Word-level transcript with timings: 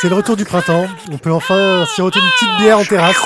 C'est 0.00 0.08
le 0.08 0.14
retour 0.14 0.34
du 0.34 0.46
printemps. 0.46 0.86
On 1.12 1.18
peut 1.18 1.30
enfin 1.30 1.84
siroter 1.84 2.20
une 2.20 2.30
petite 2.30 2.56
bière 2.58 2.78
en 2.78 2.84
terrasse. 2.86 3.16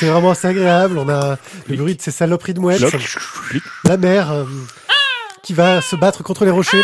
C'est 0.00 0.06
vraiment 0.06 0.32
assez 0.32 0.48
agréable. 0.48 0.98
On 0.98 1.08
a 1.08 1.38
le 1.68 1.76
bruit 1.76 1.94
de 1.94 2.02
ces 2.02 2.10
saloperies 2.10 2.54
de 2.54 2.60
mouettes. 2.60 2.82
La 3.84 3.96
mer 3.96 4.32
euh, 4.32 4.44
qui 5.44 5.54
va 5.54 5.80
se 5.80 5.94
battre 5.94 6.24
contre 6.24 6.44
les 6.44 6.50
rochers. 6.50 6.82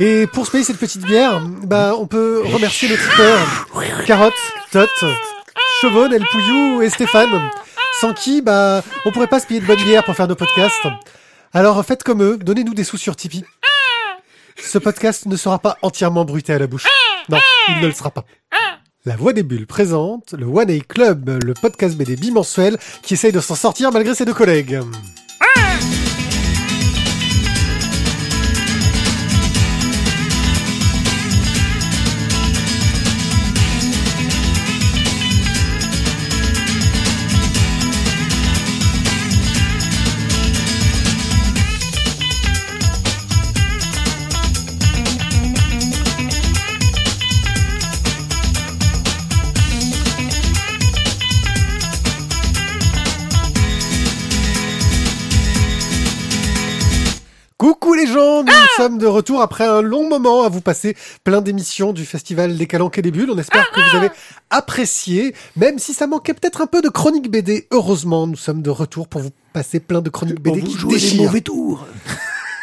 Et 0.00 0.26
pour 0.26 0.46
se 0.46 0.50
payer 0.50 0.64
cette 0.64 0.78
petite 0.78 1.02
bière, 1.02 1.40
bah, 1.62 1.94
on 1.96 2.08
peut 2.08 2.42
remercier 2.44 2.88
nos 2.88 2.96
tipeurs. 2.96 3.66
Carotte, 4.04 4.34
Tot, 4.72 4.88
Chevonne, 5.80 6.12
El 6.12 6.24
Pouillou 6.26 6.82
et 6.82 6.90
Stéphane. 6.90 7.50
Sans 8.00 8.12
qui, 8.12 8.42
bah, 8.42 8.82
on 9.04 9.12
pourrait 9.12 9.28
pas 9.28 9.38
se 9.38 9.46
payer 9.46 9.60
de 9.60 9.66
bonne 9.66 9.82
bière 9.84 10.02
pour 10.04 10.16
faire 10.16 10.26
nos 10.26 10.34
podcasts. 10.34 10.88
Alors 11.54 11.82
faites 11.86 12.02
comme 12.02 12.22
eux, 12.22 12.36
donnez-nous 12.36 12.74
des 12.74 12.84
sous 12.84 12.98
sur 12.98 13.14
Tipeee. 13.14 13.44
Ce 14.60 14.78
podcast 14.78 15.26
ne 15.26 15.36
sera 15.36 15.60
pas 15.60 15.78
entièrement 15.82 16.24
bruité 16.24 16.52
à 16.52 16.58
la 16.58 16.66
bouche. 16.66 16.84
Non, 17.28 17.38
il 17.68 17.80
ne 17.80 17.86
le 17.86 17.92
sera 17.92 18.10
pas. 18.10 18.24
La 19.04 19.16
Voix 19.16 19.32
des 19.32 19.42
Bulles 19.42 19.66
présente 19.66 20.32
le 20.32 20.46
One 20.46 20.70
A 20.70 20.78
Club, 20.80 21.38
le 21.44 21.54
podcast 21.54 21.96
BD 21.96 22.16
bimensuel 22.16 22.76
qui 23.02 23.14
essaye 23.14 23.32
de 23.32 23.40
s'en 23.40 23.54
sortir 23.54 23.92
malgré 23.92 24.14
ses 24.14 24.24
deux 24.24 24.34
collègues. 24.34 24.80
Coucou 57.66 57.94
les 57.94 58.06
gens, 58.06 58.44
nous 58.44 58.52
sommes 58.76 58.96
de 58.96 59.06
retour 59.06 59.40
après 59.42 59.66
un 59.66 59.82
long 59.82 60.08
moment 60.08 60.44
à 60.44 60.48
vous 60.48 60.60
passer 60.60 60.96
plein 61.24 61.40
d'émissions 61.40 61.92
du 61.92 62.04
festival 62.06 62.56
des 62.56 62.68
Calanques 62.68 62.96
et 62.98 63.02
des 63.02 63.10
Bulles. 63.10 63.28
On 63.28 63.38
espère 63.38 63.68
que 63.72 63.80
vous 63.90 63.96
avez 63.96 64.10
apprécié, 64.50 65.34
même 65.56 65.80
si 65.80 65.92
ça 65.92 66.06
manquait 66.06 66.32
peut-être 66.32 66.60
un 66.60 66.68
peu 66.68 66.80
de 66.80 66.88
chroniques 66.88 67.28
BD. 67.28 67.66
Heureusement, 67.72 68.28
nous 68.28 68.36
sommes 68.36 68.62
de 68.62 68.70
retour 68.70 69.08
pour 69.08 69.20
vous 69.20 69.30
passer 69.52 69.80
plein 69.80 70.00
de 70.00 70.10
chroniques 70.10 70.38
BD 70.40 70.62
qui 70.62 70.76
déchirent. 70.86 71.42
tours. 71.42 71.84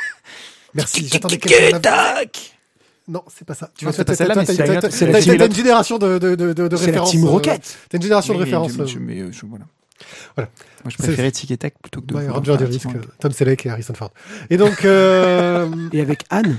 Merci, 0.74 1.10
j'attendais 1.12 1.38
Non, 3.10 3.24
c'est 3.28 3.46
pas 3.46 3.56
ça. 3.56 3.72
Tu 3.78 3.84
vas 3.84 3.92
c'est 3.92 4.06
t'as- 4.06 4.14
pas 4.14 4.16
celle-là, 4.16 4.36
t'as- 4.36 4.40
mais 4.40 4.46
t'as- 4.46 4.54
c'est 4.54 5.06
la- 5.06 5.22
t'as- 5.38 5.46
une 5.48 5.54
génération 5.54 5.98
de, 5.98 6.18
de, 6.18 6.36
de, 6.36 6.54
de, 6.54 6.68
de 6.70 6.76
C'est 6.78 6.84
la 6.84 6.86
références. 6.88 7.12
team 7.12 7.26
Rocket. 7.26 7.78
T'as 7.90 7.98
une 7.98 8.04
génération 8.04 8.34
de 8.36 8.38
Mais- 8.40 8.44
références. 8.46 8.72
Voilà. 10.36 10.50
Moi, 10.84 10.92
je 10.92 10.98
préférais 10.98 11.32
Tic 11.32 11.52
et 11.52 11.58
Tac 11.58 11.76
plutôt 11.82 12.02
que 12.02 12.08
de. 12.08 12.14
Ouais, 12.16 12.28
Ranger 12.28 12.58
petit- 12.58 12.88
Tom 13.20 13.32
Selleck 13.32 13.66
et 13.66 13.70
Harrison 13.70 13.94
Ford. 13.94 14.12
Et 14.50 14.58
donc, 14.58 14.84
euh, 14.86 15.70
Et 15.94 16.02
avec 16.02 16.24
Anne, 16.30 16.58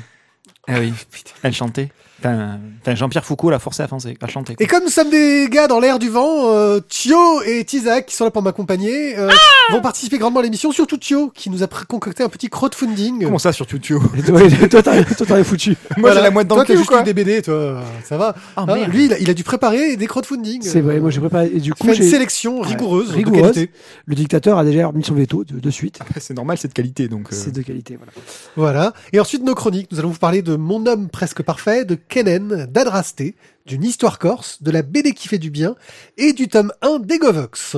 Ah 0.68 0.78
oui, 0.80 0.92
elle 1.42 1.54
chantait. 1.54 1.90
Enfin, 2.20 2.58
enfin, 2.80 2.94
Jean-Pierre 2.94 3.24
Foucault 3.24 3.50
l'a 3.50 3.58
forcé 3.58 3.82
à, 3.82 3.88
foncer, 3.88 4.16
à 4.22 4.26
chanter. 4.28 4.54
quoi. 4.54 4.64
et 4.64 4.68
comme 4.68 4.84
nous 4.84 4.90
sommes 4.90 5.10
des 5.10 5.48
gars 5.50 5.66
dans 5.66 5.80
l'air 5.80 5.98
du 5.98 6.08
vent, 6.08 6.48
euh, 6.52 6.80
Thio 6.88 7.42
et 7.42 7.64
Tizak, 7.64 8.06
qui 8.06 8.14
sont 8.14 8.24
là 8.24 8.30
pour 8.30 8.40
m'accompagner, 8.42 9.18
euh, 9.18 9.28
vont 9.72 9.80
participer 9.80 10.16
grandement 10.18 10.40
à 10.40 10.42
l'émission, 10.42 10.70
surtout 10.72 10.96
Thio, 10.96 11.30
qui 11.34 11.50
nous 11.50 11.62
a 11.62 11.66
concocté 11.66 12.22
un 12.22 12.28
petit 12.28 12.48
crowdfunding. 12.48 13.24
Comment 13.24 13.38
ça 13.38 13.52
sur 13.52 13.66
Tutio 13.66 14.00
et 14.16 14.68
toi, 14.68 14.82
t'en 14.82 14.92
es 15.36 15.44
foutu. 15.44 15.70
Moi, 15.96 16.10
Voilà. 16.10 16.14
j'ai 16.16 16.22
la 16.22 16.30
moitié 16.30 16.48
dans 16.48 16.54
Toi 16.56 16.64
le 16.68 16.72
as 16.74 16.76
juste 16.76 16.88
quoi 16.88 17.02
des 17.02 17.14
BD, 17.14 17.42
toi, 17.42 17.82
ça 18.04 18.16
va. 18.16 18.34
Oh, 18.56 18.60
Hein, 18.68 18.86
lui, 18.88 19.06
il 19.06 19.12
a, 19.12 19.18
il 19.18 19.28
a 19.28 19.34
dû 19.34 19.44
préparer 19.44 19.96
des 19.96 20.06
crowdfunding. 20.06 20.62
C'est 20.62 20.80
vrai, 20.80 21.00
moi 21.00 21.10
j'ai 21.10 21.20
préparé. 21.20 21.50
Et 21.54 21.60
du 21.60 21.70
Il 21.70 21.74
coup, 21.74 21.86
fait 21.88 21.96
une 21.96 22.02
sélection 22.08 22.60
rigoureuse, 22.60 23.10
rigoureuse. 23.10 23.52
qualité. 23.52 23.70
le 24.06 24.14
dictateur 24.14 24.56
a 24.58 24.64
déjà 24.64 24.90
mis 24.92 25.04
son 25.04 25.14
veto 25.14 25.44
de, 25.44 25.58
de 25.58 25.70
suite. 25.70 25.98
C'est 26.20 26.34
normal, 26.34 26.58
c'est 26.58 26.68
de 26.68 26.72
qualité 26.72 27.08
donc. 27.08 27.22
euh, 27.32 27.36
C'est 27.36 27.52
de 27.52 27.60
qualité, 27.62 27.96
voilà. 27.96 28.12
Voilà. 28.56 28.92
Et 29.12 29.20
ensuite, 29.20 29.42
nos 29.44 29.54
chroniques. 29.54 29.88
Nous 29.92 29.98
allons 29.98 30.10
vous 30.10 30.18
parler 30.18 30.42
de 30.42 30.56
Mon 30.56 30.86
homme 30.86 31.08
presque 31.08 31.42
parfait, 31.42 31.84
de 31.84 31.94
Kennen, 32.08 32.66
d'Adrasté, 32.66 33.34
d'une 33.66 33.82
histoire 33.84 34.18
corse, 34.18 34.62
de 34.62 34.70
la 34.70 34.82
BD 34.82 35.12
qui 35.14 35.28
fait 35.28 35.38
du 35.38 35.50
bien 35.50 35.74
et 36.16 36.32
du 36.32 36.48
tome 36.48 36.72
1 36.82 36.98
d'Egovox. 37.00 37.76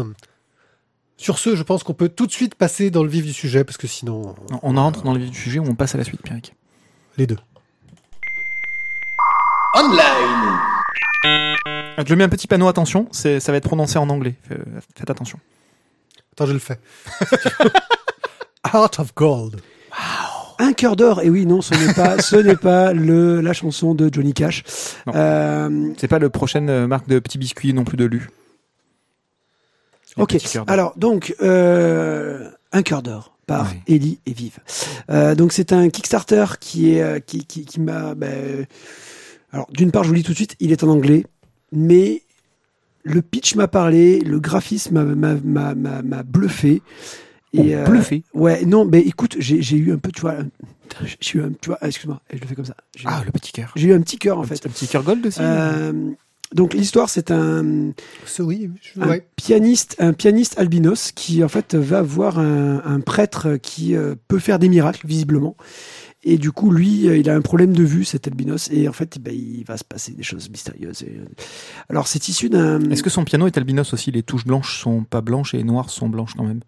Sur 1.19 1.39
ce, 1.39 1.57
je 1.57 1.63
pense 1.63 1.83
qu'on 1.83 1.95
peut 1.95 2.09
tout 2.11 2.27
de 2.27 2.33
suite 2.33 2.55
passer 2.57 2.91
dans 2.91 3.03
le 3.03 3.09
vif 3.09 3.25
du 3.25 3.33
sujet 3.33 3.65
parce 3.65 3.79
que 3.79 3.87
sinon, 3.87 4.35
non, 4.51 4.61
On 4.63 4.75
rentre 4.75 5.03
dans 5.03 5.15
le 5.15 5.21
vif 5.21 5.31
du 5.31 5.39
sujet 5.39 5.59
ou 5.59 5.65
on 5.67 5.75
passe 5.75 5.95
à 5.95 5.99
la 5.99 6.05
suite, 6.05 6.23
Pierrick 6.23 6.55
les 7.17 7.27
deux. 7.27 7.39
Ah, 11.25 12.05
Je 12.07 12.15
mets 12.15 12.25
un 12.25 12.29
petit 12.29 12.47
panneau, 12.47 12.69
attention, 12.69 13.09
ça 13.13 13.39
va 13.39 13.55
être 13.57 13.65
prononcé 13.65 13.99
en 13.99 14.09
anglais. 14.11 14.35
Fait- 14.49 14.59
Faites 14.97 15.11
attention. 15.11 15.39
Attends, 16.33 16.47
je 16.47 16.53
le 16.53 16.59
fais. 16.59 16.79
Heart 18.73 18.99
of 19.01 19.15
Gold. 19.15 19.61
Un 20.59 20.73
cœur 20.73 20.97
d'or. 20.97 21.21
Et 21.23 21.31
oui, 21.31 21.47
non, 21.47 21.61
ce 21.63 21.75
n'est 21.75 21.93
pas, 21.95 22.19
ce 22.23 22.37
n'est 22.37 22.57
pas 22.57 22.93
le 22.93 23.41
la 23.41 23.53
chanson 23.53 23.95
de 23.95 24.09
Johnny 24.13 24.33
Cash. 24.33 24.65
Euh, 25.15 25.91
C'est 25.99 26.09
pas 26.09 26.19
le 26.19 26.31
prochaine 26.31 26.71
euh, 26.71 26.87
marque 26.87 27.09
de 27.09 27.19
petits 27.19 27.39
biscuits 27.39 27.73
non 27.75 27.85
plus 27.85 27.97
de 27.97 28.05
Lu. 28.05 28.31
Les 30.17 30.23
ok. 30.23 30.37
Alors 30.67 30.95
donc 30.97 31.35
euh, 31.43 32.49
un 32.73 32.83
cœur 32.83 33.03
d'or 33.03 33.37
par 33.47 33.71
Ouais. 33.71 33.81
Ellie 33.87 34.19
et 34.27 34.33
Vive. 34.33 34.59
Euh, 35.11 35.35
donc 35.35 35.53
c'est 35.53 35.73
un 35.73 35.89
Kickstarter 35.89 36.45
qui 36.59 36.95
est 36.97 37.25
qui 37.27 37.45
qui, 37.45 37.65
qui 37.65 37.81
m'a. 37.81 38.15
ben, 38.15 38.67
alors 39.53 39.69
d'une 39.73 39.91
part, 39.91 40.03
je 40.05 40.09
vous 40.09 40.15
le 40.15 40.21
dis 40.21 40.25
tout 40.25 40.33
de 40.33 40.37
suite, 40.37 40.57
il 40.59 40.73
est 40.73 40.83
en 40.85 40.89
anglais, 40.89 41.25
mais 41.73 42.23
le 43.05 43.23
pitch 43.23 43.55
m'a 43.55 43.69
parlé, 43.69 44.19
le 44.21 44.41
graphisme 44.41 45.15
m'a 45.15 46.23
bluffé. 46.25 46.83
Et, 47.57 47.75
euh, 47.77 47.85
bluffé. 47.85 48.23
Ouais, 48.35 48.65
non, 48.65 48.85
mais 48.85 49.01
écoute, 49.01 49.37
j'ai 49.39 49.77
eu 49.77 49.93
un 49.93 49.99
peu, 49.99 50.11
tu 50.13 50.21
vois, 50.23 50.37
j'ai 51.21 51.39
eu 51.39 51.43
un, 51.43 51.51
tu 51.61 51.69
vois, 51.69 51.79
excuse-moi, 51.83 52.21
je 52.33 52.39
le 52.39 52.47
fais 52.47 52.55
comme 52.55 52.65
ça. 52.65 52.77
Ah, 53.05 53.23
le 53.25 53.33
petit 53.33 53.53
cœur. 53.53 53.73
j'ai 53.77 53.89
eu 53.89 53.93
un 53.95 54.01
petit 54.01 54.19
cœur 54.19 54.39
en 54.39 54.43
Un 54.43 54.47
fait. 54.47 54.55
petit- 54.61 54.69
Un 54.69 54.71
petit 54.71 54.89
cœur 54.89 55.03
gold 55.03 55.27
aussi. 55.27 55.39
Euh, 55.43 55.93
donc 56.55 56.75
l'histoire, 56.75 57.09
c'est 57.11 57.31
un, 57.33 57.91
oui, 58.39 58.71
je- 58.81 59.01
un 59.01 59.09
ouais. 59.09 59.27
pianiste, 59.37 59.97
un 59.99 60.13
pianiste 60.13 60.59
albinos 60.59 61.11
qui 61.13 61.43
en 61.43 61.49
fait 61.49 61.75
va 61.75 62.03
voir 62.03 62.39
un, 62.39 62.83
un 62.85 63.01
prêtre 63.01 63.57
qui 63.57 63.97
euh, 63.97 64.15
peut 64.29 64.39
faire 64.39 64.59
des 64.59 64.69
miracles 64.69 65.07
visiblement. 65.07 65.57
Et 66.29 66.39
du 66.39 66.51
coup, 66.51 66.73
lui, 66.73 67.05
il 67.07 67.31
a 67.31 67.37
un 67.37 67.41
problème 67.41 67.73
de 67.73 67.85
vue, 67.85 68.05
cet 68.05 68.27
albinos, 68.27 68.69
et 68.73 68.89
en 68.89 68.93
fait, 68.93 69.19
ben, 69.21 69.33
il 69.33 69.63
va 69.65 69.77
se 69.77 69.85
passer 69.85 70.11
des 70.11 70.25
choses 70.25 70.51
mystérieuses. 70.51 71.05
Alors, 71.89 72.09
c'est 72.09 72.27
issu 72.29 72.49
d'un. 72.49 72.81
Est-ce 72.91 73.05
que 73.05 73.11
son 73.11 73.25
piano 73.25 73.47
est 73.47 73.57
albinos 73.57 73.93
aussi? 73.93 74.11
Les 74.11 74.25
touches 74.25 74.45
blanches 74.45 74.81
sont 74.81 75.05
pas 75.05 75.21
blanches 75.21 75.55
et 75.55 75.59
les 75.59 75.63
noires 75.65 75.89
sont 75.89 76.09
blanches 76.09 76.35
quand 76.37 76.43
même. 76.43 76.61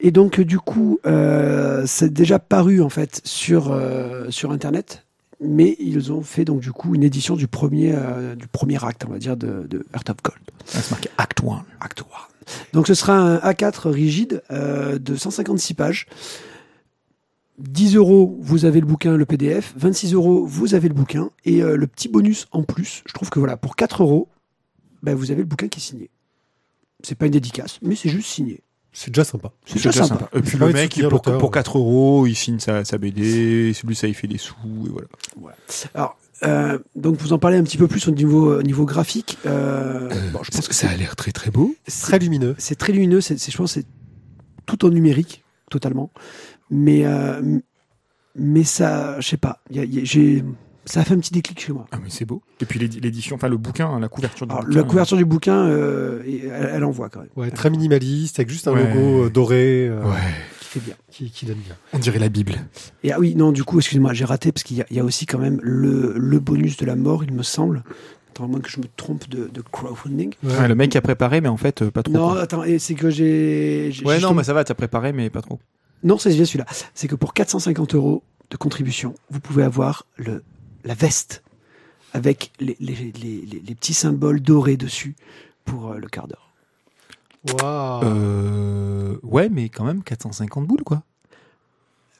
Et 0.00 0.10
donc, 0.10 0.38
euh, 0.40 0.44
du 0.44 0.58
coup, 0.58 0.98
euh, 1.06 1.84
c'est 1.86 2.12
déjà 2.12 2.38
paru 2.38 2.82
en 2.82 2.88
fait 2.88 3.20
sur 3.24 3.70
euh, 3.72 4.30
sur 4.30 4.50
internet, 4.52 5.04
mais 5.40 5.76
ils 5.78 6.12
ont 6.12 6.22
fait 6.22 6.44
donc 6.44 6.60
du 6.60 6.72
coup 6.72 6.94
une 6.94 7.02
édition 7.02 7.36
du 7.36 7.46
premier 7.46 7.92
euh, 7.94 8.34
du 8.34 8.46
premier 8.48 8.82
acte, 8.84 9.04
on 9.06 9.12
va 9.12 9.18
dire, 9.18 9.36
de, 9.36 9.66
de 9.68 9.84
Heart 9.94 10.10
of 10.10 10.16
Gold. 10.22 10.40
Ah, 10.74 10.80
C'est 10.80 10.90
marqué 10.90 11.10
Act 11.18 11.40
1. 11.42 11.64
Act 11.80 12.00
1. 12.00 12.04
Donc 12.72 12.86
ce 12.86 12.94
sera 12.94 13.14
un 13.14 13.36
A4 13.38 13.88
rigide 13.88 14.42
euh, 14.50 14.98
de 14.98 15.14
156 15.14 15.74
pages. 15.74 16.06
10 17.58 17.96
euros, 17.96 18.38
vous 18.40 18.64
avez 18.64 18.80
le 18.80 18.86
bouquin, 18.86 19.16
le 19.16 19.26
PDF. 19.26 19.74
26 19.76 20.14
euros, 20.14 20.46
vous 20.46 20.74
avez 20.74 20.88
le 20.88 20.94
bouquin. 20.94 21.30
Et 21.44 21.62
euh, 21.62 21.76
le 21.76 21.86
petit 21.86 22.08
bonus 22.08 22.46
en 22.52 22.62
plus, 22.62 23.02
je 23.06 23.12
trouve 23.12 23.28
que 23.28 23.38
voilà, 23.38 23.56
pour 23.58 23.76
4 23.76 24.02
euros, 24.02 24.28
ben, 25.02 25.14
vous 25.14 25.30
avez 25.30 25.42
le 25.42 25.46
bouquin 25.46 25.68
qui 25.68 25.78
est 25.78 25.82
signé. 25.82 26.10
C'est 27.02 27.14
pas 27.14 27.26
une 27.26 27.32
dédicace, 27.32 27.78
mais 27.82 27.96
c'est 27.96 28.08
juste 28.08 28.28
signé. 28.28 28.62
C'est 28.92 29.10
déjà 29.12 29.24
sympa. 29.24 29.52
C'est 29.66 29.76
déjà 29.76 29.92
sympa. 29.92 30.28
Et 30.34 30.40
puis 30.40 30.58
le 30.58 30.72
mec, 30.72 30.96
il- 30.96 31.08
pour, 31.08 31.22
pour 31.22 31.50
4 31.50 31.78
euros, 31.78 32.26
il 32.26 32.34
signe 32.34 32.58
sa, 32.58 32.84
sa 32.84 32.98
BD, 32.98 33.72
celui 33.72 33.94
ça 33.94 34.08
il 34.08 34.14
fait 34.14 34.26
des 34.26 34.38
sous, 34.38 34.54
et 34.86 34.88
voilà. 34.90 35.06
Alors, 35.94 36.16
euh, 36.42 36.78
donc 36.96 37.16
vous 37.18 37.32
en 37.32 37.38
parlez 37.38 37.56
un 37.58 37.62
petit 37.62 37.76
peu 37.76 37.86
plus 37.86 38.08
au 38.08 38.10
niveau, 38.10 38.58
au 38.58 38.62
niveau 38.62 38.84
graphique. 38.86 39.38
Euh, 39.46 40.08
bon, 40.32 40.40
je 40.42 40.50
pense 40.50 40.66
que 40.68 40.74
ça 40.74 40.88
a 40.90 40.96
l'air 40.96 41.14
très 41.16 41.32
très 41.32 41.50
beau. 41.50 41.74
c'est 41.86 42.00
Très 42.02 42.18
lumineux. 42.18 42.54
c'est 42.58 42.76
très 42.76 42.92
lumineux. 42.92 43.20
C'est, 43.20 43.38
je 43.38 43.56
pense, 43.56 43.74
que 43.74 43.80
c'est 43.80 43.86
tout 44.66 44.84
en 44.84 44.90
numérique, 44.90 45.44
totalement. 45.70 46.10
Mais, 46.70 47.04
euh, 47.04 47.58
mais 48.34 48.64
ça, 48.64 49.20
je 49.20 49.28
sais 49.28 49.36
pas. 49.36 49.60
j'ai, 49.70 50.44
ça 50.84 51.00
a 51.00 51.04
fait 51.04 51.14
un 51.14 51.18
petit 51.18 51.32
déclic 51.32 51.60
chez 51.60 51.72
moi. 51.72 51.86
Ah 51.92 51.98
mais 52.02 52.10
c'est 52.10 52.24
beau. 52.24 52.42
Et 52.60 52.64
puis 52.64 52.78
l'édi- 52.78 53.00
l'édition, 53.00 53.36
enfin 53.36 53.48
le 53.48 53.56
bouquin, 53.56 53.98
la 54.00 54.08
couverture 54.08 54.46
du 54.46 54.52
Alors, 54.52 54.64
bouquin. 54.64 54.78
la 54.78 54.84
couverture 54.84 55.16
du 55.16 55.24
bouquin, 55.24 55.66
euh, 55.66 56.22
elle, 56.26 56.70
elle 56.76 56.84
envoie 56.84 57.08
quand 57.08 57.20
même. 57.20 57.28
Ouais, 57.36 57.50
très 57.50 57.70
minimaliste, 57.70 58.38
avec 58.38 58.50
juste 58.50 58.66
un 58.68 58.72
Ouais. 58.72 58.86
logo 58.92 59.24
euh, 59.26 59.30
doré 59.30 59.88
euh, 59.88 60.02
Ouais, 60.02 60.16
Qui 60.60 60.66
fait 60.66 60.80
bien. 60.80 60.94
qui, 61.10 61.30
qui 61.30 61.46
donne 61.46 61.58
bien. 61.58 61.74
on 61.92 61.98
dirait 61.98 62.18
la 62.18 62.28
Bible. 62.28 62.54
Et 63.04 63.12
ah 63.12 63.18
oui, 63.20 63.34
non, 63.34 63.52
du 63.52 63.62
coup, 63.64 63.78
excusez-moi, 63.78 64.12
j'ai 64.14 64.24
raté 64.24 64.52
parce 64.52 64.62
qu'il 64.64 64.76
y 64.78 64.82
a, 64.82 64.86
il 64.90 64.96
y 64.96 65.00
a 65.00 65.04
aussi 65.04 65.26
quand 65.26 65.38
même 65.38 65.60
le, 65.62 66.14
le 66.16 66.38
bonus 66.40 66.76
de 66.78 66.86
la 66.86 66.96
mort, 66.96 67.24
il 67.24 67.32
me 67.32 67.42
semble. 67.42 67.82
Attends, 68.30 68.44
à 68.44 68.46
moins 68.46 68.60
que 68.60 68.70
je 68.70 68.78
me 68.78 68.84
trompe 68.96 69.28
de, 69.28 69.48
de 69.52 69.60
crowdfunding. 69.60 70.32
Ouais. 70.44 70.56
Ouais, 70.56 70.68
le 70.68 70.74
mec 70.76 70.94
a 70.96 71.00
préparé, 71.00 71.40
mais 71.40 71.48
en 71.48 71.56
fait 71.56 71.82
euh, 71.82 71.90
pas 71.90 72.02
trop. 72.02 72.12
Non, 72.14 72.30
quoi. 72.30 72.40
attends, 72.40 72.62
et 72.64 72.78
c'est 72.78 72.94
que 72.94 73.10
j'ai. 73.10 73.92
Ouais, 74.04 74.18
non, 74.20 74.28
tombé- 74.28 74.38
mais 74.38 74.44
ça 74.44 74.54
va, 74.54 74.64
t'as 74.64 74.74
préparé, 74.74 75.12
mais 75.12 75.30
pas 75.30 75.42
trop. 75.42 75.58
Non, 76.04 76.16
c'est 76.16 76.30
bien 76.30 76.44
celui-là. 76.44 76.66
C'est 76.94 77.08
que 77.08 77.14
pour 77.16 77.34
450 77.34 77.94
euros 77.94 78.22
de 78.50 78.56
contribution, 78.56 79.14
vous 79.30 79.40
pouvez 79.40 79.62
avoir 79.64 80.06
le, 80.16 80.42
la 80.84 80.94
veste 80.94 81.42
avec 82.12 82.52
les, 82.60 82.76
les, 82.80 82.94
les, 82.94 83.12
les- 83.12 83.62
les 83.66 83.74
petits 83.74 83.94
symboles 83.94 84.40
dorés 84.40 84.76
dessus 84.76 85.14
pour 85.64 85.92
euh, 85.92 85.98
le 85.98 86.08
quart 86.08 86.26
d'heure. 86.28 86.52
Waouh. 87.62 88.04
Euh, 88.04 89.16
ouais, 89.22 89.48
mais 89.48 89.68
quand 89.68 89.84
même 89.84 90.02
450 90.02 90.66
boules, 90.66 90.82
quoi. 90.84 91.02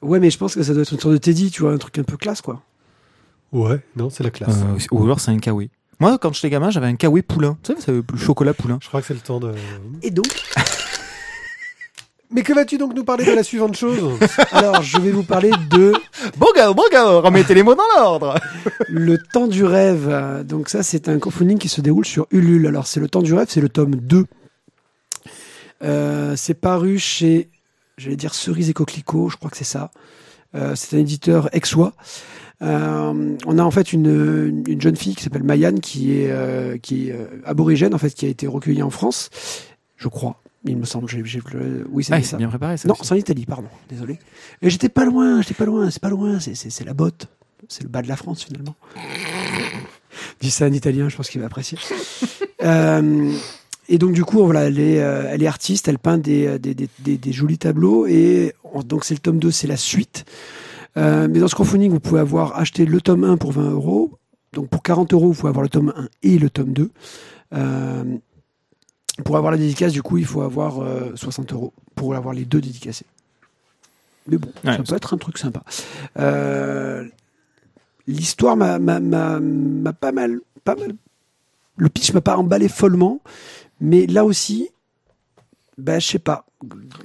Ouais, 0.01 0.19
mais 0.21 0.31
je 0.31 0.39
pense 0.39 0.55
que 0.55 0.63
ça 0.63 0.73
doit 0.73 0.83
être 0.83 0.93
une 0.93 1.01
sorte 1.01 1.13
de 1.13 1.19
Teddy, 1.19 1.51
tu 1.51 1.63
vois, 1.63 1.73
un 1.73 1.79
truc 1.79 1.99
un 1.99 2.05
peu 2.05 2.17
classe, 2.17 2.41
quoi. 2.41 2.63
Ouais, 3.53 3.81
non, 3.97 4.09
c'est 4.11 4.23
la 4.25 4.31
classe. 4.31 4.57
Euh, 4.63 4.79
ou 4.93 5.03
alors 5.05 5.21
c'est 5.21 5.31
un 5.33 5.39
kawaii. 5.39 5.71
Moi, 5.99 6.17
quand 6.19 6.33
j'étais 6.33 6.49
gamin, 6.49 6.71
j'avais 6.71 6.87
un 6.87 6.97
kawaii 6.97 7.23
poulain. 7.23 7.59
Tu 7.63 7.75
sais, 7.75 7.81
c'est 7.81 7.93
le 7.93 8.05
chocolat 8.17 8.55
poulain. 8.55 8.79
Je 8.81 8.89
crois 8.89 9.01
que 9.03 9.07
c'est 9.09 9.15
le 9.15 9.21
temps 9.21 9.41
de. 9.41 9.53
Et 10.03 10.11
donc, 10.11 10.27
Mais 12.33 12.43
que 12.43 12.53
vas-tu 12.53 12.79
donc 12.79 12.95
nous 12.95 13.03
parler 13.03 13.25
de 13.25 13.33
la 13.33 13.43
suivante 13.43 13.77
chose? 13.77 14.19
Alors, 14.53 14.83
je 14.83 14.99
vais 14.99 15.11
vous 15.11 15.25
parler 15.25 15.51
de 15.69 15.93
Bon 16.37 16.47
gars, 16.55 16.73
bon 16.73 16.85
gars, 16.93 17.05
remettez 17.19 17.55
les 17.55 17.65
mots 17.65 17.75
dans 17.75 17.83
l'ordre. 17.97 18.37
Le 18.89 19.19
temps 19.19 19.49
du 19.49 19.65
rêve. 19.65 20.45
Donc 20.47 20.69
ça, 20.69 20.85
c'est 20.85 21.09
un 21.09 21.19
crowdfunding 21.19 21.59
qui 21.59 21.69
se 21.69 21.81
déroule 21.81 22.05
sur 22.05 22.27
Ulule. 22.31 22.69
Alors 22.69 22.87
c'est 22.87 23.01
le 23.01 23.09
temps 23.09 23.23
du 23.23 23.35
rêve, 23.35 23.49
c'est 23.51 23.61
le 23.61 23.69
tome 23.69 23.97
2. 23.97 24.27
Euh, 25.83 26.37
c'est 26.37 26.55
paru 26.55 26.99
chez, 26.99 27.49
j'allais 27.97 28.17
dire 28.17 28.35
Cerise 28.35 28.71
et 28.71 28.75
Coquelicot, 28.75 29.31
je 29.31 29.37
crois 29.37 29.51
que 29.51 29.57
c'est 29.57 29.65
ça. 29.65 29.91
Euh, 30.55 30.75
c'est 30.77 30.97
un 30.97 31.01
éditeur 31.01 31.49
exois. 31.53 31.95
Euh, 32.63 33.37
on 33.47 33.59
a 33.59 33.63
en 33.63 33.71
fait 33.71 33.93
une, 33.93 34.63
une 34.67 34.81
jeune 34.81 34.97
fille 34.97 35.15
qui 35.15 35.25
s'appelle 35.25 35.43
Mayanne 35.43 35.81
qui 35.81 36.13
est, 36.13 36.81
qui 36.83 37.09
est 37.09 37.17
aborigène 37.45 37.95
en 37.95 37.99
fait, 37.99 38.11
qui 38.11 38.27
a 38.27 38.29
été 38.29 38.47
recueillie 38.47 38.83
en 38.83 38.91
France, 38.91 39.31
je 39.97 40.09
crois. 40.09 40.37
Il 40.65 40.77
me 40.77 40.85
semble, 40.85 41.09
j'ai, 41.09 41.25
j'ai- 41.25 41.41
le- 41.55 41.87
oui 41.91 42.05
c'est 42.05 42.13
Ah, 42.13 42.23
ça. 42.23 42.37
bien 42.37 42.49
préparé 42.49 42.77
ça. 42.77 42.87
Non, 42.89 42.95
c'est 43.01 43.13
en 43.13 43.17
Italie, 43.17 43.47
pardon. 43.47 43.69
Désolé. 43.89 44.19
Et 44.61 44.69
j'étais 44.69 44.91
pas 44.91 45.05
loin, 45.07 45.41
j'étais 45.41 45.55
pas 45.55 45.65
loin, 45.65 45.91
c'est 45.91 46.03
pas 46.03 46.11
loin, 46.11 46.39
c'est, 46.39 46.55
c'est, 46.55 46.69
c'est 46.71 46.85
la 46.85 46.93
botte. 46.95 47.29
C'est 47.69 47.83
le 47.83 47.89
bas 47.89 48.03
de 48.03 48.09
la 48.09 48.17
France, 48.17 48.45
finalement. 48.45 48.75
Dis 50.41 50.51
ça 50.51 50.67
en 50.67 50.73
italien, 50.73 51.09
je 51.09 51.17
pense 51.17 51.29
qu'il 51.31 51.41
va 51.41 51.47
apprécier. 51.47 51.79
Euh, 52.63 53.33
et 53.89 53.97
donc, 53.97 54.13
du 54.13 54.23
coup, 54.23 54.45
voilà, 54.45 54.65
elle 54.67 54.79
est, 54.79 55.01
euh, 55.01 55.25
elle 55.31 55.43
est 55.43 55.47
artiste, 55.47 55.89
elle 55.89 55.99
peint 55.99 56.19
des, 56.19 56.59
des, 56.59 56.75
des, 56.75 56.91
des- 56.99 57.17
des 57.17 57.33
jolis 57.33 57.57
tableaux. 57.57 58.07
Et 58.07 58.53
on- 58.75 58.83
donc, 58.83 59.03
c'est 59.07 59.15
le 59.15 59.21
tome 59.21 59.39
2, 59.39 59.51
c'est 59.51 59.67
la 59.67 59.79
suite. 59.79 60.27
Euh, 60.99 61.27
mais 61.31 61.39
dans 61.39 61.49
ce 61.49 61.55
crowdfunding, 61.55 61.91
vous 61.91 62.01
pouvez 62.01 62.21
avoir 62.21 62.59
acheté 62.59 62.85
le 62.85 63.01
tome 63.01 63.25
1 63.25 63.39
pour 63.39 63.53
20 63.53 63.71
euros. 63.71 64.19
Donc, 64.53 64.69
pour 64.69 64.83
40 64.83 65.15
euros, 65.15 65.29
vous 65.29 65.41
pouvez 65.41 65.49
avoir 65.49 65.63
le 65.63 65.71
tome 65.71 65.95
1 65.97 66.09
et 66.23 66.39
le 66.39 66.51
tome 66.51 66.75
2. 66.75 66.91
Euh, 67.55 68.05
pour 69.23 69.37
avoir 69.37 69.53
la 69.53 69.59
dédicace, 69.59 69.93
du 69.93 70.03
coup, 70.03 70.19
il 70.19 70.25
faut 70.27 70.43
avoir 70.43 70.81
euh, 70.81 71.13
60 71.15 71.53
euros 71.53 71.73
pour 71.95 72.15
avoir 72.15 72.35
les 72.35 72.45
deux 72.45 72.61
dédicacés. 72.61 73.07
Mais 74.27 74.37
bon, 74.37 74.49
Ouais, 74.65 74.77
ça 74.77 74.83
peut 74.83 74.95
être 74.97 75.15
un 75.15 75.19
truc 75.19 75.39
sympa. 75.39 75.63
Euh, 76.19 77.05
L'histoire 78.07 78.57
m'a 78.57 78.79
pas 78.79 80.13
mal, 80.13 80.41
pas 80.65 80.75
mal. 80.77 80.93
Le 81.77 81.89
pitch 81.89 82.13
m'a 82.13 82.21
pas 82.21 82.37
emballé 82.37 82.69
follement, 82.69 83.21
mais 83.81 84.07
là 84.07 84.25
aussi, 84.25 84.69
bah, 85.79 85.99
je 85.99 86.07
sais 86.07 86.19
pas. 86.19 86.45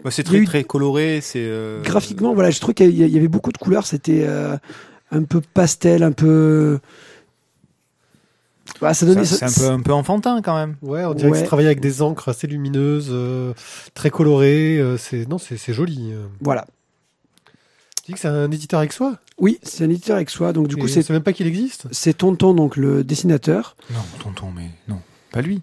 Bah, 0.03 0.11
c'est 0.11 0.23
très 0.23 0.37
eu- 0.39 0.45
très 0.45 0.63
coloré. 0.63 1.19
C'est 1.21 1.39
euh, 1.45 1.81
Graphiquement, 1.83 2.33
voilà, 2.33 2.49
je 2.51 2.59
trouve 2.59 2.73
qu'il 2.73 2.89
y, 2.97 3.03
a- 3.03 3.07
il 3.07 3.13
y 3.13 3.17
avait 3.17 3.27
beaucoup 3.27 3.51
de 3.51 3.57
couleurs. 3.57 3.85
C'était 3.85 4.25
euh, 4.27 4.57
un 5.11 5.23
peu 5.23 5.41
pastel, 5.41 6.03
un 6.03 6.11
peu. 6.11 6.79
Ça 8.79 8.93
ça- 8.93 9.05
donnait. 9.05 9.25
C'est 9.25 9.43
un 9.43 9.51
peu 9.51 9.69
un 9.69 9.79
peu 9.81 9.93
enfantin 9.93 10.41
quand 10.41 10.55
même. 10.55 10.75
Ouais, 10.81 11.05
on 11.05 11.13
dirait 11.13 11.29
que 11.29 11.33
Ouais. 11.33 11.39
c'est 11.39 11.45
travaillé 11.45 11.67
avec 11.67 11.79
des 11.79 12.01
encres 12.01 12.29
assez 12.29 12.47
lumineuses, 12.47 13.07
euh, 13.09 13.53
très 13.93 14.09
colorées. 14.09 14.77
euh, 14.79 14.97
c'est 14.97 15.27
non, 15.29 15.37
c'est 15.37 15.57
c'est 15.57 15.73
joli. 15.73 16.11
euh. 16.13 16.25
Voilà. 16.41 16.65
Tu 18.03 18.11
dis 18.11 18.13
que 18.13 18.19
c'est 18.19 18.27
un 18.27 18.51
éditeur 18.51 18.79
avec 18.79 18.93
soi? 18.93 19.17
Oui, 19.39 19.59
c'est 19.63 19.83
un 19.83 19.89
éditeur 19.89 20.15
avec 20.17 20.29
soi, 20.29 20.53
donc 20.53 20.67
du 20.67 20.75
Et 20.75 20.79
coup, 20.79 20.85
on 20.85 20.87
c'est 20.87 21.01
sait 21.01 21.11
même 21.13 21.23
pas 21.23 21.33
qu'il 21.33 21.47
existe? 21.47 21.87
c'est 21.91 22.13
Tonton, 22.15 22.53
donc 22.53 22.75
le 22.77 23.03
dessinateur, 23.03 23.75
Non, 23.91 23.99
tonton, 24.23 24.51
mais 24.55 24.69
non, 24.87 24.99
pas 25.31 25.41
lui. 25.41 25.61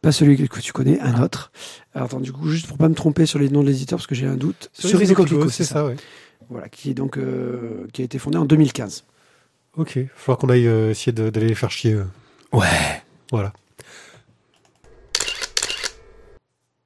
pas 0.00 0.12
celui 0.12 0.36
que 0.48 0.60
tu 0.60 0.72
connais, 0.72 0.98
un 1.00 1.22
autre. 1.22 1.50
Alors, 1.94 2.06
attends, 2.06 2.20
du 2.20 2.32
coup, 2.32 2.48
juste 2.48 2.66
pour 2.66 2.76
pas 2.78 2.88
me 2.88 2.94
tromper 2.94 3.26
sur 3.26 3.38
les 3.38 3.48
noms 3.50 3.62
de 3.62 3.68
l'éditeur, 3.68 3.98
parce 3.98 4.06
que 4.06 4.14
j'ai 4.14 4.26
un 4.26 4.36
doute. 4.36 4.70
Cerise 4.72 5.10
et 5.10 5.14
Coquelicot, 5.14 5.48
c'est 5.50 5.64
ça. 5.64 5.84
ouais. 5.86 5.96
Voilà, 6.50 6.68
qui 6.68 6.90
est 6.90 6.94
donc 6.94 7.16
euh, 7.18 7.86
qui 7.92 8.02
a 8.02 8.04
été 8.04 8.18
fondé 8.18 8.36
en 8.38 8.44
2015. 8.44 9.04
Ok, 9.76 9.96
il 9.96 10.08
falloir 10.14 10.38
qu'on 10.38 10.48
aille 10.48 10.68
euh, 10.68 10.90
essayer 10.90 11.12
d'aller 11.12 11.48
les 11.48 11.54
faire 11.54 11.70
chier. 11.70 11.92
euh. 11.94 12.04
Ouais. 12.52 13.02
Voilà. 13.32 13.52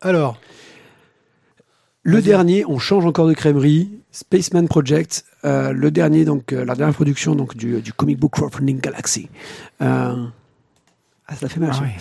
Alors, 0.01 0.41
Le 2.03 2.23
dernier, 2.23 2.65
on 2.67 2.79
change 2.79 3.05
encore 3.05 3.27
de 3.27 3.35
crèmerie, 3.35 4.01
Spaceman 4.13 4.67
Project. 4.69 5.25
euh, 5.45 5.73
le 5.73 5.91
dernier, 5.91 6.25
donc 6.25 6.53
la 6.53 6.75
dernière 6.75 6.95
production 6.95 7.35
donc 7.35 7.57
du, 7.57 7.81
du 7.83 7.93
comic 7.93 8.19
book 8.19 8.33
crowdfunding 8.33 8.81
Galaxy. 8.81 9.29
Ah, 9.81 10.17
ça 11.39 11.49
fait 11.49 11.61
mal. 11.61 11.71
Ah 11.75 11.83
ouais. 11.83 11.97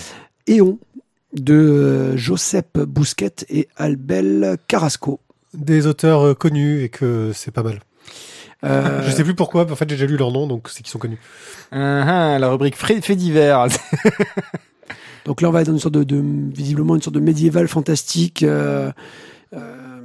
Éon 0.48 0.80
de 1.33 2.16
Josep 2.16 2.78
Bousquet 2.80 3.33
et 3.50 3.68
Albel 3.75 4.57
Carrasco. 4.68 5.19
des 5.54 5.86
auteurs 5.88 6.38
connus 6.38 6.83
et 6.83 6.90
que 6.90 7.31
c'est 7.33 7.51
pas 7.51 7.63
mal. 7.63 7.81
Euh, 8.63 9.04
Je 9.06 9.12
sais 9.12 9.24
plus 9.24 9.36
pourquoi, 9.36 9.65
mais 9.65 9.71
en 9.71 9.75
fait 9.75 9.89
j'ai 9.89 9.95
déjà 9.95 10.06
lu 10.07 10.18
leur 10.18 10.31
nom, 10.31 10.48
donc 10.48 10.68
c'est 10.69 10.77
qu'ils 10.83 10.88
sont 10.92 11.00
connus. 11.00 11.19
Ah, 11.71 12.38
la 12.39 12.50
rubrique 12.50 12.75
fait, 12.75 13.15
divers. 13.15 13.68
Donc 15.25 15.42
là, 15.42 15.50
on 15.50 15.51
va 15.51 15.59
être 15.62 15.68
dans 15.68 15.74
une 15.74 15.80
sorte 15.80 15.94
de, 15.95 16.04
de- 16.04 16.24
visiblement 16.56 16.95
une 16.95 17.01
sorte 17.01 17.15
de 17.15 17.19
médiéval 17.19 17.68
fantastique. 17.68 18.44
euh, 18.44 18.89
euh, 19.54 20.00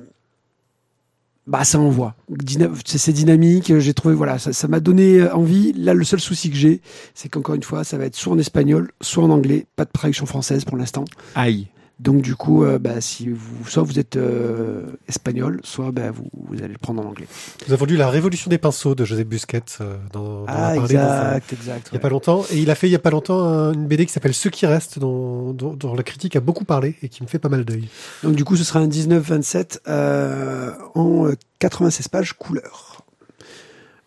bah, 1.46 1.62
ça 1.64 1.78
envoie. 1.78 2.16
Dyna- 2.28 2.70
c'est 2.84 3.12
dynamique. 3.12 3.78
J'ai 3.78 3.94
trouvé, 3.94 4.14
voilà, 4.16 4.38
ça 4.38 4.52
ça 4.52 4.66
m'a 4.68 4.80
donné 4.80 5.28
envie. 5.30 5.72
Là, 5.74 5.94
le 5.94 6.02
seul 6.04 6.18
souci 6.20 6.50
que 6.50 6.56
j'ai, 6.56 6.80
c'est 7.14 7.28
qu'encore 7.28 7.54
une 7.54 7.62
fois, 7.62 7.84
ça 7.84 7.98
va 7.98 8.04
être 8.06 8.16
soit 8.16 8.32
en 8.32 8.38
espagnol, 8.38 8.90
soit 9.00 9.22
en 9.22 9.30
anglais. 9.30 9.66
Pas 9.76 9.84
de 9.84 9.90
traduction 9.92 10.26
française 10.26 10.64
pour 10.64 10.76
l'instant. 10.76 11.04
Aïe. 11.36 11.68
Donc 12.02 12.20
du 12.22 12.34
coup, 12.34 12.64
euh, 12.64 12.80
bah, 12.80 13.00
si 13.00 13.28
vous, 13.28 13.64
soit 13.68 13.84
vous 13.84 14.00
êtes 14.00 14.16
euh, 14.16 14.82
espagnol, 15.08 15.60
soit 15.62 15.92
bah, 15.92 16.10
vous, 16.10 16.28
vous 16.48 16.58
allez 16.60 16.72
le 16.72 16.78
prendre 16.78 17.00
en 17.00 17.04
anglais. 17.08 17.28
Nous 17.68 17.72
avons 17.72 17.84
lu 17.84 17.96
La 17.96 18.10
Révolution 18.10 18.48
des 18.50 18.58
pinceaux 18.58 18.96
de 18.96 19.04
José 19.04 19.22
Busquets 19.22 19.62
euh, 19.80 19.96
dans, 20.12 20.40
dans 20.40 20.44
Ah, 20.48 20.74
dans 20.74 20.82
exact, 20.84 21.52
exact. 21.52 21.88
il 21.92 21.94
y 21.94 21.96
a 21.98 22.00
pas 22.00 22.08
longtemps. 22.08 22.44
Et 22.50 22.58
il 22.58 22.72
a 22.72 22.74
fait 22.74 22.88
il 22.88 22.90
y 22.90 22.96
a 22.96 22.98
pas 22.98 23.10
longtemps 23.10 23.44
un- 23.44 23.72
une 23.72 23.86
BD 23.86 24.04
qui 24.04 24.12
s'appelle 24.12 24.34
Ceux 24.34 24.50
qui 24.50 24.66
restent, 24.66 24.98
dont, 24.98 25.52
dont, 25.52 25.74
dont 25.74 25.94
la 25.94 26.02
critique 26.02 26.34
a 26.34 26.40
beaucoup 26.40 26.64
parlé 26.64 26.96
et 27.02 27.08
qui 27.08 27.22
me 27.22 27.28
fait 27.28 27.38
pas 27.38 27.48
mal 27.48 27.64
d'œil. 27.64 27.88
Donc 28.24 28.34
du 28.34 28.42
coup, 28.44 28.56
ce 28.56 28.64
sera 28.64 28.80
un 28.80 28.88
19-27 28.88 29.78
euh, 29.86 30.72
en 30.96 31.28
euh, 31.28 31.36
96 31.60 32.08
pages 32.08 32.32
couleur. 32.32 33.04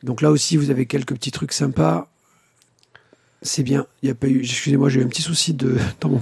Donc 0.04 0.22
là 0.22 0.32
aussi, 0.32 0.58
vous 0.58 0.70
avez 0.70 0.86
quelques 0.86 1.14
petits 1.14 1.32
trucs 1.32 1.54
sympas. 1.54 2.10
C'est 3.42 3.64
bien. 3.64 3.86
Il 4.04 4.10
y 4.10 4.12
a 4.12 4.16
pas 4.16 4.28
eu. 4.28 4.42
Excusez-moi, 4.42 4.90
j'ai 4.90 5.00
eu 5.00 5.04
un 5.04 5.08
petit 5.08 5.22
souci 5.22 5.54
de 5.54 5.78
dans 6.02 6.10
mon 6.10 6.22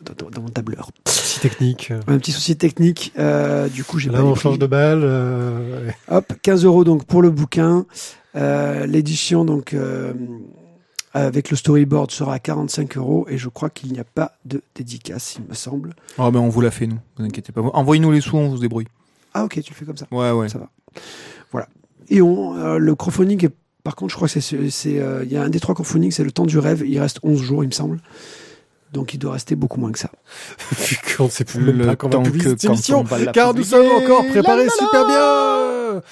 dans, 0.00 0.30
dans 0.30 0.42
mon 0.42 0.48
tableur. 0.48 0.90
Si 1.06 1.40
technique. 1.40 1.90
euh. 1.90 2.00
Un 2.06 2.18
petit 2.18 2.32
souci 2.32 2.56
technique. 2.56 3.12
Euh, 3.18 3.68
du 3.68 3.84
coup, 3.84 3.98
j'ai 3.98 4.10
Là 4.10 4.18
pas 4.18 4.24
on 4.24 4.34
change 4.34 4.58
de 4.58 4.66
balle. 4.66 5.02
euh. 5.04 5.90
Hop, 6.10 6.32
15 6.42 6.64
euros 6.64 6.84
donc 6.84 7.04
pour 7.04 7.22
le 7.22 7.30
bouquin. 7.30 7.86
Euh, 8.36 8.86
L'édition 8.86 9.44
donc 9.44 9.74
euh, 9.74 10.12
avec 11.14 11.50
le 11.50 11.56
storyboard 11.56 12.10
sera 12.10 12.34
à 12.34 12.38
45 12.38 12.96
euros 12.96 13.26
et 13.28 13.36
je 13.36 13.48
crois 13.50 13.68
qu'il 13.70 13.92
n'y 13.92 14.00
a 14.00 14.04
pas 14.04 14.32
de 14.46 14.62
dédicace, 14.74 15.36
il 15.38 15.44
me 15.48 15.54
semble. 15.54 15.94
Oh 16.18 16.30
ben 16.30 16.40
on 16.40 16.48
vous 16.48 16.60
l'a 16.62 16.70
fait 16.70 16.86
nous. 16.86 16.98
Vous 17.18 17.24
inquiétez 17.24 17.52
pas. 17.52 17.60
Envoyez-nous 17.60 18.10
les 18.10 18.20
sous, 18.22 18.36
on 18.36 18.48
vous 18.48 18.58
débrouille. 18.58 18.86
Ah 19.34 19.44
ok, 19.44 19.60
tu 19.62 19.70
le 19.72 19.76
fais 19.76 19.84
comme 19.84 19.96
ça. 19.98 20.06
Ouais 20.10 20.30
ouais. 20.30 20.48
Ça 20.48 20.58
va. 20.58 20.70
Voilà. 21.50 21.68
Et 22.08 22.22
on, 22.22 22.56
euh, 22.56 22.78
le 22.78 22.94
crowdfunding, 22.94 23.44
est, 23.46 23.50
par 23.84 23.94
contre, 23.96 24.10
je 24.10 24.16
crois 24.16 24.28
que 24.28 24.40
c'est, 24.40 24.56
euh, 24.98 25.24
il 25.24 25.32
y 25.32 25.36
a 25.36 25.42
un 25.42 25.48
des 25.50 25.60
trois 25.60 25.74
crowdfunding, 25.74 26.10
c'est 26.10 26.24
le 26.24 26.32
temps 26.32 26.46
du 26.46 26.58
rêve. 26.58 26.82
Il 26.86 26.98
reste 26.98 27.18
11 27.22 27.40
jours, 27.42 27.62
il 27.64 27.68
me 27.68 27.72
semble. 27.72 28.00
Donc 28.92 29.14
il 29.14 29.18
doit 29.18 29.32
rester 29.32 29.56
beaucoup 29.56 29.80
moins 29.80 29.90
que 29.92 29.98
ça. 29.98 30.10
Vu 30.78 30.98
qu'on 31.16 31.24
ne 31.24 31.30
sait 31.30 31.44
plus 31.44 31.60
même 31.60 31.78
Le 31.78 31.86
pas 31.86 31.96
quand 31.96 32.08
on 32.08 32.10
va 32.10 32.16
temps 32.16 32.22
publier 32.24 32.44
que 32.44 32.50
cette 32.50 32.62
quand 32.62 32.74
émission, 32.74 33.00
on 33.00 33.04
va 33.04 33.18
la 33.18 33.32
car 33.32 33.54
nous 33.54 33.64
sommes 33.64 33.90
encore 33.90 34.26
préparés 34.26 34.64
la, 34.64 34.64
la, 34.64 34.64
la. 34.64 34.70
super 34.70 35.06
bien. 35.06 36.02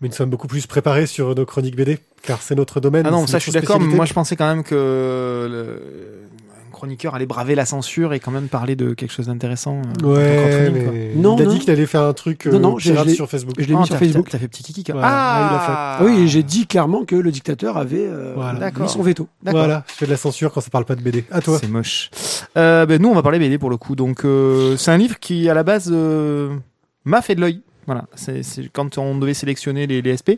Mais 0.00 0.08
nous 0.08 0.14
sommes 0.14 0.30
beaucoup 0.30 0.46
plus 0.46 0.66
préparés 0.66 1.06
sur 1.06 1.34
nos 1.34 1.46
chroniques 1.46 1.74
BD, 1.74 1.98
car 2.22 2.42
c'est 2.42 2.54
notre 2.54 2.80
domaine. 2.80 3.06
Ah 3.06 3.10
non, 3.10 3.26
ça 3.26 3.38
je 3.38 3.44
suis 3.44 3.52
d'accord, 3.52 3.80
mais 3.80 3.94
moi 3.94 4.04
je 4.04 4.12
pensais 4.12 4.36
quand 4.36 4.46
même 4.46 4.62
que 4.62 5.80
chroniqueur 6.76 7.14
allait 7.14 7.26
braver 7.26 7.54
la 7.54 7.64
censure 7.66 8.12
et 8.12 8.20
quand 8.20 8.30
même 8.30 8.48
parler 8.48 8.76
de 8.76 8.94
quelque 8.94 9.10
chose 9.12 9.26
d'intéressant. 9.26 9.82
euh, 10.02 10.06
Ouais, 10.06 10.70
mais 10.70 11.12
Non, 11.16 11.36
il 11.36 11.42
a 11.42 11.44
non. 11.46 11.52
dit 11.52 11.58
qu'il 11.58 11.70
allait 11.70 11.86
faire 11.86 12.02
un 12.02 12.12
truc 12.12 12.46
euh, 12.46 12.52
Non, 12.52 12.60
non, 12.60 12.78
je- 12.78 12.90
pirate 12.92 13.04
je 13.06 13.10
l'ai- 13.10 13.14
sur 13.16 13.28
Facebook. 13.28 13.54
Je 13.58 13.64
l'ai 13.66 13.74
Ah, 13.74 13.78
mis 13.80 13.86
sur 13.86 13.94
t'as- 13.94 13.98
Facebook. 13.98 14.28
T'as 14.30 14.38
fait 14.38 14.48
petit 14.48 14.62
kiki. 14.62 14.92
Ouais, 14.92 14.98
ah, 15.02 15.06
ah, 15.68 15.96
Ah 16.00 16.04
oui, 16.04 16.28
j'ai 16.28 16.42
dit 16.42 16.66
clairement 16.66 17.04
que 17.04 17.16
le 17.16 17.30
dictateur 17.32 17.76
avait 17.76 18.06
euh, 18.06 18.32
Voilà. 18.36 18.70
mis 18.78 18.88
son 18.88 19.02
veto. 19.02 19.28
D'accord. 19.42 19.60
Voilà, 19.60 19.84
je 19.88 19.92
fais 19.94 20.06
de 20.06 20.10
la 20.10 20.16
censure 20.16 20.52
quand 20.52 20.60
ça 20.60 20.70
parle 20.70 20.84
pas 20.84 20.94
de 20.94 21.00
BD. 21.02 21.24
À 21.30 21.40
toi. 21.40 21.58
C'est 21.60 21.68
moche. 21.68 22.10
Euh, 22.56 22.86
ben, 22.86 23.00
nous, 23.02 23.08
on 23.08 23.14
va 23.14 23.22
parler 23.22 23.38
BD 23.38 23.58
pour 23.58 23.70
le 23.70 23.76
coup. 23.78 23.96
Donc, 23.96 24.24
euh, 24.24 24.76
c'est 24.76 24.90
un 24.90 24.98
livre 24.98 25.18
qui, 25.18 25.48
à 25.48 25.54
la 25.54 25.62
base, 25.64 25.90
euh, 25.92 26.54
m'a 27.04 27.22
fait 27.22 27.34
de 27.34 27.40
l'œil. 27.40 27.62
Voilà, 27.86 28.04
c'est 28.16 28.42
c'est 28.42 28.68
quand 28.72 28.98
on 28.98 29.16
devait 29.16 29.32
sélectionner 29.32 29.86
les, 29.86 30.02
les 30.02 30.16
SP. 30.18 30.36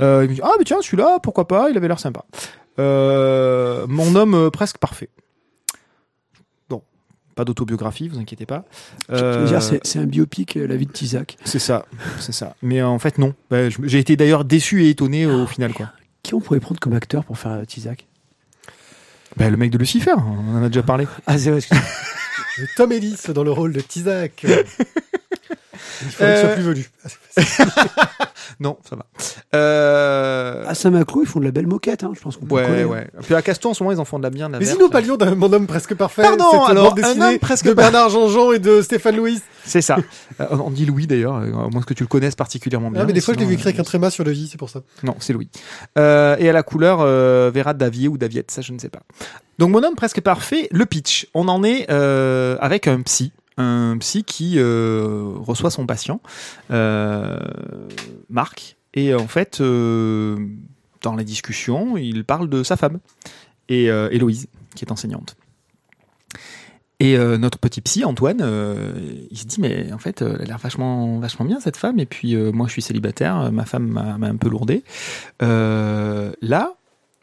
Euh, 0.00 0.22
il 0.24 0.30
me 0.30 0.34
dit 0.34 0.40
ah 0.42 0.50
mais 0.58 0.64
tiens 0.64 0.78
celui-là 0.82 1.18
pourquoi 1.22 1.46
pas, 1.46 1.70
il 1.70 1.76
avait 1.76 1.86
l'air 1.86 2.00
sympa. 2.00 2.24
Euh, 2.78 3.86
mon 3.88 4.14
homme 4.14 4.34
euh, 4.34 4.50
presque 4.50 4.78
parfait. 4.78 5.08
Pas 7.38 7.44
d'autobiographie, 7.44 8.08
vous 8.08 8.18
inquiétez 8.18 8.46
pas. 8.46 8.64
Je 9.08 9.14
veux 9.14 9.46
dire, 9.46 9.62
c'est 9.62 9.98
un 10.00 10.06
biopic, 10.06 10.56
euh, 10.56 10.66
la 10.66 10.74
vie 10.74 10.86
de 10.86 10.90
Tizak. 10.90 11.36
C'est 11.44 11.60
ça, 11.60 11.86
c'est 12.18 12.32
ça. 12.32 12.56
Mais 12.62 12.80
euh, 12.80 12.88
en 12.88 12.98
fait, 12.98 13.16
non. 13.16 13.32
Bah, 13.48 13.68
J'ai 13.68 14.00
été 14.00 14.16
d'ailleurs 14.16 14.44
déçu 14.44 14.82
et 14.82 14.90
étonné 14.90 15.22
euh, 15.22 15.44
au 15.44 15.46
final, 15.46 15.72
quoi. 15.72 15.92
Qui 16.24 16.34
on 16.34 16.40
pourrait 16.40 16.58
prendre 16.58 16.80
comme 16.80 16.94
acteur 16.94 17.24
pour 17.24 17.38
faire 17.38 17.52
euh, 17.52 17.64
Tizak 17.64 18.08
Bah, 19.36 19.48
le 19.48 19.56
mec 19.56 19.70
de 19.70 19.78
Lucifer, 19.78 20.14
on 20.16 20.56
en 20.56 20.64
a 20.64 20.66
déjà 20.66 20.82
parlé. 20.82 21.06
Ah, 21.28 21.38
c'est 21.38 21.52
vrai. 21.52 21.60
Tom 22.76 22.90
Ellis 22.90 23.20
dans 23.32 23.44
le 23.44 23.52
rôle 23.52 23.72
de 23.72 23.82
Tizak. 23.82 24.44
Il 26.02 26.10
faudrait 26.10 26.32
qu'il 26.32 26.40
soit 26.40 26.48
Euh, 26.50 26.54
plus 26.54 26.62
velu. 26.64 26.90
Non, 28.60 28.76
ça 28.88 28.96
va. 28.96 29.04
Euh... 29.54 30.64
À 30.66 30.74
Saint-Maclou, 30.74 31.22
ils 31.22 31.28
font 31.28 31.38
de 31.38 31.44
la 31.44 31.50
belle 31.52 31.66
moquette, 31.66 32.02
hein, 32.02 32.12
je 32.16 32.20
pense 32.20 32.36
qu'on 32.36 32.46
peut 32.46 32.54
ouais, 32.56 32.84
ouais. 32.84 33.06
Puis 33.22 33.34
à 33.34 33.42
Caston, 33.42 33.70
en 33.70 33.74
ce 33.74 33.82
moment, 33.82 33.92
ils 33.94 34.00
en 34.00 34.04
font 34.04 34.18
de 34.18 34.24
la 34.24 34.30
bien, 34.30 34.48
de 34.48 34.54
la 34.54 34.58
Mais 34.58 34.64
verte. 34.64 34.76
si 34.78 34.82
nous 34.82 34.90
parlions 34.90 35.16
d'un 35.16 35.34
Mon 35.34 35.52
homme 35.52 35.66
presque 35.66 35.94
parfait, 35.94 36.22
Pardon, 36.22 36.64
alors, 36.64 36.94
un 37.04 37.20
homme 37.20 37.38
presque 37.38 37.66
de 37.66 37.74
Bernard 37.74 38.08
Jean-Jean 38.08 38.52
et 38.52 38.58
de 38.58 38.82
Stéphane 38.82 39.16
Louis. 39.16 39.40
C'est 39.64 39.82
ça. 39.82 39.96
Euh, 40.40 40.46
on 40.50 40.70
dit 40.70 40.86
Louis 40.86 41.06
d'ailleurs, 41.06 41.36
euh, 41.36 41.66
à 41.66 41.68
moins 41.68 41.82
que 41.82 41.94
tu 41.94 42.02
le 42.02 42.08
connaisses 42.08 42.34
particulièrement 42.34 42.90
bien. 42.90 43.02
Ah, 43.02 43.04
mais 43.04 43.12
des 43.12 43.20
fois, 43.20 43.34
je 43.34 43.38
l'ai 43.38 43.44
sinon, 43.44 43.50
vu 43.50 43.54
écrit 43.54 43.68
avec 43.68 43.78
euh, 43.78 43.82
un 43.82 43.84
tréma 43.84 44.10
sur 44.10 44.24
le 44.24 44.32
i, 44.34 44.48
c'est 44.50 44.58
pour 44.58 44.70
ça. 44.70 44.80
Non, 45.04 45.14
c'est 45.20 45.32
Louis. 45.32 45.48
Euh, 45.98 46.36
et 46.38 46.48
à 46.48 46.52
la 46.52 46.62
couleur, 46.62 46.98
euh, 47.02 47.50
Vera 47.54 47.74
Davier 47.74 48.08
ou 48.08 48.18
Daviette, 48.18 48.50
ça 48.50 48.62
je 48.62 48.72
ne 48.72 48.78
sais 48.78 48.88
pas. 48.88 49.00
Donc 49.58 49.70
mon 49.70 49.82
homme 49.84 49.94
presque 49.94 50.20
parfait, 50.20 50.68
le 50.72 50.86
pitch. 50.86 51.28
On 51.34 51.48
en 51.48 51.62
est 51.64 51.86
euh, 51.90 52.56
avec 52.60 52.86
un 52.88 53.00
psy, 53.02 53.32
un 53.58 53.98
psy 53.98 54.24
qui 54.24 54.54
euh, 54.56 55.32
reçoit 55.36 55.70
son 55.70 55.84
patient, 55.84 56.20
euh, 56.70 57.38
Marc, 58.30 58.76
et 58.94 59.14
en 59.14 59.26
fait, 59.26 59.60
euh, 59.60 60.38
dans 61.02 61.14
la 61.14 61.24
discussion, 61.24 61.96
il 61.96 62.24
parle 62.24 62.48
de 62.48 62.62
sa 62.62 62.76
femme 62.76 63.00
et 63.68 63.84
Héloïse, 63.86 64.48
qui 64.74 64.84
est 64.86 64.90
enseignante. 64.90 65.36
Et 67.00 67.18
notre 67.18 67.58
petit 67.58 67.82
psy, 67.82 68.02
Antoine, 68.04 68.42
il 69.30 69.38
se 69.38 69.44
dit, 69.44 69.60
mais 69.60 69.92
en 69.92 69.98
fait, 69.98 70.22
elle 70.22 70.40
a 70.40 70.44
l'air 70.46 70.58
vachement, 70.58 71.20
vachement 71.20 71.44
bien, 71.44 71.60
cette 71.60 71.76
femme. 71.76 72.00
Et 72.00 72.06
puis, 72.06 72.34
moi, 72.34 72.66
je 72.66 72.72
suis 72.72 72.82
célibataire, 72.82 73.52
ma 73.52 73.66
femme 73.66 73.88
m'a 73.88 74.26
un 74.26 74.36
peu 74.36 74.48
lourdé. 74.48 74.82
Là, 75.38 76.72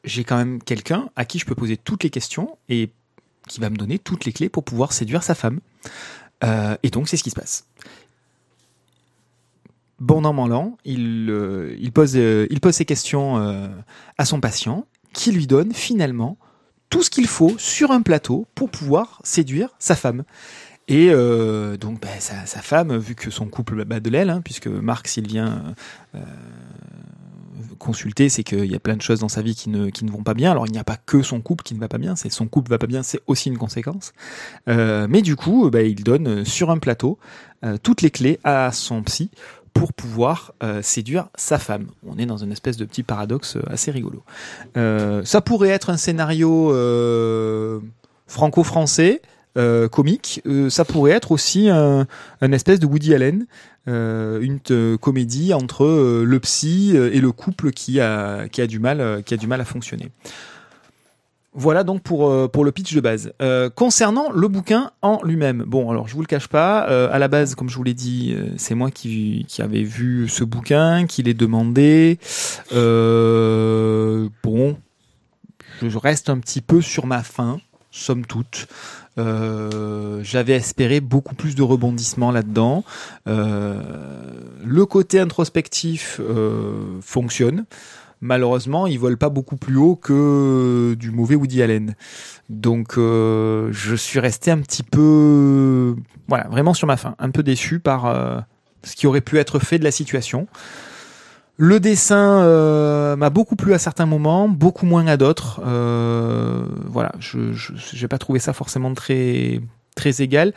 j'ai 0.03 0.23
quand 0.23 0.37
même 0.37 0.61
quelqu'un 0.61 1.09
à 1.15 1.25
qui 1.25 1.39
je 1.39 1.45
peux 1.45 1.55
poser 1.55 1.77
toutes 1.77 2.03
les 2.03 2.11
questions 2.11 2.57
et 2.69 2.91
qui 3.47 3.59
va 3.59 3.69
me 3.69 3.75
donner 3.75 3.99
toutes 3.99 4.25
les 4.25 4.33
clés 4.33 4.49
pour 4.49 4.63
pouvoir 4.63 4.93
séduire 4.93 5.23
sa 5.23 5.35
femme. 5.35 5.59
Euh, 6.45 6.77
et 6.83 6.89
donc, 6.89 7.07
c'est 7.09 7.17
ce 7.17 7.23
qui 7.23 7.31
se 7.31 7.35
passe. 7.35 7.67
Bon 9.99 10.23
an, 10.25 10.33
mal 10.33 10.71
il, 10.83 11.91
pose, 11.93 12.11
ses 12.11 12.85
questions 12.85 13.37
euh, 13.37 13.67
à 14.17 14.25
son 14.25 14.41
patient, 14.41 14.85
qui 15.13 15.31
lui 15.31 15.47
donne 15.47 15.73
finalement 15.73 16.37
tout 16.89 17.01
ce 17.01 17.09
qu'il 17.09 17.27
faut 17.27 17.55
sur 17.57 17.91
un 17.91 18.01
plateau 18.01 18.45
pour 18.55 18.69
pouvoir 18.69 19.21
séduire 19.23 19.69
sa 19.79 19.95
femme. 19.95 20.23
Et 20.87 21.09
euh, 21.09 21.77
donc 21.77 22.01
bah, 22.01 22.09
sa, 22.19 22.45
femme, 22.61 22.95
vu 22.97 23.15
que 23.15 23.31
son 23.31 23.47
couple 23.47 23.85
bat 23.85 23.99
de 23.99 24.09
l'aile, 24.09 24.29
hein, 24.29 24.41
puisque 24.43 24.67
Marc 24.67 25.07
s'il 25.07 25.27
vient 25.27 25.75
euh, 26.13 26.19
consulter, 27.77 28.29
c'est 28.29 28.43
qu'il 28.43 28.65
y 28.65 28.75
a 28.75 28.79
plein 28.79 28.95
de 28.95 29.01
choses 29.01 29.19
dans 29.19 29.29
sa 29.29 29.41
vie 29.41 29.55
qui 29.55 29.69
ne, 29.69 29.89
qui 29.89 30.05
ne 30.05 30.11
vont 30.11 30.23
pas 30.23 30.33
bien. 30.33 30.51
Alors 30.51 30.67
il 30.67 30.71
n'y 30.71 30.77
a 30.77 30.83
pas 30.83 30.97
que 30.97 31.21
son 31.21 31.41
couple 31.41 31.63
qui 31.63 31.75
ne 31.75 31.79
va 31.79 31.87
pas 31.87 31.97
bien, 31.97 32.15
c'est 32.15 32.31
son 32.31 32.47
couple 32.47 32.69
va 32.69 32.77
pas 32.77 32.87
bien, 32.87 33.03
c'est 33.03 33.21
aussi 33.27 33.49
une 33.49 33.57
conséquence. 33.57 34.13
Euh, 34.67 35.07
mais 35.09 35.21
du 35.21 35.35
coup, 35.35 35.69
bah, 35.69 35.81
il 35.81 36.03
donne 36.03 36.45
sur 36.45 36.71
un 36.71 36.77
plateau 36.77 37.19
euh, 37.63 37.77
toutes 37.81 38.01
les 38.01 38.11
clés 38.11 38.39
à 38.43 38.71
son 38.71 39.03
psy 39.03 39.29
pour 39.73 39.93
pouvoir 39.93 40.53
euh, 40.63 40.81
séduire 40.81 41.27
sa 41.35 41.59
femme. 41.59 41.87
On 42.05 42.17
est 42.17 42.25
dans 42.25 42.37
une 42.37 42.51
espèce 42.51 42.77
de 42.77 42.85
petit 42.85 43.03
paradoxe 43.03 43.57
assez 43.67 43.91
rigolo. 43.91 44.23
Ça 44.75 45.41
pourrait 45.41 45.69
être 45.69 45.89
un 45.89 45.97
scénario 45.97 46.71
franco-français, 48.27 49.21
euh, 49.57 49.87
comique. 49.87 50.41
Euh, 50.45 50.69
ça 50.69 50.83
pourrait 50.83 51.11
être 51.11 51.31
aussi 51.31 51.69
un, 51.69 52.05
espèce 52.41 52.79
de 52.79 52.85
Woody 52.85 53.13
Allen, 53.15 53.45
euh, 53.87 54.41
une 54.41 54.59
comédie 54.97 55.53
entre 55.53 55.85
le 56.23 56.39
psy 56.41 56.95
et 56.95 57.21
le 57.21 57.31
couple 57.31 57.71
qui 57.71 58.01
a, 58.01 58.49
qui 58.49 58.61
a 58.61 58.67
du 58.67 58.79
mal, 58.79 59.23
qui 59.23 59.33
a 59.33 59.37
du 59.37 59.47
mal 59.47 59.61
à 59.61 59.65
fonctionner. 59.65 60.11
Voilà 61.53 61.85
donc 61.85 62.01
pour, 62.01 62.51
pour 62.51 62.65
le 62.65 62.73
pitch 62.73 62.93
de 62.93 62.99
base. 62.99 63.31
Concernant 63.75 64.29
le 64.33 64.49
bouquin 64.49 64.91
en 65.01 65.21
lui-même, 65.23 65.63
bon 65.65 65.89
alors 65.89 66.09
je 66.09 66.15
vous 66.15 66.21
le 66.21 66.27
cache 66.27 66.49
pas, 66.49 66.81
à 66.81 67.17
la 67.17 67.29
base 67.29 67.55
comme 67.55 67.69
je 67.69 67.77
vous 67.77 67.83
l'ai 67.83 67.93
dit, 67.93 68.35
c'est 68.57 68.75
moi 68.75 68.91
qui, 68.91 69.45
qui 69.47 69.61
avais 69.61 69.83
vu 69.83 70.27
ce 70.27 70.43
bouquin, 70.43 71.05
qui 71.05 71.23
l'ai 71.23 71.33
demandé. 71.33 72.19
Bon, 74.43 74.75
je 75.81 75.97
reste 75.97 76.29
un 76.29 76.39
petit 76.39 76.61
peu 76.61 76.81
sur 76.81 77.05
ma 77.05 77.23
faim, 77.23 77.59
somme 77.95 78.25
toute. 78.25 78.67
Euh, 79.17 80.19
J'avais 80.23 80.53
espéré 80.53 80.99
beaucoup 80.99 81.35
plus 81.35 81.55
de 81.55 81.63
rebondissements 81.63 82.31
là-dedans. 82.31 82.83
Euh, 83.27 83.81
le 84.63 84.85
côté 84.85 85.19
introspectif 85.19 86.19
euh, 86.19 86.99
fonctionne. 87.01 87.65
Malheureusement, 88.21 88.87
ils 88.87 88.97
volent 88.97 89.17
pas 89.17 89.29
beaucoup 89.29 89.55
plus 89.55 89.77
haut 89.77 89.95
que 89.95 90.95
du 90.97 91.11
mauvais 91.11 91.35
Woody 91.35 91.61
Allen. 91.61 91.95
Donc, 92.49 92.93
je 92.95 93.95
suis 93.95 94.19
resté 94.19 94.51
un 94.51 94.59
petit 94.59 94.83
peu, 94.83 95.95
voilà, 96.27 96.47
vraiment 96.47 96.73
sur 96.73 96.87
ma 96.87 96.97
faim, 96.97 97.15
un 97.19 97.29
peu 97.29 97.43
déçu 97.43 97.79
par 97.79 98.45
ce 98.83 98.95
qui 98.95 99.05
aurait 99.05 99.21
pu 99.21 99.37
être 99.37 99.59
fait 99.59 99.77
de 99.77 99.83
la 99.83 99.91
situation. 99.91 100.47
Le 101.57 101.79
dessin 101.79 102.43
euh, 102.43 103.15
m'a 103.15 103.29
beaucoup 103.29 103.55
plu 103.55 103.73
à 103.73 103.79
certains 103.79 104.05
moments, 104.05 104.49
beaucoup 104.49 104.85
moins 104.85 105.07
à 105.07 105.15
d'autres. 105.15 105.61
Euh, 105.65 106.65
voilà, 106.87 107.13
je 107.19 107.39
n'ai 108.01 108.07
pas 108.09 108.17
trouvé 108.17 108.39
ça 108.39 108.51
forcément 108.51 108.93
très 108.93 109.61
égal. 110.19 110.53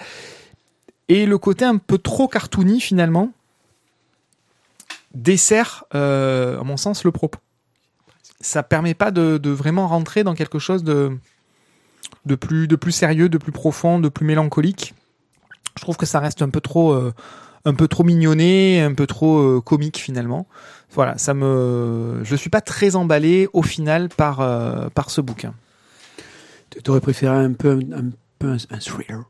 Et 1.09 1.25
le 1.25 1.39
côté 1.39 1.65
un 1.65 1.77
peu 1.77 1.99
trop 1.99 2.27
cartoony 2.27 2.81
finalement 2.81 3.31
dessert, 5.15 5.85
euh, 5.95 6.61
à 6.61 6.65
mon 6.65 6.77
sens, 6.77 7.05
le 7.05 7.13
propos. 7.13 7.39
Ça 8.41 8.63
permet 8.63 8.95
pas 8.95 9.11
de, 9.11 9.51
vraiment 9.51 9.87
rentrer 9.87 10.25
dans 10.25 10.35
quelque 10.35 10.59
chose 10.59 10.83
de 10.83 11.19
plus 12.35 12.93
sérieux, 12.93 13.29
de 13.29 13.39
plus 13.39 13.53
profond, 13.53 14.01
de 14.01 14.09
plus 14.09 14.27
mélancolique. 14.27 14.95
Je 15.77 15.83
trouve 15.83 15.97
que 15.97 16.07
ça 16.07 16.19
reste 16.19 16.43
un 16.43 16.51
peu 16.51 16.61
trop 16.61 18.05
mignonné, 18.05 18.83
un 18.83 18.95
peu 18.95 19.07
trop 19.07 19.61
comique 19.61 19.99
finalement. 19.99 20.47
Voilà, 20.93 21.19
ça 21.19 21.35
me, 21.35 22.21
je 22.23 22.35
suis 22.35 22.51
pas 22.51 22.61
très 22.61 22.97
emballé 22.97 23.49
au 23.53 23.63
final 23.63 24.09
par 24.09 24.41
euh, 24.41 24.89
par 24.89 25.11
ce 25.11 25.21
bouquin. 25.21 25.55
Tu 26.83 26.91
aurais 26.91 27.01
préféré 27.01 27.37
un 27.37 27.53
peu 27.53 27.79
un, 27.93 28.11
peu 28.39 28.57
un 28.71 28.79
thriller, 28.79 29.25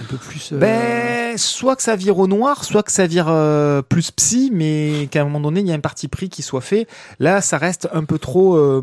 un 0.00 0.04
peu 0.04 0.16
plus. 0.16 0.52
euh, 0.52 0.58
Ben, 0.58 1.38
soit 1.38 1.76
que 1.76 1.82
ça 1.82 1.96
vire 1.96 2.18
au 2.18 2.26
noir, 2.26 2.64
soit 2.64 2.82
que 2.82 2.92
ça 2.92 3.06
vire 3.06 3.26
euh, 3.28 3.82
plus 3.82 4.10
psy, 4.10 4.50
mais 4.52 5.08
qu'à 5.10 5.22
un 5.22 5.24
moment 5.24 5.40
donné, 5.40 5.60
il 5.60 5.66
y 5.66 5.72
a 5.72 5.74
un 5.74 5.80
parti 5.80 6.08
pris 6.08 6.28
qui 6.28 6.42
soit 6.42 6.60
fait. 6.60 6.86
Là, 7.18 7.40
ça 7.40 7.58
reste 7.58 7.88
un 7.92 8.04
peu 8.04 8.18
trop, 8.18 8.56
euh, 8.56 8.82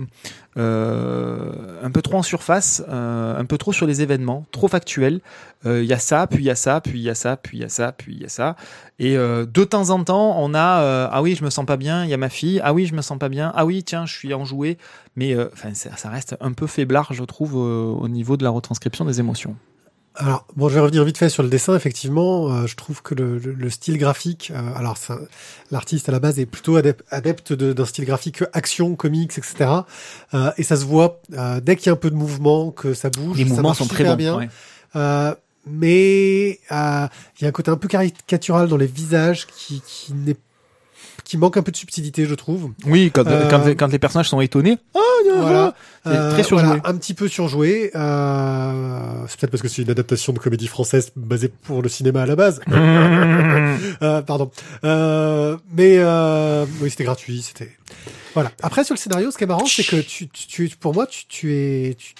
un 1.83 1.91
peu 1.91 2.01
trop 2.01 2.17
en 2.17 2.23
surface, 2.23 2.83
un 2.89 3.45
peu 3.45 3.57
trop 3.57 3.73
sur 3.73 3.85
les 3.85 4.01
événements, 4.01 4.45
trop 4.51 4.67
factuel. 4.67 5.21
Il 5.65 5.83
y 5.83 5.93
a 5.93 5.99
ça, 5.99 6.27
puis 6.27 6.39
il 6.39 6.45
y 6.45 6.49
a 6.49 6.55
ça, 6.55 6.79
puis 6.81 6.99
il 6.99 7.03
y 7.03 7.09
a 7.09 7.15
ça, 7.15 7.35
puis 7.35 7.57
il 7.57 7.61
y 7.61 7.65
a 7.65 7.69
ça, 7.69 7.91
puis 7.91 8.13
il 8.13 8.21
y 8.21 8.25
a 8.25 8.29
ça. 8.29 8.55
Et 8.99 9.15
de 9.15 9.63
temps 9.63 9.89
en 9.89 10.03
temps, 10.03 10.35
on 10.39 10.53
a 10.53 11.09
ah 11.11 11.21
oui, 11.21 11.35
je 11.35 11.43
me 11.43 11.49
sens 11.49 11.65
pas 11.65 11.77
bien. 11.77 12.03
Il 12.05 12.09
y 12.09 12.13
a 12.13 12.17
ma 12.17 12.29
fille. 12.29 12.61
Ah 12.63 12.73
oui, 12.73 12.85
je 12.85 12.95
me 12.95 13.01
sens 13.01 13.17
pas 13.17 13.29
bien. 13.29 13.51
Ah 13.55 13.65
oui, 13.65 13.83
tiens, 13.83 14.05
je 14.05 14.15
suis 14.15 14.33
enjoué. 14.33 14.77
Mais 15.15 15.35
ça, 15.73 15.95
ça 15.97 16.09
reste 16.09 16.37
un 16.39 16.53
peu 16.53 16.67
faiblard, 16.67 17.11
je 17.11 17.23
trouve, 17.23 17.55
au 17.55 18.07
niveau 18.07 18.37
de 18.37 18.43
la 18.43 18.49
retranscription 18.49 19.03
des 19.03 19.19
émotions. 19.19 19.55
Alors, 20.19 20.45
bon, 20.55 20.67
je 20.67 20.73
vais 20.73 20.79
revenir 20.79 21.03
vite 21.03 21.17
fait 21.19 21.29
sur 21.29 21.43
le 21.43 21.49
dessin. 21.49 21.75
Effectivement, 21.75 22.51
euh, 22.51 22.65
je 22.65 22.75
trouve 22.75 23.03
que 23.03 23.13
le, 23.13 23.37
le- 23.37 23.53
le 23.53 23.69
style 23.69 23.97
graphique, 23.99 24.51
euh, 24.55 24.59
alors 24.75 24.97
l'artiste 25.69 26.09
à 26.09 26.11
la 26.11 26.19
base 26.19 26.39
est 26.39 26.47
plutôt 26.47 26.77
adep- 26.79 27.01
adepte 27.11 27.53
de- 27.53 27.71
d'un 27.71 27.85
style 27.85 28.05
graphique 28.05 28.43
action, 28.53 28.95
comics, 28.95 29.31
etc. 29.37 29.69
Euh, 30.33 30.51
et 30.57 30.63
ça 30.63 30.75
se 30.75 30.85
voit 30.85 31.21
euh, 31.33 31.59
dès 31.61 31.75
qu'il 31.75 31.85
y 31.87 31.89
a 31.89 31.93
un 31.93 31.97
peu 31.97 32.09
de 32.09 32.15
mouvement, 32.15 32.71
que 32.71 32.95
ça 32.95 33.11
bouge. 33.11 33.37
Les 33.37 33.43
ça 33.43 33.49
mouvements 33.49 33.69
marche 33.69 33.77
sont 33.77 33.85
très 33.87 34.05
bons. 34.05 34.15
bien. 34.15 34.37
ouais. 34.37 34.49
Euh, 34.95 35.35
mais 35.69 36.59
euh, 36.71 37.07
il 37.37 37.43
y 37.43 37.45
a 37.45 37.49
un 37.49 37.51
côté 37.51 37.69
un 37.69 37.77
peu 37.77 37.87
caricatural 37.87 38.69
dans 38.69 38.77
les 38.77 38.87
visages 38.87 39.45
qui, 39.47 39.81
qui 39.85 40.13
n'est 40.13 40.37
qui 41.27 41.37
manque 41.37 41.57
un 41.57 41.61
peu 41.61 41.71
de 41.71 41.77
subtilité, 41.77 42.25
je 42.25 42.33
trouve. 42.35 42.71
Oui, 42.85 43.11
quand, 43.13 43.27
Euh, 43.27 43.49
quand, 43.49 43.65
quand 43.77 43.87
les 43.91 43.99
personnages 43.99 44.29
sont 44.29 44.39
étonnés. 44.41 44.77
Oh, 44.93 44.99
Voilà, 45.35 45.73
C'est 46.05 46.29
très 46.29 46.43
surjoué. 46.43 46.67
voilà, 46.67 46.81
un 46.85 46.95
petit 46.97 47.13
peu 47.13 47.27
surjoué. 47.27 47.91
Euh, 47.95 49.25
c'est 49.27 49.39
peut-être 49.39 49.51
parce 49.51 49.61
que 49.61 49.67
c'est 49.67 49.81
une 49.81 49.89
adaptation 49.89 50.31
de 50.33 50.39
comédie 50.39 50.67
française 50.67 51.11
basée 51.15 51.49
pour 51.49 51.81
le 51.81 51.89
cinéma 51.89 52.21
à 52.21 52.25
la 52.25 52.35
base. 52.35 52.61
Euh, 54.01 54.21
pardon. 54.21 54.51
Euh, 54.83 55.57
mais 55.73 55.95
euh, 55.97 56.65
oui, 56.81 56.89
c'était 56.89 57.03
gratuit. 57.03 57.41
C'était 57.41 57.71
voilà. 58.33 58.51
Après 58.61 58.83
sur 58.83 58.93
le 58.93 58.99
scénario, 58.99 59.31
ce 59.31 59.37
qui 59.37 59.43
est 59.43 59.47
marrant, 59.47 59.65
c'est 59.65 59.83
que 59.83 59.97
tu, 60.01 60.27
tu, 60.29 60.47
tu- 60.47 60.69
pour 60.77 60.93
moi, 60.93 61.07
tu, 61.07 61.25
tu 61.27 61.53
es, 61.55 61.95
tu, 61.97 62.13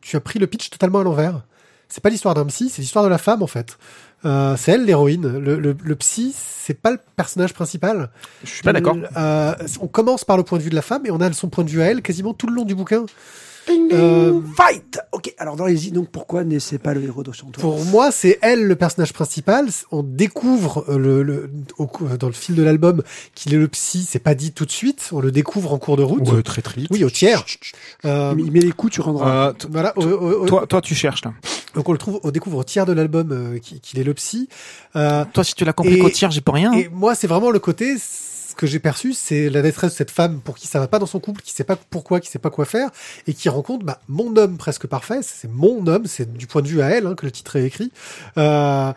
tu 0.00 0.16
as 0.16 0.20
pris 0.20 0.38
le 0.38 0.46
pitch 0.46 0.70
totalement 0.70 1.00
à 1.00 1.04
l'envers. 1.04 1.42
C'est 1.88 2.02
pas 2.02 2.10
l'histoire 2.10 2.34
d'un 2.34 2.44
psy, 2.46 2.68
c'est 2.68 2.82
l'histoire 2.82 3.04
de 3.04 3.08
la 3.10 3.18
femme 3.18 3.42
en 3.42 3.46
fait. 3.46 3.78
Euh, 4.24 4.56
c'est 4.56 4.72
elle 4.72 4.84
l'héroïne. 4.84 5.38
Le, 5.38 5.58
le, 5.58 5.76
le 5.80 5.96
psy, 5.96 6.34
c'est 6.36 6.74
pas 6.74 6.90
le 6.90 6.98
personnage 7.16 7.52
principal. 7.54 8.10
Je 8.42 8.50
suis 8.50 8.62
pas 8.62 8.72
d'accord. 8.72 8.96
Euh, 9.16 9.54
on 9.80 9.86
commence 9.86 10.24
par 10.24 10.36
le 10.36 10.42
point 10.42 10.58
de 10.58 10.62
vue 10.64 10.70
de 10.70 10.74
la 10.74 10.82
femme 10.82 11.06
et 11.06 11.10
on 11.10 11.20
a 11.20 11.32
son 11.32 11.48
point 11.48 11.64
de 11.64 11.70
vue 11.70 11.82
à 11.82 11.86
elle 11.86 12.02
quasiment 12.02 12.34
tout 12.34 12.46
le 12.48 12.54
long 12.54 12.64
du 12.64 12.74
bouquin. 12.74 13.06
Euh, 13.68 14.40
Fight 14.56 14.98
Ok, 15.12 15.34
alors 15.38 15.56
dans 15.56 15.66
les 15.66 15.90
donc 15.90 16.08
pourquoi 16.10 16.44
n'est-ce 16.44 16.76
pas 16.76 16.94
le 16.94 17.02
héros 17.04 17.22
de 17.22 17.32
son 17.32 17.46
tour 17.46 17.60
Pour 17.62 17.84
moi, 17.86 18.10
c'est 18.10 18.38
elle 18.42 18.64
le 18.66 18.76
personnage 18.76 19.12
principal. 19.12 19.66
On 19.90 20.02
découvre 20.02 20.84
euh, 20.88 20.98
le, 20.98 21.22
le 21.22 21.50
au 21.78 21.86
cou- 21.86 22.06
dans 22.18 22.26
le 22.28 22.32
fil 22.32 22.54
de 22.54 22.62
l'album 22.62 23.02
qu'il 23.34 23.54
est 23.54 23.58
le 23.58 23.68
psy. 23.68 24.06
C'est 24.08 24.18
pas 24.18 24.34
dit 24.34 24.52
tout 24.52 24.64
de 24.66 24.70
suite. 24.70 25.08
On 25.12 25.20
le 25.20 25.30
découvre 25.32 25.72
en 25.72 25.78
cours 25.78 25.96
de 25.96 26.02
route. 26.02 26.28
Ouais, 26.30 26.42
très 26.42 26.62
très 26.62 26.80
vite. 26.80 26.90
Oui, 26.90 27.02
au 27.04 27.10
tiers. 27.10 27.44
Euh, 28.04 28.34
Il 28.38 28.50
met 28.52 28.60
les 28.60 28.72
coups, 28.72 28.92
tu 28.94 29.00
rendras. 29.00 29.48
Euh, 29.48 29.52
voilà. 29.70 29.92
au- 29.96 30.02
au- 30.04 30.42
au- 30.42 30.46
toi, 30.46 30.66
toi, 30.66 30.80
tu 30.80 30.94
cherches 30.94 31.24
là. 31.24 31.32
donc 31.74 31.88
on 31.88 31.92
le 31.92 31.98
trouve, 31.98 32.20
on 32.22 32.30
découvre 32.30 32.58
au 32.58 32.64
tiers 32.64 32.86
de 32.86 32.92
l'album 32.92 33.30
euh, 33.32 33.58
qu'il 33.58 33.98
est 33.98 34.04
le 34.04 34.14
psy. 34.14 34.48
Euh, 34.96 35.24
Toi, 35.32 35.44
si 35.44 35.54
tu 35.54 35.64
l'as 35.64 35.72
compris 35.72 35.94
Et- 35.94 35.98
qu'au 35.98 36.10
tir, 36.10 36.30
j'ai 36.30 36.40
pas 36.40 36.52
rien. 36.52 36.72
Et 36.72 36.88
moi, 36.88 37.14
c'est 37.14 37.26
vraiment 37.26 37.50
le 37.50 37.58
côté, 37.58 37.96
que 38.56 38.66
j'ai 38.66 38.78
perçu, 38.78 39.12
c'est 39.12 39.48
la 39.50 39.62
détresse 39.62 39.92
de 39.92 39.96
cette 39.96 40.10
femme 40.10 40.40
pour 40.40 40.56
qui 40.56 40.66
ça 40.66 40.80
va 40.80 40.88
pas 40.88 40.98
dans 40.98 41.06
son 41.06 41.20
couple, 41.20 41.42
qui 41.42 41.52
sait 41.52 41.64
pas 41.64 41.76
pourquoi, 41.76 42.20
qui 42.20 42.28
sait 42.28 42.38
pas 42.38 42.50
quoi 42.50 42.64
faire, 42.64 42.90
et 43.26 43.34
qui 43.34 43.48
rencontre 43.48 43.84
bah, 43.84 44.00
mon 44.08 44.36
homme 44.36 44.56
presque 44.56 44.86
parfait. 44.86 45.20
C'est 45.22 45.50
mon 45.50 45.86
homme, 45.86 46.06
c'est 46.06 46.32
du 46.32 46.46
point 46.46 46.62
de 46.62 46.68
vue 46.68 46.80
à 46.80 46.88
elle 46.88 47.06
hein, 47.06 47.14
que 47.14 47.26
le 47.26 47.32
titre 47.32 47.56
est 47.56 47.64
écrit. 47.64 47.92
Euh, 48.38 48.92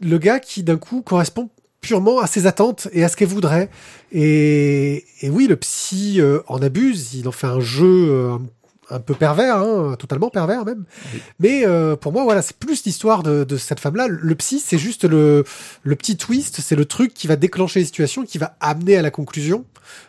le 0.00 0.18
gars 0.18 0.40
qui 0.40 0.62
d'un 0.62 0.78
coup 0.78 1.02
correspond 1.02 1.50
purement 1.80 2.20
à 2.20 2.26
ses 2.26 2.46
attentes 2.46 2.88
et 2.92 3.04
à 3.04 3.08
ce 3.08 3.16
qu'elle 3.16 3.28
voudrait. 3.28 3.68
Et, 4.12 5.04
et 5.20 5.28
oui, 5.28 5.46
le 5.46 5.56
psy 5.56 6.20
euh, 6.20 6.40
en 6.46 6.62
abuse, 6.62 7.14
il 7.14 7.28
en 7.28 7.32
fait 7.32 7.48
un 7.48 7.60
jeu 7.60 8.08
euh, 8.10 8.38
un 8.92 9.00
peu 9.00 9.14
pervers, 9.14 9.56
hein, 9.56 9.96
totalement 9.98 10.28
pervers 10.30 10.64
même. 10.64 10.84
Mais 11.40 11.64
euh, 11.66 11.96
pour 11.96 12.12
moi, 12.12 12.24
voilà, 12.24 12.42
c'est 12.42 12.56
plus 12.56 12.84
l'histoire 12.84 13.22
de, 13.22 13.44
de 13.44 13.56
cette 13.56 13.80
femme-là. 13.80 14.06
Le 14.08 14.34
psy, 14.34 14.62
c'est 14.64 14.78
juste 14.78 15.04
le, 15.04 15.44
le 15.82 15.96
petit 15.96 16.16
twist, 16.16 16.60
c'est 16.60 16.76
le 16.76 16.84
truc 16.84 17.14
qui 17.14 17.26
va 17.26 17.36
déclencher 17.36 17.80
les 17.80 17.86
situations, 17.86 18.24
qui 18.24 18.38
va 18.38 18.54
amener 18.60 18.96
à 18.96 19.02
la 19.02 19.10
conclusion, 19.10 19.64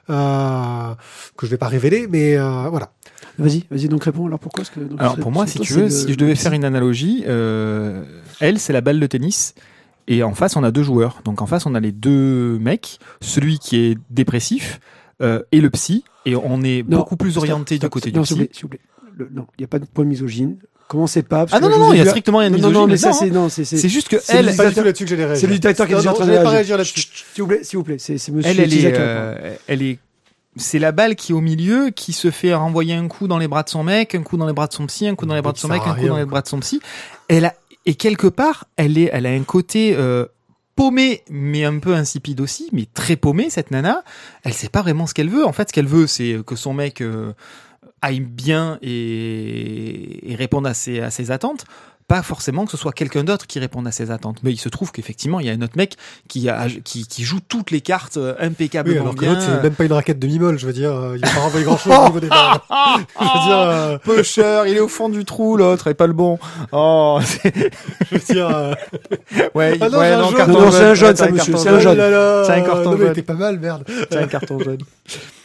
euh, 0.09 0.93
que 1.37 1.45
je 1.45 1.51
vais 1.51 1.57
pas 1.57 1.67
révéler, 1.67 2.07
mais 2.09 2.37
euh, 2.37 2.67
voilà. 2.69 2.91
Vas-y, 3.39 3.63
vas-y, 3.71 3.87
donc 3.87 4.03
réponds 4.03 4.27
alors 4.27 4.37
pourquoi 4.39 4.63
Parce 4.63 4.69
que, 4.75 4.79
donc, 4.81 4.99
Alors 5.01 5.17
pour 5.17 5.31
moi, 5.31 5.47
si 5.47 5.57
toi, 5.57 5.65
tu 5.65 5.73
veux, 5.73 5.83
le- 5.83 5.89
si 5.89 6.11
je 6.11 6.17
devais 6.17 6.35
faire 6.35 6.53
une 6.53 6.65
analogie, 6.65 7.23
euh, 7.27 8.03
elle, 8.39 8.59
c'est 8.59 8.73
la 8.73 8.81
balle 8.81 8.99
de 8.99 9.07
tennis. 9.07 9.55
Et 10.07 10.21
en 10.21 10.33
face, 10.35 10.55
on 10.57 10.63
a 10.63 10.71
deux 10.71 10.83
joueurs. 10.83 11.21
Donc 11.23 11.41
en 11.41 11.45
face, 11.45 11.65
on 11.65 11.73
a 11.75 11.79
les 11.79 11.93
deux 11.93 12.59
mecs. 12.59 12.99
Celui 13.21 13.57
qui 13.57 13.77
est 13.77 13.97
dépressif 14.09 14.81
euh, 15.21 15.41
et 15.51 15.61
le 15.61 15.69
psy. 15.69 16.03
Et 16.25 16.35
on 16.35 16.61
est 16.63 16.83
Non, 16.87 16.97
beaucoup 16.99 17.17
plus 17.17 17.37
orienté 17.37 17.77
du 17.77 17.89
côté 17.89 18.11
non, 18.11 18.21
du 18.21 18.27
s'il 18.27 18.37
vous 18.37 18.43
psy. 18.43 18.47
plaît, 18.47 18.53
s'il 18.55 18.61
vous 18.63 18.69
plaît. 18.69 18.79
Le- 19.17 19.29
non, 19.33 19.45
il 19.57 19.61
n'y 19.61 19.65
a 19.65 19.67
pas 19.67 19.79
de 19.79 19.85
point 19.85 20.05
misogyne. 20.05 20.57
Commencez 20.87 21.23
pas. 21.23 21.45
parce 21.45 21.53
Ah 21.53 21.59
que 21.59 21.63
non, 21.65 21.69
non, 21.71 21.77
non, 21.87 21.93
il 21.93 21.97
y 21.99 22.01
a 22.01 22.05
strictement 22.05 22.39
rien 22.39 22.51
de 22.51 22.57
Non, 22.57 22.63
non, 22.69 22.71
non, 22.81 22.87
mais 22.87 22.93
misogyne 22.93 23.13
ça, 23.13 23.19
c'est 23.19 23.29
non, 23.31 23.49
c'est 23.49 23.63
c'est- 23.65 23.77
C'est 23.77 23.89
juste 23.89 24.09
que 24.09 24.17
c'est 24.19 24.37
elle, 24.37 24.45
le 24.47 24.55
Pas 24.55 24.69
du 24.69 24.75
tout 24.75 24.83
là-dessus 24.83 25.03
que 25.05 25.09
j'allais 25.09 25.25
réagir. 25.25 25.41
c'est 25.41 25.47
le 25.47 25.53
dictateur 25.53 25.87
qui 25.87 25.93
est 25.93 25.95
déjà 25.97 26.11
en 26.11 26.13
train 26.13 26.27
de 26.27 26.37
pas 26.43 26.49
réagir. 26.49 26.77
là-dessus. 26.77 27.07
S'il 27.33 27.41
vous 27.43 27.47
plaît, 27.47 27.63
s'il 27.63 27.77
vous 27.77 27.83
plaît, 27.83 27.97
c'est 27.99 28.17
c'est 28.17 28.31
Monsieur 28.31 28.51
elle, 28.51 28.59
elle 28.59 28.73
est, 28.73 28.85
hein. 28.87 28.99
euh, 28.99 29.55
elle 29.67 29.81
est, 29.81 29.99
c'est 30.55 30.79
la 30.79 30.91
balle 30.91 31.15
qui 31.15 31.31
est 31.31 31.35
au 31.35 31.41
milieu, 31.41 31.89
qui 31.89 32.13
se 32.13 32.31
fait 32.31 32.53
renvoyer 32.53 32.93
un 32.93 33.07
coup 33.07 33.27
dans 33.27 33.37
les 33.39 33.47
bras 33.47 33.63
de 33.63 33.69
son 33.69 33.83
mec, 33.83 34.13
un 34.15 34.23
coup 34.23 34.37
dans 34.37 34.45
les 34.47 34.53
bras 34.53 34.67
de 34.67 34.73
son 34.73 34.85
psy, 34.87 35.07
un 35.07 35.15
coup 35.15 35.25
dans 35.25 35.35
les 35.35 35.41
bras 35.41 35.51
de 35.53 35.57
son 35.57 35.67
mec, 35.67 35.81
un 35.85 35.95
coup 35.95 36.07
dans 36.07 36.17
les 36.17 36.25
bras 36.25 36.41
de 36.41 36.47
son 36.47 36.59
psy. 36.59 36.79
Elle 37.27 37.45
a, 37.45 37.53
et 37.85 37.95
quelque 37.95 38.27
part, 38.27 38.65
elle 38.75 38.97
est, 38.97 39.09
elle 39.13 39.25
a 39.25 39.29
un 39.31 39.43
côté 39.43 39.95
euh, 39.97 40.25
paumé, 40.75 41.23
mais 41.29 41.65
un 41.65 41.79
peu 41.79 41.93
insipide 41.93 42.41
aussi, 42.41 42.69
mais 42.71 42.87
très 42.93 43.15
paumé 43.15 43.49
cette 43.49 43.71
nana. 43.71 44.03
Elle 44.43 44.53
sait 44.53 44.69
pas 44.69 44.81
vraiment 44.81 45.07
ce 45.07 45.13
qu'elle 45.13 45.29
veut. 45.29 45.45
En 45.45 45.53
fait, 45.53 45.69
ce 45.69 45.73
qu'elle 45.73 45.87
veut, 45.87 46.07
c'est 46.07 46.39
que 46.45 46.55
son 46.55 46.73
mec 46.73 47.01
euh, 47.01 47.33
aille 48.01 48.19
bien 48.19 48.79
et, 48.81 50.31
et 50.31 50.35
réponde 50.35 50.67
à 50.67 50.73
ses, 50.73 50.99
à 50.99 51.09
ses 51.09 51.31
attentes. 51.31 51.65
Pas 52.07 52.21
forcément 52.21 52.65
que 52.65 52.71
ce 52.71 52.77
soit 52.77 52.91
quelqu'un 52.91 53.23
d'autre 53.23 53.47
qui 53.47 53.59
réponde 53.59 53.87
à 53.87 53.91
ses 53.91 54.11
attentes. 54.11 54.37
Mais 54.43 54.51
il 54.51 54.57
se 54.57 54.69
trouve 54.69 54.91
qu'effectivement, 54.91 55.39
il 55.39 55.45
y 55.45 55.49
a 55.49 55.53
un 55.53 55.61
autre 55.61 55.77
mec 55.77 55.95
qui, 56.27 56.49
a, 56.49 56.67
qui, 56.83 57.07
qui 57.07 57.23
joue 57.23 57.39
toutes 57.47 57.71
les 57.71 57.81
cartes 57.81 58.17
euh, 58.17 58.35
Oui, 58.39 58.45
impeccablement 58.47 59.01
alors 59.01 59.15
que 59.15 59.21
bien. 59.21 59.29
l'autre, 59.33 59.41
c'est 59.45 59.63
même 59.63 59.73
pas 59.73 59.85
une 59.85 59.93
raquette 59.93 60.19
de 60.19 60.27
mi-molle, 60.27 60.59
je 60.59 60.67
veux 60.67 60.73
dire, 60.73 60.91
euh, 60.93 61.15
il 61.17 61.25
va 61.25 61.31
pas 61.33 61.39
renvoyer 61.39 61.65
grand-chose 61.65 61.93
au 61.93 62.05
niveau 62.07 62.19
des 62.19 62.27
balles. 62.27 62.59
Je 63.19 63.23
veux 63.23 63.45
dire, 63.45 63.57
euh, 63.57 63.97
peu 64.03 64.23
cher, 64.23 64.67
il 64.67 64.75
est 64.75 64.79
au 64.79 64.87
fond 64.87 65.09
du 65.09 65.23
trou, 65.25 65.55
l'autre, 65.57 65.87
et 65.87 65.93
pas 65.93 66.07
le 66.07 66.13
bon. 66.13 66.37
Oh, 66.71 67.19
c'est- 67.25 67.71
je 68.11 68.15
veux 68.17 68.33
dire, 68.33 68.47
euh, 68.49 68.73
ouais, 69.55 69.77
Ah 69.81 69.89
non, 69.89 69.97
ouais, 69.99 70.09
c'est 70.71 70.83
un 70.85 70.93
jaune, 70.93 71.15
ça, 71.15 71.29
monsieur, 71.29 71.55
c'est 71.57 71.69
un 71.69 71.75
oh 71.75 71.79
jaune. 71.79 71.97
C'est 72.45 72.51
un 72.53 72.61
carton 72.61 72.97
jaune. 72.97 73.21
pas 73.23 73.33
mal, 73.33 73.59
merde. 73.59 73.83
C'est 74.09 74.17
un 74.17 74.27
carton 74.27 74.59
jaune. 74.59 74.79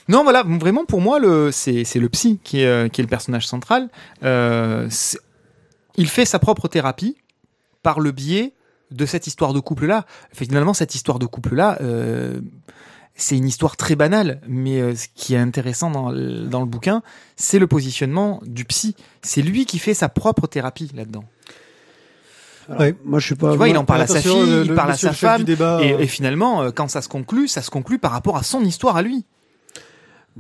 Non, 0.08 0.22
voilà, 0.24 0.42
vraiment 0.42 0.84
pour 0.86 1.00
moi, 1.00 1.18
le, 1.18 1.50
c'est, 1.52 1.84
c'est 1.84 1.98
le 1.98 2.08
psy 2.08 2.40
qui 2.42 2.62
est, 2.62 2.90
qui 2.90 3.00
est 3.00 3.04
le 3.04 3.08
personnage 3.08 3.46
central. 3.46 3.88
Euh, 4.24 4.86
c'est- 4.90 5.18
il 5.98 6.08
fait 6.08 6.24
sa 6.24 6.38
propre 6.38 6.66
thérapie 6.68 7.16
par 7.82 8.00
le 8.00 8.10
biais 8.12 8.54
de 8.90 9.04
cette 9.04 9.26
histoire 9.26 9.52
de 9.52 9.60
couple-là. 9.60 10.06
Finalement, 10.32 10.72
cette 10.72 10.94
histoire 10.94 11.18
de 11.18 11.26
couple-là, 11.26 11.76
euh, 11.82 12.40
c'est 13.14 13.36
une 13.36 13.46
histoire 13.46 13.76
très 13.76 13.96
banale, 13.96 14.40
mais 14.48 14.80
euh, 14.80 14.94
ce 14.94 15.08
qui 15.14 15.34
est 15.34 15.38
intéressant 15.38 15.90
dans 15.90 16.10
le, 16.10 16.46
dans 16.46 16.60
le 16.60 16.66
bouquin, 16.66 17.02
c'est 17.36 17.58
le 17.58 17.66
positionnement 17.66 18.40
du 18.46 18.64
psy. 18.64 18.96
C'est 19.22 19.42
lui 19.42 19.66
qui 19.66 19.78
fait 19.78 19.92
sa 19.94 20.08
propre 20.08 20.46
thérapie 20.46 20.90
là-dedans. 20.94 21.24
Alors, 22.68 22.80
Ouais. 22.80 22.94
Moi, 23.04 23.18
je 23.18 23.26
suis 23.26 23.34
pas. 23.34 23.50
Tu 23.50 23.56
vois, 23.56 23.68
il 23.68 23.76
en 23.78 23.84
parle 23.84 24.02
à 24.02 24.06
sa 24.06 24.20
fille, 24.22 24.50
le- 24.50 24.62
il 24.62 24.68
le 24.68 24.74
parle 24.74 24.90
à 24.90 24.96
sa 24.96 25.12
femme, 25.12 25.38
du 25.38 25.44
débat, 25.44 25.80
et, 25.82 25.92
euh, 25.94 25.98
et 26.00 26.06
finalement, 26.06 26.62
euh, 26.62 26.70
quand 26.70 26.88
ça 26.88 27.02
se 27.02 27.08
conclut, 27.08 27.48
ça 27.48 27.62
se 27.62 27.70
conclut 27.70 27.98
par 27.98 28.12
rapport 28.12 28.36
à 28.36 28.42
son 28.42 28.60
histoire 28.62 28.96
à 28.96 29.02
lui. 29.02 29.24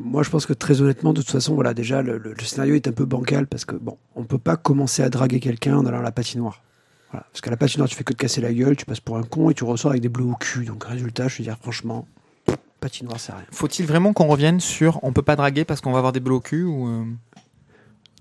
Moi, 0.00 0.22
je 0.22 0.30
pense 0.30 0.46
que 0.46 0.52
très 0.52 0.80
honnêtement, 0.80 1.12
de 1.12 1.20
toute 1.22 1.30
façon, 1.32 1.54
voilà, 1.56 1.74
déjà, 1.74 2.02
le, 2.02 2.18
le- 2.18 2.32
le 2.32 2.44
scénario 2.44 2.74
est 2.76 2.86
un 2.86 2.92
peu 2.92 3.04
bancal 3.04 3.46
parce 3.48 3.64
que 3.64 3.74
bon, 3.74 3.98
on 4.14 4.22
peut 4.24 4.38
pas 4.38 4.56
commencer 4.56 5.02
à 5.02 5.10
draguer 5.10 5.40
quelqu'un 5.40 5.76
en 5.76 5.84
allant 5.86 5.98
à 5.98 6.02
la 6.02 6.12
patinoire. 6.12 6.62
Voilà. 7.10 7.26
Parce 7.32 7.40
qu'à 7.40 7.50
la 7.50 7.56
patinoire, 7.56 7.88
tu 7.88 7.96
fais 7.96 8.04
que 8.04 8.12
te 8.12 8.18
casser 8.18 8.40
la 8.40 8.52
gueule, 8.52 8.76
tu 8.76 8.84
passes 8.86 9.00
pour 9.00 9.16
un 9.16 9.22
con 9.24 9.50
et 9.50 9.54
tu 9.54 9.64
ressors 9.64 9.90
avec 9.90 10.02
des 10.02 10.08
bleus 10.08 10.24
au 10.26 10.34
cul. 10.36 10.64
Donc, 10.66 10.84
résultat, 10.84 11.26
je 11.26 11.38
veux 11.38 11.44
dire, 11.44 11.56
franchement, 11.60 12.06
patinoire, 12.80 13.18
c'est 13.18 13.32
rien. 13.32 13.42
Faut-il 13.50 13.86
vraiment 13.86 14.12
qu'on 14.12 14.28
revienne 14.28 14.60
sur 14.60 15.00
on 15.02 15.12
peut 15.12 15.22
pas 15.22 15.34
draguer 15.34 15.64
parce 15.64 15.80
qu'on 15.80 15.90
va 15.90 15.98
avoir 15.98 16.12
des 16.12 16.20
bleus 16.20 16.34
au 16.36 16.40
cul 16.40 16.62
ou 16.62 16.86
euh, 16.88 17.04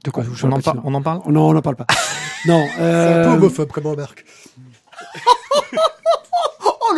De 0.03 0.09
quoi 0.09 0.23
on, 0.43 0.51
en 0.51 0.59
par- 0.61 0.75
on 0.83 0.93
en 0.95 1.01
parle? 1.03 1.21
Non, 1.31 1.49
on 1.49 1.53
n'en 1.53 1.61
parle 1.61 1.75
pas. 1.75 1.85
non. 2.47 2.65
C'est 2.75 2.81
un 2.81 2.83
Euh... 2.85 3.23
peu 3.25 3.29
homophobe 3.37 3.71
comme 3.71 3.85
remarque. 3.87 4.25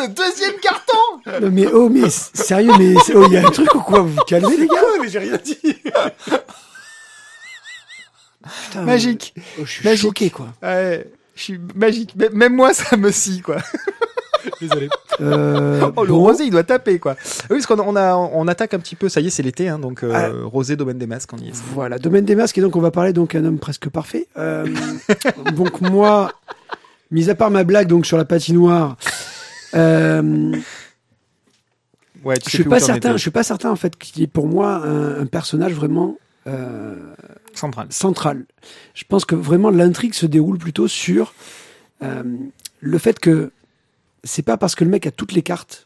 Le 0.02 0.08
deuxième 0.08 0.56
carton 0.62 0.98
non, 1.42 1.50
mais 1.52 1.68
oh, 1.68 1.90
mais 1.90 2.10
sérieux, 2.10 2.72
mais 2.80 2.94
oh, 3.14 3.26
il 3.28 3.34
y 3.34 3.38
a 3.38 3.46
un 3.48 3.52
truc 3.52 3.74
ou 3.76 3.80
quoi? 3.82 4.00
Vous 4.00 4.10
vous 4.16 4.22
calmez, 4.28 4.56
les 4.58 4.68
gars? 4.68 4.76
Mais 5.02 5.10
j'ai 5.10 5.20
rien 5.20 5.38
dit. 5.44 5.58
Putain, 8.66 8.82
Magique. 8.84 9.34
oh, 9.60 9.66
je 9.66 9.72
suis 9.72 9.84
Magique. 9.86 10.02
choqué, 10.02 10.30
quoi. 10.30 10.48
Ouais, 10.64 11.06
je 11.36 11.42
suis 11.44 11.60
magique. 11.76 12.14
M- 12.20 12.30
Même 12.34 12.56
moi 12.56 12.74
ça 12.74 12.96
me 12.98 13.12
scie 13.12 13.42
quoi. 13.42 13.58
Désolé. 14.62 14.90
Euh, 15.22 15.92
Oh 15.98 16.04
le 16.04 16.10
bon. 16.12 16.20
rosé 16.20 16.46
il 16.46 16.52
doit 16.52 16.64
taper 16.64 16.98
quoi. 17.00 17.16
Oui 17.50 17.58
parce 17.60 17.66
qu'on 17.66 17.96
a- 17.96 18.16
on 18.16 18.32
on 18.34 18.48
attaque 18.48 18.74
un 18.74 18.80
petit 18.80 18.96
peu. 18.96 19.10
Ça 19.10 19.20
y 19.20 19.28
est 19.28 19.30
c'est 19.30 19.44
l'été 19.44 19.68
hein, 19.68 19.78
donc 19.80 20.04
euh, 20.04 20.12
Ah. 20.16 20.30
rosé 20.48 20.76
domaine 20.78 20.98
des 20.98 21.08
masques 21.08 21.32
on 21.34 21.38
y 21.38 21.50
est. 21.50 21.54
Voilà, 21.74 22.00
domaine 22.00 22.26
des 22.26 22.36
masques, 22.36 22.58
et 22.58 22.62
donc 22.62 22.76
on 22.76 22.82
va 22.82 22.92
parler 22.92 23.12
donc 23.14 23.36
un 23.36 23.44
homme 23.46 23.60
presque 23.60 23.90
parfait. 23.90 24.28
Euh, 24.38 24.66
donc 25.56 25.82
moi, 25.82 26.32
mis 27.12 27.30
à 27.30 27.36
part 27.36 27.52
ma 27.52 27.64
blague 27.66 27.88
donc 27.88 28.06
sur 28.06 28.18
la 28.18 28.26
patinoire, 28.26 28.96
euh, 29.76 30.56
Ouais 32.24 32.38
tu 32.38 32.50
je 32.50 32.56
suis 32.58 32.64
pas 32.66 32.80
certain. 32.80 33.14
Je 33.14 33.18
suis 33.22 33.32
pas 33.32 33.44
certain 33.44 33.72
en 33.72 33.76
fait 33.76 33.98
qu'il 33.98 34.22
est 34.24 34.28
pour 34.28 34.48
moi 34.48 34.76
un, 34.86 35.22
un 35.22 35.26
personnage 35.26 35.74
vraiment 35.74 36.18
euh, 36.48 37.14
Central. 37.54 37.88
central. 37.92 38.46
Je 38.94 39.04
pense 39.08 39.26
que 39.26 39.36
vraiment 39.36 39.70
l'intrigue 39.70 40.14
se 40.14 40.26
déroule 40.26 40.58
plutôt 40.58 40.88
sur 40.88 41.34
euh, 42.04 42.24
le 42.82 42.98
fait 42.98 43.20
que 43.20 43.52
c'est 44.24 44.42
pas 44.42 44.58
parce 44.58 44.76
que 44.76 44.84
le 44.84 44.90
mec 44.90 45.08
a 45.08 45.12
toutes 45.12 45.32
les 45.32 45.42
cartes. 45.44 45.86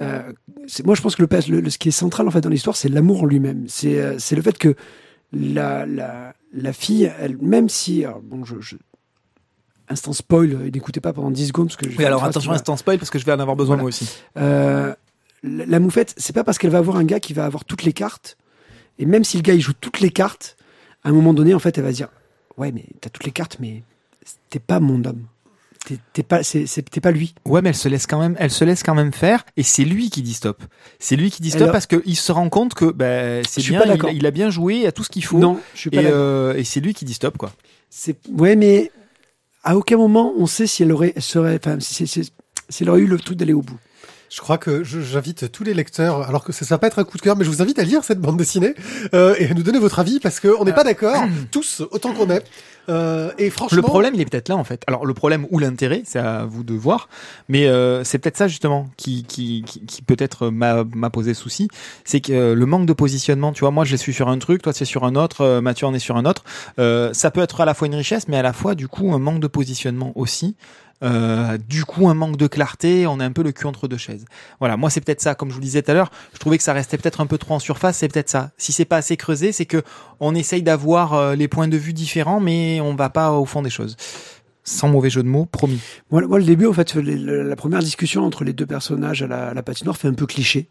moi, 0.00 0.94
je 0.94 1.02
pense 1.02 1.16
que 1.16 1.22
le, 1.22 1.70
ce 1.70 1.78
qui 1.78 1.88
est 1.88 1.92
central 1.92 2.28
en 2.28 2.30
fait 2.30 2.40
dans 2.40 2.48
l'histoire, 2.50 2.76
c'est 2.76 2.88
l'amour 2.88 3.26
lui-même. 3.26 3.64
C'est 3.68 4.18
c'est 4.20 4.36
le 4.36 4.42
fait 4.42 4.56
que 4.58 4.76
la, 5.32 5.84
la, 5.86 6.34
la 6.52 6.72
fille, 6.72 7.10
elle, 7.18 7.36
même 7.38 7.68
si, 7.68 8.04
alors, 8.04 8.20
bon, 8.20 8.44
je, 8.44 8.60
je- 8.60 8.76
instant 9.88 10.12
spoil, 10.12 10.52
euh, 10.52 10.70
n'écoutez 10.70 11.00
pas 11.00 11.12
pendant 11.12 11.30
10 11.30 11.48
secondes 11.48 11.66
parce 11.68 11.76
que 11.76 11.90
je 11.90 11.96
Oui 11.96 12.04
alors 12.04 12.24
attention 12.24 12.52
instant 12.52 12.76
spoil 12.76 12.98
parce 12.98 13.10
que 13.10 13.18
je 13.18 13.24
vais 13.24 13.32
en 13.32 13.40
avoir 13.40 13.56
besoin 13.56 13.76
Voilà. 13.76 13.82
moi 13.82 13.88
aussi. 13.88 14.08
euh, 14.38 14.94
la, 15.42 15.78
moufette, 15.78 16.14
c'est 16.16 16.32
pas 16.34 16.42
parce 16.44 16.56
qu'elle 16.58 16.70
va 16.70 16.78
avoir 16.78 16.96
un 16.96 17.04
gars 17.04 17.20
qui 17.20 17.34
va 17.34 17.44
avoir 17.44 17.64
toutes 17.66 17.82
les 17.82 17.92
cartes, 17.92 18.36
et 18.98 19.04
même 19.06 19.24
si 19.24 19.36
le 19.36 19.42
gars 19.42 19.52
il 19.54 19.60
joue 19.60 19.74
toutes 19.78 20.00
les 20.00 20.10
cartes, 20.10 20.56
à 21.02 21.10
un 21.10 21.12
moment 21.12 21.34
donné, 21.34 21.52
en 21.54 21.58
fait, 21.58 21.76
elle 21.76 21.84
va 21.84 21.90
se 21.90 21.96
dire 21.96 22.08
Ouais, 22.56 22.72
mais 22.72 22.86
t'as 23.00 23.10
toutes 23.10 23.24
les 23.24 23.32
cartes, 23.32 23.56
mais 23.60 23.82
t'es 24.48 24.58
pas 24.60 24.80
mon 24.80 25.04
homme. 25.04 25.24
T'es- 26.14 26.22
pas, 26.22 26.42
c'est- 26.42 27.00
pas 27.02 27.10
lui. 27.10 27.34
Ouais, 27.44 27.60
mais 27.60 27.68
elle 27.68 27.74
se 27.74 27.90
laisse 27.90 28.06
quand 28.06 28.18
même, 28.18 28.36
elle 28.38 28.50
se 28.50 28.64
laisse 28.64 28.82
quand 28.82 28.94
même 28.94 29.12
faire, 29.12 29.44
et 29.58 29.62
c'est 29.62 29.84
lui 29.84 30.08
qui 30.08 30.22
dit 30.22 30.32
stop. 30.32 30.62
C'est 30.98 31.14
lui 31.14 31.30
qui 31.30 31.42
dit 31.42 31.50
stop 31.50 31.68
a- 31.68 31.72
parce 31.72 31.86
qu'il 31.86 32.16
se 32.16 32.32
rend 32.32 32.48
compte 32.48 32.72
que 32.72 32.86
ben 32.90 33.44
c'est 33.46 33.60
bien, 33.60 33.80
pas 33.80 33.84
il, 33.84 33.88
d'accord. 33.90 34.10
il 34.10 34.24
a 34.24 34.30
bien 34.30 34.48
joué 34.48 34.86
à 34.86 34.92
tout 34.92 35.04
ce 35.04 35.10
qu'il 35.10 35.24
faut. 35.26 35.36
Non, 35.38 35.60
je 35.74 35.80
suis 35.80 35.90
pas 35.90 36.00
et, 36.00 36.06
euh, 36.06 36.54
et 36.56 36.64
c'est 36.64 36.80
lui 36.80 36.94
qui 36.94 37.04
dit 37.04 37.12
stop 37.12 37.36
quoi. 37.36 37.52
C'est 37.90 38.16
ouais, 38.30 38.56
mais 38.56 38.90
à 39.64 39.76
aucun 39.76 39.96
moment 39.96 40.32
on 40.36 40.46
sait 40.46 40.66
si 40.66 40.82
elle 40.82 40.92
aurait 40.92 41.14
serait, 41.18 41.56
enfin, 41.56 41.78
si, 41.80 41.94
si- 41.94 42.06
si- 42.06 42.32
si 42.68 42.82
elle 42.82 42.90
aurait 42.90 43.00
eu 43.00 43.06
le 43.06 43.18
truc 43.18 43.36
d'aller 43.38 43.52
au 43.54 43.62
bout. 43.62 43.78
Je 44.34 44.40
crois 44.40 44.58
que 44.58 44.82
j'invite 44.82 45.52
tous 45.52 45.62
les 45.62 45.74
lecteurs, 45.74 46.22
alors 46.28 46.42
que 46.42 46.52
ça 46.52 46.64
va 46.64 46.78
pas 46.78 46.88
être 46.88 46.98
un 46.98 47.04
coup 47.04 47.18
de 47.18 47.22
cœur, 47.22 47.36
mais 47.36 47.44
je 47.44 47.50
vous 47.50 47.62
invite 47.62 47.78
à 47.78 47.84
lire 47.84 48.02
cette 48.02 48.18
bande 48.18 48.36
dessinée 48.36 48.74
euh, 49.14 49.36
et 49.38 49.48
à 49.48 49.54
nous 49.54 49.62
donner 49.62 49.78
votre 49.78 50.00
avis 50.00 50.18
parce 50.18 50.40
qu'on 50.40 50.64
n'est 50.64 50.72
pas 50.72 50.82
d'accord 50.82 51.22
tous 51.52 51.82
autant 51.92 52.12
qu'on 52.14 52.28
est. 52.30 52.44
Euh, 52.88 53.32
et 53.38 53.50
franchement, 53.50 53.76
Le 53.76 53.82
problème, 53.82 54.14
il 54.14 54.20
est 54.20 54.24
peut-être 54.26 54.48
là 54.48 54.56
en 54.56 54.64
fait. 54.64 54.82
Alors 54.86 55.06
le 55.06 55.14
problème 55.14 55.46
ou 55.50 55.58
l'intérêt, 55.58 56.02
c'est 56.04 56.18
à 56.18 56.44
vous 56.44 56.64
de 56.64 56.74
voir. 56.74 57.08
Mais 57.48 57.66
euh, 57.66 58.04
c'est 58.04 58.18
peut-être 58.18 58.36
ça 58.36 58.48
justement 58.48 58.88
qui 58.96 59.24
qui 59.24 59.62
qui, 59.66 59.84
qui 59.86 60.02
peut-être 60.02 60.50
m'a 60.50 60.84
m'a 60.84 61.10
posé 61.10 61.34
souci, 61.34 61.68
c'est 62.04 62.20
que 62.20 62.32
euh, 62.32 62.54
le 62.54 62.66
manque 62.66 62.86
de 62.86 62.92
positionnement. 62.92 63.52
Tu 63.52 63.60
vois, 63.60 63.70
moi 63.70 63.84
je 63.84 63.96
suis 63.96 64.12
sur 64.12 64.28
un 64.28 64.38
truc, 64.38 64.62
toi 64.62 64.72
c'est 64.72 64.84
sur 64.84 65.04
un 65.04 65.14
autre, 65.14 65.42
euh, 65.42 65.60
Mathieu 65.60 65.86
en 65.86 65.94
est 65.94 65.98
sur 65.98 66.16
un 66.16 66.24
autre. 66.24 66.44
Euh, 66.78 67.12
ça 67.12 67.30
peut 67.30 67.42
être 67.42 67.60
à 67.60 67.64
la 67.64 67.74
fois 67.74 67.86
une 67.86 67.94
richesse, 67.94 68.28
mais 68.28 68.36
à 68.36 68.42
la 68.42 68.52
fois 68.52 68.74
du 68.74 68.88
coup 68.88 69.12
un 69.14 69.18
manque 69.18 69.40
de 69.40 69.46
positionnement 69.46 70.12
aussi. 70.14 70.56
Euh, 71.02 71.58
du 71.58 71.84
coup, 71.84 72.08
un 72.08 72.14
manque 72.14 72.36
de 72.36 72.46
clarté, 72.46 73.06
on 73.06 73.20
a 73.20 73.24
un 73.24 73.32
peu 73.32 73.42
le 73.42 73.52
cul 73.52 73.66
entre 73.66 73.88
deux 73.88 73.96
chaises. 73.98 74.24
Voilà, 74.58 74.76
moi 74.76 74.88
c'est 74.90 75.00
peut-être 75.00 75.20
ça, 75.20 75.34
comme 75.34 75.48
je 75.50 75.54
vous 75.54 75.60
le 75.60 75.64
disais 75.66 75.82
tout 75.82 75.90
à 75.90 75.94
l'heure, 75.94 76.10
je 76.32 76.38
trouvais 76.38 76.56
que 76.56 76.62
ça 76.64 76.72
restait 76.72 76.96
peut-être 76.96 77.20
un 77.20 77.26
peu 77.26 77.36
trop 77.36 77.54
en 77.54 77.58
surface, 77.58 77.98
c'est 77.98 78.08
peut-être 78.08 78.30
ça. 78.30 78.52
Si 78.56 78.72
c'est 78.72 78.84
pas 78.84 78.96
assez 78.98 79.16
creusé, 79.16 79.52
c'est 79.52 79.66
que 79.66 79.82
on 80.20 80.34
essaye 80.34 80.62
d'avoir 80.62 81.12
euh, 81.14 81.34
les 81.34 81.48
points 81.48 81.68
de 81.68 81.76
vue 81.76 81.92
différents, 81.92 82.40
mais 82.40 82.80
on 82.80 82.94
va 82.94 83.10
pas 83.10 83.32
au 83.32 83.44
fond 83.44 83.60
des 83.60 83.70
choses. 83.70 83.96
Sans 84.66 84.88
mauvais 84.88 85.10
jeu 85.10 85.22
de 85.22 85.28
mots, 85.28 85.44
promis. 85.44 85.78
Moi, 86.10 86.22
moi, 86.26 86.38
le 86.38 86.44
début, 86.46 86.66
en 86.66 86.72
fait, 86.72 86.94
les- 86.94 87.18
la 87.18 87.56
première 87.56 87.80
discussion 87.80 88.24
entre 88.24 88.44
les 88.44 88.54
deux 88.54 88.64
personnages 88.64 89.22
à 89.22 89.26
la, 89.26 89.48
à 89.48 89.54
la 89.54 89.62
patinoire 89.62 89.96
fait 89.98 90.08
un 90.08 90.14
peu 90.14 90.24
cliché. 90.24 90.68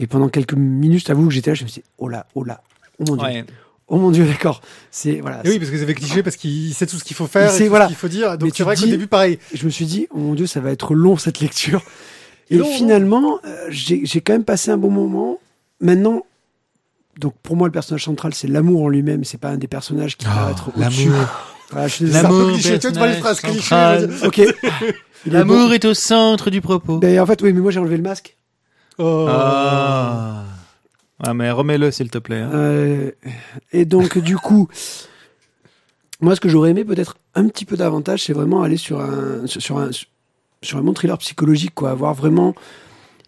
Et 0.00 0.08
pendant 0.08 0.28
quelques 0.28 0.54
minutes, 0.54 1.06
j'avoue 1.06 1.28
que 1.28 1.34
j'étais 1.34 1.50
là, 1.52 1.54
je 1.54 1.62
me 1.62 1.68
suis 1.68 1.82
dit, 1.82 1.88
oh 1.98 2.08
là, 2.08 2.26
oh 2.34 2.42
là, 2.42 2.62
oh 2.98 3.04
mon 3.06 3.14
dieu, 3.16 3.26
Ouais. 3.28 3.44
Oh 3.88 3.96
mon 3.96 4.10
dieu, 4.10 4.24
d'accord. 4.26 4.60
C'est 4.90 5.20
voilà. 5.20 5.40
Et 5.44 5.50
oui, 5.50 5.58
parce 5.58 5.70
que 5.70 5.76
vous 5.76 5.82
avez 5.82 5.94
cliché 5.94 6.22
parce 6.22 6.36
qu'il 6.36 6.72
sait 6.74 6.86
tout 6.86 6.96
ce 6.96 7.04
qu'il 7.04 7.16
faut 7.16 7.26
faire, 7.26 7.50
Il 7.50 7.54
et 7.54 7.58
sait, 7.58 7.64
tout 7.64 7.70
voilà. 7.70 7.86
ce 7.86 7.88
qu'il 7.90 7.96
faut 7.98 8.08
dire. 8.08 8.38
Donc 8.38 8.52
tu 8.52 8.58
c'est 8.58 8.62
vrai 8.64 8.76
qu'au 8.76 8.86
début, 8.86 9.06
pareil. 9.06 9.38
je 9.54 9.64
me 9.64 9.70
suis 9.70 9.86
dit, 9.86 10.06
oh 10.10 10.18
mon 10.18 10.34
dieu, 10.34 10.46
ça 10.46 10.60
va 10.60 10.70
être 10.70 10.94
long 10.94 11.16
cette 11.16 11.40
lecture. 11.40 11.82
Et 12.50 12.58
finalement, 12.62 13.38
euh, 13.44 13.66
j'ai 13.70 14.20
quand 14.20 14.32
même 14.32 14.44
passé 14.44 14.70
un 14.70 14.78
bon 14.78 14.90
moment. 14.90 15.38
Maintenant, 15.80 16.24
donc 17.18 17.34
pour 17.42 17.56
moi, 17.56 17.68
le 17.68 17.72
personnage 17.72 18.04
central, 18.04 18.32
c'est 18.34 18.48
l'amour 18.48 18.84
en 18.84 18.88
lui-même. 18.88 19.24
C'est 19.24 19.38
pas 19.38 19.50
un 19.50 19.58
des 19.58 19.68
personnages 19.68 20.16
qui 20.16 20.26
va 20.26 20.50
être 20.50 20.70
au-dessus. 20.76 21.10
Voilà, 21.70 21.88
je 21.88 21.94
suis 21.94 22.04
désolé. 22.06 22.20
C'est 22.22 22.26
un 22.26 22.30
peu 22.30 22.38
L'amour, 22.38 22.52
cliché. 22.54 22.78
Tu 22.78 22.88
vois, 22.92 23.06
les 23.08 23.14
phrases 23.16 23.40
clichés. 23.40 24.06
Ok. 24.24 24.38
Est 25.26 25.30
L'amour 25.30 25.66
bon. 25.68 25.72
est 25.72 25.84
au 25.84 25.94
centre 25.94 26.48
du 26.48 26.60
propos. 26.60 26.98
Ben, 26.98 27.18
en 27.20 27.26
fait, 27.26 27.42
oui, 27.42 27.52
mais 27.52 27.60
moi 27.60 27.70
j'ai 27.72 27.80
enlevé 27.80 27.96
le 27.96 28.04
masque. 28.04 28.36
Oh. 28.98 29.26
Ah. 29.28 30.44
Ah, 31.20 31.34
mais 31.34 31.50
remets-le 31.50 31.90
s'il 31.90 32.10
te 32.10 32.18
plaît. 32.18 32.40
hein. 32.40 32.50
Euh, 32.54 33.10
et 33.72 33.84
donc, 33.84 34.18
du 34.18 34.36
coup, 34.36 34.68
moi, 36.20 36.34
ce 36.36 36.40
que 36.40 36.48
j'aurais 36.48 36.70
aimé 36.70 36.84
peut-être 36.84 37.16
un 37.34 37.48
petit 37.48 37.64
peu 37.64 37.76
davantage, 37.76 38.24
c'est 38.24 38.32
vraiment 38.32 38.62
aller 38.62 38.76
sur 38.76 39.00
un, 39.00 39.46
sur 39.46 39.78
un, 39.78 39.90
sur 40.62 40.78
un 40.78 40.82
bon 40.82 40.92
thriller 40.94 41.18
psychologique, 41.18 41.74
quoi. 41.74 41.90
Avoir 41.90 42.14
vraiment 42.14 42.54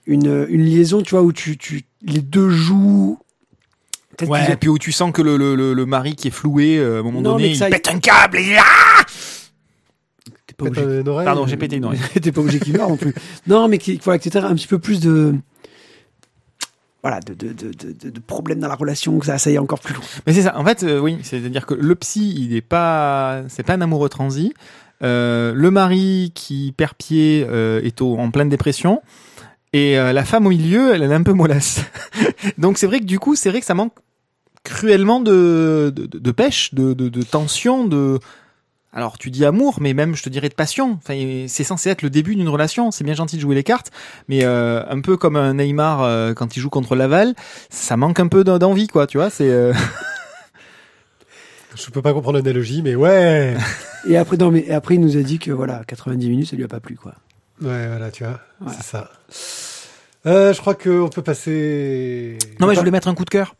une, 0.07 0.47
une 0.49 0.65
liaison, 0.65 1.03
tu 1.03 1.11
vois, 1.11 1.23
où 1.23 1.33
tu, 1.33 1.57
tu, 1.57 1.83
les 2.03 2.21
deux 2.21 2.51
jouent. 2.51 3.19
Ouais, 4.27 4.53
et 4.53 4.57
puis 4.57 4.69
où 4.69 4.79
tu 4.79 4.93
sens 4.93 5.13
que 5.13 5.23
le, 5.23 5.37
le, 5.39 5.55
le, 5.55 5.73
le 5.73 5.87
mari 5.87 6.15
qui 6.15 6.29
est 6.29 6.33
floué, 6.33 6.77
euh, 6.79 6.97
à 6.97 7.01
un 7.01 7.03
moment 7.03 7.23
Non, 7.23 7.37
mais 7.37 7.43
donné, 7.45 7.55
il 7.55 7.57
ça- 7.57 7.71
pète 7.71 7.89
un 7.89 7.99
câble 7.99 8.39
et 8.39 8.53
là 8.55 8.61
ont- 8.63 10.33
t'es 10.47 10.55
pas 10.55 10.65
obligé, 10.67 11.09
oreille. 11.09 11.25
Pardon, 11.25 11.47
j'ai 11.47 11.57
pété 11.57 11.77
une 11.77 11.87
oreille. 11.87 12.01
t'es 12.21 12.31
pas 12.33 12.41
obligé 12.43 12.61
qu'ils 12.61 12.77
meurent 12.77 12.91
non 12.91 12.97
plus. 12.99 13.15
Non, 13.47 13.67
mais 13.69 13.79
qu'il 13.79 13.99
voilà, 14.03 14.19
que 14.19 14.29
t'aies 14.29 14.37
un 14.39 14.55
petit 14.55 14.67
peu 14.67 14.79
plus 14.79 15.01
de. 15.01 15.35
Voilà, 17.03 17.21
de, 17.21 17.33
de, 17.33 17.53
de, 17.53 18.11
de, 18.11 18.21
problèmes 18.21 18.61
dans 18.61 18.69
la 18.69 18.75
relation, 18.75 19.19
que 19.19 19.27
ça, 19.27 19.39
ça 19.39 19.51
y 19.51 19.55
est 19.55 19.59
encore 19.59 19.81
plus 19.81 19.95
loin. 19.95 20.05
Mais 20.27 20.35
c'est 20.35 20.43
ça. 20.43 20.59
En 20.59 20.65
fait, 20.65 20.83
euh, 20.83 20.99
oui, 20.99 21.19
c'est-à-dire 21.23 21.65
que 21.65 21.73
le 21.73 21.95
psy, 21.95 22.35
il 22.37 22.55
est 22.55 22.61
pas, 22.61 23.41
c'est 23.49 23.63
pas 23.63 23.73
un 23.75 23.81
amoureux 23.81 24.11
transi. 24.11 24.53
Euh, 25.03 25.55
le 25.55 25.71
mari 25.71 26.31
qui 26.35 26.75
perd 26.77 26.93
pied 26.95 27.47
euh, 27.49 27.81
est 27.83 28.03
au, 28.03 28.19
en 28.19 28.31
pleine 28.31 28.51
dépression. 28.51 29.01
Et 29.73 29.99
euh, 29.99 30.13
la 30.13 30.25
femme 30.25 30.47
au 30.47 30.51
milieu, 30.51 30.95
elle, 30.95 31.03
elle 31.03 31.13
est 31.13 31.15
un 31.15 31.23
peu 31.23 31.33
mollasse. 31.33 31.81
Donc 32.59 32.77
c'est 32.77 32.87
vrai 32.87 33.01
que 33.01 33.07
du 33.07 33.19
coup, 33.19 33.35
c'est 33.35 33.49
vrai 33.49 33.61
que 33.61 33.67
ça 33.67 33.75
manque 33.75 33.95
cruellement 34.63 35.21
de, 35.21 35.91
de, 35.95 36.07
de- 36.07 36.33
pêche, 36.33 36.75
de, 36.75 36.93
de 36.93 37.23
tension, 37.23 37.87
de. 37.87 38.19
Alors 38.93 39.19
tu 39.19 39.31
dis 39.31 39.45
amour, 39.45 39.79
mais 39.81 39.95
même 39.95 40.17
je 40.17 40.23
te 40.23 40.29
dirais 40.29 40.49
de 40.49 40.55
passion. 40.55 40.99
Enfin, 41.03 41.15
c'est 41.47 41.63
censé 41.65 41.91
être 41.91 42.03
le 42.03 42.11
début 42.11 42.35
d'une 42.35 42.49
relation. 42.49 42.91
C'est 42.91 43.05
bien 43.05 43.15
gentil 43.15 43.37
de 43.37 43.41
jouer 43.41 43.55
les 43.55 43.63
cartes, 43.63 43.91
mais 44.29 44.45
euh, 44.45 44.83
un 44.89 45.01
peu 45.01 45.17
comme 45.17 45.37
un 45.37 45.55
Neymar 45.55 46.03
euh, 46.03 46.35
quand 46.35 46.57
il 46.57 46.61
joue 46.61 46.71
contre 46.71 46.97
Laval, 46.97 47.35
ça 47.69 47.97
manque 47.97 48.19
un 48.19 48.27
peu 48.27 48.43
d'en- 48.43 48.59
d'envie, 48.59 48.89
quoi. 48.89 49.07
Tu 49.07 49.17
vois, 49.19 49.31
c'est. 49.31 49.49
euh, 49.49 49.73
Je 51.77 51.89
peux 51.91 52.03
pas 52.03 52.13
comprendre 52.13 52.39
l'analogie, 52.39 52.83
mais 52.83 52.95
ouais. 52.97 53.57
Et 54.09 54.17
après, 54.17 54.37
non, 54.37 54.51
mais 54.51 54.61
et 54.67 54.73
après, 54.73 54.95
il 54.95 55.01
nous 55.01 55.17
a 55.19 55.21
dit 55.23 55.39
que 55.39 55.51
voilà, 55.53 55.83
90 55.87 56.29
minutes, 56.31 56.49
ça 56.51 56.57
lui 56.57 56.65
a 56.65 56.69
pas 56.69 56.81
plu, 56.81 56.97
quoi. 56.97 57.13
Ouais, 57.63 57.87
voilà, 57.87 58.11
tu 58.11 58.25
vois. 58.25 58.41
C'est 58.73 58.83
ça. 58.83 59.11
Euh, 60.27 60.53
je 60.55 60.61
crois 60.61 60.75
qu'on 60.75 61.09
peut 61.11 61.21
passer. 61.23 62.39
Non, 62.59 62.67
mais 62.67 62.75
je 62.75 62.79
voulais 62.81 62.91
mettre 62.91 63.09
un 63.09 63.15
coup 63.15 63.25
de 63.27 63.31
cœur. 63.31 63.55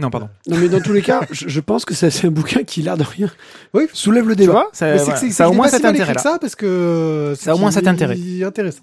Non, 0.00 0.10
pardon. 0.10 0.28
Non, 0.46 0.56
mais 0.58 0.68
dans 0.68 0.80
tous 0.80 0.92
les 0.92 1.02
cas, 1.02 1.22
je, 1.32 1.48
je 1.48 1.60
pense 1.60 1.84
que 1.84 1.92
ça, 1.92 2.08
c'est 2.10 2.28
un 2.28 2.30
bouquin 2.30 2.62
qui, 2.62 2.82
l'air 2.82 2.96
de 2.96 3.02
rien, 3.02 3.28
Oui. 3.74 3.88
soulève 3.92 4.28
le 4.28 4.36
Tu 4.36 4.42
débat. 4.42 4.52
vois, 4.52 4.70
ça, 4.72 4.86
Mais 4.86 4.98
c'est 4.98 5.04
voilà. 5.04 5.20
que 5.20 5.26
c'est- 5.26 5.32
ça 5.32 5.44
a 5.44 5.46
c'est 5.48 5.52
au 5.52 5.56
moins 5.56 5.68
cet 5.68 5.82
que 5.82 6.20
ça 6.20 6.38
parce 6.40 6.54
que 6.54 7.34
Ça 7.36 7.50
a 7.50 7.54
au 7.54 7.58
moins 7.58 7.72
cet 7.72 7.88
intérêt. 7.88 8.16
intéressant. 8.44 8.82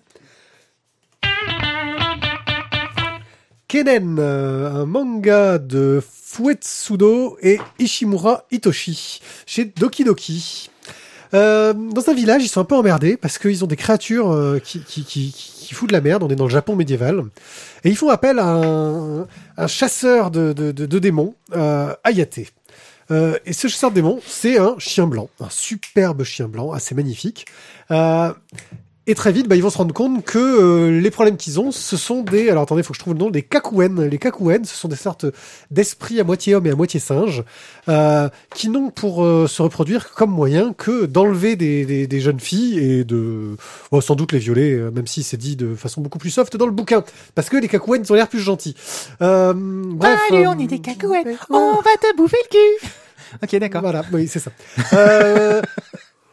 Kenen, 3.68 4.18
euh, 4.20 4.82
un 4.84 4.86
manga 4.86 5.58
de 5.58 6.02
Fuetsudo 6.06 7.38
et 7.42 7.60
Ishimura 7.80 8.44
Hitoshi 8.52 9.22
chez 9.46 9.66
Doki 9.66 10.04
Doki. 10.04 10.70
Euh, 11.34 11.74
dans 11.74 12.08
un 12.10 12.14
village, 12.14 12.44
ils 12.44 12.48
sont 12.48 12.62
un 12.62 12.66
peu 12.66 12.76
emmerdés 12.76 13.18
parce 13.18 13.38
qu'ils 13.40 13.64
ont 13.64 13.68
des 13.68 13.76
créatures 13.76 14.32
euh, 14.32 14.60
qui, 14.60 14.82
qui, 14.82 15.04
qui, 15.04 15.32
qui 15.32 15.55
foutent 15.74 15.90
de 15.90 15.94
la 15.94 16.02
merde. 16.02 16.24
On 16.24 16.30
est 16.30 16.36
dans 16.36 16.46
le 16.46 16.52
Japon 16.52 16.76
médiéval. 16.76 17.24
Et 17.84 17.90
ils 17.90 17.98
font 17.98 18.10
appel 18.10 18.40
à 18.40 18.46
un, 18.48 19.68
chasseur 19.68 20.32
de 20.32 21.00
démons, 21.00 21.36
euh, 21.56 21.94
Ayate. 22.04 22.40
Euh, 23.12 23.38
et 23.46 23.54
ce 23.54 23.68
chasseur 23.68 23.92
de 23.92 23.96
démons, 23.96 24.20
c'est 24.26 24.58
un 24.58 24.76
chien 24.80 25.08
blanc, 25.08 25.30
un 25.40 25.50
superbe 25.50 26.24
chien 26.24 26.48
blanc, 26.48 26.72
assez 26.72 26.96
magnifique. 26.96 27.46
Euh, 27.92 28.34
et 29.08 29.16
très 29.16 29.32
vite, 29.32 29.48
bah, 29.48 29.56
ils 29.56 29.62
vont 29.62 29.70
se 29.70 29.78
rendre 29.78 29.94
compte 29.94 30.24
que 30.26 30.38
euh, 30.38 31.00
les 31.00 31.12
problèmes 31.12 31.38
qu'ils 31.38 31.60
ont, 31.60 31.72
ce 31.72 31.98
sont 31.98 32.22
des... 32.22 32.50
Alors 32.50 32.64
attendez, 32.64 32.82
il 32.82 32.84
faut 32.84 32.94
que 32.94 32.98
je 32.98 33.02
trouve 33.02 33.14
le 33.14 33.20
nom, 33.20 33.30
des 33.30 33.44
kakuen. 33.44 34.04
Les 34.06 34.18
kakuen, 34.18 34.66
ce 34.66 34.76
sont 34.76 34.88
des 34.88 34.96
sortes 34.96 35.26
d'esprits 35.72 36.20
à 36.20 36.24
moitié 36.24 36.56
homme 36.56 36.66
et 36.66 36.72
à 36.72 36.76
moitié 36.76 37.00
singe, 37.00 37.44
euh, 37.88 38.30
qui 38.54 38.70
n'ont 38.70 38.90
pour 38.90 39.24
euh, 39.24 39.48
se 39.48 39.62
reproduire 39.62 40.12
comme 40.14 40.32
moyen 40.32 40.74
que 40.74 41.06
d'enlever 41.06 41.56
des, 41.56 41.86
des, 41.86 42.08
des 42.08 42.20
jeunes 42.22 42.40
filles 42.40 42.80
et 42.80 43.04
de... 43.04 43.58
oh, 43.92 44.02
sans 44.02 44.16
doute 44.16 44.32
les 44.32 44.40
violer, 44.40 44.74
euh, 44.74 44.92
même 44.92 45.08
si 45.08 45.24
c'est 45.24 45.38
dit 45.38 45.56
de 45.56 45.76
façon 45.76 46.02
beaucoup 46.02 46.18
plus 46.18 46.32
soft 46.32 46.58
dans 46.58 46.66
le 46.66 46.72
bouquin. 46.72 47.04
Parce 47.36 47.50
que 47.50 47.58
les 47.58 47.68
kakuen, 47.68 48.02
ils 48.04 48.12
ont 48.12 48.16
l'air 48.16 48.28
plus 48.28 48.40
gentils. 48.40 48.76
Euh, 49.22 49.54
bref... 49.56 50.20
Allez, 50.32 50.46
euh, 50.46 50.50
on 50.50 50.60
est 50.60 50.68
des 50.68 50.80
cacouettes. 50.80 51.28
On 51.50 51.76
va 51.76 51.96
te 52.02 52.16
bouffer 52.18 52.38
le 52.44 52.50
cul. 52.50 52.88
Ok, 53.44 53.56
d'accord. 53.60 53.82
voilà, 53.82 54.04
oui, 54.14 54.28
c'est 54.28 54.40
ça. 54.40 54.52
Euh, 54.94 55.62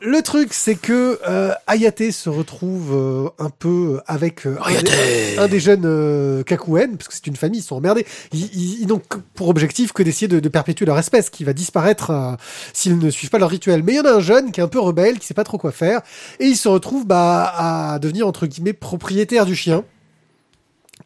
le 0.05 0.21
truc, 0.23 0.53
c'est 0.53 0.75
que 0.75 1.19
euh, 1.29 1.53
Ayate 1.67 2.11
se 2.11 2.29
retrouve 2.29 2.91
euh, 2.93 3.29
un 3.39 3.51
peu 3.51 4.01
avec 4.07 4.47
euh, 4.47 4.57
un, 4.65 4.83
des, 4.83 5.39
un 5.39 5.49
des 5.49 5.61
jeunes 5.61 5.85
euh, 5.85 6.43
Kakuen, 6.43 6.97
parce 6.97 7.09
que 7.09 7.15
c'est 7.15 7.27
une 7.29 7.37
famille, 7.37 7.61
ils 7.61 7.65
sont 7.65 7.77
emmerdés. 7.77 8.05
Ils, 8.33 8.47
ils- 8.55 8.81
ils 8.83 8.87
n'ont 8.89 9.01
pour 9.35 9.49
objectif 9.49 9.93
que 9.93 10.03
d'essayer 10.03 10.29
de, 10.29 10.41
de 10.41 10.49
perpétuer 10.49 10.87
leur 10.87 10.99
espèce, 10.99 11.31
qui 11.31 11.45
va 11.45 11.53
disparaître 11.53 12.11
euh, 12.11 12.33
s'ils 12.73 12.99
ne 12.99 13.11
suivent 13.11 13.31
pas 13.31 13.39
leur 13.39 13.51
rituel. 13.51 13.83
Mais 13.85 13.93
il 13.93 13.97
y 13.97 14.01
en 14.01 14.05
a 14.05 14.13
un 14.15 14.21
jeune 14.21 14.51
qui 14.51 14.61
est 14.61 14.65
un 14.65 14.69
peu 14.69 14.81
rebelle, 14.81 15.19
qui 15.19 15.27
sait 15.27 15.35
pas 15.35 15.45
trop 15.45 15.59
quoi 15.59 15.73
faire, 15.73 16.01
et 16.41 16.47
il 16.47 16.57
se 16.57 16.69
retrouve 16.69 17.07
bah, 17.07 17.53
à 17.57 17.99
devenir 18.01 18.27
entre 18.27 18.47
guillemets 18.47 18.73
propriétaire 18.73 19.47
du 19.47 19.55
chien, 19.55 19.85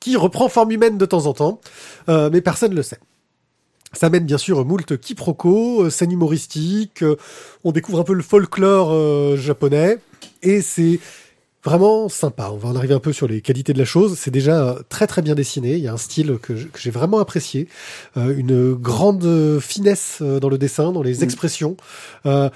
qui 0.01 0.17
reprend 0.17 0.49
forme 0.49 0.71
humaine 0.73 0.99
de 0.99 1.07
temps 1.07 1.27
en 1.27 1.33
temps, 1.35 1.61
euh, 2.09 2.31
mais 2.33 2.41
personne 2.41 2.71
ne 2.71 2.77
le 2.77 2.83
sait. 2.83 2.99
Ça 3.97 4.11
mène 4.11 4.25
bien 4.25 4.37
sûr 4.39 4.65
moult 4.67 4.99
quiproquos, 5.01 5.85
euh, 5.85 5.91
scènes 5.91 6.13
humoristiques, 6.13 7.03
euh, 7.03 7.17
on 7.65 7.73
découvre 7.73 7.99
un 7.99 8.05
peu 8.05 8.13
le 8.13 8.23
folklore 8.23 8.91
euh, 8.93 9.37
japonais, 9.39 9.99
et 10.43 10.61
c'est 10.61 11.01
vraiment 11.65 12.09
sympa. 12.11 12.51
On 12.53 12.59
va 12.59 12.69
en 12.69 12.77
arriver 12.77 12.93
un 12.93 13.01
peu 13.01 13.13
sur 13.15 13.27
les 13.27 13.41
qualités 13.41 13.73
de 13.73 13.79
la 13.79 13.87
chose. 13.87 14.17
C'est 14.19 14.31
déjà 14.31 14.77
très 14.91 15.07
très 15.07 15.23
bien 15.23 15.35
dessiné, 15.35 15.73
il 15.75 15.81
y 15.83 15.89
a 15.89 15.95
un 15.95 15.97
style 15.97 16.39
que 16.41 16.53
j'ai 16.79 16.91
vraiment 16.91 17.19
apprécié, 17.21 17.69
euh, 18.19 18.37
une 18.37 18.75
grande 18.75 19.59
finesse 19.61 20.21
dans 20.21 20.51
le 20.51 20.59
dessin, 20.59 20.93
dans 20.93 21.03
les 21.03 21.21
Mm. 21.21 21.25
expressions. 21.25 21.77
Euh, 22.27 22.51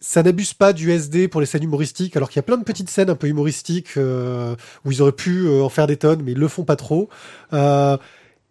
ça 0.00 0.22
n'abuse 0.22 0.52
pas 0.52 0.72
du 0.72 0.90
SD 0.90 1.28
pour 1.28 1.40
les 1.40 1.46
scènes 1.46 1.62
humoristiques, 1.62 2.16
alors 2.16 2.28
qu'il 2.28 2.36
y 2.36 2.40
a 2.40 2.42
plein 2.42 2.58
de 2.58 2.64
petites 2.64 2.90
scènes 2.90 3.08
un 3.08 3.14
peu 3.14 3.28
humoristiques 3.28 3.96
euh, 3.96 4.54
où 4.84 4.92
ils 4.92 5.00
auraient 5.00 5.12
pu 5.12 5.48
en 5.48 5.68
faire 5.68 5.86
des 5.86 5.96
tonnes, 5.96 6.22
mais 6.24 6.32
ils 6.32 6.38
le 6.38 6.48
font 6.48 6.64
pas 6.64 6.76
trop. 6.76 7.08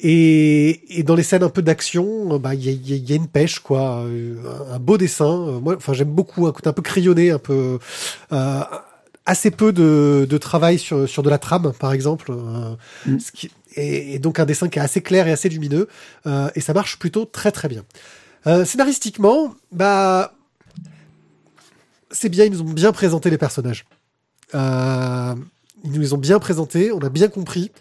Et, 0.01 0.99
et 0.99 1.03
dans 1.03 1.15
les 1.15 1.23
scènes 1.23 1.43
un 1.43 1.49
peu 1.49 1.61
d'action, 1.61 2.37
bah 2.37 2.53
il 2.53 2.65
y 2.65 2.69
a, 2.69 2.71
il 2.73 2.89
y 2.89 2.93
a- 2.93 2.97
y 2.97 3.13
a 3.13 3.15
une 3.15 3.27
pêche 3.29 3.59
quoi, 3.59 3.99
euh, 4.03 4.35
un, 4.73 4.77
beau 4.79 4.97
dessin. 4.97 5.25
Euh, 5.47 5.59
Moi, 5.61 5.75
enfin 5.77 5.93
j'aime 5.93 6.09
beaucoup 6.09 6.47
un 6.47 6.51
côté 6.51 6.67
un 6.67 6.73
peu 6.73 6.81
crayonné, 6.81 7.31
un 7.31 7.39
peu 7.39 7.79
euh, 8.33 8.59
assez 9.25 9.51
peu 9.51 9.71
de, 9.71 10.27
de 10.29 10.37
travail 10.37 10.77
sur 10.79 11.07
sur 11.07 11.23
de 11.23 11.29
la 11.29 11.37
trame 11.37 11.71
par 11.79 11.93
exemple, 11.93 12.31
euh, 12.31 12.75
Mm. 13.05 13.19
ce 13.19 13.31
qui, 13.31 13.51
et, 13.75 14.15
et 14.15 14.19
donc 14.19 14.37
un 14.39 14.45
dessin 14.45 14.67
qui 14.67 14.79
est 14.79 14.81
assez 14.81 15.01
clair 15.01 15.27
et 15.27 15.31
assez 15.31 15.47
lumineux 15.49 15.87
euh, 16.27 16.49
et 16.55 16.61
ça 16.61 16.73
marche 16.73 16.99
plutôt 16.99 17.23
très 17.25 17.51
très 17.53 17.69
bien. 17.69 17.83
Euh, 18.47 18.65
scénaristiquement, 18.65 19.55
bah 19.71 20.33
c'est 22.11 22.29
bien, 22.29 22.45
ils 22.45 22.51
nous 22.51 22.61
ont 22.61 22.65
bien 22.73 22.91
présenté 22.91 23.29
les 23.29 23.37
personnages. 23.37 23.85
Euh, 24.53 25.35
Ils 25.85 25.91
nous 25.91 26.01
les 26.01 26.13
ont 26.13 26.17
bien 26.17 26.39
présentés, 26.39 26.91
on 26.91 26.99
a 26.99 27.09
bien 27.09 27.27
compris. 27.29 27.71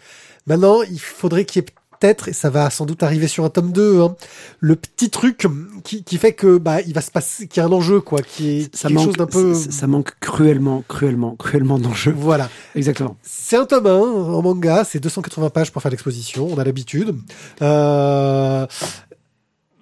Maintenant, 0.47 0.83
il 0.83 0.99
faudrait 1.01 1.45
qu'il 1.45 1.63
y 1.63 1.65
ait 1.65 1.69
peut-être, 2.05 2.29
et 2.29 2.33
ça 2.35 2.51
va 2.51 2.69
sans 2.71 2.85
doute 2.85 3.03
arriver 3.03 3.29
sur 3.29 3.45
un 3.45 3.49
tome 3.49 3.73
2, 3.73 4.01
hein, 4.03 4.15
le 4.61 4.77
petit 4.77 5.09
truc 5.09 5.47
qui, 5.85 6.05
qui 6.05 6.19
fait 6.19 6.33
que 6.35 6.59
bah 6.59 6.81
il 6.83 6.93
va 6.93 7.01
se 7.01 7.11
passer, 7.11 7.47
qu'il 7.49 7.61
y 7.63 7.65
a 7.65 7.67
un 7.69 7.73
enjeu 7.73 8.01
quoi, 8.01 8.21
qui 8.21 8.51
est 8.61 8.77
Ça 8.77 8.89
quelque 8.89 8.97
manque, 8.99 9.05
chose 9.07 9.17
d'un 9.17 9.27
peu. 9.27 9.55
ça, 9.55 9.71
ça 9.71 9.87
manque 9.87 10.13
cruellement, 10.21 10.85
cruellement, 10.87 11.35
cruellement 11.37 11.79
d'enjeux. 11.79 12.15
Voilà. 12.17 12.51
Exactement. 12.75 13.17
C'est 13.23 13.57
un 13.57 13.65
tome 13.65 13.87
1 13.87 13.91
en 13.91 14.43
manga, 14.43 14.85
c'est 14.85 15.01
280 15.01 15.49
pages 15.51 15.73
pour 15.73 15.81
faire 15.83 15.91
l'exposition, 15.91 16.47
on 16.53 16.59
a 16.59 16.65
l'habitude. 16.65 17.15
Euh... 17.63 18.67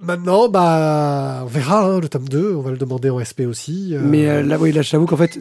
Maintenant, 0.01 0.49
bah, 0.49 1.43
on 1.45 1.47
verra 1.47 1.85
hein, 1.87 2.01
le 2.01 2.09
tome 2.09 2.29
2, 2.29 2.55
on 2.57 2.61
va 2.63 2.71
le 2.73 2.77
demander 2.77 3.09
en 3.11 3.23
SP 3.23 3.47
aussi. 3.49 3.95
euh, 3.95 4.01
Mais 4.03 4.29
euh, 4.29 4.43
là, 4.43 4.59
oui, 4.59 4.73
là, 4.73 4.83
j'avoue 4.83 5.07
qu'en 5.07 5.17
fait, 5.17 5.39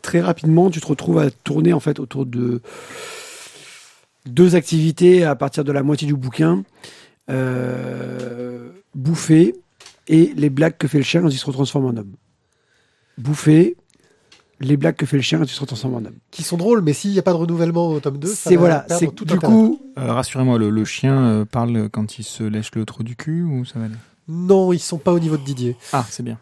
très 0.00 0.20
rapidement, 0.20 0.70
tu 0.70 0.80
te 0.80 0.86
retrouves 0.86 1.18
à 1.18 1.30
tourner 1.30 1.74
en 1.74 1.80
fait 1.80 2.00
autour 2.00 2.24
de 2.24 2.62
deux 4.26 4.54
activités 4.54 5.24
à 5.24 5.34
partir 5.34 5.64
de 5.64 5.72
la 5.72 5.82
moitié 5.82 6.06
du 6.06 6.14
bouquin 6.14 6.62
euh, 7.30 8.70
bouffer 8.94 9.54
et 10.08 10.32
les 10.36 10.50
blagues 10.50 10.76
que 10.76 10.88
fait 10.88 10.98
le 10.98 11.04
chien 11.04 11.20
quand 11.22 11.28
il 11.28 11.38
se 11.38 11.46
retransforme 11.46 11.86
en 11.86 11.96
homme. 11.96 12.14
Bouffer 13.18 13.76
les 14.60 14.76
blagues 14.76 14.96
que 14.96 15.06
fait 15.06 15.16
le 15.16 15.22
chien 15.22 15.38
quand 15.38 15.44
il 15.44 15.48
se 15.50 15.60
retransforme 15.60 15.94
en 15.94 15.98
homme. 15.98 16.16
qui 16.30 16.42
sont 16.42 16.56
drôles, 16.56 16.82
mais 16.82 16.92
s'il 16.92 17.12
n'y 17.12 17.18
a 17.18 17.22
pas 17.22 17.32
de 17.32 17.36
renouvellement 17.38 17.88
au 17.88 18.00
tome 18.00 18.18
2, 18.18 18.28
ça 18.28 18.34
C'est 18.50 18.56
va 18.56 18.60
voilà, 18.60 18.86
c'est 18.88 19.14
tout 19.14 19.24
du 19.24 19.34
intérêt. 19.34 19.52
coup, 19.52 19.80
Euh, 19.98 20.12
Rassurez-moi, 20.12 20.58
le, 20.58 20.70
le 20.70 20.84
chien 20.84 21.18
euh, 21.18 21.44
parle 21.44 21.88
quand 21.90 22.18
il 22.18 22.24
se 22.24 22.42
lèche 22.42 22.70
le 22.74 22.84
trou 22.84 23.02
du 23.02 23.16
cul 23.16 23.42
ou 23.42 23.64
ça 23.64 23.78
va 23.78 23.86
aller? 23.86 23.94
Non, 24.28 24.72
ils 24.72 24.78
sont 24.78 24.98
pas 24.98 25.12
au 25.12 25.18
niveau 25.18 25.36
de 25.36 25.44
Didier. 25.44 25.76
Ah, 25.92 26.04
c'est 26.10 26.22
bien. 26.22 26.38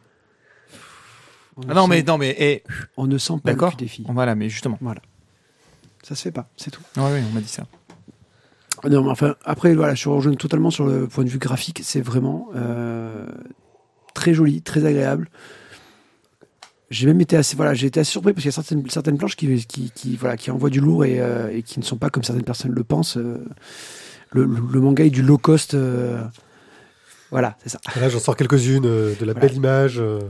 on 1.56 1.62
Ah 1.62 1.66
ne 1.68 1.74
non, 1.74 1.82
sent- 1.82 1.88
mais 1.90 2.02
non, 2.02 2.18
mais 2.18 2.36
eh, 2.38 2.62
on 2.96 3.06
ne 3.06 3.18
sent 3.18 3.34
pas 3.42 3.52
le 3.52 3.56
cul 3.70 3.76
des 3.76 3.86
filles. 3.88 4.06
voilà, 4.08 4.34
mais 4.34 4.48
justement. 4.48 4.78
Ça 6.08 6.14
se 6.14 6.22
fait 6.22 6.30
pas, 6.32 6.48
c'est 6.56 6.70
tout. 6.70 6.80
Ouais, 6.96 7.02
ouais, 7.04 7.22
on 7.30 7.34
m'a 7.34 7.40
dit 7.40 7.48
ça. 7.48 7.64
Non, 8.88 9.02
mais 9.02 9.10
enfin, 9.10 9.34
après, 9.44 9.74
voilà, 9.74 9.94
je 9.94 10.08
rejoins 10.08 10.34
totalement 10.34 10.70
sur 10.70 10.86
le 10.86 11.06
point 11.06 11.24
de 11.24 11.28
vue 11.28 11.38
graphique. 11.38 11.80
C'est 11.84 12.00
vraiment 12.00 12.48
euh, 12.56 13.26
très 14.14 14.32
joli, 14.32 14.62
très 14.62 14.84
agréable. 14.86 15.28
J'ai 16.90 17.06
même 17.06 17.20
été 17.20 17.36
assez, 17.36 17.54
voilà, 17.56 17.74
j'ai 17.74 17.88
été 17.88 18.00
assez 18.00 18.12
surpris 18.12 18.32
parce 18.32 18.42
qu'il 18.42 18.48
y 18.50 18.54
a 18.54 18.62
certaines, 18.62 18.88
certaines 18.88 19.18
planches 19.18 19.36
qui, 19.36 19.66
qui, 19.66 19.90
qui, 19.90 20.16
voilà, 20.16 20.38
qui 20.38 20.50
envoient 20.50 20.70
du 20.70 20.80
lourd 20.80 21.04
et, 21.04 21.20
euh, 21.20 21.50
et 21.52 21.62
qui 21.62 21.78
ne 21.80 21.84
sont 21.84 21.96
pas 21.98 22.08
comme 22.08 22.22
certaines 22.22 22.44
personnes 22.44 22.72
le 22.72 22.84
pensent. 22.84 23.18
euh, 23.18 23.44
le, 24.32 24.44
le- 24.44 24.62
le 24.72 24.80
manga 24.80 25.04
est 25.04 25.10
du 25.10 25.22
low 25.22 25.36
cost. 25.36 25.74
euh, 25.74 26.22
voilà, 27.30 27.58
c'est 27.62 27.68
ça. 27.68 27.78
Là, 28.00 28.08
j'en 28.08 28.18
sors 28.20 28.36
quelques-unes 28.36 28.86
euh, 28.86 29.14
de 29.20 29.24
la 29.26 29.34
Voilà. 29.34 29.48
belle 29.48 29.56
image, 29.56 29.96
euh, 29.98 30.20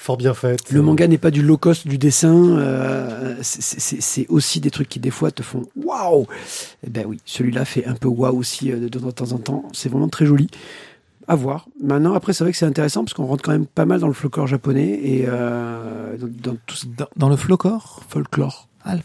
fort 0.00 0.16
bien 0.16 0.32
faite. 0.34 0.70
Le 0.72 0.80
Euh, 0.80 0.82
manga 0.82 1.06
n'est 1.06 1.18
pas 1.18 1.30
du 1.30 1.42
low 1.42 1.58
cost 1.58 1.86
du 1.86 1.98
dessin. 1.98 2.34
euh, 2.58 3.36
c'est- 3.42 3.60
c'est 3.80 4.00
c'est 4.00 4.26
aussi 4.30 4.58
des 4.60 4.70
trucs 4.70 4.88
qui, 4.88 4.98
des 4.98 5.10
fois, 5.10 5.30
te 5.30 5.42
font 5.42 5.64
waouh. 5.76 6.26
Eh 6.86 6.90
ben 6.90 7.04
oui, 7.06 7.20
celui-là 7.26 7.64
fait 7.66 7.84
un 7.86 7.94
peu 7.94 8.08
waouh 8.08 8.36
aussi 8.38 8.72
euh, 8.72 8.78
de, 8.78 8.88
de 8.88 9.10
temps 9.10 9.32
en 9.32 9.38
temps. 9.38 9.64
C'est 9.72 9.88
vraiment 9.90 10.08
très 10.08 10.24
joli. 10.26 10.48
À 11.28 11.36
voir. 11.36 11.66
Maintenant, 11.82 12.14
après, 12.14 12.32
c'est 12.32 12.42
vrai 12.44 12.50
que 12.52 12.56
c'est 12.58 12.66
intéressant 12.66 13.04
parce 13.04 13.12
qu'on 13.14 13.26
rentre 13.26 13.44
quand 13.44 13.52
même 13.52 13.66
pas 13.66 13.84
mal 13.84 14.00
dans 14.00 14.08
le 14.08 14.14
folklore 14.14 14.46
japonais 14.48 14.98
et 15.04 15.26
euh, 15.28 16.16
dans, 16.16 16.52
dans 16.52 16.56
tout 16.66 16.74
ce 16.76 16.86
Dans, 16.86 17.06
dans 17.16 17.28
le 17.28 17.36
flocor 17.36 18.02
folklore. 18.08 18.66
Ah, 18.84 18.94
le. 18.94 19.00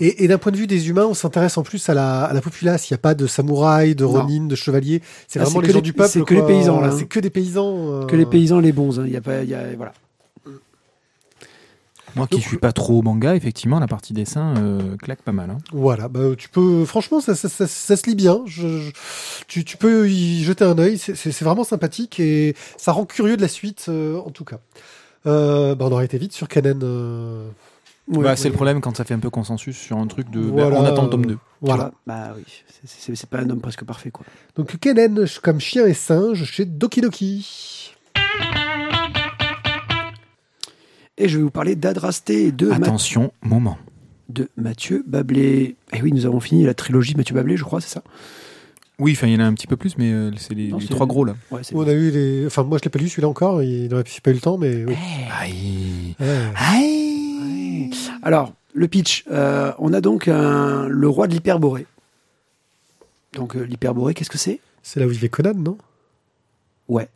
Et, 0.00 0.24
et 0.24 0.28
d'un 0.28 0.38
point 0.38 0.50
de 0.50 0.56
vue 0.56 0.66
des 0.66 0.88
humains, 0.88 1.04
on 1.06 1.12
s'intéresse 1.14 1.58
en 1.58 1.62
plus 1.62 1.88
à 1.90 1.94
la, 1.94 2.24
à 2.24 2.32
la 2.32 2.40
populace. 2.40 2.88
Il 2.88 2.94
n'y 2.94 2.96
a 2.96 2.98
pas 2.98 3.14
de 3.14 3.26
samouraï, 3.26 3.94
de 3.94 4.04
ronin, 4.04 4.46
de 4.46 4.54
chevalier. 4.56 5.02
C'est 5.26 5.38
Ah, 5.38 5.44
vraiment 5.44 5.60
les 5.60 5.68
gens 5.70 5.74
les- 5.76 5.82
du 5.82 5.92
peuple. 5.92 6.08
c'est 6.10 6.24
que 6.24 6.34
les 6.34 6.42
paysans, 6.42 6.80
là. 6.80 6.90
C'est 6.92 7.06
que 7.06 7.20
des 7.20 7.30
paysans. 7.30 7.74
euh, 7.92 8.06
Que 8.06 8.16
les 8.16 8.24
paysans, 8.26 8.60
les 8.60 8.72
bons. 8.72 8.98
hein. 8.98 9.04
Il 9.06 9.12
y 9.12 9.16
a 9.16 9.20
pas, 9.20 9.42
il 9.42 9.50
y 9.50 9.54
a, 9.54 9.74
voilà. 9.76 9.92
Moi 12.16 12.26
qui 12.26 12.36
Donc, 12.36 12.44
suis 12.44 12.56
pas 12.56 12.72
trop 12.72 13.02
manga, 13.02 13.36
effectivement, 13.36 13.78
la 13.78 13.86
partie 13.86 14.14
dessin 14.14 14.54
euh, 14.56 14.96
claque 14.96 15.20
pas 15.22 15.30
mal. 15.32 15.50
hein. 15.50 15.58
Voilà, 15.72 16.08
bah, 16.08 16.20
tu 16.36 16.48
peux, 16.48 16.84
franchement, 16.86 17.20
ça, 17.20 17.34
ça, 17.34 17.48
ça, 17.50 17.66
ça 17.66 17.96
se 17.96 18.06
lit 18.06 18.14
bien. 18.16 18.40
Je, 18.46 18.66
je- 18.80 18.90
tu, 19.46 19.62
tu 19.64 19.76
peux 19.76 20.08
y 20.08 20.42
jeter 20.42 20.64
un 20.64 20.78
œil. 20.78 20.96
C'est- 20.96 21.14
C'est 21.14 21.30
c'est 21.30 21.44
vraiment 21.44 21.64
sympathique 21.64 22.18
et 22.18 22.56
ça 22.78 22.92
rend 22.92 23.04
curieux 23.04 23.36
de 23.36 23.42
la 23.42 23.48
suite, 23.48 23.86
euh, 23.90 24.16
en 24.18 24.30
tout 24.30 24.44
cas. 24.44 24.58
Euh, 25.26 25.74
bah, 25.74 25.84
on 25.88 25.92
aurait 25.92 26.06
été 26.06 26.16
vite 26.16 26.32
sur 26.32 26.48
Canon. 26.48 26.78
Euh, 28.16 28.22
bah, 28.22 28.36
c'est 28.36 28.48
le 28.48 28.54
problème 28.54 28.80
quand 28.80 28.96
ça 28.96 29.04
fait 29.04 29.14
un 29.14 29.18
peu 29.18 29.30
consensus 29.30 29.76
sur 29.76 29.98
un 29.98 30.06
truc 30.06 30.30
de. 30.30 30.40
bah, 30.40 30.68
Voilà, 30.68 30.80
on 30.80 30.84
attend 30.84 31.04
le 31.04 31.10
tome 31.10 31.26
2. 31.26 31.34
Tu 31.34 31.38
Voilà. 31.62 31.92
Bah 32.06 32.32
oui. 32.36 32.44
C'est- 32.84 33.26
pas 33.26 33.38
un 33.40 33.50
homme 33.50 33.60
presque 33.60 33.84
parfait, 33.84 34.10
quoi. 34.10 34.24
Donc 34.56 34.76
Kennen 34.78 35.24
comme 35.42 35.60
chien 35.60 35.86
et 35.86 35.94
singe 35.94 36.44
chez 36.44 36.64
Doki 36.64 37.00
Doki? 37.00 37.94
Et 41.16 41.28
je 41.28 41.36
vais 41.36 41.42
vous 41.42 41.50
parler 41.50 41.74
d'Adrasté 41.74 42.52
de, 42.52 42.68
Ma- 42.68 42.76
Attention, 42.76 43.32
moment. 43.42 43.76
de 44.28 44.48
Mathieu 44.56 45.02
Bablé. 45.06 45.74
Et 45.92 46.02
oui, 46.02 46.12
nous 46.12 46.26
avons 46.26 46.38
fini 46.40 46.64
la 46.64 46.74
trilogie 46.74 47.14
Mathieu 47.16 47.34
Bablé, 47.34 47.56
je 47.56 47.64
crois, 47.64 47.80
c'est 47.80 47.88
ça? 47.88 48.02
Oui, 49.00 49.12
enfin, 49.16 49.26
il 49.26 49.32
y 49.34 49.36
en 49.36 49.40
a 49.40 49.44
un 49.44 49.54
petit 49.54 49.66
peu 49.66 49.76
plus, 49.76 49.96
mais 49.98 50.12
euh, 50.12 50.30
c'est 50.36 50.54
les, 50.54 50.68
Non, 50.68 50.78
les 50.78 50.86
c'est- 50.86 50.92
trois 50.92 51.06
gros 51.06 51.24
là. 51.24 51.34
Ouais, 51.50 51.60
On 51.74 51.86
a 51.86 51.92
eu 51.92 52.10
les, 52.10 52.46
enfin 52.46 52.62
moi 52.64 52.78
je 52.78 52.84
l'ai 52.84 52.90
pas 52.90 52.98
lu 52.98 53.08
celui-là 53.08 53.28
encore. 53.28 53.62
Il 53.62 53.88
n'aurait 53.88 54.04
pas 54.22 54.30
eu 54.30 54.34
le 54.34 54.40
temps, 54.40 54.58
mais 54.58 54.84
oui. 54.84 54.94
Aïe. 55.40 56.14
Ouais. 56.20 56.26
Aïe. 56.56 57.07
Alors, 58.22 58.52
le 58.74 58.88
pitch. 58.88 59.24
euh, 59.30 59.72
on 59.78 59.92
a 59.92 60.00
donc 60.00 60.28
un- 60.28 60.86
le 60.88 61.08
roi 61.08 61.26
de 61.26 61.32
l'hyperborée. 61.34 61.86
Donc, 63.34 63.56
euh, 63.56 63.62
l'hyperborée, 63.62 64.14
qu'est-ce 64.14 64.30
que 64.30 64.38
c'est? 64.38 64.60
C'est 64.82 65.00
là 65.00 65.06
où 65.06 65.10
vivait 65.10 65.28
Conan, 65.28 65.54
non? 65.54 65.76
Ouais. 66.88 67.08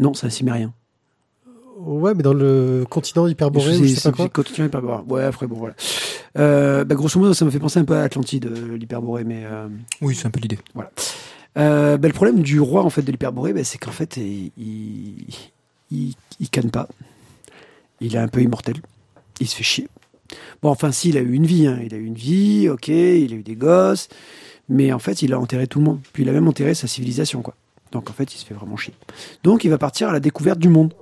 Non, 0.00 0.14
c'est 0.14 0.26
un 0.26 0.30
cimérien. 0.30 0.72
Ouais, 1.78 2.14
mais 2.14 2.22
dans 2.22 2.34
le 2.34 2.84
continent 2.88 3.26
hyperboré, 3.28 3.76
ou 3.76 3.84
je 3.84 3.94
sais 3.94 4.00
pas 4.10 4.16
quoi. 4.16 4.28
Continent 4.30 4.66
hyperborée. 4.66 5.02
Ouais, 5.06 5.22
après, 5.24 5.46
bon, 5.46 5.56
voilà. 5.56 5.74
Euh, 6.38 6.84
bah, 6.84 6.94
grosso 6.94 7.18
modo, 7.20 7.34
ça 7.34 7.44
me 7.44 7.50
fait 7.50 7.58
penser 7.60 7.78
un 7.78 7.84
peu 7.84 7.94
à 7.96 8.02
Atlantide, 8.02 8.46
euh, 8.46 8.76
l'hyperborée, 8.76 9.24
mais. 9.24 9.44
euh, 9.44 9.68
Oui, 10.00 10.14
c'est 10.14 10.26
un 10.26 10.30
peu 10.30 10.40
l'idée. 10.40 10.58
Euh, 11.56 11.96
ben, 11.96 12.08
le 12.08 12.14
problème 12.14 12.40
du 12.42 12.60
roi 12.60 12.84
en 12.84 12.90
fait 12.90 13.02
de 13.02 13.10
l'hyperborée, 13.10 13.52
ben, 13.52 13.64
c'est 13.64 13.78
qu'en 13.78 13.90
fait 13.90 14.16
il, 14.16 14.52
il, 14.58 15.24
il, 15.90 16.14
il 16.38 16.50
canne 16.50 16.70
pas. 16.70 16.88
Il 18.00 18.14
est 18.14 18.18
un 18.18 18.28
peu 18.28 18.40
immortel. 18.42 18.76
Il 19.40 19.46
se 19.48 19.56
fait 19.56 19.62
chier. 19.64 19.88
Bon, 20.62 20.70
enfin, 20.70 20.92
si, 20.92 21.10
il 21.10 21.16
a 21.16 21.20
eu 21.20 21.32
une 21.32 21.46
vie. 21.46 21.66
hein. 21.66 21.78
Il 21.84 21.94
a 21.94 21.96
eu 21.96 22.04
une 22.04 22.14
vie, 22.14 22.68
ok, 22.68 22.88
il 22.88 23.32
a 23.32 23.36
eu 23.36 23.42
des 23.42 23.54
gosses. 23.56 24.08
Mais 24.68 24.92
en 24.92 24.98
fait, 24.98 25.22
il 25.22 25.32
a 25.32 25.38
enterré 25.40 25.66
tout 25.66 25.78
le 25.78 25.84
monde. 25.86 26.00
Puis 26.12 26.22
il 26.24 26.28
a 26.28 26.32
même 26.32 26.48
enterré 26.48 26.74
sa 26.74 26.86
civilisation, 26.86 27.40
quoi. 27.42 27.54
Donc 27.92 28.10
en 28.10 28.12
fait, 28.12 28.34
il 28.34 28.38
se 28.38 28.44
fait 28.44 28.54
vraiment 28.54 28.76
chier. 28.76 28.92
Donc 29.44 29.64
il 29.64 29.70
va 29.70 29.78
partir 29.78 30.08
à 30.10 30.12
la 30.12 30.20
découverte 30.20 30.58
du 30.58 30.68
monde. 30.68 30.92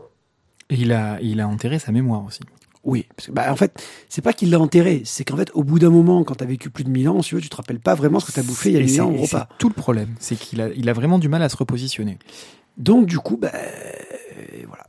Et 0.70 0.76
il 0.76 0.92
a, 0.92 1.18
il 1.20 1.40
a 1.40 1.48
enterré 1.48 1.78
sa 1.78 1.90
mémoire 1.92 2.24
aussi. 2.24 2.40
Oui, 2.84 3.06
parce 3.16 3.26
que, 3.26 3.32
bah, 3.32 3.50
en 3.52 3.56
fait, 3.56 3.82
c'est 4.08 4.22
pas 4.22 4.32
qu'il 4.32 4.50
l'a 4.50 4.60
enterré, 4.60 5.02
c'est 5.04 5.24
qu'en 5.24 5.36
fait, 5.36 5.50
au 5.54 5.64
bout 5.64 5.80
d'un 5.80 5.90
moment, 5.90 6.22
quand 6.22 6.36
t'as 6.36 6.44
vécu 6.44 6.70
plus 6.70 6.84
de 6.84 6.88
1000 6.90 7.08
ans, 7.08 7.20
si 7.20 7.30
tu 7.30 7.34
veux, 7.34 7.40
tu 7.40 7.48
te 7.48 7.56
rappelles 7.56 7.80
pas 7.80 7.96
vraiment 7.96 8.20
ce 8.20 8.26
que 8.26 8.32
t'as 8.32 8.44
bouffé 8.44 8.68
il 8.70 8.74
y 8.74 8.76
a 8.76 8.80
Et 8.80 8.84
1000 8.84 8.92
c'est- 8.94 9.00
ans 9.00 9.10
au 9.12 9.16
repas. 9.22 9.48
tout 9.58 9.68
le 9.68 9.74
problème. 9.74 10.14
C'est 10.20 10.36
qu'il 10.36 10.60
a, 10.60 10.68
il 10.68 10.88
a 10.88 10.92
vraiment 10.92 11.18
du 11.18 11.28
mal 11.28 11.42
à 11.42 11.48
se 11.48 11.56
repositionner. 11.56 12.18
Donc 12.76 13.06
du 13.06 13.18
coup, 13.18 13.36
bah, 13.36 13.50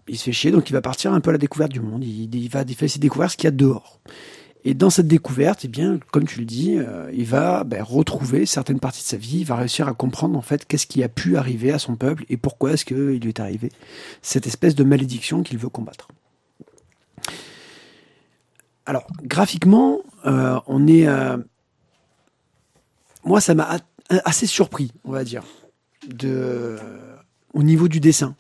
il 0.08 0.18
se 0.18 0.26
fait 0.26 0.32
chier, 0.32 0.52
donc 0.52 0.70
il 0.70 0.74
va 0.74 0.82
partir 0.82 1.14
un 1.14 1.20
peu 1.20 1.30
à 1.30 1.34
la 1.34 1.38
découverte 1.40 1.72
du 1.72 1.80
monde. 1.80 2.04
Il, 2.04 2.50
va, 2.50 2.62
essayer 2.62 2.98
de 2.98 3.02
découvrir 3.02 3.32
ce 3.32 3.38
qu'il 3.38 3.46
y 3.46 3.48
a 3.48 3.52
dehors. 3.52 4.00
Et 4.66 4.74
dans 4.74 4.90
cette 4.90 5.08
découverte, 5.08 5.64
eh 5.64 5.68
bien, 5.68 6.00
comme 6.12 6.26
tu 6.26 6.40
le 6.40 6.46
dis, 6.46 6.78
euh, 6.78 7.10
il 7.14 7.26
va 7.26 7.64
ben, 7.64 7.82
retrouver 7.82 8.46
certaines 8.46 8.80
parties 8.80 9.02
de 9.02 9.08
sa 9.08 9.18
vie. 9.18 9.40
Il 9.40 9.46
va 9.46 9.56
réussir 9.56 9.88
à 9.88 9.94
comprendre 9.94 10.38
en 10.38 10.42
fait 10.42 10.66
qu'est-ce 10.66 10.88
qui 10.88 11.04
a 11.04 11.10
pu 11.10 11.38
arriver 11.38 11.72
à 11.72 11.80
son 11.80 11.96
peuple 11.96 12.26
et 12.30 12.38
pourquoi 12.38 12.74
est-ce 12.74 12.84
qu'il 12.84 12.98
lui 12.98 13.30
est 13.30 13.40
arrivé 13.40 13.72
cette 14.22 14.46
espèce 14.46 14.76
de 14.76 14.84
malédiction 14.84 15.44
qu'il 15.44 15.58
veut 15.58 15.70
combattre. 15.70 16.10
Alors, 18.86 19.08
graphiquement, 19.24 20.02
euh, 20.26 20.60
on 20.66 20.88
est. 20.88 21.08
euh, 21.08 21.38
moi, 23.24 23.42
ça 23.42 23.54
m'a 23.54 23.78
assez 24.10 24.48
surpris, 24.48 24.92
on 25.04 25.12
va 25.12 25.24
dire, 25.24 25.44
au 27.54 27.64
niveau 27.64 27.88
du 27.88 28.00
dessin. 28.00 28.36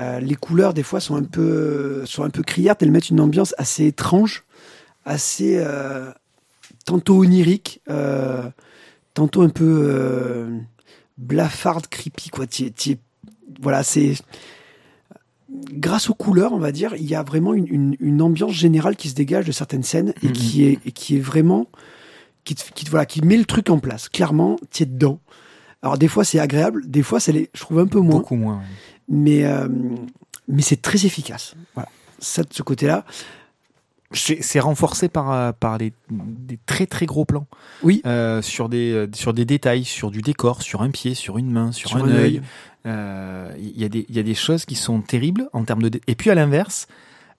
Euh, 0.00 0.18
les 0.20 0.34
couleurs, 0.34 0.72
des 0.74 0.82
fois, 0.82 1.00
sont 1.00 1.16
un 1.16 1.22
peu, 1.24 2.04
sont 2.06 2.22
un 2.22 2.30
peu 2.30 2.42
criardes. 2.42 2.78
Elles 2.82 2.90
mettent 2.90 3.10
une 3.10 3.20
ambiance 3.20 3.54
assez 3.58 3.86
étrange, 3.86 4.44
assez 5.04 5.58
euh, 5.58 6.10
tantôt 6.86 7.18
onirique, 7.18 7.80
euh, 7.90 8.42
tantôt 9.14 9.42
un 9.42 9.50
peu 9.50 10.48
blafarde, 11.18 11.86
creepy. 11.88 12.30
Quoi. 12.30 12.46
Es- 12.46 12.98
voilà, 13.60 13.82
c'est 13.82 14.14
grâce 15.72 16.08
aux 16.08 16.14
couleurs, 16.14 16.52
on 16.52 16.58
va 16.58 16.72
dire, 16.72 16.94
il 16.96 17.04
y 17.04 17.14
a 17.14 17.22
vraiment 17.22 17.52
une, 17.54 17.66
une- 17.68 17.96
une 18.00 18.22
ambiance 18.22 18.52
générale 18.52 18.96
qui 18.96 19.08
se 19.08 19.14
dégage 19.14 19.44
de 19.46 19.52
certaines 19.52 19.82
scènes 19.82 20.14
et 20.22 20.26
Mhm. 20.28 20.32
qui 20.32 20.64
est, 20.64 20.78
et 20.86 20.92
qui 20.92 21.16
est 21.16 21.20
vraiment 21.20 21.66
qui 22.44 22.54
te, 22.54 22.62
qui 22.72 22.84
te- 22.86 22.90
voilà, 22.90 23.04
qui 23.04 23.20
met 23.20 23.36
le 23.36 23.44
truc 23.44 23.68
en 23.68 23.78
place. 23.78 24.08
Clairement, 24.08 24.56
tu 24.70 24.84
es 24.84 24.86
dedans. 24.86 25.20
Alors 25.82 25.96
des 25.98 26.08
fois 26.08 26.24
c'est 26.24 26.38
agréable, 26.40 26.82
des 26.88 27.02
fois 27.02 27.20
c'est 27.20 27.32
les, 27.32 27.50
je 27.54 27.60
trouve 27.60 27.78
un 27.78 27.86
peu 27.86 28.00
moins, 28.00 28.16
Beaucoup 28.18 28.36
moins. 28.36 28.60
mais 29.08 29.44
euh, 29.44 29.68
mais 30.48 30.62
c'est 30.62 30.82
très 30.82 31.06
efficace. 31.06 31.54
Voilà, 31.74 31.88
ça 32.18 32.42
de 32.42 32.52
ce 32.52 32.62
côté-là. 32.62 33.04
C'est 34.12 34.58
renforcé 34.58 35.08
par, 35.08 35.30
euh, 35.30 35.52
par 35.52 35.78
des 35.78 35.92
très 36.66 36.86
très 36.86 37.06
gros 37.06 37.24
plans. 37.24 37.46
Oui. 37.84 38.02
Euh, 38.06 38.42
sur, 38.42 38.68
des, 38.68 39.06
sur 39.14 39.32
des 39.32 39.44
détails, 39.44 39.84
sur 39.84 40.10
du 40.10 40.20
décor, 40.20 40.62
sur 40.62 40.82
un 40.82 40.90
pied, 40.90 41.14
sur 41.14 41.38
une 41.38 41.48
main, 41.48 41.70
sur, 41.70 41.94
un, 41.96 42.08
œil. 42.08 42.42
Euh, 42.86 43.52
Il 43.56 43.80
y, 43.80 43.84
a 43.84 43.88
des- 43.88 44.06
il 44.08 44.16
y 44.16 44.18
a 44.18 44.24
des 44.24 44.34
choses 44.34 44.64
qui 44.64 44.74
sont 44.74 45.00
terribles 45.00 45.48
en 45.52 45.62
termes 45.62 45.82
de. 45.82 46.00
Et 46.08 46.16
puis 46.16 46.28
à 46.30 46.34
l'inverse, 46.34 46.88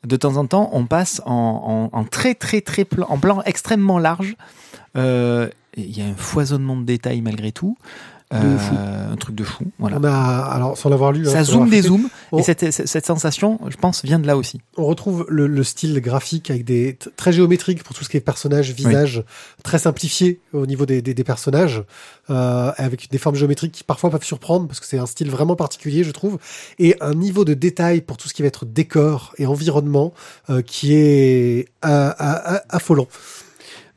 de 0.08 0.15
temps 0.15 0.38
en 0.38 0.45
temps, 0.45 0.69
on 0.71 0.86
passe 0.86 1.21
en, 1.25 1.89
en, 1.93 1.97
en 1.97 2.04
très 2.06 2.36
très 2.36 2.62
très 2.62 2.86
plan, 2.86 3.06
en 3.10 3.17
plan 3.19 3.41
extrêmement 3.43 3.99
large. 3.99 4.38
Euh, 4.95 5.49
Il 5.75 5.97
y 5.97 6.01
a 6.01 6.06
un 6.06 6.15
foisonnement 6.15 6.77
de 6.77 6.86
détails 6.86 7.19
malgré 7.21 7.51
tout. 7.51 7.77
Fou. 8.32 8.76
Un 9.12 9.15
truc 9.17 9.36
de 9.36 9.44
fou. 9.44 9.65
Voilà. 9.78 9.98
On 10.00 10.04
a, 10.06 10.12
alors, 10.12 10.78
sans 10.78 10.89
l'avoir 10.89 11.12
lu. 11.12 11.28
hein, 11.28 11.32
Ça 11.32 11.44
sans 11.44 11.52
zoome 11.54 11.70
des 11.70 11.82
zooms. 11.82 12.08
on- 12.32 12.39
Et 12.39 12.44
cette, 12.44 12.72
cette 12.72 13.06
sensation, 13.06 13.60
je 13.70 13.76
pense, 13.76 14.04
vient 14.06 14.20
de 14.20 14.26
là 14.28 14.38
aussi. 14.38 14.62
On 14.78 14.86
retrouve 14.86 15.26
le, 15.30 15.48
le 15.48 15.63
style 15.63 16.00
graphique 16.00 16.50
avec 16.50 16.63
des 16.63 16.98
très 17.17 17.34
géométrique 17.34 17.84
pour 17.84 17.94
tout 17.96 18.04
ce 18.06 18.10
qui 18.10 18.17
est 18.17 18.22
personnage, 18.22 18.72
visage, 18.72 19.24
très 19.63 19.80
simplifié 19.80 20.39
au 20.54 20.65
niveau 20.65 20.86
des, 20.86 21.02
des, 21.02 21.13
des 21.13 21.24
personnages, 21.26 21.84
euh, 22.30 22.72
avec 22.78 23.10
des 23.12 23.17
formes 23.17 23.36
géométriques 23.36 23.74
qui 23.74 23.84
parfois 23.84 24.10
peuvent 24.10 24.24
surprendre 24.24 24.67
parce 24.67 24.80
que 24.80 24.86
c'est 24.86 24.98
un 25.00 25.06
style 25.06 25.30
vraiment 25.30 25.56
particulier, 25.58 26.04
je 26.06 26.12
trouve, 26.12 26.38
et 26.80 26.96
un 27.02 27.13
niveau 27.13 27.44
de 27.44 27.54
détail 27.54 28.02
pour 28.02 28.15
tout 28.17 28.30
ce 28.30 28.34
qui 28.34 28.41
va 28.44 28.48
être 28.48 28.65
décor 28.65 29.34
et 29.38 29.46
environnement 29.46 30.13
euh, 30.50 30.62
qui 30.62 30.94
est 30.94 31.67
euh, 31.86 32.10
euh, 32.10 32.13
euh, 32.22 32.58
affolant. 32.70 33.08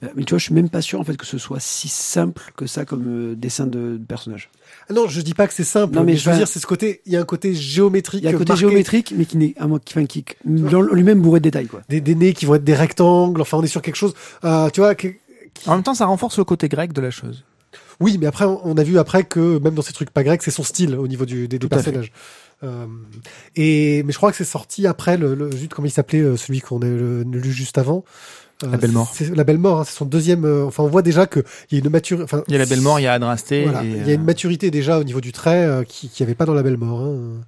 Euh, 0.05 0.09
Mais 0.17 0.25
tu 0.25 0.31
vois, 0.31 0.39
je 0.39 0.45
suis 0.45 0.55
même 0.55 0.69
pas 0.69 0.83
sûr 0.83 1.01
en 1.01 1.05
fait 1.05 1.17
que 1.17 1.27
ce 1.27 1.39
soit 1.39 1.61
si 1.61 1.89
simple 1.89 2.53
que 2.57 2.67
ça 2.67 2.85
comme 2.85 3.05
euh, 3.07 3.35
dessin 3.35 3.67
de, 3.67 3.97
de 3.97 4.05
personnage. 4.07 4.51
Ah 4.89 4.93
Non, 4.93 5.09
je 5.09 5.21
dis 5.21 5.35
pas 5.35 5.47
que 5.47 5.55
c'est 5.55 5.65
simple, 5.65 5.95
Non, 5.95 6.01
mais, 6.01 6.13
mais 6.13 6.19
je 6.19 6.29
veux 6.31 6.37
dire, 6.37 6.49
c'est 6.49 6.61
ce 6.61 6.67
côté, 6.67 7.01
il 7.07 7.13
y 7.13 7.17
a 7.17 7.21
un 7.21 7.25
côté 7.25 7.55
géométrique. 7.55 8.23
Il 8.23 8.27
y 8.27 8.29
a 8.29 8.31
un 8.31 8.39
côté 8.39 8.51
marqué, 8.53 8.61
géométrique, 8.61 9.15
mais 9.17 9.25
qui 9.25 9.37
n'est, 9.37 9.55
à 9.59 9.67
moi, 9.67 9.79
qui, 9.85 9.95
enfin, 9.97 10.07
qui, 10.07 10.25
dans 10.45 10.83
lui-même 10.83 11.21
bourré 11.21 11.41
de 11.41 11.45
détails, 11.45 11.67
quoi. 11.67 11.83
Des, 11.89 12.01
des 12.01 12.15
nez 12.15 12.33
qui 12.35 12.47
vont 12.47 12.55
être 12.57 12.65
des 12.65 12.75
rectangles, 12.75 13.41
enfin, 13.41 13.59
on 13.59 13.63
est 13.63 13.69
sur 13.69 13.83
quelque 13.83 13.97
chose, 13.97 14.15
euh, 14.45 14.69
tu 14.71 14.81
vois, 14.81 14.95
qui- 14.95 15.15
En 15.67 15.75
même 15.75 15.83
temps, 15.83 15.95
ça 15.95 16.07
renforce 16.07 16.39
le 16.39 16.45
côté 16.45 16.69
grec 16.69 16.93
de 16.93 17.01
la 17.01 17.11
chose. 17.11 17.45
Oui, 18.01 18.19
mais 18.19 18.27
après, 18.27 18.45
on 18.45 18.77
a 18.77 18.83
vu 18.83 18.99
après 18.99 19.25
que 19.25 19.59
même 19.59 19.75
dans 19.75 19.83
ces 19.83 19.93
trucs 19.93 20.11
pas 20.11 20.25
grecs, 20.25 20.43
c'est 20.43 20.51
son 20.51 20.65
style 20.65 20.97
au 20.97 21.07
niveau 21.07 21.25
du, 21.27 21.47
des, 21.47 21.59
personnages. 21.61 22.13
Euh, 22.63 22.87
et 23.57 24.03
mais 24.05 24.13
je 24.13 24.17
crois 24.17 24.31
que 24.31 24.37
c'est 24.37 24.45
sorti 24.45 24.87
après 24.87 25.17
le, 25.17 25.35
le 25.35 25.53
zut, 25.53 25.73
comment 25.73 25.87
il 25.87 25.91
s'appelait 25.91 26.37
celui 26.37 26.61
qu'on 26.61 26.81
a 26.83 26.87
lu 26.87 27.53
juste 27.53 27.79
avant? 27.79 28.05
Euh, 28.63 28.71
La 28.71 28.77
Belle 28.79 28.93
Mort. 28.93 29.11
C'est 29.13 29.35
la 29.35 29.45
belle 29.45 29.59
mort. 29.59 29.81
hein, 29.81 29.85
c'est 29.85 29.97
son 29.97 30.05
deuxième. 30.05 30.45
euh, 30.45 30.65
enfin, 30.65 30.85
on 30.85 30.89
voit 30.89 31.03
déjà 31.03 31.27
que 31.27 31.41
il 31.71 31.79
y 31.79 31.81
a 31.81 31.85
une 31.85 31.91
maturité. 31.91 32.23
Enfin, 32.25 32.45
Il 32.47 32.53
y 32.53 32.57
a 32.57 32.59
la 32.59 32.67
belle 32.67 32.81
mort, 32.81 33.01
il 33.01 33.03
y 33.03 33.07
a 33.07 33.13
Adrasté. 33.15 33.65
voilà, 33.65 33.85
et, 33.85 33.89
il 33.89 34.07
y 34.07 34.11
a 34.11 34.15
une 34.15 34.21
euh, 34.21 34.25
maturité 34.25 34.71
déjà 34.71 34.99
au 34.99 35.05
niveau 35.05 35.21
du 35.21 35.33
trait 35.33 35.65
euh, 35.65 35.83
qui 35.85 36.09
qui 36.09 36.23
avait 36.23 36.37
pas 36.37 36.45
dans 36.47 36.55
la 36.55 36.63
belle 36.63 36.77
mort. 36.77 37.01
hein. 37.01 37.41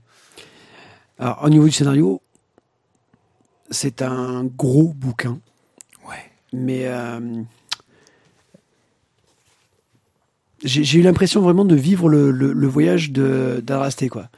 Alors, 1.18 1.40
au 1.44 1.48
niveau 1.48 1.64
du 1.64 1.70
scénario, 1.70 2.20
c'est 3.70 4.02
un 4.02 4.44
gros 4.44 4.92
bouquin. 4.94 5.38
Ouais. 6.08 6.16
Mais 6.52 6.82
euh, 6.86 7.20
j'ai 10.64 10.84
j'ai 10.84 10.98
eu 10.98 11.02
l'impression 11.02 11.40
vraiment 11.40 11.64
de 11.64 11.74
vivre 11.76 12.08
le, 12.08 12.30
le, 12.30 12.52
le 12.52 12.66
voyage 12.66 13.12
de 13.12 13.62
d'Adrasté, 13.64 14.08
quoi. 14.08 14.28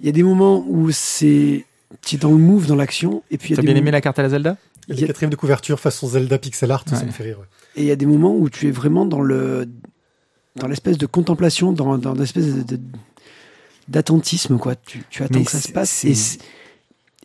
Il 0.00 0.06
y 0.06 0.08
a 0.08 0.12
des 0.12 0.22
moments 0.22 0.64
où 0.68 0.90
c'est 0.90 1.64
tu 2.02 2.16
es 2.16 2.18
dans 2.18 2.30
le 2.30 2.36
move, 2.38 2.66
dans 2.66 2.74
l'action, 2.76 3.22
et 3.30 3.38
puis 3.38 3.48
il 3.48 3.50
y 3.52 3.54
a 3.54 3.56
T'as 3.56 3.62
des 3.62 3.66
bien 3.66 3.74
moments- 3.74 3.82
aimé 3.84 3.90
la 3.92 4.00
carte 4.00 4.18
à 4.18 4.22
la 4.22 4.28
Zelda? 4.30 4.56
Les 4.88 5.04
a- 5.04 5.06
quatrièmes 5.06 5.30
de 5.30 5.36
couverture 5.36 5.78
façon 5.80 6.08
Zelda 6.08 6.38
pixel 6.38 6.70
art, 6.70 6.84
ça 6.88 7.02
me 7.04 7.10
fait 7.10 7.22
rire. 7.24 7.38
ouais. 7.40 7.46
Et 7.76 7.82
il 7.82 7.86
y 7.86 7.90
a 7.90 7.96
des 7.96 8.06
moments 8.06 8.34
où 8.36 8.50
tu 8.50 8.68
es 8.68 8.70
vraiment 8.70 9.06
dans 9.06 9.20
le 9.22 9.68
dans 10.56 10.68
l'espèce 10.68 10.98
de 10.98 11.06
contemplation, 11.06 11.72
dans, 11.72 11.96
dans 11.96 12.12
l'espèce 12.12 12.46
de, 12.54 12.62
de- 12.76 12.80
d'attentisme, 13.88 14.58
quoi. 14.58 14.76
Tu, 14.76 15.02
tu 15.10 15.22
attends 15.22 15.38
Mais 15.38 15.44
que 15.44 15.50
ça 15.50 15.60
se 15.60 15.68
passe. 15.72 15.90
c'est- 15.90 16.08
et 16.08 16.14
c'est- 16.14 16.38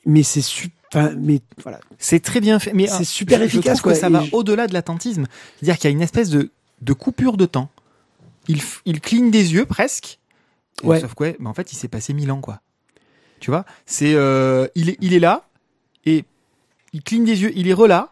mais 0.05 0.23
c'est 0.23 0.41
super. 0.41 1.13
Mais 1.17 1.41
voilà. 1.61 1.79
C'est 1.97 2.21
très 2.21 2.39
bien 2.39 2.59
fait. 2.59 2.73
Mais 2.73 2.87
C'est 2.87 3.01
euh, 3.01 3.03
super 3.03 3.39
je- 3.39 3.43
je 3.43 3.47
efficace, 3.47 3.79
trouve 3.79 3.93
que 3.93 3.99
quoi, 3.99 4.07
ça 4.09 4.09
va 4.09 4.23
je- 4.23 4.33
au-delà 4.33 4.67
de 4.67 4.73
l'attentisme. 4.73 5.25
C'est-à-dire 5.57 5.75
qu'il 5.77 5.89
y 5.89 5.93
a 5.93 5.95
une 5.95 6.01
espèce 6.01 6.29
de, 6.29 6.51
de 6.81 6.93
coupure 6.93 7.35
de 7.37 7.45
temps. 7.45 7.69
Il, 8.47 8.59
f- 8.59 8.79
il 8.85 9.01
cligne 9.01 9.29
des 9.29 9.53
yeux 9.53 9.65
presque. 9.65 10.19
Ouais. 10.83 11.01
Sauf 11.01 11.13
que, 11.15 11.23
ouais, 11.23 11.35
mais 11.39 11.49
en 11.49 11.53
fait, 11.53 11.73
il 11.73 11.75
s'est 11.75 11.89
passé 11.89 12.13
mille 12.13 12.31
ans, 12.31 12.39
quoi. 12.39 12.61
Tu 13.41 13.51
vois? 13.51 13.65
C'est, 13.85 14.13
euh, 14.15 14.67
il 14.75 14.89
est, 14.91 14.97
il 15.01 15.13
est 15.13 15.19
là 15.19 15.47
et 16.05 16.23
il 16.93 17.01
cligne 17.01 17.25
des 17.25 17.41
yeux. 17.41 17.51
Il 17.55 17.67
est 17.67 17.73
relà. 17.73 18.09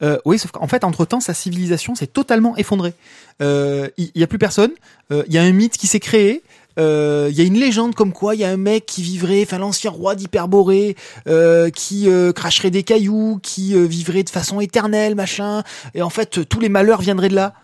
Euh, 0.00 0.18
oui, 0.24 0.38
sauf 0.38 0.52
qu'en 0.52 0.68
fait, 0.68 0.84
entre 0.84 1.04
temps, 1.04 1.20
sa 1.20 1.34
civilisation 1.34 1.94
s'est 1.94 2.06
totalement 2.06 2.56
effondrée. 2.56 2.94
Euh, 3.42 3.88
il 3.96 4.12
il 4.14 4.20
y 4.20 4.24
a 4.24 4.28
plus 4.28 4.38
personne. 4.38 4.70
Euh, 5.10 5.24
Il 5.26 5.34
y 5.34 5.38
a 5.38 5.42
un 5.42 5.52
mythe 5.52 5.76
qui 5.76 5.86
s'est 5.88 6.00
créé. 6.00 6.42
Euh, 6.78 7.28
Il 7.32 7.36
y 7.36 7.40
a 7.40 7.44
une 7.44 7.58
légende 7.58 7.96
comme 7.96 8.12
quoi 8.12 8.36
il 8.36 8.40
y 8.40 8.44
a 8.44 8.50
un 8.50 8.56
mec 8.56 8.86
qui 8.86 9.02
vivrait, 9.02 9.42
enfin 9.42 9.58
l'ancien 9.58 9.90
roi 9.90 10.14
d'Hyperborée, 10.14 10.94
euh, 11.26 11.70
qui 11.70 12.08
euh, 12.08 12.32
cracherait 12.32 12.70
des 12.70 12.84
cailloux, 12.84 13.40
qui 13.42 13.74
euh, 13.74 13.86
vivrait 13.86 14.22
de 14.22 14.30
façon 14.30 14.60
éternelle, 14.60 15.16
machin. 15.16 15.64
Et 15.94 16.02
en 16.02 16.10
fait, 16.10 16.38
euh, 16.38 16.44
tous 16.44 16.60
les 16.60 16.68
malheurs 16.68 17.00
viendraient 17.00 17.30
de 17.30 17.34
là. 17.34 17.54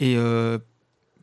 Et 0.00 0.16
euh, 0.16 0.58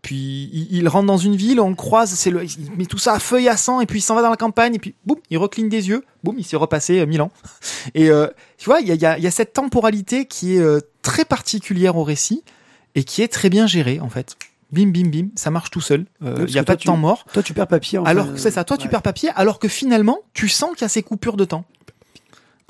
puis 0.01 0.49
il, 0.53 0.67
il 0.71 0.88
rentre 0.88 1.07
dans 1.07 1.17
une 1.17 1.35
ville, 1.35 1.59
on 1.59 1.69
le 1.69 1.75
croise, 1.75 2.12
c'est 2.12 2.29
le, 2.31 2.43
il 2.45 2.71
met 2.77 2.85
tout 2.85 2.97
ça 2.97 3.13
à 3.13 3.19
feu 3.19 3.41
et 3.41 3.49
à 3.49 3.57
sang, 3.57 3.81
et 3.81 3.85
puis 3.85 3.99
il 3.99 4.01
s'en 4.01 4.15
va 4.15 4.21
dans 4.21 4.29
la 4.29 4.38
campagne, 4.38 4.75
et 4.75 4.79
puis 4.79 4.95
boum, 5.05 5.17
il 5.29 5.38
recligne 5.38 5.69
des 5.69 5.89
yeux, 5.89 6.03
boum, 6.23 6.35
il 6.38 6.45
s'est 6.45 6.55
repassé 6.57 6.99
euh, 6.99 7.05
mille 7.05 7.21
ans. 7.21 7.31
Et 7.95 8.09
euh, 8.09 8.27
tu 8.57 8.65
vois, 8.65 8.79
il 8.81 8.88
y 8.88 8.91
a, 8.91 8.95
il 8.95 9.01
y, 9.01 9.05
a, 9.05 9.17
il 9.17 9.23
y 9.23 9.27
a 9.27 9.31
cette 9.31 9.53
temporalité 9.53 10.25
qui 10.25 10.55
est 10.55 10.59
euh, 10.59 10.79
très 11.01 11.25
particulière 11.25 11.95
au 11.97 12.03
récit 12.03 12.43
et 12.95 13.03
qui 13.03 13.21
est 13.21 13.27
très 13.27 13.49
bien 13.49 13.67
gérée 13.67 13.99
en 13.99 14.09
fait. 14.09 14.35
Bim, 14.71 14.88
bim, 14.91 15.07
bim, 15.09 15.27
ça 15.35 15.49
marche 15.49 15.71
tout 15.71 15.81
seul. 15.81 16.05
Euh, 16.23 16.45
Il 16.47 16.53
y 16.53 16.59
a 16.59 16.63
pas 16.63 16.73
toi, 16.73 16.75
de 16.75 16.81
tu- 16.81 16.88
temps 16.88 16.97
mort. 16.97 17.25
Toi, 17.33 17.41
tu 17.41 17.53
perds 17.53 17.67
papier. 17.67 17.97
enfin, 17.97 18.09
Alors 18.12 18.31
que 18.33 18.38
c'est 18.38 18.51
ça, 18.51 18.63
toi 18.63 18.77
tu 18.77 18.88
perds 18.88 19.01
papier, 19.01 19.29
alors 19.35 19.59
que 19.59 19.67
finalement 19.67 20.19
tu 20.33 20.47
sens 20.49 20.71
qu'il 20.73 20.81
y 20.81 20.85
a 20.85 20.89
ces 20.89 21.03
coupures 21.03 21.38
de 21.38 21.45
temps. 21.45 21.65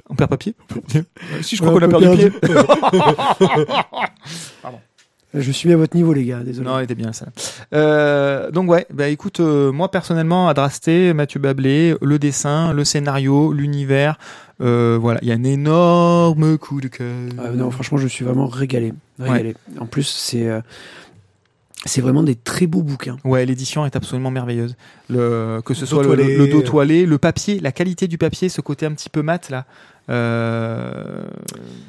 On 0.10 0.16
perd 0.16 0.30
papier 0.30 0.56
Si 1.42 1.56
je 1.56 1.62
crois 1.62 1.74
Ouais, 1.74 1.80
qu'on 1.88 1.96
a 1.96 2.00
perdu 2.00 2.32
pied. 2.32 2.54
Je 5.34 5.52
suis 5.52 5.68
mis 5.68 5.74
à 5.74 5.78
votre 5.78 5.96
niveau, 5.96 6.12
les 6.12 6.26
gars. 6.26 6.40
Désolé. 6.40 6.68
Non, 6.68 6.80
il 6.80 6.84
était 6.84 6.96
bien 6.96 7.14
ça. 7.14 7.28
Euh, 7.74 8.50
donc 8.50 8.70
ouais, 8.70 8.88
bah 8.92 9.10
écoute, 9.10 9.40
euh, 9.40 9.72
moi 9.72 9.92
personnellement, 9.92 10.50
Adrasté, 10.50 11.14
Mathieu 11.14 11.40
Bablé, 11.40 11.96
le 12.02 12.18
dessin, 12.18 12.74
le 12.74 12.84
scénario, 12.84 13.54
l'univers, 13.54 14.18
euh, 14.62 14.98
voilà, 15.00 15.20
il 15.22 15.28
y 15.28 15.32
a 15.32 15.36
un 15.36 15.44
énorme 15.44 16.58
coup 16.58 16.82
de 16.82 16.88
cœur. 16.88 17.14
Ah, 17.38 17.52
non, 17.52 17.70
franchement, 17.70 18.00
je 18.00 18.08
suis 18.08 18.26
vraiment 18.26 18.48
régalé. 18.48 18.94
régalé. 19.20 19.56
En 19.80 19.86
plus, 19.86 20.04
c'est 20.04 20.50
c'est 21.86 22.02
vraiment 22.02 22.24
des 22.24 22.36
très 22.36 22.66
beaux 22.66 22.82
bouquins. 22.82 23.18
Ouais, 23.24 23.46
l'édition 23.46 23.86
est 23.86 23.96
absolument 23.96 24.32
merveilleuse. 24.32 24.76
Le, 25.10 25.62
que 25.64 25.74
ce 25.74 25.86
soit 25.86 26.04
le, 26.04 26.48
dos 26.48 26.62
toilé, 26.62 27.06
le 27.06 27.18
papier, 27.20 27.60
la 27.60 27.72
qualité 27.72 28.08
du 28.08 28.18
papier, 28.18 28.50
ce 28.50 28.62
côté 28.62 28.88
un 28.88 28.94
petit 28.94 29.10
peu 29.10 29.22
mat 29.22 29.52
là, 29.52 29.66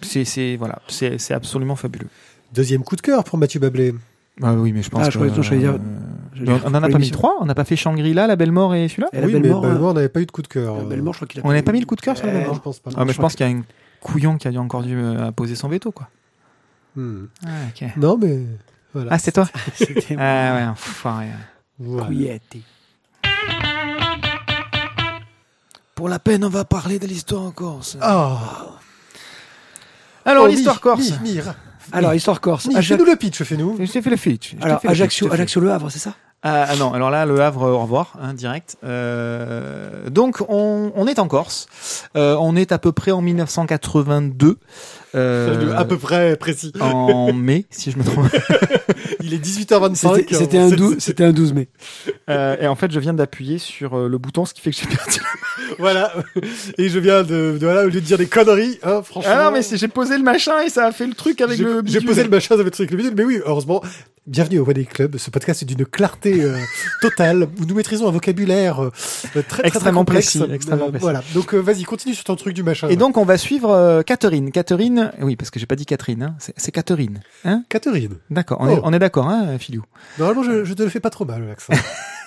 c'est 0.03 0.57
voilà, 0.57 0.83
c'est 0.89 1.33
absolument 1.33 1.75
fabuleux. 1.75 2.09
Deuxième 2.53 2.83
coup 2.83 2.97
de 2.97 3.01
cœur 3.01 3.25
pour 3.25 3.39
Mathieu 3.39 3.61
Bablé. 3.61 3.95
Ah 4.43 4.55
oui, 4.55 4.73
mais 4.73 4.83
je 4.83 4.91
pense 4.91 5.03
Ah, 5.07 5.11
je 5.11 5.19
que 5.19 5.25
que 5.25 5.55
dire- 5.55 5.73
euh, 5.73 5.79
on, 6.39 6.43
dire 6.45 6.63
on 6.65 6.69
en 6.75 6.83
a 6.83 6.89
pas 6.89 6.99
mis 6.99 7.11
trois, 7.11 7.37
on 7.41 7.45
n'a 7.45 7.55
pas 7.55 7.65
fait 7.65 7.77
Shangri-La, 7.77 8.27
La 8.27 8.37
Belle 8.37 8.53
Mort 8.53 8.75
et 8.75 8.89
celui-là. 8.89 9.09
Oui, 9.13 9.33
Belle 9.33 9.43
mais 9.43 9.49
Mort, 9.51 9.61
Belle 9.61 9.71
euh, 9.73 9.79
Mort 9.79 9.95
n'avait 9.95 10.09
pas 10.09 10.21
eu 10.21 10.27
de 10.27 10.31
coup 10.31 10.43
de 10.43 10.49
cœur. 10.49 10.77
La 10.79 10.85
Belle 10.85 11.03
Mort, 11.03 11.13
je 11.15 11.19
crois 11.19 11.29
qu'il 11.29 11.41
a 11.41 11.45
On 11.45 11.49
n'avait 11.49 11.63
pas 11.63 11.73
mis 11.73 11.81
le 11.81 11.87
coup 11.87 11.97
de 11.97 12.01
cœur 12.01 12.17
sur 12.17 12.27
La 12.27 12.33
Belle 12.33 12.43
Euh, 12.43 12.47
Non, 12.47 12.49
Mort. 12.53 12.57
je 12.57 12.63
pense 12.63 12.79
pas. 12.81 12.91
Ah, 12.97 13.05
mais 13.05 13.13
je 13.13 13.21
pense 13.21 13.35
qu'il 13.35 13.47
y 13.47 13.53
a 13.53 13.57
un 13.57 13.63
couillon 14.01 14.37
qui 14.39 14.49
a 14.49 14.51
dû 14.51 14.59
encore 14.59 14.83
dû 14.83 14.97
euh, 14.97 15.31
poser 15.33 15.55
son 15.55 15.69
veto, 15.69 15.93
quoi. 15.93 16.09
Hmm. 16.97 17.27
Ah, 17.47 17.49
ok. 17.69 17.89
Non, 17.99 18.17
mais 18.19 18.41
voilà. 18.95 19.11
Ah, 19.13 19.19
c'est 19.19 19.33
toi 19.33 19.49
Ah, 20.19 20.55
ouais, 20.57 20.65
enfoiré. 20.71 21.27
Voilà. 21.79 22.07
couillette. 22.07 22.43
Pour 25.95 26.09
la 26.09 26.19
peine, 26.19 26.45
on 26.45 26.49
va 26.49 26.65
parler 26.65 26.99
de 26.99 27.07
l'histoire 27.07 27.43
en 27.43 27.51
Corse. 27.51 27.99
Ah. 28.01 28.39
Alors, 30.25 30.45
Oh, 30.45 30.47
l'histoire 30.49 30.77
Mi, 30.77 30.81
corse. 30.81 31.21
Mi, 31.21 31.33
Mi, 31.35 31.41
Alors, 31.93 32.15
histoire 32.15 32.41
corse. 32.41 32.67
Mi, 32.67 32.77
Ajax- 32.77 32.89
fais-nous 32.99 33.11
le 33.11 33.17
pitch, 33.17 33.43
fais-nous. 33.43 33.77
Je 33.81 33.91
t'ai 33.91 34.03
fait 34.03 34.11
le 34.11 34.17
pitch. 34.17 34.51
je 34.53 34.57
t'ai 34.57 34.63
Alors, 34.65 34.81
fait 34.81 34.89
le 34.89 34.93
pitch, 34.93 35.01
Ajaccio. 35.01 35.33
Ajaccio 35.33 35.61
Le 35.61 35.71
Havre, 35.73 35.91
c'est 35.91 35.99
ça? 35.99 36.15
Ah, 36.43 36.65
ah 36.71 36.77
non, 36.77 36.95
alors 36.95 37.11
là, 37.11 37.27
le 37.27 37.39
Havre, 37.41 37.69
au 37.69 37.79
revoir, 37.81 38.15
hein, 38.19 38.33
direct. 38.33 38.79
Euh, 38.83 40.09
donc, 40.09 40.41
on, 40.49 40.91
on 40.97 41.07
est 41.07 41.19
en 41.19 41.29
Corse. 41.29 41.67
Euh, 42.17 42.35
on 42.41 42.57
est 42.57 42.73
à 42.73 42.79
peu 42.79 42.93
près 42.93 43.11
en 43.11 43.21
1982. 43.21 44.57
euh, 45.15 45.77
à 45.77 45.85
peu 45.85 45.99
près 45.99 46.37
précis. 46.37 46.73
en 46.81 47.33
mai, 47.35 47.67
si 47.69 47.91
je 47.91 47.99
me 47.99 48.05
trompe. 48.05 48.27
Il 49.23 49.35
est 49.35 49.45
18h25. 49.45 50.35
C'était 50.35 50.57
un, 50.59 50.71
12 50.71 50.97
c'était 50.99 51.25
un 51.25 51.33
12 51.33 51.53
mai. 51.53 51.69
Euh, 52.31 52.57
et 52.59 52.67
en 52.67 52.75
fait, 52.75 52.91
je 52.91 53.01
viens 53.01 53.13
d'appuyer 53.13 53.59
sur 53.59 53.99
euh, 53.99 54.09
le 54.09 54.17
bouton, 54.17 54.47
ce 54.47 54.55
qui 54.55 54.63
fait 54.63 54.71
que 54.71 54.77
j'ai 54.79 54.87
perdu. 54.87 55.21
Voilà. 55.79 56.13
Et 56.79 56.89
je 56.89 56.99
viens 56.99 57.23
de, 57.23 57.57
de- 57.59 57.65
voilà, 57.65 57.83
au 57.83 57.87
lieu 57.89 57.93
de 57.93 58.01
dire 58.01 58.19
des 58.19 58.27
conneries, 58.27 58.79
hein, 58.83 59.03
franchement. 59.05 59.33
Ah 59.35 59.45
non, 59.45 59.51
mais 59.53 59.61
j'ai 59.63 59.89
posé 59.89 60.17
le 60.17 60.23
machin 60.25 60.61
et 60.65 60.69
ça 60.71 60.87
a 60.87 60.93
fait 60.93 61.07
le 61.07 61.15
truc 61.15 61.41
avec 61.41 61.59
le. 61.59 61.83
J'ai 61.87 62.01
posé 62.01 62.23
le 62.25 62.29
machin 62.31 62.55
avec 62.55 62.65
le 62.67 62.71
truc 62.71 62.91
le 62.91 62.97
bidule, 62.97 63.15
mais 63.17 63.25
oui, 63.25 63.41
heureusement. 63.45 63.83
Bienvenue 64.27 64.59
au 64.61 64.69
One 64.69 64.85
Club. 64.85 65.17
Ce 65.17 65.31
podcast 65.31 65.63
est 65.63 65.65
d'une 65.65 65.85
clarté 65.87 66.43
euh, 66.45 66.57
totale 67.01 67.49
où 67.59 67.65
nous 67.65 67.75
maîtrisons 67.75 68.07
un 68.07 68.11
vocabulaire 68.13 68.85
euh, 68.85 68.91
très, 69.33 69.43
très, 69.43 69.67
Extrêmement 69.67 70.05
très 70.05 70.15
complexe. 70.17 70.37
précis, 70.37 70.53
extrêmement 70.55 70.87
Euh, 70.87 70.91
précis. 70.91 71.03
Voilà. 71.03 71.23
Donc, 71.35 71.55
vas-y, 71.55 71.83
continue 71.85 72.15
sur 72.15 72.25
ton 72.25 72.37
truc 72.37 72.55
du 72.55 72.63
machin. 72.63 72.89
Et 72.89 72.97
donc, 72.97 73.17
on 73.17 73.25
va 73.25 73.39
suivre 73.39 74.03
Catherine. 74.03 74.53
Catherine, 74.53 75.11
oui, 75.23 75.37
parce 75.37 75.51
que 75.51 75.59
j'ai 75.59 75.67
pas 75.67 75.75
dit 75.75 75.87
Catherine, 75.87 76.23
hein, 76.23 76.37
c'est 76.57 76.71
Catherine. 76.71 77.21
Hein? 77.45 77.65
Catherine. 77.71 78.19
D'accord, 78.29 78.59
on, 78.61 78.69
est, 78.69 78.77
Oh. 78.77 78.81
on 78.85 78.93
est 78.93 78.99
d'accord, 78.99 79.27
hein, 79.29 79.57
Philou 79.59 79.83
Normalement, 80.19 80.43
je, 80.45 80.65
je 80.65 80.75
te 80.75 80.83
le 80.83 80.91
fais 80.91 81.01
pas 81.01 81.11
trop 81.11 81.25
mal, 81.25 81.47
l'accent. 81.49 81.73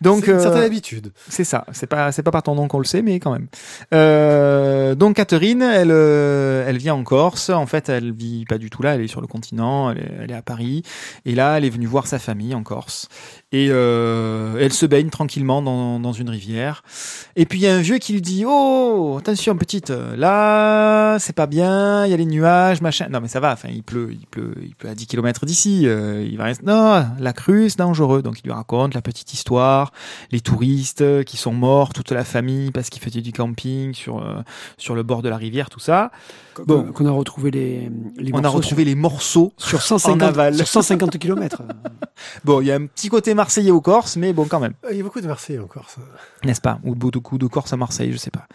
Donc, 0.00 0.24
C'est 0.24 0.32
une 0.32 0.40
certaine 0.40 0.62
euh, 0.62 0.66
habitude. 0.66 1.12
c'est 1.28 1.44
ça. 1.44 1.64
C'est 1.72 1.86
pas, 1.86 2.12
c'est 2.12 2.22
pas 2.22 2.30
par 2.30 2.42
ton 2.42 2.54
nom 2.54 2.68
qu'on 2.68 2.78
le 2.78 2.84
sait, 2.84 3.02
mais 3.02 3.20
quand 3.20 3.32
même. 3.32 3.48
Euh, 3.94 4.94
donc 4.94 5.16
Catherine, 5.16 5.62
elle, 5.62 5.90
euh, 5.90 6.64
elle 6.66 6.78
vient 6.78 6.94
en 6.94 7.04
Corse. 7.04 7.50
En 7.50 7.66
fait, 7.66 7.88
elle 7.88 8.12
vit 8.12 8.44
pas 8.44 8.58
du 8.58 8.70
tout 8.70 8.82
là. 8.82 8.94
Elle 8.94 9.02
est 9.02 9.08
sur 9.08 9.20
le 9.20 9.26
continent. 9.26 9.90
Elle 9.90 9.98
est, 9.98 10.12
elle 10.22 10.30
est 10.30 10.36
à 10.36 10.42
Paris. 10.42 10.82
Et 11.24 11.34
là, 11.34 11.58
elle 11.58 11.64
est 11.64 11.70
venue 11.70 11.86
voir 11.86 12.06
sa 12.06 12.18
famille 12.18 12.54
en 12.54 12.62
Corse. 12.62 13.08
Et 13.52 13.68
euh, 13.70 14.56
elle 14.58 14.72
se 14.72 14.86
baigne 14.86 15.10
tranquillement 15.10 15.62
dans, 15.62 16.00
dans 16.00 16.12
une 16.12 16.30
rivière. 16.30 16.82
Et 17.36 17.46
puis 17.46 17.58
il 17.58 17.62
y 17.62 17.68
a 17.68 17.74
un 17.74 17.80
vieux 17.80 17.98
qui 17.98 18.14
lui 18.14 18.22
dit 18.22 18.44
"Oh, 18.46 19.16
attention 19.18 19.56
petite, 19.56 19.90
là, 19.90 21.18
c'est 21.18 21.34
pas 21.34 21.46
bien. 21.46 22.06
Il 22.06 22.10
y 22.10 22.14
a 22.14 22.16
les 22.16 22.26
nuages, 22.26 22.80
machin. 22.80 23.08
Non 23.10 23.20
mais 23.20 23.28
ça 23.28 23.40
va. 23.40 23.52
Enfin, 23.52 23.68
il 23.70 23.82
pleut, 23.82 24.08
il 24.12 24.26
pleut, 24.26 24.54
il 24.62 24.74
pleut 24.74 24.88
à 24.88 24.94
10 24.94 25.06
km 25.06 25.46
d'ici. 25.46 25.82
Euh, 25.86 26.26
il 26.28 26.36
va 26.38 26.44
rester. 26.44 26.64
Non, 26.64 27.04
la 27.18 27.32
crue, 27.32 27.68
c'est 27.70 27.78
dangereux. 27.78 28.22
Donc 28.22 28.40
il 28.40 28.46
lui 28.46 28.52
raconte 28.52 28.94
la 28.94 29.02
petite 29.02 29.32
histoire 29.32 29.92
les 30.30 30.40
touristes 30.40 31.24
qui 31.24 31.36
sont 31.36 31.52
morts, 31.52 31.92
toute 31.92 32.10
la 32.10 32.24
famille 32.24 32.70
parce 32.70 32.90
qu'ils 32.90 33.02
faisaient 33.02 33.20
du 33.20 33.32
camping 33.32 33.94
sur 33.94 34.18
euh, 34.18 34.42
sur 34.78 34.94
le 34.94 35.02
bord 35.02 35.22
de 35.22 35.28
la 35.28 35.36
rivière, 35.36 35.70
tout 35.70 35.80
ça. 35.80 36.10
Bon. 36.66 36.92
Qu'on 36.92 37.06
a 37.06 37.10
retrouvé 37.10 37.50
les, 37.50 37.90
les 38.18 38.30
On 38.32 38.38
a 38.38 38.42
morceaux 38.42 38.58
retrouvé 38.58 38.84
les 38.84 38.94
morceaux. 38.94 39.52
sur, 39.56 39.80
sur 39.82 39.82
150, 40.00 40.22
en 40.22 40.26
aval. 40.26 40.54
sur 40.56 40.66
150 40.68 41.18
km. 41.18 41.62
Bon, 42.44 42.60
il 42.60 42.68
y 42.68 42.70
a 42.70 42.76
un 42.76 42.86
petit 42.86 43.08
côté 43.08 43.34
marseillais 43.34 43.72
au 43.72 43.80
Corse, 43.80 44.16
mais 44.16 44.32
bon 44.32 44.44
quand 44.44 44.60
même, 44.60 44.74
Il 44.92 44.96
y 44.96 45.00
a 45.00 45.02
beaucoup 45.02 45.20
de 45.20 45.26
Marseillais 45.26 45.58
encore. 45.58 45.90
Ça. 45.90 46.00
n'est-ce 46.44 46.60
pas? 46.60 46.78
Ou 46.84 46.94
beaucoup 46.94 47.36
de 47.36 47.46
Corse 47.48 47.72
à 47.72 47.76
Marseille, 47.76 48.12
je 48.12 48.16
sais 48.16 48.30
pas. 48.30 48.46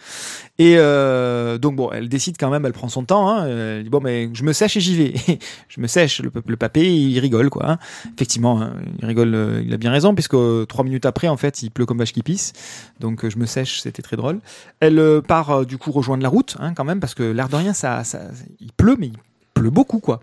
Et 0.58 0.76
euh, 0.78 1.58
donc 1.58 1.76
bon, 1.76 1.90
elle 1.92 2.08
décide 2.08 2.36
quand 2.40 2.48
même, 2.48 2.64
elle 2.64 2.72
prend 2.72 2.88
son 2.88 3.04
temps. 3.04 3.28
Hein, 3.28 3.46
elle 3.46 3.84
dit 3.84 3.90
bon, 3.90 4.00
mais 4.02 4.30
je 4.32 4.42
me 4.42 4.54
sèche 4.54 4.76
et 4.78 4.80
j'y 4.80 4.96
vais. 4.96 5.14
je 5.68 5.80
me 5.82 5.86
sèche. 5.86 6.22
Le, 6.22 6.30
le 6.46 6.56
papé, 6.56 6.90
il 6.90 7.18
rigole 7.18 7.50
quoi. 7.50 7.72
hein. 7.72 7.78
Effectivement, 8.14 8.62
hein, 8.62 8.72
il 9.00 9.04
rigole. 9.04 9.34
euh, 9.34 9.62
il 9.62 9.74
a 9.74 9.76
bien 9.76 9.90
raison 9.90 10.14
puisque 10.14 10.34
euh, 10.34 10.64
trois 10.64 10.84
minutes 10.84 11.04
après, 11.04 11.28
en 11.28 11.36
fait, 11.36 11.62
il 11.62 11.70
pleut 11.70 11.84
comme 11.84 11.98
vache 11.98 12.12
qui 12.14 12.22
pisse. 12.22 12.54
Donc 13.00 13.28
je 13.28 13.36
me 13.38 13.44
sèche, 13.44 13.80
c'était 13.82 14.02
très 14.02 14.16
drôle. 14.16 14.40
Elle 14.80 15.20
part 15.26 15.66
du 15.66 15.76
coup 15.76 15.92
rejoindre 15.92 16.22
la 16.22 16.28
route 16.30 16.56
hein, 16.58 16.72
quand 16.74 16.84
même 16.84 17.00
parce 17.00 17.14
que 17.14 17.22
l'air 17.22 17.48
de 17.50 17.56
rien, 17.56 17.74
ça, 17.74 17.87
ça, 18.04 18.20
il 18.60 18.72
pleut, 18.72 18.96
mais 18.98 19.08
il 19.08 19.18
pleut 19.54 19.70
beaucoup 19.70 20.00
quoi. 20.00 20.20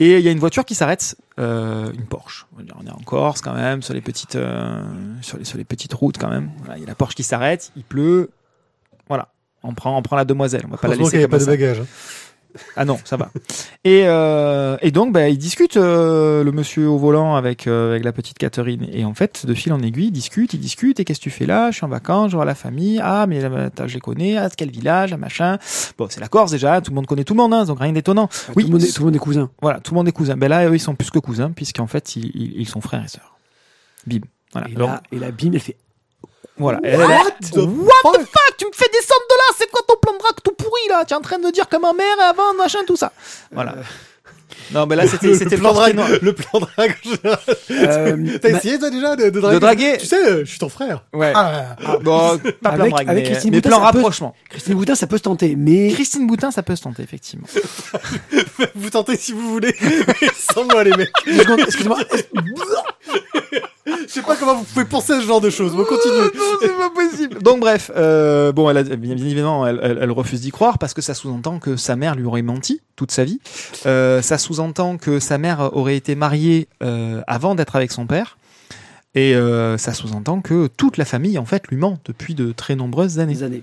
Et 0.00 0.18
il 0.18 0.24
y 0.24 0.28
a 0.28 0.32
une 0.32 0.40
voiture 0.40 0.64
qui 0.64 0.74
s'arrête, 0.74 1.16
euh, 1.38 1.92
une 1.92 2.06
Porsche. 2.06 2.46
On 2.58 2.86
est 2.86 2.90
en 2.90 3.00
Corse 3.04 3.40
quand 3.40 3.54
même, 3.54 3.80
sur 3.82 3.94
les 3.94 4.00
petites, 4.00 4.36
euh, 4.36 4.82
sur 5.22 5.38
les 5.38 5.44
sur 5.44 5.56
les 5.58 5.64
petites 5.64 5.94
routes 5.94 6.18
quand 6.18 6.28
même. 6.30 6.50
Voilà, 6.58 6.76
il 6.78 6.80
y 6.80 6.84
a 6.84 6.88
la 6.88 6.94
Porsche 6.94 7.14
qui 7.14 7.22
s'arrête, 7.22 7.70
il 7.76 7.84
pleut. 7.84 8.30
Voilà, 9.08 9.28
on 9.62 9.74
prend 9.74 9.96
on 9.96 10.02
prend 10.02 10.16
la 10.16 10.24
demoiselle, 10.24 10.62
on 10.66 10.70
va 10.70 10.76
pas 10.76 10.88
la 10.88 10.96
laisser 10.96 11.18
n'y 11.18 11.24
a 11.24 11.28
pas 11.28 11.38
de 11.38 11.44
bagages. 11.44 11.80
hein. 11.80 11.86
Ah 12.76 12.84
non, 12.84 12.98
ça 13.04 13.16
va. 13.16 13.30
Et, 13.84 14.02
euh, 14.06 14.76
et 14.80 14.90
donc, 14.90 15.12
bah, 15.12 15.28
il 15.28 15.38
discute 15.38 15.76
euh, 15.76 16.44
le 16.44 16.52
monsieur 16.52 16.88
au 16.88 16.98
volant 16.98 17.34
avec 17.36 17.66
euh, 17.66 17.92
avec 17.92 18.04
la 18.04 18.12
petite 18.12 18.38
Catherine. 18.38 18.86
Et 18.92 19.04
en 19.04 19.14
fait, 19.14 19.46
de 19.46 19.54
fil 19.54 19.72
en 19.72 19.80
aiguille, 19.80 20.06
il 20.06 20.12
discute, 20.12 20.54
il 20.54 20.60
discute. 20.60 21.00
Et 21.00 21.04
qu'est-ce 21.04 21.18
que 21.18 21.24
tu 21.24 21.30
fais 21.30 21.46
là? 21.46 21.70
Je 21.70 21.76
suis 21.76 21.84
en 21.84 21.88
vacances, 21.88 22.30
je 22.30 22.36
vois 22.36 22.44
la 22.44 22.54
famille. 22.54 23.00
Ah, 23.02 23.26
mais 23.26 23.44
attends, 23.44 23.88
je 23.88 23.94
les 23.94 24.00
connais. 24.00 24.36
Ah, 24.36 24.48
quel 24.56 24.70
village, 24.70 25.12
ah, 25.12 25.16
machin. 25.16 25.58
Bon, 25.98 26.06
c'est 26.08 26.20
la 26.20 26.28
Corse 26.28 26.50
déjà. 26.50 26.80
Tout 26.80 26.90
le 26.90 26.96
monde 26.96 27.06
connaît 27.06 27.24
tout 27.24 27.34
le 27.34 27.38
monde, 27.38 27.54
hein, 27.54 27.64
donc 27.64 27.80
rien 27.80 27.92
d'étonnant. 27.92 28.28
Oui, 28.56 28.64
tout, 28.64 28.70
le 28.70 28.72
monde 28.74 28.82
est, 28.82 28.92
tout 28.92 29.02
le 29.02 29.06
monde 29.06 29.16
est 29.16 29.18
cousin. 29.18 29.50
voilà, 29.60 29.80
tout 29.80 29.92
le 29.92 29.96
monde 29.96 30.08
est 30.08 30.12
cousins. 30.12 30.36
Ben 30.36 30.48
là, 30.48 30.68
eux, 30.68 30.74
ils 30.74 30.80
sont 30.80 30.94
plus 30.94 31.10
que 31.10 31.18
cousins, 31.18 31.50
puisqu'en 31.50 31.86
fait, 31.86 32.16
ils, 32.16 32.30
ils, 32.34 32.60
ils 32.60 32.68
sont 32.68 32.80
frères 32.80 33.04
et 33.04 33.08
sœurs. 33.08 33.36
Bim. 34.06 34.20
Voilà. 34.52 34.68
Et 34.68 34.74
là, 34.74 35.02
et 35.12 35.18
là, 35.18 35.30
bim, 35.32 35.50
elle 35.52 35.60
fait. 35.60 35.76
Voilà. 36.56 36.78
What 36.82 37.30
the 37.52 37.56
What 37.56 38.12
the 38.12 38.20
fuck 38.20 38.56
Tu 38.58 38.66
me 38.66 38.72
fais 38.72 38.88
descendre 38.92 39.26
de 39.28 39.34
là 39.36 39.54
C'est 39.58 39.70
quoi 39.70 39.80
ton 39.88 39.96
plan 40.00 40.12
de 40.12 40.18
drague 40.18 40.34
tout 40.42 40.52
pourri 40.52 40.80
là? 40.88 41.04
Tu 41.04 41.14
es 41.14 41.16
en 41.16 41.20
train 41.20 41.38
de 41.38 41.50
dire 41.50 41.68
que 41.68 41.76
ma 41.76 41.92
mère 41.92 42.20
avant 42.28 42.54
machin 42.54 42.80
tout 42.86 42.96
ça. 42.96 43.12
Voilà. 43.52 43.74
Non 44.72 44.86
mais 44.86 44.96
là 44.96 45.06
c'était 45.06 45.26
Le- 45.26 45.38
le 45.38 45.56
plan 45.58 45.72
drague. 45.74 45.98
Le 46.22 46.32
plan 46.32 46.60
drague. 46.60 46.94
Euh, 47.70 48.38
T'as 48.40 48.50
bah, 48.50 48.58
essayé 48.58 48.78
toi 48.78 48.88
déjà 48.88 49.14
de, 49.14 49.28
de 49.28 49.40
draguer? 49.40 49.54
De 49.54 49.58
draguer? 49.60 49.96
Tu 49.98 50.06
sais, 50.06 50.16
euh, 50.26 50.38
je 50.44 50.50
suis 50.50 50.58
ton 50.58 50.68
frère. 50.70 51.02
Ouais. 51.12 51.32
Ah, 51.34 51.76
Bon, 52.02 52.38
pas 52.62 52.70
plan 52.72 52.80
Avec- 52.80 52.92
drague, 52.94 53.08
avec 53.10 53.24
mais, 53.24 53.30
Christine 53.30 53.50
mais 53.50 53.56
Boutin, 53.58 53.68
plan 53.68 53.78
peut- 53.78 53.84
rapprochement. 53.98 54.34
Christine 54.48 54.74
Boutin, 54.74 54.94
ça 54.94 55.06
peut 55.06 55.18
se 55.18 55.22
tenter, 55.22 55.54
mais 55.56 55.90
Christine 55.92 56.26
Boutin, 56.26 56.50
ça 56.50 56.62
peut 56.62 56.76
se 56.76 56.82
tenter 56.82 57.02
effectivement. 57.02 57.46
vous 58.74 58.90
tentez 58.90 59.16
si 59.18 59.32
vous 59.32 59.48
voulez. 59.50 59.74
Mais 59.82 60.28
sans 60.38 60.64
moi 60.64 60.82
les 60.84 60.92
mecs. 60.96 61.10
Excusez-moi. 61.58 61.98
Je 63.86 63.92
sais 64.08 64.22
pas 64.22 64.36
comment 64.36 64.54
vous 64.54 64.64
pouvez 64.64 64.84
penser 64.86 65.12
à 65.12 65.20
ce 65.20 65.26
genre 65.26 65.40
de 65.42 65.50
choses. 65.50 65.74
Bon, 65.74 65.84
continue. 65.84 66.14
non, 66.16 66.42
c'est 66.60 66.68
pas 66.76 66.90
possible. 66.90 67.42
Donc 67.42 67.60
bref, 67.60 67.90
euh, 67.96 68.50
bon, 68.52 68.70
elle 68.70 68.78
a, 68.78 68.82
bien, 68.82 68.96
bien 69.14 69.24
évidemment, 69.26 69.66
elle, 69.66 69.78
elle- 69.82 69.98
elle 70.00 70.10
refuse 70.10 70.40
d'y 70.40 70.50
croire 70.50 70.78
parce 70.78 70.94
que 70.94 71.02
ça 71.02 71.12
sous-entend 71.14 71.58
que 71.58 71.76
sa 71.76 71.94
mère 71.96 72.14
lui 72.14 72.24
aurait 72.24 72.42
menti 72.42 72.80
toute 72.96 73.10
sa 73.10 73.24
vie. 73.24 73.40
Euh, 73.84 74.22
ça 74.22 74.38
sous-entend 74.38 74.96
que 74.96 75.18
sa 75.20 75.36
mère 75.36 75.70
aurait 75.76 75.96
été 75.96 76.14
mariée 76.14 76.68
euh, 76.82 77.20
avant 77.26 77.54
d'être 77.54 77.76
avec 77.76 77.92
son 77.92 78.06
père. 78.06 78.38
Et 79.16 79.32
ça 79.78 79.92
sous-entend 79.92 80.40
que 80.40 80.66
toute 80.66 80.96
la 80.96 81.04
famille, 81.04 81.38
en 81.38 81.44
fait, 81.44 81.68
lui 81.68 81.76
ment 81.76 81.98
depuis 82.04 82.34
de 82.34 82.50
très 82.50 82.74
nombreuses 82.74 83.20
années. 83.20 83.34
Des 83.34 83.42
années. 83.44 83.62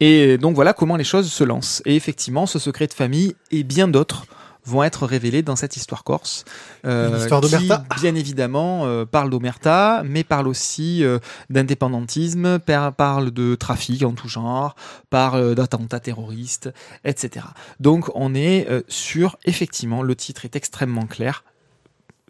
Et 0.00 0.38
donc 0.38 0.54
voilà 0.54 0.72
comment 0.72 0.96
les 0.96 1.04
choses 1.04 1.30
se 1.30 1.44
lancent. 1.44 1.82
Et 1.84 1.96
effectivement, 1.96 2.46
ce 2.46 2.58
secret 2.58 2.86
de 2.86 2.94
famille 2.94 3.34
et 3.50 3.62
bien 3.62 3.88
d'autres 3.88 4.24
vont 4.66 4.82
être 4.82 5.06
révélés 5.06 5.42
dans 5.42 5.56
cette 5.56 5.76
histoire 5.76 6.04
corse. 6.04 6.44
euh, 6.84 7.18
histoire 7.18 7.40
qui, 7.40 7.50
d'Omerta. 7.50 7.84
bien 8.00 8.14
évidemment, 8.14 8.86
euh, 8.86 9.04
parle 9.06 9.30
d'Omerta, 9.30 10.02
mais 10.04 10.22
parle 10.24 10.48
aussi 10.48 11.02
euh, 11.04 11.18
d'indépendantisme, 11.48 12.58
par- 12.58 12.92
parle 12.94 13.30
de 13.30 13.54
trafic 13.54 14.02
en 14.02 14.12
tout 14.12 14.28
genre, 14.28 14.74
parle 15.08 15.54
d'attentats 15.54 16.00
terroristes, 16.00 16.70
etc. 17.04 17.46
Donc 17.80 18.10
on 18.14 18.34
est 18.34 18.68
euh, 18.68 18.82
sur, 18.88 19.36
effectivement, 19.44 20.02
le 20.02 20.14
titre 20.14 20.44
est 20.44 20.56
extrêmement 20.56 21.06
clair, 21.06 21.44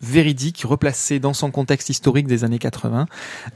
véridique, 0.00 0.62
replacé 0.64 1.18
dans 1.18 1.34
son 1.34 1.50
contexte 1.50 1.90
historique 1.90 2.26
des 2.26 2.44
années 2.44 2.58
80, 2.58 3.06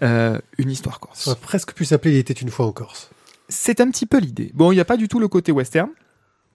euh, 0.02 0.38
une 0.58 0.70
histoire 0.70 0.96
Ça 0.96 1.00
corse. 1.00 1.26
aurait 1.28 1.36
presque 1.40 1.72
pu 1.72 1.84
s'appeler 1.84 2.14
Il 2.14 2.18
était 2.18 2.34
une 2.34 2.50
fois 2.50 2.66
en 2.66 2.72
Corse. 2.72 3.10
C'est 3.48 3.80
un 3.80 3.90
petit 3.90 4.06
peu 4.06 4.18
l'idée. 4.18 4.50
Bon, 4.54 4.72
il 4.72 4.74
n'y 4.74 4.80
a 4.80 4.84
pas 4.84 4.96
du 4.96 5.08
tout 5.08 5.18
le 5.20 5.28
côté 5.28 5.52
western, 5.52 5.88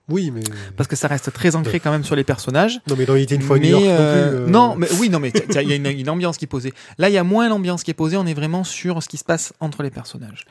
Oui, 0.10 0.32
mais 0.32 0.42
parce 0.76 0.88
que 0.88 0.96
ça 0.96 1.08
reste 1.08 1.32
très 1.32 1.56
ancré 1.56 1.80
quand 1.80 1.92
même 1.92 2.04
sur 2.04 2.16
les 2.16 2.24
personnages. 2.24 2.80
non, 2.88 2.96
mais 2.98 3.06
dans 3.06 3.16
était 3.16 3.36
une 3.36 3.42
fois 3.42 3.60
New 3.60 3.72
non 3.72 3.80
plus. 3.80 3.88
euh, 3.90 4.48
non, 4.48 4.76
mais 4.76 4.88
oui, 5.00 5.10
non, 5.10 5.20
mais 5.20 5.32
il 5.32 5.70
y 5.70 5.72
a 5.74 5.76
une, 5.76 5.86
une 5.86 6.10
ambiance 6.10 6.38
qui 6.38 6.46
est 6.46 6.48
posée. 6.48 6.74
Là, 6.98 7.10
il 7.10 7.14
y 7.14 7.18
a 7.18 7.24
moins 7.24 7.48
l'ambiance 7.50 7.84
qui 7.84 7.92
est 7.92 7.96
posée. 7.96 8.18
On 8.18 8.26
est 8.26 8.34
vraiment 8.34 8.64
sur 8.64 9.02
ce 9.04 9.08
qui 9.08 9.18
se 9.18 9.24
passe 9.24 9.54
entre 9.60 9.84
les 9.84 9.92
personnages. 9.92 10.46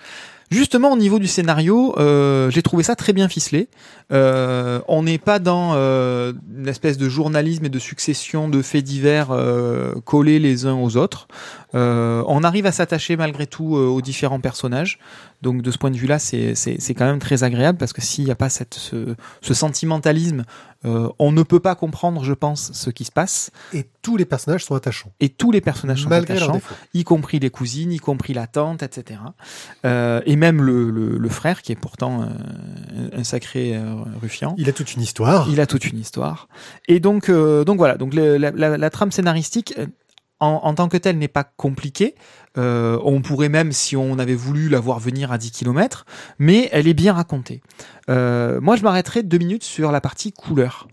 Justement, 0.50 0.92
au 0.92 0.96
niveau 0.96 1.18
du 1.18 1.26
scénario, 1.26 1.94
euh, 1.98 2.50
j'ai 2.50 2.62
trouvé 2.62 2.82
ça 2.82 2.96
très 2.96 3.12
bien 3.12 3.28
ficelé. 3.28 3.68
Euh, 4.10 4.80
on 4.88 5.02
n'est 5.02 5.18
pas 5.18 5.38
dans 5.38 5.72
euh, 5.74 6.32
une 6.56 6.68
espèce 6.68 6.96
de 6.96 7.08
journalisme 7.08 7.66
et 7.66 7.68
de 7.68 7.78
succession 7.78 8.48
de 8.48 8.62
faits 8.62 8.84
divers 8.84 9.28
euh, 9.30 9.92
collés 10.06 10.38
les 10.38 10.64
uns 10.64 10.74
aux 10.74 10.96
autres. 10.96 11.28
On 11.74 12.44
arrive 12.44 12.64
à 12.64 12.72
s'attacher 12.72 13.16
malgré 13.16 13.46
tout 13.46 13.74
aux 13.74 14.00
différents 14.00 14.40
personnages. 14.40 14.98
Donc 15.42 15.60
de 15.60 15.70
ce 15.70 15.76
point 15.76 15.90
de 15.90 15.96
vue-là, 15.96 16.18
c'est 16.18 16.54
quand 16.96 17.04
même 17.04 17.18
très 17.18 17.44
agréable 17.44 17.76
parce 17.76 17.92
que 17.92 18.00
s'il 18.00 18.24
n'y 18.24 18.30
a 18.30 18.34
pas 18.34 18.48
cette 18.48 18.74
ce, 18.74 19.14
ce 19.42 19.54
sentimentalisme, 19.54 20.44
euh, 20.84 21.08
on 21.18 21.32
ne 21.32 21.42
peut 21.42 21.58
pas 21.60 21.74
comprendre, 21.74 22.22
je 22.22 22.32
pense, 22.32 22.70
ce 22.72 22.90
qui 22.90 23.04
se 23.04 23.10
passe. 23.10 23.50
Et 23.72 23.86
tous 24.02 24.16
les 24.16 24.24
personnages 24.24 24.64
sont 24.64 24.74
attachants. 24.76 25.10
Et 25.18 25.28
tous 25.28 25.50
les 25.50 25.60
personnages 25.60 26.02
sont 26.02 26.08
Malgré 26.08 26.34
attachants 26.36 26.52
y 26.94 27.02
compris 27.04 27.40
les 27.40 27.50
cousines, 27.50 27.90
y 27.92 27.98
compris 27.98 28.32
la 28.32 28.46
tante, 28.46 28.82
etc. 28.84 29.20
Euh, 29.84 30.20
et 30.24 30.36
même 30.36 30.62
le, 30.62 30.90
le, 30.90 31.18
le 31.18 31.28
frère, 31.28 31.62
qui 31.62 31.72
est 31.72 31.76
pourtant 31.80 32.22
euh, 32.22 33.10
un 33.12 33.24
sacré 33.24 33.76
euh, 33.76 33.94
ruffian. 34.20 34.54
Il 34.58 34.68
a 34.68 34.72
toute 34.72 34.94
une 34.94 35.02
histoire. 35.02 35.48
Il 35.50 35.60
a 35.60 35.66
toute 35.66 35.84
une 35.86 35.98
histoire. 35.98 36.48
Et 36.86 37.00
donc, 37.00 37.28
euh, 37.28 37.64
donc 37.64 37.78
voilà. 37.78 37.96
Donc 37.96 38.14
le- 38.14 38.36
la, 38.36 38.50
la- 38.52 38.76
la 38.78 38.90
trame 38.90 39.10
scénaristique, 39.12 39.74
en, 40.40 40.60
en 40.62 40.74
tant 40.74 40.88
que 40.88 40.96
telle, 40.96 41.18
n'est 41.18 41.26
pas 41.26 41.42
compliquée. 41.44 42.14
Euh, 42.58 42.98
on 43.04 43.20
pourrait 43.20 43.48
même, 43.48 43.72
si 43.72 43.96
on 43.96 44.18
avait 44.18 44.34
voulu, 44.34 44.68
la 44.68 44.80
voir 44.80 44.98
venir 44.98 45.32
à 45.32 45.38
10 45.38 45.52
km, 45.52 46.04
mais 46.38 46.68
elle 46.72 46.88
est 46.88 46.94
bien 46.94 47.12
racontée. 47.12 47.62
Euh, 48.10 48.60
moi, 48.60 48.76
je 48.76 48.82
m'arrêterai 48.82 49.22
deux 49.22 49.38
minutes 49.38 49.64
sur 49.64 49.92
la 49.92 50.00
partie 50.00 50.32
couleur. 50.32 50.88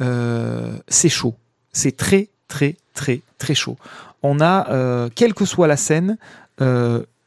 Euh, 0.00 0.72
c'est 0.88 1.08
chaud. 1.08 1.34
C'est 1.72 1.96
très, 1.96 2.30
très, 2.48 2.76
très, 2.94 3.20
très 3.38 3.54
chaud. 3.54 3.76
On 4.22 4.40
a, 4.40 5.08
quelle 5.14 5.34
que 5.34 5.44
soit 5.44 5.66
la 5.66 5.76
scène, 5.76 6.16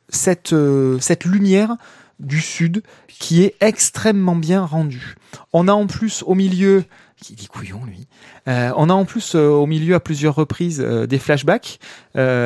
cette, 0.10 0.56
cette 1.00 1.26
lumière 1.26 1.76
du 2.20 2.40
sud 2.40 2.84
qui 3.08 3.44
est 3.44 3.56
extrêmement 3.60 4.36
bien 4.36 4.64
rendue. 4.64 5.16
On 5.52 5.68
a 5.68 5.74
en 5.74 5.88
plus 5.88 6.24
au 6.26 6.36
milieu, 6.36 6.86
qui 7.26 7.34
dit 7.34 7.48
couillon 7.48 7.82
lui, 7.86 8.08
euh, 8.48 8.72
on 8.78 8.90
a 8.90 8.94
en 8.94 9.04
plus 9.06 9.34
euh, 9.34 9.50
au 9.50 9.66
milieu 9.66 9.96
à 9.96 10.00
plusieurs 10.00 10.36
reprises 10.36 10.80
euh, 10.80 11.08
des 11.08 11.18
flashbacks 11.18 11.80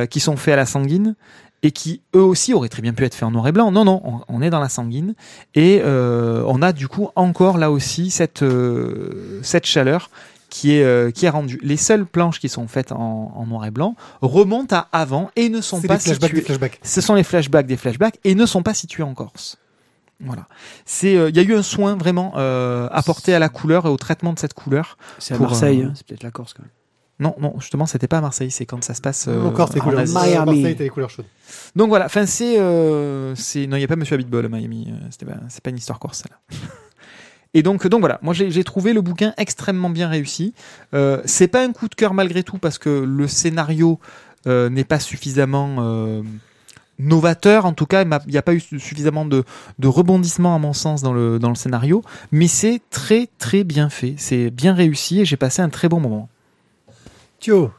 qui 0.09 0.19
sont 0.19 0.37
faits 0.37 0.53
à 0.53 0.57
la 0.57 0.65
sanguine 0.65 1.15
et 1.61 1.71
qui 1.71 2.01
eux 2.15 2.23
aussi 2.23 2.53
auraient 2.53 2.69
très 2.69 2.81
bien 2.81 2.93
pu 2.93 3.03
être 3.03 3.13
faits 3.13 3.27
en 3.27 3.31
noir 3.31 3.47
et 3.47 3.51
blanc. 3.51 3.71
Non, 3.71 3.83
non, 3.83 4.01
on, 4.05 4.21
on 4.29 4.41
est 4.41 4.49
dans 4.49 4.61
la 4.61 4.69
sanguine 4.69 5.15
et 5.53 5.81
on 5.83 6.61
a 6.61 6.71
du 6.71 6.87
coup 6.87 7.09
encore 7.15 7.57
là 7.57 7.71
aussi 7.71 8.09
cette 8.09 8.43
cette 9.43 9.65
chaleur 9.65 10.09
qui 10.49 10.73
est 10.73 11.13
qui 11.13 11.25
est 11.25 11.29
rendue. 11.29 11.59
Les 11.61 11.77
seules 11.77 12.05
planches 12.05 12.39
qui 12.39 12.49
sont 12.49 12.67
faites 12.67 12.91
en, 12.91 13.33
en 13.35 13.45
noir 13.45 13.65
et 13.65 13.71
blanc 13.71 13.95
remontent 14.21 14.75
à 14.75 14.87
avant 14.91 15.29
et 15.35 15.49
ne 15.49 15.61
sont 15.61 15.81
pas 15.81 15.97
des 15.97 16.13
situées 16.13 16.29
des 16.29 16.41
flashbacks. 16.41 16.79
ce 16.81 17.01
sont 17.01 17.15
les 17.15 17.23
flashbacks 17.23 17.67
des 17.67 17.77
flashbacks 17.77 18.19
et 18.23 18.33
ne 18.33 18.45
sont 18.45 18.63
pas 18.63 18.73
situés 18.73 19.03
en 19.03 19.13
Corse. 19.13 19.57
Voilà. 20.21 20.47
C'est, 20.85 21.15
euh, 21.15 21.29
il 21.29 21.35
y 21.37 21.39
a 21.39 21.43
eu 21.43 21.53
un 21.55 21.63
soin 21.63 21.95
vraiment 21.95 22.33
euh, 22.35 22.87
apporté 22.91 23.33
à 23.33 23.39
la 23.39 23.47
couleur 23.49 23.85
et 23.85 23.89
au 23.89 23.97
traitement 23.97 24.33
de 24.33 24.39
cette 24.39 24.53
couleur. 24.53 24.97
C'est 25.17 25.33
à 25.33 25.37
Pour, 25.37 25.47
Marseille, 25.47 25.81
euh, 25.83 25.87
hein, 25.87 25.93
c'est 25.95 26.05
peut-être 26.05 26.23
la 26.23 26.31
Corse 26.31 26.53
quand 26.53 26.63
même. 26.63 26.71
Non, 27.21 27.35
non, 27.39 27.53
justement, 27.59 27.85
c'était 27.85 28.07
pas 28.07 28.19
à 28.19 28.21
Marseille, 28.21 28.49
c'est 28.51 28.65
quand 28.65 28.81
ça 28.83 28.93
se 28.93 29.01
passe. 29.01 29.27
euh, 29.27 29.41
Encore 29.43 29.69
tes 29.69 29.79
en 29.81 29.83
couleurs. 29.83 29.99
Asie. 30.01 30.13
Miami. 30.15 30.45
Marseille, 30.61 30.75
t'as 30.77 30.83
les 30.85 30.89
couleurs 30.89 31.09
chaudes. 31.09 31.25
Donc 31.75 31.89
voilà, 31.89 32.05
enfin 32.05 32.25
c'est, 32.25 32.57
euh, 32.59 33.35
c'est, 33.35 33.67
non, 33.67 33.75
il 33.77 33.81
y 33.81 33.83
a 33.83 33.87
pas 33.87 33.97
Monsieur 33.97 34.15
Habitbol 34.15 34.45
à 34.45 34.49
Miami. 34.49 34.87
euh, 34.89 35.07
C'était 35.11 35.25
pas, 35.25 35.37
c'est 35.49 35.61
pas 35.63 35.69
une 35.69 35.77
histoire 35.77 35.99
corse 35.99 36.23
là. 36.29 36.57
Et 37.55 37.63
donc, 37.63 37.87
donc 37.87 38.01
voilà, 38.01 38.19
moi 38.21 38.33
j'ai 38.35 38.51
j'ai 38.51 38.63
trouvé 38.63 38.93
le 38.93 39.01
bouquin 39.01 39.33
extrêmement 39.37 39.89
bien 39.89 40.07
réussi. 40.07 40.53
Euh, 40.93 41.19
c'est 41.25 41.47
pas 41.47 41.63
un 41.63 41.71
coup 41.71 41.87
de 41.89 41.95
cœur 41.95 42.13
malgré 42.13 42.43
tout 42.43 42.59
parce 42.59 42.77
que 42.77 42.89
le 42.89 43.27
scénario 43.27 43.99
euh, 44.47 44.69
n'est 44.69 44.83
pas 44.83 44.99
suffisamment 44.99 45.77
euh, 45.79 46.21
novateur. 46.99 47.65
En 47.65 47.73
tout 47.73 47.85
cas, 47.85 48.03
il 48.03 48.31
n'y 48.31 48.37
a 48.37 48.41
pas 48.41 48.53
eu 48.53 48.59
suffisamment 48.59 49.25
de, 49.25 49.43
de 49.79 49.87
rebondissements 49.87 50.55
à 50.55 50.59
mon 50.59 50.73
sens 50.73 51.01
dans 51.01 51.13
le, 51.13 51.39
dans 51.39 51.49
le 51.49 51.55
scénario. 51.55 52.03
Mais 52.31 52.47
c'est 52.47 52.81
très 52.89 53.27
très 53.39 53.63
bien 53.63 53.89
fait. 53.89 54.15
C'est 54.17 54.51
bien 54.51 54.73
réussi 54.73 55.21
et 55.21 55.25
j'ai 55.25 55.37
passé 55.37 55.61
un 55.61 55.69
très 55.69 55.89
bon 55.89 55.99
moment. 55.99 56.29
Thio, 57.39 57.71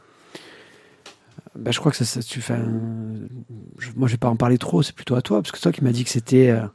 Bah, 1.55 1.71
je 1.71 1.79
crois 1.79 1.91
que 1.91 1.97
ça, 1.97 2.05
ça 2.05 2.21
tu 2.21 2.41
fais 2.41 2.53
un- 2.53 2.65
je- 3.77 3.91
moi 3.95 4.07
je 4.07 4.13
vais 4.13 4.17
pas 4.17 4.29
en 4.29 4.35
parler 4.37 4.57
trop, 4.57 4.81
c'est 4.81 4.95
plutôt 4.95 5.15
à 5.15 5.21
toi, 5.21 5.41
parce 5.41 5.51
que 5.51 5.59
toi 5.59 5.71
qui 5.71 5.83
m'as 5.83 5.91
dit 5.91 6.03
que 6.03 6.09
c'était. 6.09 6.49
euh, 6.49 6.65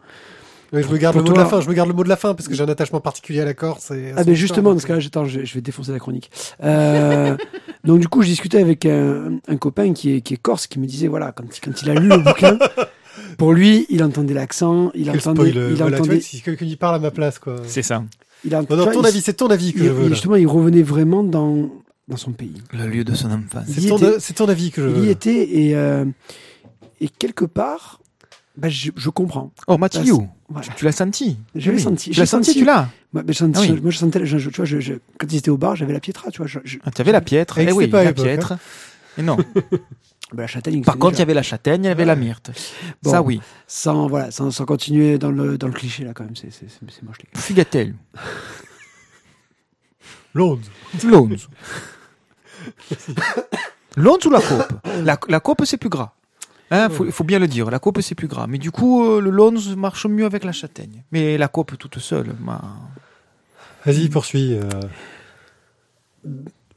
Je 0.82 0.88
me 0.88 0.96
garde 0.98 1.14
Pour 1.16 1.22
le 1.24 1.28
mot 1.30 1.34
de 1.34 1.38
la 1.40 1.46
fin. 1.46 1.60
Je 1.60 1.68
me 1.68 1.74
garde 1.74 1.88
le 1.88 1.94
mot 1.94 2.04
de 2.04 2.08
la 2.08 2.16
fin 2.16 2.34
parce 2.34 2.48
que 2.48 2.54
j'ai 2.54 2.62
un 2.62 2.68
attachement 2.68 3.00
particulier 3.00 3.40
à 3.40 3.44
la 3.44 3.54
Corse. 3.54 3.90
et 3.90 3.94
à 3.94 3.96
Ah 3.96 3.98
ben 3.98 4.20
histoire, 4.20 4.36
justement, 4.36 4.62
dans 4.70 4.74
donc, 4.74 4.82
ce 4.82 4.86
cas-là, 4.86 5.00
attends, 5.06 5.24
je, 5.24 5.44
je 5.44 5.54
vais 5.54 5.60
défoncer 5.60 5.92
la 5.92 5.98
chronique. 5.98 6.30
Euh, 6.62 7.36
donc 7.84 8.00
du 8.00 8.08
coup, 8.08 8.22
je 8.22 8.28
discutais 8.28 8.58
avec 8.60 8.86
un, 8.86 9.38
un 9.48 9.56
copain 9.56 9.92
qui 9.92 10.14
est, 10.16 10.20
qui 10.20 10.34
est 10.34 10.38
corse, 10.38 10.66
qui 10.66 10.78
me 10.78 10.86
disait, 10.86 11.08
voilà, 11.08 11.32
quand, 11.32 11.44
il- 11.56 11.60
quand 11.60 11.82
il 11.82 11.90
a 11.90 11.94
lu 11.94 12.08
le 12.08 12.18
bouquin, 12.18 12.58
pour 13.38 13.52
lui, 13.52 13.86
il 13.90 14.02
entendait 14.02 14.34
l'accent, 14.34 14.90
il 14.94 15.04
Quel 15.06 15.16
entendait... 15.18 15.50
spoil. 15.50 15.66
Il 15.70 15.76
Voilà, 15.76 15.76
tu 15.76 15.76
vois, 15.76 16.00
entendait 16.00 16.20
si 16.20 16.40
quelqu'un 16.42 16.66
y 16.66 16.76
parle 16.76 16.96
à 16.96 16.98
ma 16.98 17.10
place, 17.10 17.38
quoi. 17.38 17.56
C'est 17.66 17.82
ça. 17.82 18.02
il 18.44 18.54
a- 18.54 18.60
Bon, 18.62 18.66
tu 18.66 18.72
non, 18.74 18.82
vois, 18.84 18.92
ton 18.92 19.02
il- 19.02 19.06
avis, 19.06 19.20
c'est 19.20 19.34
ton 19.34 19.48
avis 19.48 19.72
que 19.72 19.78
il- 19.80 19.84
je 19.86 19.90
veux. 19.90 20.02
il- 20.04 20.08
là. 20.08 20.14
justement, 20.14 20.36
il 20.36 20.46
revenait 20.46 20.82
vraiment 20.82 21.22
dans, 21.22 21.70
dans 22.08 22.16
son 22.16 22.32
pays. 22.32 22.54
Le 22.72 22.86
lieu 22.86 23.04
de 23.04 23.14
son 23.14 23.28
enfance. 23.30 23.64
il 23.68 23.74
C'est 23.74 23.82
y 23.82 23.88
ton, 23.88 23.98
ton 24.44 24.48
avis 24.50 24.70
que 24.70 24.82
je 24.82 24.88
Il 24.88 24.92
veux. 24.94 25.02
y 25.02 25.06
là. 25.06 25.12
était 25.12 25.48
et, 25.58 25.74
euh, 25.76 26.04
et 27.00 27.08
quelque 27.08 27.44
part, 27.44 28.00
bah, 28.56 28.68
je, 28.68 28.90
je 28.96 29.10
comprends. 29.10 29.52
Oh 29.66 29.76
Mathieu, 29.78 30.02
Voilà. 30.48 30.66
tu, 30.68 30.74
tu 30.76 30.84
l'as 30.84 30.92
senti 30.92 31.36
Je 31.54 31.70
l'ai 31.70 31.76
Oui. 31.76 31.82
senti. 31.82 32.10
Tu 32.10 32.18
l'as 32.20 32.26
senti, 32.26 32.46
senti. 32.46 32.58
tu 32.60 32.64
l'as 32.64 32.88
Moi, 33.12 33.22
mais 33.26 33.32
je 33.32 33.38
sentais- 33.38 33.58
Ah 33.58 33.62
oui. 33.72 33.80
moi, 33.80 33.90
je 33.90 33.98
sentais, 33.98 34.24
je- 34.26 34.38
je- 34.38 34.50
tu 34.50 34.56
vois, 34.56 34.64
je- 34.64 34.80
je- 34.80 34.94
quand 35.18 35.26
ils 35.32 35.36
étaient 35.36 35.50
au 35.50 35.56
bar, 35.58 35.76
j'avais 35.76 35.92
la 35.92 36.00
piétra, 36.00 36.30
tu 36.30 36.38
vois. 36.38 36.46
je- 36.46 36.58
je- 36.64 36.78
Ah, 36.84 36.90
Tu 36.90 37.00
avais 37.00 37.12
la 37.12 37.20
piètre. 37.20 37.58
Et 37.58 37.66
Eh 37.68 37.72
oui, 37.72 37.86
pas 37.88 38.04
la 38.04 38.12
piètre. 38.12 38.54
Et 39.18 39.22
non. 39.22 39.36
bah, 40.32 40.42
la 40.42 40.46
châtaigne. 40.46 40.82
Par 40.82 40.98
contre, 40.98 41.16
il 41.16 41.18
y 41.20 41.22
avait 41.22 41.34
la 41.34 41.42
châtaigne, 41.42 41.84
il 41.84 41.88
y 41.88 41.90
avait 41.90 42.04
la 42.04 42.16
myrte. 42.16 42.50
Bon. 43.02 43.10
Ça, 43.10 43.22
oui. 43.22 43.40
sans 43.66 44.08
voilà, 44.08 44.30
sans, 44.30 44.50
sans 44.50 44.64
continuer 44.64 45.18
dans 45.18 45.30
le 45.30 45.56
dans 45.58 45.66
le 45.68 45.72
cliché 45.72 46.04
là 46.04 46.12
quand 46.14 46.24
même, 46.24 46.36
c'est 46.36 46.50
moche. 47.02 47.18
les 47.48 47.54
gars. 47.54 47.64
Loans. 50.34 50.58
Loans 53.96 54.18
ou 54.26 54.30
la 54.30 54.40
coupe 54.40 54.72
la, 55.04 55.18
la 55.28 55.40
coupe, 55.40 55.62
c'est 55.64 55.76
plus 55.78 55.88
gras. 55.88 56.12
Hein, 56.70 56.88
faut, 56.88 57.08
faut 57.12 57.22
bien 57.24 57.38
le 57.38 57.46
dire, 57.46 57.70
la 57.70 57.78
coupe, 57.78 58.00
c'est 58.00 58.14
plus 58.16 58.26
gras. 58.26 58.46
Mais 58.48 58.58
du 58.58 58.70
coup, 58.72 59.04
euh, 59.04 59.20
le 59.20 59.30
Loans 59.30 59.52
marche 59.76 60.06
mieux 60.06 60.24
avec 60.24 60.42
la 60.44 60.52
châtaigne. 60.52 61.04
Mais 61.12 61.38
la 61.38 61.46
coupe 61.48 61.78
toute 61.78 61.98
seule, 61.98 62.34
bah, 62.40 62.60
Vas-y, 63.84 64.08
poursuis. 64.08 64.54
euh. 64.58 64.68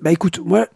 Bah 0.01 0.11
écoute, 0.11 0.39
moi 0.45 0.67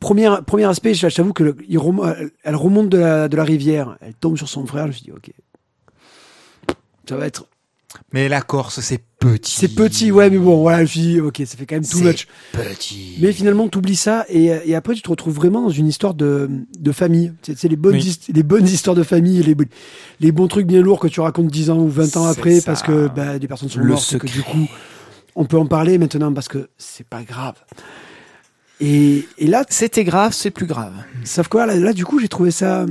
premier 0.00 0.28
premier 0.46 0.64
aspect, 0.64 0.92
je 0.94 1.08
je 1.08 1.14
t'avoue 1.14 1.32
que 1.32 1.44
le- 1.44 1.56
il 1.68 1.78
remo- 1.78 2.04
elle 2.42 2.56
remonte 2.56 2.88
de 2.90 2.98
la 2.98 3.28
de 3.28 3.36
la 3.36 3.44
rivière, 3.44 3.96
elle 4.02 4.14
tombe 4.14 4.36
sur 4.36 4.48
son 4.48 4.66
frère, 4.66 4.82
je 4.84 4.88
me 4.88 4.92
suis 4.92 5.04
dit 5.04 5.12
OK. 5.12 5.30
Ça 7.08 7.16
va 7.16 7.26
être 7.26 7.46
Mais 8.12 8.28
la 8.28 8.40
Corse, 8.42 8.80
c'est 8.80 9.00
petit. 9.18 9.54
c'est 9.54 9.68
petit 9.74 10.10
ouais 10.10 10.30
mais 10.30 10.38
bon 10.38 10.60
voilà, 10.62 10.78
je 10.78 10.82
me 10.82 10.86
suis 10.86 11.00
dit 11.00 11.20
OK, 11.20 11.42
ça 11.44 11.56
fait 11.56 11.66
quand 11.66 11.76
même 11.76 11.86
too 11.86 11.98
much. 12.00 12.26
Petit. 12.52 13.16
Mais 13.20 13.32
finalement, 13.32 13.68
tu 13.68 13.78
oublies 13.78 13.96
ça 13.96 14.24
et, 14.28 14.46
et 14.64 14.74
après, 14.74 14.94
tu 14.94 15.02
te 15.02 15.08
retrouves 15.10 15.34
vraiment 15.34 15.62
dans 15.62 15.68
une 15.70 15.86
histoire 15.88 16.14
de, 16.14 16.48
de 16.78 16.92
famille. 16.92 17.32
C'est 17.42 17.58
c'est 17.58 17.68
les, 17.68 17.76
bonnes 17.76 17.94
Oui. 17.96 18.18
les 18.28 18.42
bonnes 18.42 18.66
histoires 18.66 18.96
de 18.96 19.02
famille, 19.02 19.42
les, 19.42 19.56
les 20.20 20.32
bons 20.32 20.48
trucs 20.48 20.66
bien 20.66 20.80
lourds 20.82 21.00
que 21.00 21.08
tu 21.08 21.20
racontes 21.20 21.48
10 21.48 21.70
ans 21.70 21.78
ou 21.78 21.88
20 21.88 22.16
ans 22.16 22.26
après 22.26 22.60
ça. 22.60 22.66
parce 22.66 22.82
que 22.82 23.08
bah, 23.08 23.38
des 23.38 23.46
personnes 23.48 23.68
sont 23.68 23.78
Le 23.80 23.86
mortes 23.86 24.02
et 24.12 24.18
que 24.18 24.26
secret. 24.28 24.32
du 24.38 24.42
coup, 24.42 24.68
on 25.36 25.44
peut 25.44 25.58
en 25.58 25.66
parler 25.66 25.98
maintenant 25.98 26.32
parce 26.32 26.48
que 26.48 26.68
c'est 26.78 27.06
pas 27.06 27.22
grave. 27.22 27.54
Et, 28.80 29.26
et 29.38 29.46
là, 29.46 29.64
C'était 29.68 30.04
grave, 30.04 30.32
c'est 30.32 30.50
plus 30.50 30.66
grave. 30.66 30.92
sauf 31.24 31.48
quoi, 31.48 31.66
là, 31.66 31.76
là, 31.76 31.92
du 31.92 32.04
coup, 32.04 32.18
j'ai 32.18 32.28
trouvé 32.28 32.50
ça 32.50 32.84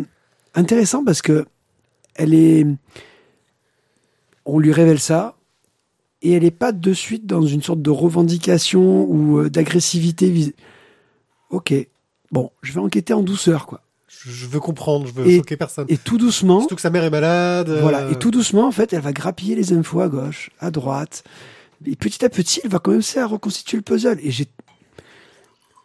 intéressant 0.55 1.03
parce 1.03 1.21
que 1.21 1.45
elle 2.15 2.33
est. 2.33 2.65
On 4.45 4.59
lui 4.59 4.71
révèle 4.71 4.99
ça 4.99 5.35
et 6.21 6.31
elle 6.33 6.43
est 6.43 6.51
pas 6.51 6.71
de 6.71 6.93
suite 6.93 7.25
dans 7.25 7.41
une 7.45 7.61
sorte 7.61 7.81
de 7.81 7.89
revendication 7.89 9.03
ou 9.09 9.39
euh, 9.39 9.49
d'agressivité. 9.49 10.29
vis- 10.29 10.53
Ok, 11.49 11.73
bon, 12.31 12.51
je 12.61 12.73
vais 12.73 12.79
enquêter 12.79 13.13
en 13.13 13.21
douceur, 13.23 13.65
quoi. 13.65 13.81
Je, 14.07 14.45
veux 14.45 14.59
comprendre, 14.59 15.07
je 15.07 15.13
veux 15.13 15.27
Et- 15.27 15.37
choquer 15.37 15.57
personne. 15.57 15.85
Et 15.89 15.97
tout 15.97 16.17
doucement, 16.19 16.59
Surtout 16.59 16.75
que 16.75 16.81
sa 16.81 16.89
mère 16.91 17.03
est 17.03 17.09
malade. 17.09 17.69
euh, 17.69 17.81
voilà, 17.81 18.09
et 18.11 18.15
tout 18.19 18.29
doucement, 18.31 18.67
en 18.67 18.71
fait, 18.71 18.93
elle 18.93 19.01
va 19.01 19.13
grappiller 19.13 19.55
les 19.55 19.73
infos 19.73 19.99
à 20.01 20.09
gauche, 20.09 20.51
à 20.59 20.69
droite. 20.69 21.23
Et 21.87 21.95
petit 21.95 22.23
à 22.23 22.29
petit, 22.29 22.61
elle 22.63 22.69
va 22.69 22.77
commencer 22.79 23.19
à 23.19 23.25
reconstituer 23.25 23.77
le 23.77 23.83
puzzle. 23.83 24.19
Et 24.21 24.29
j'ai. 24.29 24.45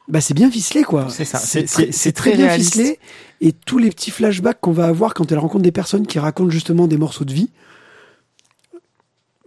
Bah, 0.09 0.21
c'est 0.21 0.35
bien 0.35 0.51
ficelé, 0.51 0.85
quoi. 0.85 1.09
C'est 1.09 1.25
ça, 1.25 1.39
C'est 1.39 2.13
très, 2.13 2.37
bien 2.37 2.47
réaliste. 2.49 2.75
ficelé. 2.75 2.99
Et 3.41 3.53
tous 3.53 3.79
les 3.79 3.89
petits 3.91 4.11
flashbacks 4.11 4.61
qu'on 4.61 4.73
va 4.73 4.87
avoir 4.87 5.15
quand 5.15 5.33
elle 5.33 5.39
rencontre 5.39 5.63
des 5.65 5.73
personnes 5.73 6.07
qui 6.07 6.19
racontent 6.19 6.51
justement 6.51 6.87
des 6.87 6.97
morceaux 6.99 7.25
de 7.25 7.33
vie. 7.33 7.51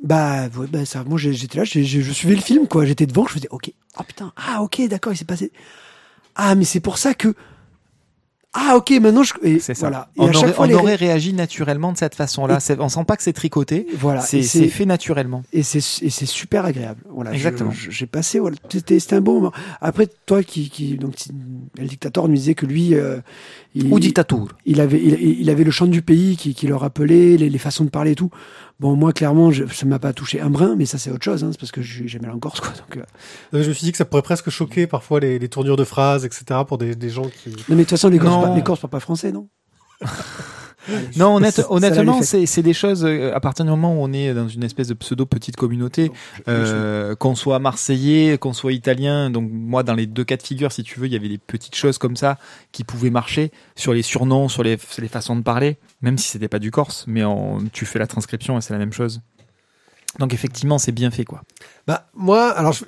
Bah, 0.03 0.47
ouais, 0.57 0.67
bah 0.71 0.85
ça, 0.85 1.03
moi 1.03 1.17
j'étais 1.17 1.57
là, 1.57 1.65
je 1.65 1.81
suivais 2.11 2.35
le 2.35 2.41
film, 2.41 2.67
quoi. 2.67 2.85
J'étais 2.85 3.05
devant, 3.05 3.25
je 3.27 3.33
faisais, 3.33 3.47
ok, 3.51 3.71
oh 3.99 4.03
putain, 4.07 4.31
ah 4.37 4.61
ok, 4.61 4.81
d'accord, 4.87 5.11
il 5.13 5.17
s'est 5.17 5.25
passé. 5.25 5.51
Ah, 6.35 6.55
mais 6.55 6.63
c'est 6.63 6.79
pour 6.79 6.97
ça 6.97 7.13
que. 7.13 7.33
Ah 8.53 8.75
ok, 8.77 8.89
maintenant 8.99 9.21
je. 9.21 9.33
Et 9.43 9.59
C'est 9.59 9.75
ça. 9.75 9.89
Voilà. 9.89 10.09
Et 10.15 10.21
on 10.21 10.29
aurait, 10.33 10.53
fois, 10.53 10.65
on 10.65 10.67
les- 10.67 10.73
aurait 10.73 10.95
réagi 10.95 11.33
naturellement 11.33 11.91
de 11.91 11.97
cette 11.99 12.15
façon-là. 12.15 12.57
Et- 12.67 12.79
On 12.79 12.89
sent 12.89 13.03
pas 13.05 13.15
que 13.15 13.21
c'est 13.21 13.33
tricoté. 13.33 13.85
Voilà. 13.95 14.21
C'est 14.21 14.41
fait 14.41 14.85
naturellement. 14.85 15.43
et 15.53 15.61
c'est 15.61 15.79
super 16.25 16.65
agréable. 16.65 17.01
Voilà, 17.09 17.31
Exactement. 17.33 17.71
J'ai 17.71 18.07
passé, 18.07 18.39
voilà, 18.39 18.55
c'était 18.71 19.13
un 19.13 19.21
bon 19.21 19.35
moment. 19.35 19.51
Après, 19.81 20.07
toi 20.25 20.41
qui, 20.41 20.69
qui 20.71 20.95
donc 20.97 21.13
le 21.77 21.85
dictateur 21.85 22.27
nous 22.27 22.33
disait 22.33 22.55
que 22.55 22.65
lui, 22.65 22.95
euh, 22.95 23.19
il, 23.75 23.91
Ou 23.93 23.99
dictature. 23.99 24.47
il 24.65 24.81
avait 24.81 24.99
il, 24.99 25.41
il 25.41 25.49
avait 25.51 25.63
le 25.63 25.71
chant 25.71 25.85
du 25.85 26.01
pays 26.01 26.35
qui, 26.35 26.55
qui 26.55 26.65
le 26.65 26.75
rappelait, 26.75 27.37
les, 27.37 27.49
les 27.51 27.57
façons 27.59 27.83
de 27.85 27.89
parler 27.91 28.11
et 28.11 28.15
tout. 28.15 28.31
Bon, 28.79 28.95
moi 28.95 29.11
clairement, 29.11 29.51
je, 29.51 29.65
ça 29.67 29.85
m'a 29.85 29.99
pas 29.99 30.13
touché 30.13 30.39
un 30.39 30.49
brin, 30.49 30.75
mais 30.77 30.85
ça 30.85 30.97
c'est 30.97 31.11
autre 31.11 31.23
chose, 31.25 31.43
hein, 31.43 31.49
c'est 31.51 31.59
parce 31.59 31.71
que 31.73 31.81
je- 31.81 32.07
j'aimais 32.07 32.27
la 32.27 32.35
Corse 32.39 32.61
quoi. 32.61 32.69
Donc, 32.71 32.95
euh. 32.97 33.01
Non, 33.51 33.61
Je 33.61 33.67
me 33.67 33.73
suis 33.73 33.83
dit 33.83 33.91
que 33.91 33.97
ça 33.97 34.05
pourrait 34.05 34.21
presque 34.21 34.49
choquer 34.49 34.87
parfois 34.87 35.19
les, 35.19 35.37
les 35.37 35.49
tournures 35.49 35.75
de 35.75 35.83
phrases, 35.83 36.23
etc. 36.23 36.61
pour 36.65 36.77
des, 36.77 36.95
des 36.95 37.09
gens 37.09 37.23
qui. 37.27 37.49
Non 37.49 37.55
mais 37.69 37.75
de 37.75 37.81
toute 37.81 37.89
façon, 37.91 38.07
les 38.09 38.17
Corses, 38.19 38.35
Non. 38.35 38.41
pas- 38.49 38.55
les 38.55 38.63
Corses 38.63 38.79
parlent 38.79 38.91
pas 38.91 38.99
français, 39.01 39.31
non? 39.33 39.49
Non, 41.17 41.35
honnête- 41.35 41.55
honnêtement, 41.69 42.13
c'est 42.25 42.45
c'est 42.45 42.61
des 42.63 42.73
choses, 42.73 43.05
euh, 43.05 43.31
à 43.35 43.39
partir 43.39 43.65
du 43.65 43.71
moment 43.71 43.93
où 43.93 43.97
on 44.03 44.11
est 44.13 44.33
dans 44.33 44.47
une 44.47 44.63
espèce 44.63 44.87
de 44.87 44.93
pseudo-petite 44.93 45.55
communauté, 45.55 46.11
euh, 46.47 47.15
qu'on 47.15 47.35
soit 47.35 47.59
marseillais, 47.59 48.37
qu'on 48.37 48.53
soit 48.53 48.73
italien, 48.73 49.29
donc 49.29 49.49
moi, 49.51 49.83
dans 49.83 49.93
les 49.95 50.05
deux 50.07 50.23
cas 50.23 50.37
de 50.37 50.43
figure, 50.43 50.71
si 50.71 50.83
tu 50.83 50.99
veux, 50.99 51.05
il 51.07 51.13
y 51.13 51.15
avait 51.15 51.29
des 51.29 51.37
petites 51.37 51.75
choses 51.75 51.97
comme 51.97 52.15
ça 52.15 52.37
qui 52.71 52.83
pouvaient 52.83 53.09
marcher 53.09 53.51
sur 53.75 53.93
les 53.93 54.01
surnoms, 54.03 54.47
sur 54.49 54.63
les, 54.63 54.77
sur 54.77 55.01
les 55.01 55.07
façons 55.07 55.35
de 55.35 55.41
parler, 55.41 55.77
même 56.01 56.17
si 56.17 56.29
c'était 56.29 56.47
pas 56.47 56.59
du 56.59 56.71
corse, 56.71 57.05
mais 57.07 57.21
tu 57.73 57.85
fais 57.85 57.99
la 57.99 58.07
transcription 58.07 58.57
et 58.57 58.61
c'est 58.61 58.73
la 58.73 58.79
même 58.79 58.93
chose. 58.93 59.21
Donc 60.17 60.33
effectivement, 60.33 60.77
c'est 60.79 60.91
bien 60.91 61.11
fait, 61.11 61.23
quoi. 61.25 61.43
Bah, 61.87 62.07
moi, 62.15 62.49
alors 62.49 62.73
je, 62.73 62.83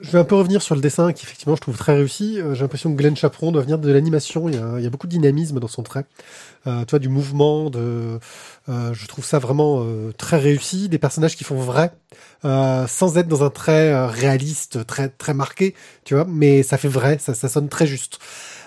je 0.00 0.10
vais 0.10 0.18
un 0.18 0.24
peu 0.24 0.34
revenir 0.34 0.62
sur 0.62 0.74
le 0.74 0.80
dessin 0.80 1.12
qui, 1.12 1.24
effectivement, 1.24 1.56
je 1.56 1.60
trouve 1.60 1.76
très 1.76 1.94
réussi. 1.94 2.40
Euh, 2.40 2.54
J'ai 2.54 2.62
l'impression 2.62 2.92
que 2.92 2.96
Glenn 2.96 3.16
Chaperon 3.16 3.52
doit 3.52 3.62
venir 3.62 3.78
de 3.78 3.90
l'animation. 3.90 4.48
Il, 4.48 4.54
y 4.54 4.86
a- 4.86 4.90
beaucoup 4.90 5.06
de 5.06 5.12
dynamisme 5.12 5.58
dans 5.60 5.68
son 5.68 5.82
trait. 5.82 6.04
Euh, 6.66 6.84
tu 6.84 6.90
vois, 6.90 6.98
du 7.00 7.08
mouvement, 7.08 7.70
de, 7.70 8.18
euh, 8.68 8.94
je 8.94 9.06
trouve 9.08 9.24
ça 9.24 9.38
vraiment 9.38 9.82
euh, 9.84 10.12
très 10.12 10.38
réussi. 10.38 10.88
Des 10.88 10.98
personnages 10.98 11.36
qui 11.36 11.44
font 11.44 11.56
vrai, 11.56 11.92
euh, 12.44 12.86
sans 12.88 13.18
être 13.18 13.28
dans 13.28 13.44
un 13.44 13.50
trait 13.50 14.06
réaliste, 14.06 14.86
très, 14.86 15.08
très 15.10 15.34
marqué, 15.34 15.74
tu 16.04 16.14
vois, 16.14 16.26
mais 16.28 16.62
ça 16.62 16.78
fait 16.78 16.88
vrai, 16.88 17.18
ça, 17.18 17.34
ça 17.34 17.48
sonne 17.48 17.68
très 17.68 17.86
juste. 17.86 18.18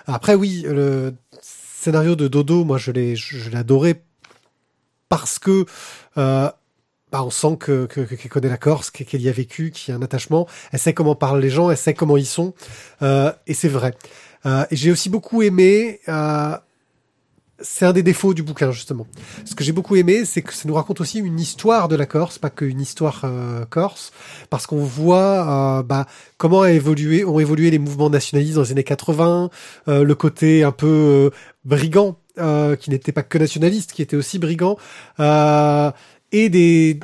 Après, 0.07 0.35
oui, 0.35 0.63
le 0.67 1.15
scénario 1.41 2.15
de 2.15 2.27
Dodo, 2.27 2.65
moi, 2.65 2.77
je 2.77 2.91
l'ai, 2.91 3.15
je, 3.15 3.37
je 3.37 3.49
l'ai 3.51 3.57
adoré 3.57 4.01
parce 5.09 5.39
que, 5.39 5.65
bah, 7.11 7.23
on 7.23 7.29
sent 7.29 7.57
que, 7.59 7.85
que, 7.85 8.01
que- 8.01 8.15
qu'elle 8.15 8.31
connaît 8.31 8.49
la 8.49 8.57
Corse, 8.57 8.89
que- 8.91 9.03
qu'elle 9.03 9.21
y 9.21 9.29
a 9.29 9.31
vécu, 9.31 9.71
qu'il 9.71 9.91
y 9.93 9.95
a 9.95 9.99
un 9.99 10.01
attachement. 10.03 10.47
Elle 10.71 10.79
sait 10.79 10.93
comment 10.93 11.15
parlent 11.15 11.39
les 11.39 11.49
gens, 11.49 11.69
elle 11.71 11.77
sait 11.77 11.93
comment 11.93 12.17
ils 12.17 12.25
sont, 12.25 12.53
euh, 13.01 13.31
et 13.47 13.53
c'est 13.53 13.69
vrai. 13.69 13.93
Euh, 14.45 14.65
j'ai 14.71 14.91
aussi 14.91 15.09
beaucoup 15.09 15.41
aimé. 15.41 15.99
Euh, 16.07 16.55
c'est 17.59 17.85
un 17.87 17.91
des 17.91 18.03
défauts 18.03 18.35
du 18.35 18.43
bouquin 18.43 18.69
justement. 18.71 19.07
Ce 19.43 19.55
que 19.55 19.63
j'ai 19.63 19.71
beaucoup 19.71 19.95
aimé, 19.95 20.25
c'est 20.25 20.43
que 20.43 20.53
ça 20.53 20.67
nous 20.67 20.75
raconte 20.75 21.01
aussi 21.01 21.17
une 21.17 21.39
histoire 21.39 21.87
de 21.87 21.95
la 21.95 22.05
Corse, 22.05 22.37
pas 22.37 22.51
qu'une 22.51 22.79
histoire 22.79 23.21
euh, 23.23 23.65
corse, 23.65 24.11
parce 24.51 24.67
qu'on 24.67 24.77
voit 24.83 25.79
euh, 25.79 25.83
bah, 25.83 26.05
comment 26.37 26.61
a 26.61 26.71
évolué, 26.71 27.25
ont 27.25 27.39
évolué 27.39 27.71
les 27.71 27.79
mouvements 27.79 28.11
nationalistes 28.11 28.55
dans 28.57 28.61
les 28.61 28.71
années 28.73 28.83
80, 28.83 29.49
euh, 29.87 30.03
le 30.03 30.13
côté 30.15 30.63
un 30.63 30.71
peu 30.71 30.85
euh, 30.87 31.29
brigand, 31.65 32.17
euh, 32.37 32.75
qui 32.75 32.91
n'était 32.91 33.11
pas 33.11 33.23
que 33.23 33.39
nationaliste, 33.39 33.91
qui 33.91 34.03
était 34.03 34.15
aussi 34.15 34.37
brigand, 34.37 34.77
euh, 35.19 35.89
et 36.31 36.49
des 36.49 36.99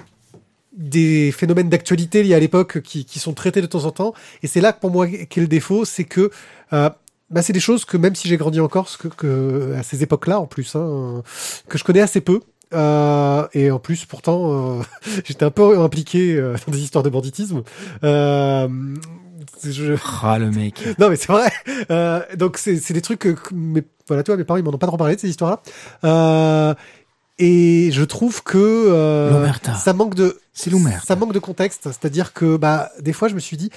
des 0.75 1.31
phénomènes 1.31 1.69
d'actualité 1.69 2.23
liés 2.23 2.33
à 2.33 2.39
l'époque 2.39 2.81
qui, 2.81 3.05
qui 3.05 3.19
sont 3.19 3.33
traités 3.33 3.61
de 3.61 3.67
temps 3.67 3.85
en 3.85 3.91
temps. 3.91 4.13
Et 4.41 4.47
c'est 4.47 4.59
là 4.59 4.73
que 4.73 4.79
pour 4.79 4.89
moi 4.89 5.07
qu'est 5.07 5.41
le 5.41 5.47
défaut, 5.47 5.85
c'est 5.85 6.03
que 6.03 6.31
euh, 6.73 6.89
bah, 7.29 7.41
c'est 7.41 7.53
des 7.53 7.59
choses 7.59 7.85
que 7.85 7.95
même 7.95 8.15
si 8.15 8.27
j'ai 8.27 8.37
grandi 8.37 8.59
en 8.59 8.67
Corse, 8.67 8.97
que, 8.97 9.07
que 9.07 9.75
à 9.77 9.83
ces 9.83 10.01
époques-là 10.03 10.39
en 10.39 10.47
plus, 10.47 10.75
hein, 10.75 11.21
que 11.69 11.77
je 11.77 11.83
connais 11.83 12.01
assez 12.01 12.21
peu. 12.21 12.41
Euh, 12.73 13.47
et 13.53 13.69
en 13.71 13.79
plus, 13.79 14.05
pourtant, 14.05 14.79
euh, 14.79 14.83
j'étais 15.25 15.45
un 15.45 15.51
peu 15.51 15.79
impliqué 15.79 16.35
euh, 16.35 16.55
dans 16.65 16.73
des 16.73 16.81
histoires 16.81 17.03
de 17.03 17.09
banditisme. 17.09 17.63
Euh, 18.03 18.67
je... 19.63 19.95
Ah, 20.21 20.39
le 20.39 20.51
mec. 20.51 20.79
Non, 20.99 21.09
mais 21.09 21.15
c'est 21.15 21.31
vrai. 21.31 21.51
Euh, 21.91 22.21
donc, 22.35 22.57
c'est 22.57 22.77
c'est 22.77 22.93
des 22.93 23.01
trucs 23.01 23.19
que, 23.19 23.35
mes, 23.53 23.83
voilà, 24.07 24.23
toi, 24.23 24.37
mes 24.37 24.43
parents, 24.43 24.57
ils 24.57 24.63
m'en 24.63 24.73
ont 24.73 24.77
pas 24.77 24.87
trop 24.87 24.97
parlé 24.97 25.15
de 25.15 25.19
ces 25.19 25.29
histoires-là. 25.29 25.61
Euh, 26.03 26.73
et 27.39 27.89
je 27.91 28.03
trouve 28.03 28.43
que 28.43 28.57
euh, 28.57 29.51
ça 29.75 29.93
manque 29.93 30.15
de, 30.15 30.39
C'est 30.53 30.69
l'Omerta. 30.69 31.05
ça 31.05 31.15
manque 31.15 31.33
de 31.33 31.39
contexte. 31.39 31.83
C'est-à-dire 31.85 32.33
que, 32.33 32.57
bah, 32.57 32.91
des 32.99 33.13
fois, 33.13 33.27
je 33.27 33.33
me 33.35 33.39
suis 33.39 33.57
dit, 33.57 33.69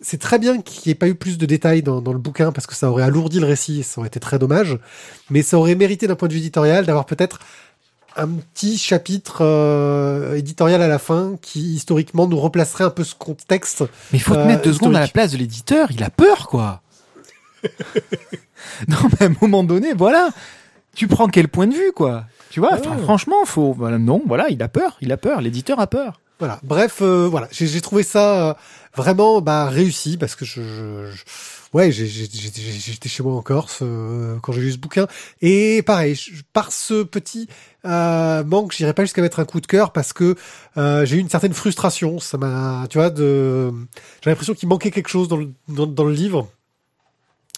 c'est 0.00 0.20
très 0.20 0.38
bien 0.38 0.60
qu'il 0.60 0.82
n'y 0.86 0.92
ait 0.92 0.94
pas 0.96 1.08
eu 1.08 1.14
plus 1.14 1.38
de 1.38 1.46
détails 1.46 1.82
dans, 1.82 2.00
dans 2.00 2.12
le 2.12 2.18
bouquin 2.18 2.52
parce 2.52 2.66
que 2.66 2.74
ça 2.74 2.90
aurait 2.90 3.02
alourdi 3.04 3.40
le 3.40 3.46
récit, 3.46 3.80
et 3.80 3.82
ça 3.82 3.98
aurait 4.00 4.08
été 4.08 4.20
très 4.20 4.38
dommage. 4.38 4.78
Mais 5.30 5.42
ça 5.42 5.58
aurait 5.58 5.74
mérité 5.74 6.06
d'un 6.06 6.14
point 6.16 6.28
de 6.28 6.32
vue 6.34 6.40
éditorial 6.40 6.86
d'avoir 6.86 7.04
peut-être 7.06 7.40
un 8.16 8.28
petit 8.28 8.78
chapitre 8.78 9.38
euh, 9.42 10.34
éditorial 10.34 10.82
à 10.82 10.88
la 10.88 10.98
fin 10.98 11.36
qui 11.40 11.74
historiquement 11.74 12.26
nous 12.26 12.38
replacerait 12.40 12.82
un 12.84 12.90
peu 12.90 13.04
ce 13.04 13.14
contexte. 13.14 13.82
Mais 14.12 14.18
il 14.18 14.20
faut 14.20 14.34
te 14.34 14.40
Euh, 14.40 14.44
mettre 14.44 14.62
deux 14.62 14.72
secondes 14.72 14.96
à 14.96 15.00
la 15.00 15.08
place 15.08 15.30
de 15.32 15.36
l'éditeur, 15.36 15.88
il 15.92 16.02
a 16.02 16.10
peur, 16.10 16.48
quoi. 16.48 16.82
non, 18.88 18.96
mais 19.20 19.26
à 19.26 19.28
un 19.30 19.34
moment 19.40 19.62
donné, 19.64 19.94
voilà. 19.94 20.30
Tu 20.94 21.06
prends 21.06 21.28
quel 21.28 21.48
point 21.48 21.66
de 21.68 21.74
vue, 21.74 21.92
quoi? 21.94 22.24
Tu 22.50 22.60
vois, 22.60 22.76
franchement, 23.02 23.44
faut. 23.44 23.72
Voilà, 23.72 23.98
non, 23.98 24.22
voilà, 24.26 24.48
il 24.50 24.62
a 24.62 24.68
peur, 24.68 24.96
il 25.00 25.12
a 25.12 25.16
peur, 25.16 25.40
l'éditeur 25.40 25.80
a 25.80 25.86
peur. 25.86 26.20
Voilà. 26.38 26.60
Bref, 26.62 26.98
euh, 27.02 27.26
voilà, 27.28 27.48
j'ai 27.50 27.80
trouvé 27.80 28.04
ça 28.04 28.50
euh, 28.50 28.54
vraiment 28.96 29.40
bah, 29.40 29.66
réussi 29.66 30.16
parce 30.16 30.36
que 30.36 30.44
je, 30.44 30.62
je- 30.62 31.10
je- 31.12 31.24
ouais, 31.74 31.90
j'étais 31.90 33.08
chez 33.08 33.24
moi 33.24 33.34
en 33.34 33.42
Corse 33.42 33.80
euh, 33.82 34.36
quand 34.40 34.52
j'ai 34.52 34.60
lu 34.60 34.70
ce 34.70 34.78
bouquin 34.78 35.08
et 35.42 35.82
pareil, 35.82 36.14
je- 36.14 36.42
par 36.52 36.70
ce 36.70 37.02
petit 37.02 37.48
euh, 37.84 38.44
manque, 38.44 38.72
j'irai 38.72 38.92
pas 38.94 39.02
jusqu'à 39.02 39.20
mettre 39.20 39.40
un 39.40 39.44
coup 39.46 39.60
de 39.60 39.66
cœur 39.66 39.92
parce 39.92 40.12
que 40.12 40.36
euh, 40.76 41.04
j'ai 41.04 41.16
eu 41.16 41.18
une 41.18 41.28
certaine 41.28 41.54
frustration. 41.54 42.20
Ça 42.20 42.38
m'a, 42.38 42.86
tu 42.88 42.98
vois, 42.98 43.10
de, 43.10 43.72
j'ai 44.22 44.30
l'impression 44.30 44.54
qu'il 44.54 44.68
manquait 44.68 44.92
quelque 44.92 45.08
chose 45.08 45.26
dans 45.26 45.38
le 45.38 45.50
dans, 45.66 45.88
dans 45.88 46.04
le 46.04 46.12
livre. 46.12 46.48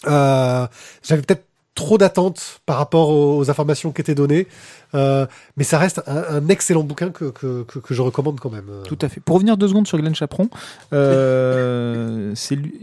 Euh, 0.07 0.65
J'avais 1.03 1.21
peut-être 1.21 1.45
trop 1.81 1.97
d'attentes 1.97 2.61
par 2.65 2.77
rapport 2.77 3.09
aux, 3.09 3.39
aux 3.39 3.49
informations 3.49 3.91
qui 3.91 4.01
étaient 4.01 4.15
données, 4.15 4.47
euh, 4.93 5.25
mais 5.57 5.63
ça 5.63 5.77
reste 5.79 6.01
un, 6.05 6.23
un 6.35 6.47
excellent 6.47 6.83
bouquin 6.83 7.09
que, 7.09 7.25
que, 7.25 7.63
que, 7.63 7.79
que 7.79 7.93
je 7.93 8.01
recommande 8.01 8.39
quand 8.39 8.51
même. 8.51 8.69
Tout 8.85 8.97
à 9.01 9.09
fait. 9.09 9.19
Pour 9.19 9.35
revenir 9.35 9.57
deux 9.57 9.67
secondes 9.67 9.87
sur 9.87 9.97
Glenn 9.97 10.15
Chaperon, 10.15 10.49
euh, 10.93 12.33
lui, 12.51 12.73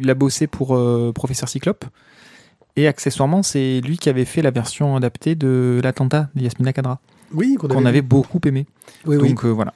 il 0.00 0.10
a 0.10 0.14
bossé 0.14 0.46
pour 0.46 0.74
euh, 0.74 1.12
Professeur 1.14 1.48
Cyclope. 1.48 1.84
Et 2.76 2.86
accessoirement, 2.86 3.42
c'est 3.42 3.80
lui 3.80 3.98
qui 3.98 4.08
avait 4.08 4.24
fait 4.24 4.40
la 4.40 4.52
version 4.52 4.94
adaptée 4.96 5.34
de 5.34 5.80
l'attentat 5.82 6.28
de 6.36 6.42
Yasmina 6.42 6.72
Kadra, 6.72 7.00
Oui, 7.34 7.56
qu'on 7.58 7.68
avait, 7.68 7.88
avait 7.88 8.02
beaucoup 8.02 8.40
aimé. 8.46 8.66
Oui. 9.04 9.18
Donc 9.18 9.44
euh, 9.44 9.48
voilà. 9.48 9.74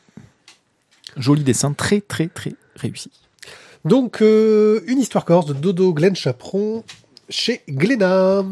Joli 1.17 1.43
dessin, 1.43 1.73
très 1.73 2.01
très 2.01 2.29
très 2.29 2.55
réussi. 2.77 3.11
Donc, 3.85 4.23
euh, 4.23 4.81
une 4.87 5.01
histoire 5.01 5.25
corse 5.25 5.47
de 5.47 5.55
Dodo 5.55 5.93
Glenn 5.93 6.15
Chaperon 6.15 6.85
chez 7.33 7.63
Glénat. 7.69 8.45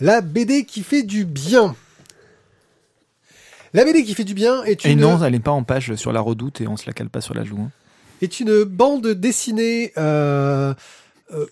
La 0.00 0.20
BD 0.22 0.64
qui 0.64 0.82
fait 0.82 1.02
du 1.02 1.24
bien. 1.24 1.76
La 3.72 3.84
BD 3.84 4.02
qui 4.04 4.14
fait 4.14 4.24
du 4.24 4.34
bien 4.34 4.64
est 4.64 4.84
Et 4.86 4.92
une, 4.92 5.00
non, 5.00 5.22
elle 5.22 5.32
n'est 5.32 5.40
pas 5.40 5.50
en 5.50 5.62
page 5.62 5.94
sur 5.94 6.12
la 6.12 6.20
redoute 6.20 6.60
et 6.60 6.66
on 6.68 6.76
se 6.76 6.86
la 6.86 6.92
cale 6.92 7.10
pas 7.10 7.20
sur 7.20 7.34
la 7.34 7.44
joue. 7.44 7.58
hein. 7.60 7.70
est 8.22 8.40
une 8.40 8.64
bande 8.64 9.06
dessinée 9.08 9.92
euh, 9.98 10.74
euh, 11.32 11.46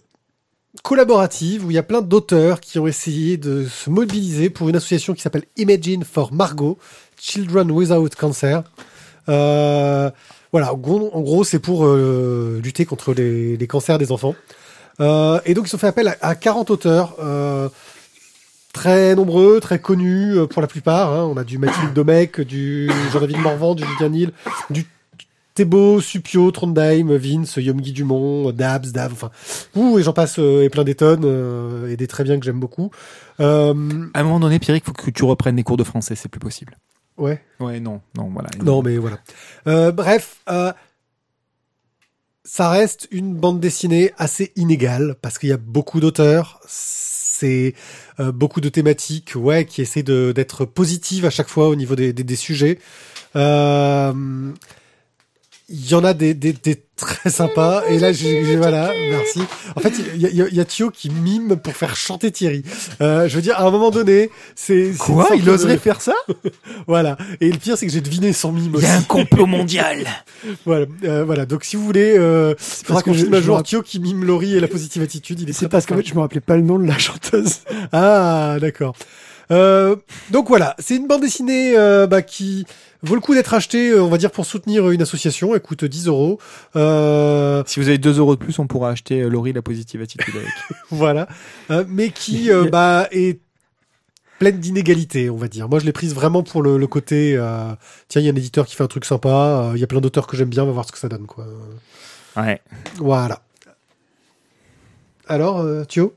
collaborative 0.83 1.67
où 1.67 1.71
il 1.71 1.75
y 1.75 1.79
a 1.79 1.83
plein 1.83 2.01
d'auteurs 2.01 2.61
qui 2.61 2.79
ont 2.79 2.87
essayé 2.87 3.37
de 3.37 3.67
se 3.67 3.91
mobiliser 3.91 4.51
pour 4.51 4.69
une 4.69 4.77
association 4.77 5.15
qui 5.15 5.23
s'appelle 5.23 5.45
Imagine 5.57 6.05
for 6.05 6.33
Margot, 6.33 6.79
Children 7.21 7.71
Without 7.71 8.09
Cancer. 8.19 8.63
Euh, 9.29 10.11
voilà, 10.53 10.73
en 10.75 10.77
gros, 10.77 11.45
c'est 11.45 11.59
pour 11.59 11.87
euh, 11.87 12.61
lutter 12.63 12.85
contre 12.85 13.15
les, 13.15 13.57
les 13.57 13.67
cancers 13.67 13.99
des 13.99 14.13
enfants. 14.13 14.35
Euh, 15.01 15.41
et 15.47 15.55
donc, 15.55 15.69
ils 15.71 15.75
ont 15.75 15.79
fait 15.79 15.87
appel 15.87 16.09
à, 16.09 16.17
à 16.21 16.35
40 16.35 16.71
auteurs, 16.71 17.17
euh, 17.21 17.69
très 18.73 19.15
nombreux, 19.15 19.61
très 19.61 19.79
connus 19.79 20.37
euh, 20.37 20.47
pour 20.47 20.61
la 20.63 20.69
plupart. 20.69 21.13
hein. 21.13 21.25
On 21.25 21.37
a 21.37 21.45
du 21.45 21.59
Mathilde 21.59 21.93
Domecq, 21.95 22.41
du 22.43 22.91
Jean-David 23.13 23.39
Morvan, 23.39 23.75
du 23.75 23.85
Julien 23.85 24.09
Nil, 24.11 24.33
du 24.71 24.85
Thébault, 25.55 26.01
Supio, 26.01 26.51
Trondheim, 26.51 27.15
Vince, 27.17 27.57
Yomgi 27.57 27.93
Dumont, 27.93 28.53
Dabs, 28.53 28.91
Dav, 28.93 29.13
enfin, 29.13 29.31
ouh, 29.75 29.99
et 29.99 30.03
j'en 30.03 30.15
passe, 30.15 30.39
euh, 30.39 30.63
et 30.65 30.71
plein 30.71 30.85
des 30.85 30.95
tonnes, 30.95 31.25
euh, 31.27 31.91
et 31.91 31.97
des 31.97 32.07
très 32.07 32.25
bien 32.25 32.39
que 32.39 32.45
j'aime 32.47 32.61
beaucoup. 32.61 32.91
Euh, 33.41 33.75
À 34.15 34.21
un 34.21 34.23
moment 34.23 34.41
donné, 34.41 34.59
Pierre, 34.59 34.77
il 34.77 34.83
faut 34.83 34.93
que 34.93 35.11
tu 35.11 35.25
reprennes 35.25 35.57
des 35.57 35.63
cours 35.63 35.77
de 35.77 35.85
français, 35.85 36.15
c'est 36.15 36.31
plus 36.31 36.41
possible. 36.41 36.79
Ouais. 37.23 37.41
Ouais, 37.61 37.81
non, 37.81 38.01
non, 38.17 38.29
voilà. 38.31 38.51
Non, 38.63 38.83
mais 38.83 38.99
voilà. 38.99 39.19
Euh, 39.67 39.93
bref, 39.93 40.41
euh, 40.51 40.73
ça 42.45 42.69
reste 42.71 43.09
une 43.11 43.35
bande 43.35 43.61
dessinée 43.61 44.13
assez 44.19 44.53
inégale 44.57 45.17
parce 45.23 45.39
qu'il 45.39 45.49
y 45.49 45.53
a 45.53 45.57
beaucoup 45.59 46.01
d'auteurs. 46.01 46.61
C'est 46.67 47.75
euh, 48.21 48.33
beaucoup 48.33 48.61
de 48.61 48.69
thématiques, 48.69 49.33
ouais, 49.37 49.65
qui 49.65 49.81
essaient 49.81 50.03
d'être 50.03 50.65
positives 50.65 51.25
à 51.25 51.31
chaque 51.31 51.49
fois 51.49 51.69
au 51.69 51.75
niveau 51.75 51.97
des, 51.97 52.13
des, 52.13 52.25
des 52.25 52.37
sujets. 52.37 52.79
Euh, 53.37 54.13
Il 55.73 55.91
y 55.91 55.95
en 55.95 56.05
a 56.05 56.13
des, 56.15 56.35
des, 56.35 56.53
des 56.53 56.83
très 56.97 57.31
sympas. 57.31 57.83
Et 57.89 57.99
là, 57.99 58.13
j'ai 58.13 58.45
j'ai- 58.45 58.57
voilà, 58.57 58.93
merci. 59.11 59.41
En 59.75 59.81
fait, 59.81 59.93
il 60.15 60.21
y 60.21 60.27
a, 60.27 60.29
il 60.29 60.37
y 60.37 60.43
a- 60.43 60.49
il 60.49 60.55
y 60.55 60.61
a 60.61 60.65
Thio 60.65 60.91
qui 60.91 61.09
mime 61.11 61.57
pour 61.57 61.75
faire 61.75 61.97
chanter 61.97 62.31
Thierry. 62.31 62.63
Euh, 63.01 63.27
je 63.27 63.35
veux 63.37 63.41
dire, 63.43 63.57
à 63.59 63.63
un 63.67 63.71
moment 63.71 63.91
donné, 63.91 64.31
c'est 64.55 64.93
c'est 64.93 64.99
Quoi 64.99 65.31
Il 65.35 65.45
de- 65.45 65.51
oserait 65.51 65.79
faire 65.79 66.01
ça? 66.03 66.15
Voilà. 66.87 67.17
Et 67.41 67.51
le 67.51 67.59
pire, 67.59 67.77
c'est 67.79 67.87
que 67.87 67.93
j'ai 67.93 68.01
deviné 68.03 68.33
son 68.33 68.53
mime 68.53 68.71
Il 68.73 68.77
aussi. 68.77 68.87
y 68.87 68.89
a 68.91 68.97
un 68.97 69.03
complot 69.03 69.47
mondial 69.47 70.07
Voilà, 70.67 70.87
euh, 71.05 71.25
voilà. 71.25 71.47
Donc 71.47 71.65
si 71.65 71.77
vous 71.77 71.85
voulez, 71.85 72.15
euh, 72.19 72.55
il 72.59 72.87
faudra 72.87 73.03
qu'on 73.03 73.13
je- 73.15 73.21
filme 73.21 73.35
un 73.35 73.41
jour 73.41 73.63
Thio 73.63 73.83
qui 73.83 73.99
mime 73.99 74.25
Laurie 74.25 74.57
et 74.57 74.61
la 74.61 74.69
positive 74.69 75.03
attitude. 75.03 75.41
Il 75.41 75.49
est 75.51 75.53
C'est 75.55 75.69
parce 75.69 75.87
qu'en 75.87 75.97
fait, 75.97 76.07
je 76.07 76.15
me 76.15 76.21
rappelais 76.21 76.41
pas 76.41 76.57
le 76.57 76.63
nom 76.63 76.79
de 76.79 76.87
la 76.87 76.99
chanteuse. 76.99 77.61
Ah, 77.93 78.59
d'accord. 78.61 78.95
Euh, 79.53 79.97
donc 80.31 80.49
voilà, 80.49 80.75
c'est 80.79 80.97
une 80.97 81.07
bande 81.07 81.21
dessinée 81.21 81.77
euh, 81.77 82.07
bah, 82.07 82.23
qui 82.23 82.65
vaut 83.03 83.15
le 83.15 83.21
coup 83.21 83.35
d'être 83.35 83.53
achetée, 83.55 83.91
euh, 83.91 84.03
on 84.03 84.09
va 84.09 84.17
dire, 84.19 84.31
pour 84.31 84.47
soutenir 84.47 84.91
une 84.91 85.03
association. 85.03 85.55
Elle 85.55 85.61
coûte 85.61 85.85
10 85.85 86.07
euros. 86.09 86.39
Euh, 86.75 87.63
Si 87.67 87.79
vous 87.79 87.89
avez 87.89 87.99
2 87.99 88.19
euros 88.19 88.35
de 88.35 88.41
plus, 88.41 88.59
on 88.59 88.67
pourra 88.67 88.91
acheter 88.91 89.21
Laurie 89.29 89.53
la 89.53 89.63
positive 89.63 90.01
attitude 90.03 90.35
avec. 90.35 90.49
voilà. 90.91 91.29
Mais 91.89 92.11
qui 92.11 92.51
bah, 92.71 93.09
est 93.11 93.41
pleine 94.39 94.59
d'inégalités, 94.59 95.31
on 95.31 95.37
va 95.37 95.49
dire. 95.49 95.69
Moi, 95.69 95.79
je 95.79 95.85
l'ai 95.85 95.93
prise 95.93 96.15
vraiment 96.15 96.43
pour 96.43 96.63
le, 96.63 96.79
le 96.79 96.87
côté... 96.87 97.39
tiens, 98.09 98.23
il 98.23 98.25
y 98.25 98.29
a 98.29 98.33
un 98.33 98.37
éditeur 98.37 98.67
qui 98.67 98.75
fait 98.75 98.85
un 98.85 98.89
truc 98.89 99.05
sympa. 99.05 99.73
Il 99.75 99.81
y 99.81 99.85
a 99.85 99.87
plein 99.87 100.01
d'auteurs 100.01 100.27
que 100.27 100.37
j'aime 100.37 100.49
bien. 100.49 100.63
On 100.63 100.67
va 100.67 100.73
voir 100.73 100.87
ce 100.87 100.93
que 100.93 100.99
ça 100.99 101.09
donne. 101.09 101.27
quoi. 101.27 101.47
Ouais. 102.37 102.61
Voilà. 102.97 103.43
Alors, 105.29 105.65
Thio? 105.87 106.15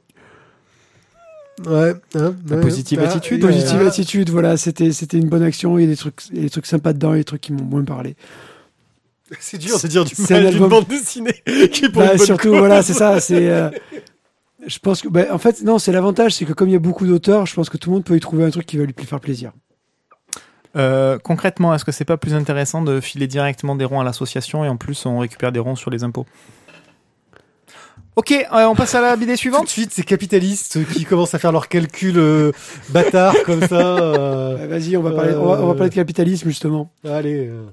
Ouais. 1.66 1.94
hein, 2.16 2.36
La 2.50 2.56
ouais, 2.58 2.62
positive 2.62 3.00
ah, 3.02 3.10
attitude, 3.10 3.44
euh, 3.44 3.48
Positive 3.48 3.82
attitude, 3.88 4.30
voilà, 4.30 4.58
c'était 4.58 4.92
c'était 4.92 5.18
une 5.18 5.30
bonne 5.30 5.44
action. 5.44 5.78
Il 5.78 5.84
y 5.84 5.86
a 5.86 5.88
des 5.90 5.96
trucs, 5.96 6.22
il 6.32 6.38
y 6.38 6.40
a 6.40 6.44
des 6.44 6.50
trucs 6.50 6.66
sympas 6.66 6.92
dedans, 6.94 7.10
il 7.14 7.14
y 7.14 7.16
a 7.16 7.20
des 7.20 7.24
trucs 7.24 7.42
qui 7.42 7.54
m'ont 7.54 7.64
moins 7.64 7.84
parlé. 7.86 8.16
C'est 9.40 9.58
dur 9.58 9.80
de 9.80 9.88
dire 9.88 10.04
du 10.06 10.14
C'est 10.16 10.34
mal 10.34 10.48
un 10.48 10.50
d'une 10.52 10.56
album- 10.64 10.70
bande 10.70 10.88
dessinée 10.88 11.42
qui 11.72 11.86
est 11.86 11.90
pour 11.90 12.02
Bah, 12.02 12.12
une 12.12 12.18
bonne 12.18 12.26
surtout, 12.26 12.50
cause. 12.50 12.58
voilà, 12.60 12.84
c'est 12.84 12.94
ça. 12.94 13.20
C'est, 13.22 13.50
euh, 13.50 13.70
je 14.68 14.80
pense 14.80 15.02
que, 15.02 15.08
bah, 15.08 15.26
en 15.32 15.38
fait, 15.38 15.62
non, 15.64 15.80
c'est 15.80 15.92
l'avantage, 15.92 16.34
c'est 16.34 16.46
que 16.46 16.54
comme 16.54 16.70
il 16.70 16.74
y 16.74 16.76
a 16.76 16.80
beaucoup 16.80 17.06
d'auteurs, 17.08 17.46
je 17.46 17.54
pense 17.56 17.70
que 17.70 17.78
tout 17.78 17.90
le 17.90 17.96
monde 17.96 18.04
peut 18.04 18.16
y 18.16 18.20
trouver 18.20 18.44
un 18.46 18.50
truc 18.50 18.66
qui 18.66 18.78
va 18.78 18.84
lui 18.86 18.94
faire 19.06 19.20
plaisir. 19.20 19.52
Euh, 20.76 21.18
concrètement, 21.20 21.74
est-ce 21.74 21.86
que 21.86 21.92
c'est 21.94 22.04
pas 22.06 22.18
plus 22.18 22.34
intéressant 22.34 22.82
de 22.82 23.00
filer 23.00 23.28
directement 23.28 23.76
des 23.76 23.86
ronds 23.86 24.02
à 24.02 24.04
l'association 24.04 24.66
et 24.66 24.68
en 24.70 24.76
plus 24.76 25.06
on 25.06 25.20
récupère 25.20 25.52
des 25.54 25.60
ronds 25.60 25.76
sur 25.78 25.90
les 25.90 26.04
impôts? 26.04 26.26
Ok, 28.16 28.32
euh, 28.32 28.46
on 28.66 28.76
passe 28.76 28.96
à 28.96 29.02
la 29.02 29.16
BD 29.18 29.26
Tout 29.26 29.32
de 29.34 29.38
suivante. 29.38 29.68
suite, 29.68 29.92
ces 29.94 30.04
capitalistes 30.04 30.86
qui 30.94 31.04
commencent 31.04 31.34
à 31.34 31.40
faire 31.40 31.52
leurs 31.52 31.68
calculs 31.68 32.18
euh, 32.18 32.52
bâtards 32.90 33.36
comme 33.46 33.60
ça. 33.68 33.98
euh, 33.98 34.56
Bah, 34.58 34.68
vas-y, 34.68 34.96
on 34.96 35.02
va 35.02 35.12
parler, 35.12 35.34
on 35.34 35.46
va, 35.46 35.62
on 35.62 35.68
va 35.68 35.74
parler 35.74 35.90
de 35.90 35.96
capitalisme 35.96 36.48
justement. 36.48 36.92
allez. 37.04 37.48
euh. 37.50 37.66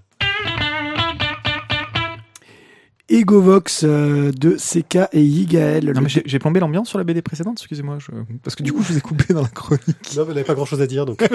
Egovox 3.09 3.85
euh, 3.85 4.33
de 4.33 4.53
CK 4.57 5.09
et 5.13 5.23
Yigael. 5.23 5.93
Non 5.93 6.01
mais 6.01 6.09
j'ai 6.09 6.23
j'ai 6.25 6.39
plombé 6.39 6.61
l'ambiance 6.61 6.89
sur 6.89 6.99
la 6.99 7.05
BD 7.05 7.21
précédente, 7.21 7.59
excusez-moi, 7.59 7.99
je... 8.01 8.07
parce 8.43 8.57
que 8.57 8.63
du 8.63 8.73
coup 8.73 8.83
je 8.83 8.93
vous 8.93 8.99
ai 8.99 9.01
coupé 9.03 9.35
dans 9.35 9.43
la 9.43 9.49
chronique. 9.49 10.17
Non, 10.17 10.23
mais 10.27 10.29
n'avait 10.35 10.45
pas 10.45 10.55
grand 10.55 10.65
chose 10.65 10.81
à 10.81 10.87
dire 10.87 11.07
donc. 11.07 11.23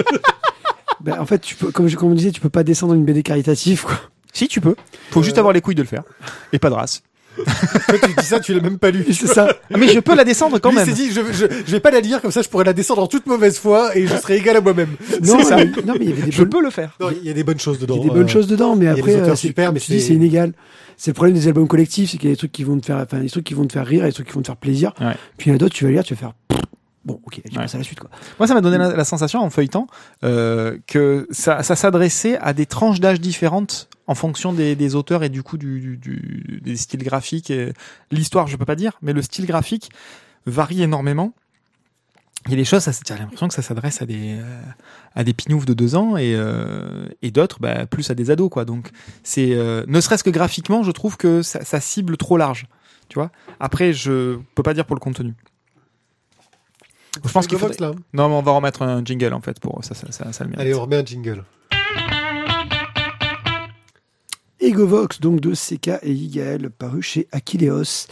Bah, 1.00 1.16
en 1.20 1.26
fait, 1.26 1.38
tu 1.38 1.54
peux, 1.54 1.70
comme, 1.70 1.86
je, 1.86 1.96
comme 1.96 2.10
on 2.10 2.14
disait, 2.14 2.32
tu 2.32 2.40
peux 2.40 2.48
pas 2.48 2.64
descendre 2.64 2.92
une 2.92 3.04
BD 3.04 3.22
caritative, 3.22 3.84
quoi. 3.84 3.94
Si 4.32 4.48
tu 4.48 4.60
peux, 4.60 4.74
faut 5.12 5.22
juste 5.22 5.36
Euh. 5.36 5.40
avoir 5.42 5.52
les 5.54 5.60
couilles 5.60 5.76
de 5.76 5.82
le 5.82 5.86
faire 5.86 6.02
et 6.52 6.58
pas 6.58 6.70
de 6.70 6.74
race. 6.74 7.02
Toi, 7.44 7.98
tu 8.02 8.14
dis 8.18 8.24
ça, 8.24 8.40
tu 8.40 8.54
l'as 8.54 8.60
même 8.60 8.78
pas 8.78 8.90
lu. 8.90 9.04
C'est 9.12 9.26
ça. 9.26 9.48
Ah, 9.72 9.76
mais 9.78 9.88
je 9.88 10.00
peux 10.00 10.14
la 10.14 10.24
descendre 10.24 10.58
quand 10.58 10.70
Lui, 10.70 10.76
il 10.76 10.86
même. 10.86 10.88
s'est 10.88 11.02
dit, 11.02 11.10
je, 11.10 11.20
je, 11.32 11.46
je 11.66 11.70
vais 11.72 11.80
pas 11.80 11.90
la 11.90 12.00
lire, 12.00 12.20
comme 12.20 12.30
ça 12.30 12.42
je 12.42 12.48
pourrais 12.48 12.64
la 12.64 12.72
descendre 12.72 13.02
en 13.02 13.06
toute 13.06 13.26
mauvaise 13.26 13.58
foi 13.58 13.96
et 13.96 14.06
je 14.06 14.16
serai 14.16 14.36
égal 14.36 14.56
à 14.56 14.60
moi-même. 14.60 14.90
Non, 15.22 15.42
ça. 15.42 15.56
mais, 15.56 15.66
non, 15.84 15.94
mais 15.98 15.98
il 16.02 16.08
y 16.10 16.12
avait 16.12 16.22
des 16.22 16.30
Je 16.32 16.38
bonnes, 16.42 16.50
peux 16.50 16.62
le 16.62 16.70
faire. 16.70 16.96
Non, 17.00 17.08
il 17.10 17.26
y 17.26 17.30
a 17.30 17.32
des 17.34 17.44
bonnes 17.44 17.58
choses 17.60 17.78
dedans. 17.78 17.94
il 17.96 17.98
y 17.98 18.00
a 18.00 18.04
des 18.08 18.10
bonnes 18.14 18.24
euh, 18.24 18.28
choses 18.28 18.46
dedans, 18.46 18.76
mais 18.76 18.88
après, 18.88 19.14
euh, 19.16 19.24
c'est 19.30 19.48
super, 19.48 19.72
mais 19.72 19.80
tu 19.80 19.92
dis, 19.92 20.00
c'est- 20.00 20.08
c'est 20.08 20.14
inégal. 20.14 20.52
C'est 20.96 21.10
le 21.12 21.14
problème 21.14 21.34
des 21.36 21.46
albums 21.46 21.68
collectifs, 21.68 22.10
c'est 22.10 22.18
qu'il 22.18 22.28
y 22.28 22.32
a 22.32 22.34
des 22.34 22.38
trucs 22.38 22.52
qui 22.52 22.64
vont 22.64 22.78
te 22.78 22.86
faire, 22.86 22.96
enfin, 22.96 23.18
des 23.20 23.30
trucs 23.30 23.44
qui 23.44 23.54
vont 23.54 23.64
te 23.66 23.72
faire 23.72 23.86
rire, 23.86 24.04
et 24.04 24.08
des 24.08 24.12
trucs 24.12 24.26
qui 24.28 24.34
vont 24.34 24.40
te 24.42 24.46
faire 24.48 24.56
plaisir. 24.56 24.92
Ouais. 25.00 25.12
Puis 25.36 25.48
il 25.48 25.50
y 25.50 25.52
en 25.52 25.56
a 25.56 25.58
d'autres, 25.58 25.74
tu 25.74 25.84
vas 25.84 25.90
lire, 25.90 26.02
tu 26.02 26.14
vas 26.14 26.18
faire. 26.20 26.32
Bon, 27.08 27.20
ok, 27.24 27.40
je 27.44 27.50
Ouais. 27.56 27.62
passe 27.62 27.74
à 27.74 27.78
la 27.78 27.84
suite, 27.84 27.98
quoi. 28.00 28.10
Moi, 28.38 28.46
ça 28.46 28.54
m'a 28.54 28.60
donné 28.60 28.78
la, 28.78 28.94
la 28.94 29.04
sensation 29.04 29.40
en 29.40 29.50
feuilletant 29.50 29.86
euh, 30.24 30.78
que 30.86 31.26
ça, 31.30 31.62
ça 31.62 31.74
s'adressait 31.74 32.38
à 32.38 32.52
des 32.52 32.66
tranches 32.66 33.00
d'âge 33.00 33.20
différentes 33.20 33.88
en 34.06 34.14
fonction 34.14 34.52
des, 34.52 34.76
des 34.76 34.94
auteurs 34.94 35.24
et 35.24 35.28
du 35.28 35.42
coup 35.42 35.58
du, 35.58 35.80
du- 35.80 35.96
du- 35.96 36.60
des 36.62 36.76
styles 36.76 37.02
graphiques. 37.02 37.52
L'histoire, 38.10 38.46
je 38.46 38.56
peux 38.56 38.64
pas 38.64 38.76
dire, 38.76 38.92
mais 39.02 39.12
le 39.12 39.22
style 39.22 39.46
graphique 39.46 39.90
varie 40.46 40.82
énormément. 40.82 41.32
Il 42.46 42.52
y 42.52 42.54
a 42.54 42.56
des 42.56 42.64
choses, 42.64 42.82
ça, 42.84 42.92
j'ai 42.92 43.14
l'impression 43.18 43.48
que 43.48 43.54
ça 43.54 43.62
s'adresse 43.62 44.00
à 44.00 44.06
des 44.06 44.36
euh, 44.38 44.60
à 45.16 45.24
des 45.24 45.34
pinoufs 45.34 45.66
de 45.66 45.74
deux 45.74 45.96
ans 45.96 46.16
et 46.16 46.34
euh, 46.36 47.06
et 47.20 47.30
d'autres, 47.32 47.58
bah, 47.60 47.84
plus 47.86 48.10
à 48.10 48.14
des 48.14 48.30
ados, 48.30 48.48
quoi. 48.48 48.64
Donc 48.64 48.90
c'est 49.24 49.52
euh, 49.54 49.84
ne 49.88 50.00
serait-ce 50.00 50.22
que 50.24 50.30
graphiquement, 50.30 50.82
je 50.84 50.90
trouve 50.92 51.16
que 51.16 51.42
ça, 51.42 51.64
ça 51.64 51.80
cible 51.80 52.16
trop 52.16 52.36
large. 52.36 52.66
Tu 53.08 53.14
vois. 53.18 53.30
Après, 53.58 53.92
je 53.92 54.38
peux 54.54 54.62
pas 54.62 54.72
dire 54.74 54.84
pour 54.84 54.94
le 54.94 55.00
contenu. 55.00 55.34
Je 57.24 57.32
pense 57.32 57.46
qu'il 57.46 57.58
faut. 57.58 57.68
Non, 58.12 58.28
mais 58.28 58.34
on 58.34 58.42
va 58.42 58.52
remettre 58.52 58.82
un 58.82 59.04
jingle 59.04 59.32
en 59.34 59.40
fait 59.40 59.58
pour 59.60 59.82
ça, 59.84 59.94
ça, 59.94 60.10
ça, 60.10 60.32
ça 60.32 60.44
le. 60.44 60.58
Allez, 60.58 60.74
on 60.74 60.82
remet 60.82 60.96
un 60.96 61.04
jingle. 61.04 61.44
Egovox, 64.60 65.20
donc 65.20 65.40
de 65.40 65.52
CK 65.54 66.00
et 66.02 66.12
Igaël, 66.12 66.70
paru 66.70 67.00
chez 67.02 67.28
Aquileos. 67.32 68.06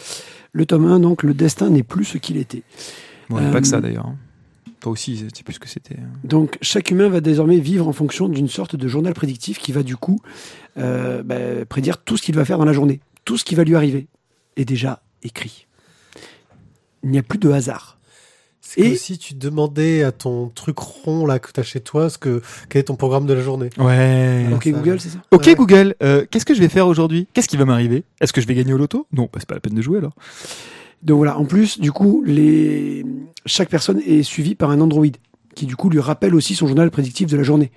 Le 0.52 0.64
tome 0.64 0.86
1, 0.86 1.00
donc, 1.00 1.22
le 1.22 1.34
destin 1.34 1.68
n'est 1.70 1.82
plus 1.82 2.04
ce 2.04 2.18
qu'il 2.18 2.36
était. 2.36 2.62
Bon, 3.28 3.36
a 3.36 3.50
pas 3.50 3.60
que 3.60 3.66
Euh, 3.66 3.70
ça 3.70 3.80
d'ailleurs. 3.80 4.06
hein. 4.06 4.16
Toi 4.80 4.92
aussi, 4.92 5.26
c'est 5.34 5.42
plus 5.42 5.54
ce 5.54 5.58
que 5.60 5.68
c'était. 5.68 5.96
hein. 5.96 6.08
Donc, 6.22 6.56
chaque 6.62 6.90
humain 6.90 7.08
va 7.08 7.20
désormais 7.20 7.58
vivre 7.58 7.88
en 7.88 7.92
fonction 7.92 8.28
d'une 8.28 8.48
sorte 8.48 8.76
de 8.76 8.86
journal 8.88 9.12
prédictif 9.12 9.58
qui 9.58 9.72
va 9.72 9.82
du 9.82 9.96
coup 9.96 10.20
euh, 10.78 11.22
bah, 11.24 11.64
prédire 11.68 11.98
tout 11.98 12.16
ce 12.16 12.22
qu'il 12.22 12.36
va 12.36 12.44
faire 12.44 12.58
dans 12.58 12.64
la 12.64 12.72
journée. 12.72 13.00
Tout 13.24 13.36
ce 13.36 13.44
qui 13.44 13.54
va 13.56 13.64
lui 13.64 13.74
arriver 13.74 14.06
est 14.56 14.64
déjà 14.64 15.02
écrit. 15.24 15.66
Il 17.02 17.10
n'y 17.10 17.18
a 17.18 17.22
plus 17.22 17.38
de 17.38 17.50
hasard. 17.50 17.95
Et- 18.76 18.82
comme 18.90 18.96
si 18.96 19.18
tu 19.18 19.34
demandais 19.34 20.02
à 20.02 20.12
ton 20.12 20.48
truc 20.54 20.78
rond 20.78 21.24
là 21.26 21.38
que 21.38 21.50
t'as 21.52 21.62
chez 21.62 21.80
toi 21.80 22.10
ce 22.10 22.18
que 22.18 22.42
quel 22.68 22.80
est 22.80 22.84
ton 22.84 22.96
programme 22.96 23.26
de 23.26 23.32
la 23.34 23.40
journée? 23.42 23.70
Ouais. 23.78 24.44
Alors, 24.46 24.58
Ok, 24.58 24.64
ça- 24.64 24.70
Google, 24.70 25.00
c'est 25.00 25.08
ça? 25.08 25.18
Ok 25.30 25.46
Ouais. 25.46 25.54
Google, 25.54 25.94
euh, 26.02 26.24
qu'est-ce 26.30 26.44
que 26.44 26.54
je 26.54 26.60
vais 26.60 26.68
faire 26.68 26.86
aujourd'hui? 26.86 27.26
Qu'est-ce 27.32 27.48
qui 27.48 27.56
va 27.56 27.64
m'arriver? 27.64 28.04
Est-ce 28.20 28.32
que 28.32 28.40
je 28.40 28.46
vais 28.46 28.54
gagner 28.54 28.72
au 28.74 28.78
loto? 28.78 29.06
Non, 29.12 29.24
bah, 29.32 29.38
c'est 29.38 29.48
pas 29.48 29.54
la 29.54 29.60
peine 29.60 29.74
de 29.74 29.82
jouer 29.82 29.98
alors. 29.98 30.14
Donc 31.02 31.18
voilà, 31.18 31.38
en 31.38 31.44
plus, 31.44 31.78
du 31.80 31.92
coup, 31.92 32.22
les... 32.26 33.04
chaque 33.44 33.68
personne 33.68 34.00
est 34.06 34.22
suivie 34.22 34.54
par 34.54 34.70
un 34.70 34.80
Android 34.80 35.06
qui, 35.54 35.66
du 35.66 35.76
coup, 35.76 35.88
lui 35.88 36.00
rappelle 36.00 36.34
aussi 36.34 36.54
son 36.54 36.66
journal 36.66 36.90
prédictif 36.90 37.28
de 37.30 37.36
la 37.36 37.42
journée. 37.42 37.70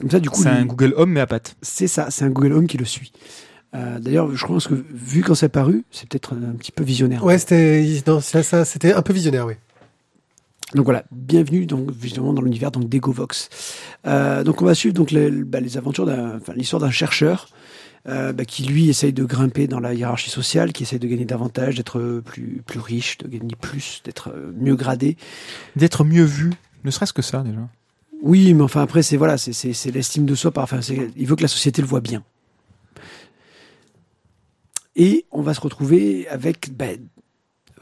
Comme 0.00 0.10
ça, 0.10 0.20
du 0.20 0.30
coup, 0.30 0.42
C'est 0.42 0.48
un 0.48 0.64
Google 0.64 0.94
Home 0.96 1.10
mais 1.10 1.20
à 1.20 1.26
pattes. 1.26 1.56
c'est 1.62 1.88
ça, 1.88 2.06
c'est 2.10 2.24
un 2.24 2.30
Google 2.30 2.52
Home 2.52 2.66
qui 2.66 2.76
le 2.78 2.84
suit. 2.84 3.12
Euh, 3.74 3.98
D'ailleurs, 3.98 4.34
je 4.34 4.46
pense 4.46 4.66
que 4.68 4.74
vu 4.74 5.22
quand 5.22 5.34
c'est 5.34 5.48
paru, 5.50 5.84
c'est 5.90 6.08
peut-être 6.08 6.32
un 6.34 6.54
petit 6.56 6.72
peu 6.72 6.84
visionnaire. 6.84 7.22
Ouais, 7.24 7.36
c'était 7.38 7.84
non, 8.06 8.20
ça, 8.20 8.42
ça 8.42 8.64
c'était 8.64 8.92
un 8.94 9.02
peu 9.02 9.12
visionnaire, 9.12 9.44
oui. 9.46 9.54
Donc 10.74 10.84
voilà, 10.84 11.04
bienvenue 11.10 11.64
donc 11.64 11.90
justement 12.00 12.34
dans 12.34 12.42
l'univers 12.42 12.70
donc 12.70 12.88
d'EgoVox. 12.88 13.48
Euh, 14.06 14.44
donc 14.44 14.60
on 14.60 14.66
va 14.66 14.74
suivre 14.74 14.94
donc 14.94 15.10
les, 15.10 15.30
bah, 15.30 15.60
les 15.60 15.78
aventures 15.78 16.04
d'un, 16.04 16.36
enfin 16.36 16.52
l'histoire 16.54 16.80
d'un 16.80 16.90
chercheur 16.90 17.48
euh, 18.06 18.32
bah, 18.34 18.44
qui 18.44 18.64
lui 18.64 18.90
essaye 18.90 19.14
de 19.14 19.24
grimper 19.24 19.66
dans 19.66 19.80
la 19.80 19.94
hiérarchie 19.94 20.28
sociale, 20.28 20.72
qui 20.74 20.82
essaye 20.82 20.98
de 20.98 21.08
gagner 21.08 21.24
davantage, 21.24 21.76
d'être 21.76 22.20
plus 22.24 22.62
plus 22.66 22.80
riche, 22.80 23.16
de 23.18 23.28
gagner 23.28 23.56
plus, 23.58 24.02
d'être 24.04 24.28
euh, 24.28 24.52
mieux 24.58 24.76
gradé. 24.76 25.16
D'être 25.74 26.04
mieux 26.04 26.24
vu, 26.24 26.52
ne 26.84 26.90
serait-ce 26.90 27.14
que 27.14 27.22
ça 27.22 27.42
déjà. 27.42 27.66
Oui, 28.22 28.52
mais 28.52 28.62
enfin 28.62 28.82
après 28.82 29.02
c'est 29.02 29.16
voilà, 29.16 29.38
c'est 29.38 29.54
c'est 29.54 29.72
c'est 29.72 29.90
l'estime 29.90 30.26
de 30.26 30.34
soi. 30.34 30.50
par- 30.50 30.64
Enfin, 30.64 30.82
c'est- 30.82 31.10
il 31.16 31.26
veut 31.26 31.36
que 31.36 31.42
la 31.42 31.48
société 31.48 31.80
le 31.80 31.88
voit 31.88 32.00
bien. 32.02 32.22
Et 34.96 35.24
on 35.30 35.40
va 35.42 35.54
se 35.54 35.60
retrouver 35.60 36.28
avec 36.28 36.76
ben, 36.76 36.98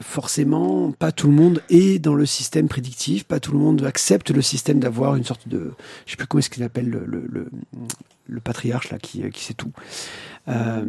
forcément 0.01 0.91
pas 0.91 1.11
tout 1.11 1.27
le 1.27 1.33
monde 1.33 1.61
est 1.69 1.99
dans 1.99 2.13
le 2.15 2.25
système 2.25 2.67
prédictif, 2.67 3.23
pas 3.23 3.39
tout 3.39 3.51
le 3.51 3.59
monde 3.59 3.83
accepte 3.85 4.31
le 4.31 4.41
système 4.41 4.79
d'avoir 4.79 5.15
une 5.15 5.23
sorte 5.23 5.47
de, 5.47 5.73
je 6.05 6.11
sais 6.11 6.17
plus 6.17 6.27
comment 6.27 6.39
est-ce 6.39 6.49
qu'il 6.49 6.63
appelle 6.63 6.89
le, 6.89 7.03
le, 7.05 7.25
le, 7.29 7.49
le 8.27 8.39
patriarche 8.41 8.89
là 8.91 8.99
qui, 8.99 9.29
qui 9.31 9.43
sait 9.43 9.53
tout. 9.53 9.71
Euh, 10.47 10.85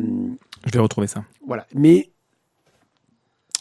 Je 0.66 0.72
vais 0.72 0.78
retrouver 0.78 1.06
ça. 1.06 1.24
voilà, 1.46 1.66
mais 1.74 2.10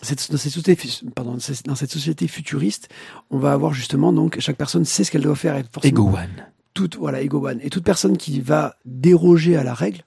cette, 0.01 0.31
dans, 0.31 0.37
cette 0.37 0.51
société, 0.53 0.89
pardon, 1.15 1.37
dans 1.65 1.75
cette 1.75 1.91
société 1.91 2.27
futuriste, 2.27 2.89
on 3.31 3.39
va 3.39 3.51
avoir 3.53 3.73
justement 3.73 4.13
donc 4.13 4.39
chaque 4.39 4.57
personne 4.57 4.85
sait 4.85 5.03
ce 5.03 5.11
qu'elle 5.11 5.23
doit 5.23 5.35
faire 5.35 5.55
et 5.55 5.63
forcément 5.71 6.09
Ego 6.09 6.17
One. 6.17 6.45
toute 6.73 6.97
voilà 6.97 7.21
Ego 7.21 7.47
One 7.47 7.59
et 7.63 7.69
toute 7.69 7.83
personne 7.83 8.15
qui 8.17 8.39
va 8.39 8.75
déroger 8.85 9.55
à 9.57 9.63
la 9.63 9.73
règle 9.73 10.03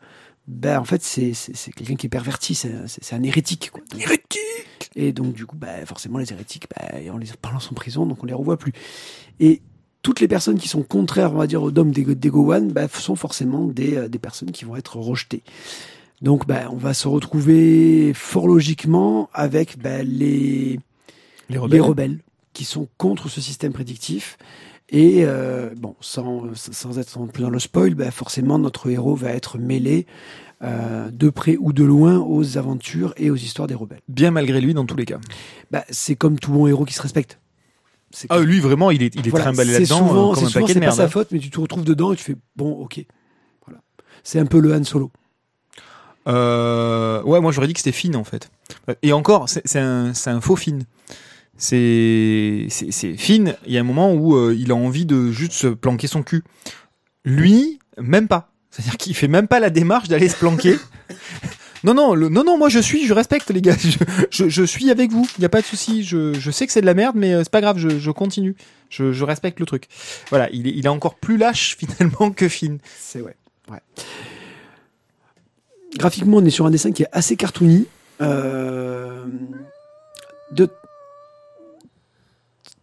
ben 0.51 0.79
en 0.79 0.85
fait 0.85 1.03
c'est 1.03 1.33
quelqu'un 1.77 1.95
qui 1.95 2.07
est 2.07 2.11
perverti 2.11 2.55
c'est 2.55 3.15
un 3.15 3.23
hérétique 3.23 3.71
quoi. 3.71 3.81
hérétique 3.99 4.91
et 4.97 5.13
donc 5.13 5.35
du 5.35 5.47
coup 5.47 5.57
ben 5.57 5.87
forcément 5.87 6.19
les 6.19 6.33
hérétiques 6.33 6.67
ben 6.77 7.11
on 7.13 7.19
les 7.19 7.29
balance 7.43 7.71
en 7.71 7.75
prison 7.75 8.07
donc 8.07 8.23
on 8.23 8.27
les 8.27 8.35
revoit 8.35 8.59
plus 8.59 8.73
et 9.39 9.63
toutes 10.03 10.21
les 10.21 10.29
personnes 10.29 10.59
qui 10.59 10.69
sont 10.69 10.83
contraires 10.83 11.33
on 11.33 11.39
va 11.39 11.47
dire 11.47 11.63
au 11.63 11.71
dôme 11.71 11.93
d'Ego 11.93 12.15
d'Ego 12.15 12.53
One 12.53 12.73
ben, 12.73 12.89
sont 12.89 13.17
forcément 13.17 13.65
des 13.67 13.97
euh, 13.97 14.09
des 14.09 14.19
personnes 14.19 14.51
qui 14.51 14.65
vont 14.65 14.77
être 14.77 14.97
rejetées 14.97 15.43
donc 16.21 16.47
ben 16.47 16.69
on 16.73 16.77
va 16.77 16.95
se 16.95 17.07
retrouver 17.07 18.13
fort 18.15 18.49
logiquement 18.49 19.31
avec 19.33 19.77
les 19.85 20.81
Les 21.49 21.59
les 21.69 21.81
rebelles 21.81 22.19
qui 22.53 22.65
sont 22.65 22.89
contre 22.99 23.29
ce 23.29 23.41
système 23.41 23.73
prédictif. 23.73 24.37
Et 24.91 25.25
euh, 25.25 25.71
bon, 25.77 25.95
sans, 26.01 26.45
sans 26.55 26.99
être 26.99 27.19
dans 27.39 27.51
le 27.51 27.59
spoil, 27.59 27.95
bah 27.95 28.11
forcément 28.11 28.59
notre 28.59 28.91
héros 28.91 29.15
va 29.15 29.31
être 29.31 29.57
mêlé 29.57 30.07
euh, 30.63 31.11
de 31.11 31.31
près 31.31 31.57
ou 31.59 31.73
de 31.73 31.85
loin 31.85 32.19
aux 32.19 32.59
aventures 32.59 33.15
et 33.17 33.31
aux 33.31 33.37
histoires 33.37 33.69
des 33.69 33.75
rebelles. 33.75 34.03
Bien 34.09 34.33
malgré 34.33 34.61
lui 34.61 34.75
dans 34.75 34.85
tous 34.85 34.97
les 34.97 35.07
cas. 35.07 35.19
Bah, 35.71 35.85
c'est 35.91 36.17
comme 36.17 36.39
tout 36.39 36.53
bon 36.53 36.67
héros 36.67 36.85
qui 36.85 36.95
se 36.95 37.03
respecte. 37.03 37.39
Ah, 38.29 38.41
lui 38.41 38.59
vraiment, 38.59 38.91
il 38.91 39.05
est, 39.05 39.15
il 39.15 39.27
est 39.27 39.31
voilà, 39.31 39.47
trimballé 39.47 39.73
c'est 39.73 39.81
là-dedans 39.81 40.33
euh, 40.33 40.35
c'est 40.35 40.47
souvent 40.47 40.67
c'est 40.67 40.81
pas 40.81 40.91
sa 40.91 41.05
hein. 41.05 41.09
faute, 41.09 41.29
mais 41.31 41.39
tu 41.39 41.49
te 41.49 41.61
retrouves 41.61 41.85
dedans 41.85 42.13
et 42.13 42.17
tu 42.17 42.25
fais 42.25 42.37
bon, 42.57 42.73
ok. 42.73 43.05
Voilà. 43.65 43.81
C'est 44.25 44.41
un 44.41 44.47
peu 44.47 44.59
le 44.59 44.75
Han 44.75 44.83
Solo. 44.83 45.13
Euh, 46.27 47.23
ouais, 47.23 47.41
moi 47.41 47.53
j'aurais 47.53 47.69
dit 47.69 47.73
que 47.73 47.79
c'était 47.79 47.93
Finn 47.93 48.17
en 48.17 48.25
fait. 48.25 48.51
Et 49.03 49.13
encore, 49.13 49.49
c'est 49.49 49.79
un, 49.79 50.13
un 50.27 50.41
faux 50.41 50.57
Finn. 50.57 50.85
C'est 51.61 52.67
c'est- 52.71 52.91
c'est 52.91 53.17
Finn. 53.17 53.55
Il 53.67 53.73
y 53.73 53.77
a 53.77 53.81
un 53.81 53.85
moment 53.85 54.13
où 54.15 54.35
euh, 54.35 54.57
il 54.59 54.73
a 54.73 54.75
envie 54.75 55.05
de 55.07 55.31
juste 55.31 55.53
se 55.53 55.67
planquer 55.69 56.07
son 56.09 56.23
cul. 56.23 56.43
Lui, 57.25 57.79
même 57.99 58.27
pas. 58.29 58.51
C'est-à-dire 58.71 58.97
qu'il 58.97 59.15
fait 59.15 59.29
même 59.29 59.47
pas 59.47 59.61
la 59.61 59.69
démarche 59.71 60.09
d'aller 60.09 60.29
se 60.29 60.37
planquer. 60.37 60.77
Non, 61.83 61.95
non, 61.95 62.15
le- 62.15 62.29
non, 62.29 62.45
non, 62.45 62.59
moi 62.59 62.69
je 62.69 62.79
suis, 62.79 63.07
je 63.07 63.15
respecte 63.15 63.49
les 63.51 63.63
gars, 63.63 63.75
je, 63.81 63.97
je, 64.31 64.49
je 64.51 64.63
suis 64.65 64.91
avec 64.91 65.11
vous, 65.13 65.27
il 65.39 65.41
n'y 65.41 65.47
a 65.47 65.49
pas 65.49 65.63
de 65.63 65.67
souci, 65.67 66.05
je, 66.05 66.35
je 66.35 66.51
sais 66.51 66.67
que 66.67 66.73
c'est 66.75 66.83
de 66.83 66.87
la 66.87 66.93
merde, 66.93 67.17
mais 67.17 67.33
euh, 67.33 67.39
c'est 67.43 67.51
pas 67.51 67.63
grave, 67.63 67.79
je, 67.79 67.99
je 67.99 68.11
continue, 68.11 68.55
je, 68.91 69.13
je 69.15 69.25
respecte 69.25 69.59
le 69.61 69.65
truc. 69.65 69.87
Voilà, 70.29 70.51
il 70.53 70.67
est, 70.69 70.73
il 70.77 70.85
est 70.85 70.91
encore 70.91 71.15
plus 71.15 71.39
lâche 71.39 71.77
finalement 71.79 72.33
que 72.33 72.51
Finn. 72.51 72.81
C'est 72.99 73.23
ouais. 73.23 73.35
ouais. 73.71 73.79
Graphiquement, 75.97 76.37
on 76.37 76.45
est 76.45 76.51
sur 76.51 76.67
un 76.67 76.71
dessin 76.71 76.93
qui 76.93 77.03
est 77.05 77.09
assez 77.13 77.37
cartoony. 77.37 77.87
Euh, 78.21 79.25
de... 80.53 80.69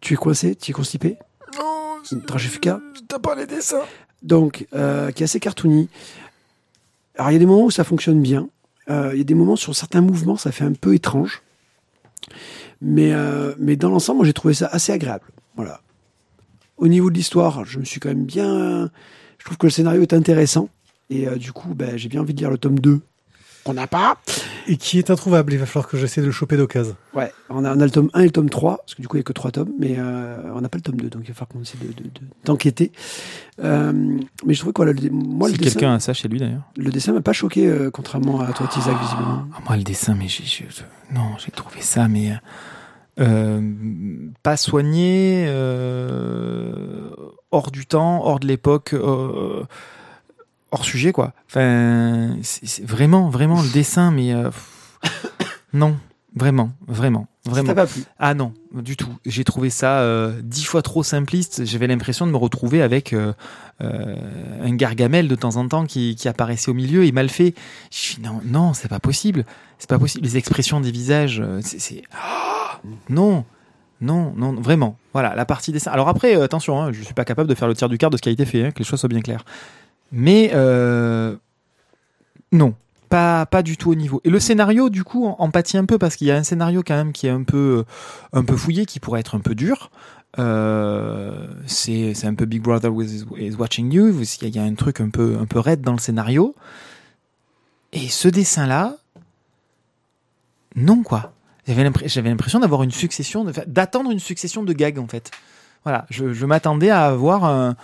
Tu 0.02 0.14
es 0.14 0.18
coincé 0.18 0.56
Tu 0.56 0.72
es 0.72 0.74
constipé 0.74 1.18
Non, 1.58 2.20
Tragifica 2.26 2.80
t'as 3.08 3.20
pas 3.20 3.36
les 3.36 3.46
dessins. 3.46 3.84
Donc, 4.24 4.68
euh, 4.74 5.12
qui 5.12 5.24
est 5.24 5.26
assez 5.26 5.40
cartoony. 5.40 5.90
Alors, 7.16 7.32
il 7.32 7.34
y 7.34 7.36
a 7.38 7.40
des 7.40 7.46
moments 7.46 7.66
où 7.66 7.72
ça 7.72 7.84
fonctionne 7.84 8.22
bien. 8.22 8.50
Euh, 8.90 9.12
Il 9.14 9.18
y 9.18 9.22
a 9.22 9.24
des 9.24 9.34
moments 9.34 9.56
sur 9.56 9.76
certains 9.76 10.02
mouvements, 10.02 10.38
ça 10.38 10.52
fait 10.52 10.64
un 10.64 10.74
peu 10.74 10.94
étrange. 10.94 11.42
Mais, 12.82 13.14
euh, 13.14 13.56
mais 13.58 13.76
dans 13.76 13.90
l'ensemble, 13.90 14.18
moi, 14.18 14.26
j'ai 14.26 14.34
trouvé 14.34 14.54
ça 14.54 14.68
assez 14.68 14.92
agréable. 14.92 15.26
Voilà. 15.56 15.82
Au 16.78 16.88
niveau 16.88 17.10
de 17.10 17.16
l'histoire, 17.16 17.66
je 17.66 17.80
me 17.80 17.86
suis 17.86 18.00
quand 18.00 18.10
même 18.10 18.26
bien. 18.26 18.92
Je 19.40 19.46
trouve 19.46 19.58
que 19.58 19.66
le 19.66 19.72
scénario 19.72 20.02
est 20.02 20.14
intéressant. 20.14 20.70
Et 21.10 21.26
du 21.38 21.54
coup, 21.54 21.74
ben, 21.74 21.98
j'ai 21.98 22.10
bien 22.10 22.22
envie 22.22 22.34
de 22.34 22.40
lire 22.40 22.52
le 22.52 22.58
tome 22.58 22.80
2. 22.80 23.02
On 23.70 23.74
n'a 23.74 23.86
pas. 23.88 24.18
Et 24.68 24.78
qui 24.78 24.98
est 24.98 25.10
introuvable. 25.12 25.52
Il 25.54 25.60
va 25.60 25.66
falloir 25.66 25.88
que 25.90 25.98
j'essaie 25.98 26.22
de 26.22 26.26
le 26.26 26.32
choper 26.32 26.56
d'occasion. 26.58 26.96
Ouais, 27.14 27.32
on 27.50 27.66
a, 27.66 27.76
on 27.76 27.80
a 27.80 27.84
le 27.86 27.92
tome 27.92 28.10
1 28.14 28.22
et 28.22 28.26
le 28.26 28.32
tome 28.32 28.50
3, 28.50 28.78
parce 28.78 28.96
que 28.96 29.02
du 29.02 29.08
coup, 29.08 29.18
il 29.18 29.20
n'y 29.20 29.24
a 29.24 29.24
que 29.24 29.34
3 29.34 29.52
tomes, 29.52 29.72
mais 29.80 29.96
euh, 29.98 30.38
on 30.56 30.62
n'a 30.62 30.70
pas 30.70 30.78
le 30.78 30.84
tome 30.84 30.96
2, 30.96 31.10
donc 31.10 31.24
il 31.26 31.28
va 31.30 31.34
falloir 31.34 31.50
qu'on 31.50 31.62
essaie 31.62 31.78
de, 31.82 31.88
de- 31.88 32.04
de- 32.10 32.28
d'enquêter. 32.46 32.92
Euh, 33.64 33.92
mais 34.46 34.54
je 34.54 34.60
trouvais 34.60 34.74
que 34.74 34.78
voilà, 34.82 34.94
le, 34.94 35.10
moi, 35.10 35.50
si 35.50 35.56
le 35.56 35.60
dessin, 35.64 35.74
quelqu'un 35.80 35.94
a 35.96 36.00
ça 36.00 36.14
chez 36.14 36.28
lui 36.28 36.40
d'ailleurs. 36.40 36.64
le 36.78 36.90
dessin 36.92 37.12
m'a 37.14 37.22
pas 37.22 37.34
choqué, 37.34 37.68
euh, 37.68 37.90
contrairement 37.92 38.40
à 38.42 38.52
toi, 38.54 38.68
Tizak, 38.68 38.96
visiblement. 39.02 39.46
Ah, 39.56 39.60
moi, 39.68 39.76
le 39.78 39.84
dessin, 39.84 40.16
mais 40.16 40.28
j'ai, 40.28 40.44
j'ai- 40.46 40.68
je- 40.70 40.84
non, 41.16 41.32
j'ai 41.44 41.52
trouvé 41.52 41.82
ça, 41.82 42.08
mais 42.08 42.34
euh, 43.20 43.62
pas 44.44 44.58
soigné, 44.58 45.46
euh, 45.48 47.10
hors 47.52 47.72
du 47.72 47.86
temps, 47.86 48.24
hors 48.26 48.40
de 48.40 48.48
l'époque, 48.48 48.94
euh, 48.94 49.64
hors 50.72 50.86
sujet, 50.86 51.12
quoi. 51.12 51.34
Enfin, 51.50 52.38
c'est, 52.42 52.86
vraiment, 52.86 53.30
vraiment 53.30 53.62
le 53.62 53.70
dessin, 53.70 54.12
mais 54.12 54.34
euh, 54.34 54.50
pff, 54.50 55.32
Non, 55.74 55.98
vraiment, 56.36 56.72
vraiment, 56.88 57.28
Ça 57.46 57.52
vraiment. 57.52 57.68
t'a 57.68 57.76
pas 57.76 57.88
plu? 57.88 58.04
Ah 58.20 58.34
non, 58.34 58.54
du 58.74 58.96
tout. 58.96 59.14
J'ai 59.26 59.44
trouvé 59.44 59.70
ça 59.70 60.00
euh, 60.00 60.40
dix 60.44 60.64
fois 60.66 60.82
trop 60.82 61.04
simpliste. 61.04 61.66
J'avais 61.66 61.88
l'impression 61.88 62.26
de 62.26 62.32
me 62.32 62.38
retrouver 62.38 62.82
avec 62.82 63.14
euh, 63.14 63.34
un 63.80 64.74
gargamel 64.76 65.28
de 65.28 65.36
temps 65.36 65.58
en 65.58 65.68
temps 65.68 65.86
qui, 65.86 66.16
qui 66.16 66.28
apparaissait 66.28 66.72
au 66.72 66.74
milieu 66.74 67.06
et 67.06 67.12
mal 67.12 67.30
fait. 67.30 67.54
Je 67.92 67.98
suis 67.98 68.22
non, 68.22 68.42
non, 68.46 68.74
c'est 68.74 68.88
pas 68.88 69.00
possible. 69.00 69.46
C'est 69.78 69.90
pas 69.90 70.00
possible. 70.00 70.24
Les 70.26 70.38
expressions 70.38 70.80
des 70.80 70.92
visages, 70.92 71.44
c'est 71.62 72.02
Ah 72.12 72.82
non. 73.10 73.46
Non, 74.00 74.32
non, 74.38 74.54
vraiment. 74.54 74.96
Voilà, 75.14 75.34
la 75.36 75.46
partie 75.46 75.72
dessin. 75.72 75.92
Alors 75.92 76.08
après, 76.08 76.36
attention, 76.40 76.80
hein, 76.80 76.92
je 76.92 77.02
suis 77.02 77.16
pas 77.16 77.26
capable 77.26 77.50
de 77.50 77.56
faire 77.56 77.68
le 77.68 77.76
tir 77.76 77.90
du 77.90 77.98
quart 77.98 78.12
de 78.12 78.18
ce 78.18 78.22
qui 78.22 78.30
a 78.30 78.32
été 78.32 78.46
fait, 78.46 78.66
hein, 78.66 78.72
que 78.72 78.80
les 78.80 78.86
choses 78.86 79.00
soient 79.00 79.10
bien 79.10 79.22
claires. 79.22 79.44
Mais 80.12 80.52
euh, 80.54 81.36
non, 82.52 82.76
pas, 83.10 83.46
pas 83.46 83.62
du 83.62 83.78
tout 83.78 83.92
au 83.92 83.96
niveau. 83.96 84.22
Et 84.24 84.30
le 84.30 84.40
scénario, 84.40 84.90
du 84.90 85.04
coup, 85.04 85.26
en, 85.26 85.50
pâtit 85.50 85.78
un 85.78 85.86
peu 85.86 85.98
parce 85.98 86.16
qu'il 86.16 86.28
y 86.28 86.32
a 86.32 86.38
un 86.38 86.44
scénario 86.44 86.84
quand 86.86 86.96
même 86.96 87.14
qui 87.14 87.28
est 87.28 87.32
un 87.32 87.44
peu, 87.44 87.84
euh, 87.86 88.38
un 88.38 88.44
peu 88.44 88.56
fouillé, 88.56 88.86
qui 88.86 89.00
pourrait 89.00 89.20
être 89.20 89.36
un 89.36 89.40
peu 89.40 89.56
dur. 89.56 89.92
Euh, 90.40 91.48
c'est 91.66 92.26
un 92.26 92.36
peu 92.36 92.46
Big 92.46 92.62
Brother 92.62 92.92
is, 93.02 93.56
watching 93.56 93.92
you. 93.92 94.22
Il 94.42 94.56
y, 94.56 94.60
a, 94.60 94.64
un 94.64 94.76
truc 94.76 95.02
un 95.02 95.10
peu, 95.10 95.38
un 95.40 95.46
peu 95.46 95.60
raide 95.60 95.82
dans 95.82 95.94
le 95.94 96.00
scénario. 96.00 96.56
Et 97.94 98.10
ce 98.10 98.28
dessin-là, 98.28 98.98
non 100.76 101.02
quoi. 101.04 101.34
J'avais 101.68 101.84
l'impr- 101.84 102.08
j'avais 102.08 102.30
l'impression 102.30 102.60
d'avoir 102.60 102.84
une 102.84 102.92
succession, 102.92 103.46
d'attendre 103.66 104.12
une 104.12 104.20
succession 104.20 104.64
de 104.64 104.74
gags 104.74 105.00
en 105.00 105.08
fait. 105.08 105.32
Voilà, 105.84 106.06
je, 106.10 106.34
je 106.34 106.46
m'attendais 106.46 106.90
à 106.90 107.06
avoir 107.06 107.46
un, 107.46 107.76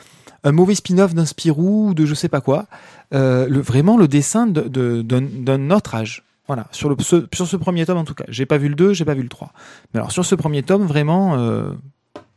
un 0.43 0.51
mauvais 0.51 0.75
spin-off 0.75 1.13
d'un 1.13 1.25
Spirou 1.25 1.89
ou 1.89 1.93
de 1.93 2.05
je 2.05 2.13
sais 2.13 2.29
pas 2.29 2.41
quoi. 2.41 2.65
Euh, 3.13 3.47
le, 3.47 3.59
vraiment 3.61 3.97
le 3.97 4.07
dessin 4.07 4.45
de- 4.47 4.61
de- 4.67 5.01
d'un 5.01 5.71
autre 5.71 5.95
âge. 5.95 6.23
Voilà, 6.47 6.67
sur, 6.71 6.89
le, 6.89 6.97
ce, 6.99 7.25
sur 7.33 7.47
ce 7.47 7.55
premier 7.55 7.85
tome 7.85 7.97
en 7.97 8.03
tout 8.03 8.13
cas. 8.13 8.25
J'ai 8.27 8.45
pas 8.45 8.57
vu 8.57 8.67
le 8.67 8.75
2, 8.75 8.93
j'ai 8.93 9.05
pas 9.05 9.13
vu 9.13 9.23
le 9.23 9.29
3. 9.29 9.53
Mais 9.93 9.99
alors 9.99 10.11
sur 10.11 10.25
ce 10.25 10.35
premier 10.35 10.61
tome, 10.61 10.85
vraiment, 10.85 11.37
euh, 11.37 11.71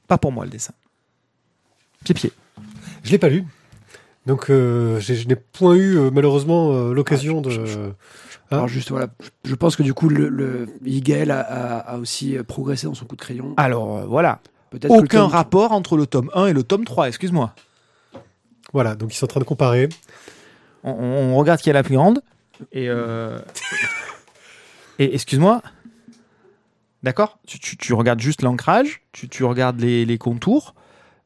pas 0.07 0.17
pour 0.19 0.31
moi 0.31 0.45
le 0.45 0.51
dessin. 0.51 0.75
Pied-pied. 2.05 2.33
Je 3.03 3.11
l'ai 3.11 3.19
pas 3.19 3.29
lu. 3.29 3.45
Donc, 4.27 4.51
euh, 4.51 4.99
je 5.01 5.27
n'ai 5.27 5.37
point 5.37 5.75
eu, 5.75 5.97
euh, 5.99 6.11
malheureusement, 6.13 6.73
euh, 6.73 6.93
l'occasion 6.93 7.43
Ah, 7.45 7.49
de. 7.49 7.65
Hein 8.53 8.59
Alors 8.59 8.69
juste 8.69 8.91
voilà, 8.91 9.09
je 9.45 9.55
pense 9.57 9.75
que 9.75 9.83
du 9.83 9.93
coup 9.93 10.09
le, 10.09 10.29
le 10.29 10.69
Higel 10.85 11.33
a, 11.33 11.41
a- 11.41 11.79
a 11.95 11.99
aussi 11.99 12.37
progressé 12.47 12.87
dans 12.87 12.95
son 12.95 13.05
coup 13.05 13.17
de 13.17 13.21
crayon. 13.21 13.55
Alors 13.57 14.07
voilà, 14.07 14.39
aucun 14.89 15.23
tome- 15.27 15.31
rapport 15.33 15.73
entre 15.73 15.97
le 15.97 16.07
tome 16.07 16.31
1 16.33 16.47
et 16.47 16.53
le 16.53 16.63
tome 16.63 16.85
3, 16.85 17.09
excuse-moi. 17.09 17.53
Voilà, 18.73 18.95
donc 18.95 19.13
ils 19.15 19.17
sont 19.17 19.25
en 19.25 19.29
train 19.29 19.41
de 19.41 19.45
comparer. 19.45 19.89
On, 20.85 20.91
on 20.93 21.37
regarde 21.37 21.61
qui 21.61 21.71
est 21.71 21.73
la 21.73 21.83
plus 21.83 21.95
grande. 21.97 22.23
Et, 22.73 22.89
euh, 22.89 23.39
et 24.99 25.15
excuse-moi. 25.15 25.63
D'accord? 27.03 27.39
Tu, 27.47 27.59
tu- 27.61 27.77
tu 27.77 27.93
regardes 27.95 28.21
juste 28.21 28.43
l'ancrage, 28.43 29.03
tu, 29.13 29.29
tu 29.29 29.45
regardes 29.45 29.81
les, 29.81 30.05
les 30.05 30.19
contours. 30.19 30.75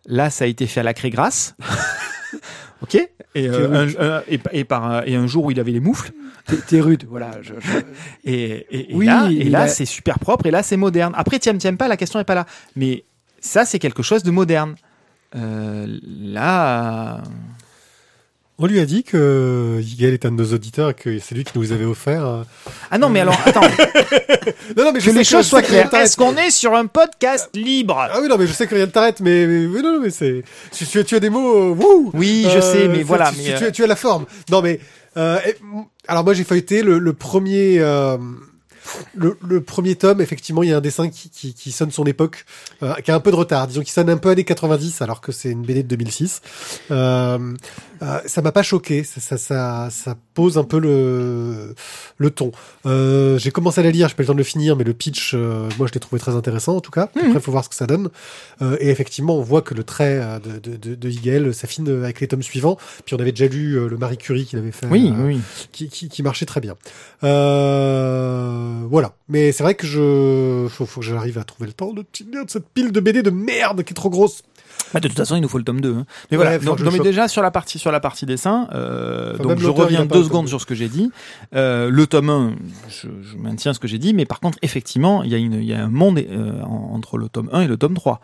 Là, 0.07 0.29
ça 0.31 0.45
a 0.45 0.47
été 0.49 0.67
fait 0.67 0.81
à 0.81 0.83
la 0.83 0.95
craie 0.95 1.11
grasse. 1.11 1.55
ok? 2.83 2.97
Et, 3.35 3.49
euh, 3.49 3.87
un, 3.99 4.05
un- 4.19 4.23
et, 4.29 4.41
et 4.53 4.65
par 4.65 5.07
et 5.07 5.15
un 5.15 5.27
jour 5.27 5.45
où 5.47 5.51
il 5.51 5.61
avait 5.61 5.71
les 5.73 5.81
moufles. 5.81 6.13
T'es- 6.67 6.81
rude, 6.81 7.05
voilà. 7.09 7.31
je- 7.43 7.55
je- 7.61 7.79
Et, 8.25 8.67
et- 8.71 8.93
et 8.93 8.95
Oui, 8.95 9.07
là, 9.07 9.29
et 9.31 9.45
là 9.45 9.63
a- 9.63 9.69
c'est 9.69 9.85
super 9.85 10.19
propre. 10.19 10.47
Et 10.47 10.51
là, 10.51 10.63
c'est 10.65 10.77
moderne. 10.77 11.13
Après, 11.17 11.39
tiens, 11.39 11.57
tiens 11.57 11.77
pas, 11.77 11.87
la 11.87 11.97
question 11.97 12.19
n'est 12.19 12.25
pas 12.25 12.35
là. 12.35 12.47
Mais 12.77 13.05
ça, 13.41 13.65
c'est 13.65 13.79
quelque 13.79 14.03
chose 14.03 14.23
de 14.25 14.31
moderne. 14.33 14.75
Euh, 15.37 15.87
là. 16.23 17.23
On 18.63 18.67
lui 18.67 18.79
a 18.79 18.85
dit 18.85 19.05
que 19.05 19.79
Yigel 19.81 20.13
est 20.13 20.27
un 20.27 20.33
de 20.33 20.37
nos 20.37 20.53
auditeurs 20.53 20.91
et 20.91 20.95
que 20.95 21.19
c'est 21.19 21.35
lui 21.35 21.45
qui 21.45 21.59
nous 21.59 21.73
avait 21.73 21.87
offert. 21.87 22.27
euh, 22.27 22.43
Ah 22.91 22.99
non, 22.99 23.09
mais 23.09 23.21
alors, 23.21 23.39
attends. 23.47 23.63
Non, 24.77 24.85
non, 24.85 24.93
mais 24.93 25.01
je 25.01 25.11
que 25.11 25.17
les 25.17 25.25
choses 25.25 25.47
soient 25.47 25.63
claires. 25.63 25.93
Est-ce 25.95 26.17
qu'on 26.17 26.37
est 26.37 26.51
sur 26.51 26.75
un 26.75 26.85
podcast 26.87 27.49
libre? 27.55 27.97
Ah 27.99 28.19
oui, 28.21 28.29
non, 28.29 28.37
mais 28.37 28.47
je 28.47 28.53
sais 28.53 28.67
que 28.67 28.75
rien 28.75 28.85
ne 28.87 28.91
t'arrête, 28.91 29.21
mais, 29.21 29.47
mais, 29.47 29.67
mais 29.67 29.81
non, 29.83 29.99
mais 30.01 30.11
c'est. 30.11 30.43
Tu, 30.73 30.85
tu, 30.87 31.03
tu 31.05 31.15
as 31.15 31.21
des 31.21 31.31
mots. 31.31 31.57
euh, 31.57 31.75
wouh 31.75 32.11
Oui, 32.13 32.47
je 32.51 32.59
Euh, 32.59 32.61
sais, 32.61 32.89
mais 32.89 33.03
voilà. 33.03 33.31
Tu, 33.31 33.39
mais, 33.39 33.45
tu- 33.45 33.51
euh, 33.53 33.59
tu 33.59 33.65
as- 33.65 33.71
tu 33.71 33.85
as 33.85 33.87
la 33.87 33.97
forme. 33.97 34.27
Non, 34.51 34.61
mais. 34.61 34.79
euh, 35.17 35.39
et- 35.47 35.57
alors 36.07 36.25
moi, 36.25 36.35
j'ai 36.35 36.45
feuilleté 36.45 36.83
le, 36.83 36.99
le 36.99 37.13
premier. 37.15 37.79
Le, 39.15 39.39
le 39.47 39.61
premier 39.63 39.95
tome, 39.95 40.21
effectivement, 40.21 40.63
il 40.63 40.71
y 40.71 40.73
a 40.73 40.77
un 40.77 40.81
dessin 40.81 41.09
qui, 41.09 41.31
qui, 41.31 41.55
qui 41.55 41.73
sonne 41.73 41.91
son 41.91 42.05
époque, 42.05 42.45
euh, 42.83 42.95
qui 42.95 43.11
a 43.11 43.15
un 43.15 43.21
peu 43.21 43.31
de 43.31 43.37
retard. 43.37 43.67
Disons 43.67 43.83
qu'il 43.83 43.91
sonne 43.91 44.11
un 44.11 44.17
peu 44.17 44.31
années 44.31 44.45
90, 44.45 45.03
alors 45.03 45.21
que 45.21 45.33
c'est 45.33 45.51
une 45.51 45.63
BD 45.63 45.83
de 45.83 45.89
2006. 45.89 46.43
Euh, 46.91 47.55
euh, 48.03 48.21
ça 48.27 48.43
m'a 48.43 48.53
pas 48.53 48.63
choqué. 48.63 49.05
Ça, 49.05 49.21
ça, 49.21 49.39
ça, 49.39 49.89
ça 49.91 50.17
pose 50.41 50.57
un 50.57 50.65
peu 50.65 50.79
le, 50.79 51.75
le 52.17 52.31
ton. 52.31 52.51
Euh, 52.87 53.39
j'ai 53.39 53.51
commencé 53.51 53.79
à 53.81 53.85
la 53.85 53.91
lire, 53.91 54.09
j'ai 54.09 54.15
pas 54.15 54.23
eu 54.23 54.25
le 54.25 54.29
temps 54.29 54.33
de 54.33 54.39
le 54.39 54.45
finir, 54.45 54.75
mais 54.75 54.85
le 54.85 54.95
pitch, 54.95 55.33
euh, 55.35 55.69
moi, 55.77 55.87
je 55.87 55.93
l'ai 55.93 56.01
trouvé 56.01 56.19
très 56.19 56.35
intéressant, 56.35 56.77
en 56.77 56.81
tout 56.81 56.91
cas. 56.91 57.11
Mhm. 57.15 57.27
Après, 57.27 57.41
faut 57.41 57.53
voir 57.53 57.63
ce 57.63 57.69
que 57.69 57.75
ça 57.75 57.87
donne. 57.87 58.09
Euh, 58.63 58.79
et 58.81 58.89
effectivement, 58.89 59.37
on 59.37 59.43
voit 59.43 59.61
que 59.61 59.75
le 59.75 59.85
trait 59.85 60.19
de, 60.43 60.59
de, 60.59 60.77
de, 60.77 60.95
de 60.95 61.09
Hegel 61.11 61.53
s'affine 61.53 61.87
avec 62.03 62.21
les 62.23 62.29
tomes 62.29 62.43
suivants. 62.43 62.79
Puis 63.05 63.15
on 63.15 63.19
avait 63.19 63.33
déjà 63.33 63.49
lu 63.53 63.87
le 63.87 63.97
Marie 63.99 64.17
Curie 64.17 64.47
qu'il 64.47 64.59
avait 64.59 64.73
fait, 64.73 64.87
Oui, 64.87 65.13
oui. 65.15 65.41
qui, 65.73 65.91
qui, 65.91 66.09
qui 66.09 66.23
marchait 66.23 66.47
très 66.47 66.63
bien. 66.63 66.75
Voilà. 67.21 69.13
Mais 69.29 69.53
c'est 69.53 69.63
vrai 69.63 69.75
que 69.75 69.87
je 69.87 70.67
faut, 70.71 70.87
faut 70.87 71.01
que 71.01 71.07
j'arrive 71.07 71.37
à 71.37 71.45
trouver 71.45 71.67
le 71.67 71.75
temps 71.75 71.93
de 71.93 72.01
de 72.01 72.45
cette 72.49 72.69
pile 72.69 72.93
de 72.93 73.01
BD 73.01 73.23
de 73.23 73.31
merde 73.31 73.83
qui 73.85 73.93
est 73.93 73.95
trop 73.95 74.11
grosse. 74.11 74.43
Ah, 74.95 75.01
de 75.01 75.09
toute 75.09 75.17
façon, 75.17 75.37
il 75.37 75.41
nous 75.43 75.49
faut 75.49 75.59
le 75.59 75.65
tome 75.65 75.81
2. 75.81 75.95
hein. 75.95 76.07
Mais 76.31 76.37
voilà, 76.37 76.59
donc, 76.59 76.81
non, 76.81 76.91
mais 76.91 76.99
déjà 76.99 77.29
sur 77.29 77.43
la 77.43 77.51
partie 77.51 77.79
sur 77.79 77.93
la 77.93 78.01
partie 78.01 78.27
dessin, 78.27 78.69
euh, 78.73 79.35
Enfin, 79.35 79.43
donc 79.45 79.59
je 79.59 79.69
reviens 79.69 80.05
deux 80.07 80.25
secondes 80.25 80.45
2. 80.47 80.49
sur 80.49 80.61
ce 80.61 80.67
que 80.67 80.75
j'ai 80.75 80.89
dit. 80.89 81.11
Euh, 81.55 81.91
le 81.91 82.07
tome 82.07 82.29
1, 82.31 82.55
je, 82.89 83.09
je 83.23 83.37
maintiens 83.37 83.73
ce 83.73 83.79
que 83.79 83.87
j'ai 83.89 83.99
dit, 83.99 84.15
mais 84.15 84.25
par 84.27 84.41
contre, 84.41 84.59
effectivement, 84.63 85.23
il 85.23 85.31
y 85.31 85.35
a 85.35 85.39
une 85.39 85.55
il 85.55 85.65
y 85.65 85.75
a 85.75 85.83
un 85.85 85.89
monde 85.91 86.19
euh, 86.19 86.61
en- 86.63 86.91
entre 86.95 87.19
le 87.19 87.29
tome 87.29 87.49
1 87.53 87.63
et 87.63 87.67
le 87.69 87.77
tome 87.77 87.95
3. 87.95 88.21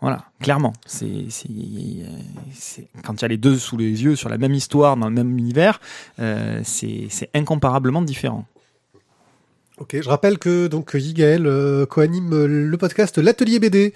Voilà, 0.00 0.24
clairement, 0.40 0.72
c'est 0.86 1.26
c'est 1.28 1.48
c'est- 2.54 2.88
quand 3.04 3.14
il 3.20 3.22
y 3.22 3.24
a 3.24 3.28
les 3.28 3.36
deux 3.36 3.58
sous 3.58 3.76
les 3.76 4.02
yeux 4.04 4.16
sur 4.16 4.28
la 4.28 4.38
même 4.38 4.54
histoire 4.54 4.96
dans 4.96 5.08
le 5.08 5.14
même 5.14 5.36
univers, 5.38 5.80
euh, 6.20 6.60
c'est 6.64 7.06
c'est 7.10 7.30
incomparablement 7.34 8.02
différent. 8.02 8.44
Ok, 9.80 9.96
je 10.02 10.08
rappelle 10.08 10.38
que 10.38 10.66
donc 10.66 10.90
Yigael 10.94 11.46
euh, 11.46 11.86
co-anime 11.86 12.32
euh, 12.32 12.46
le 12.48 12.76
podcast 12.76 13.16
L'Atelier 13.18 13.60
BD 13.60 13.94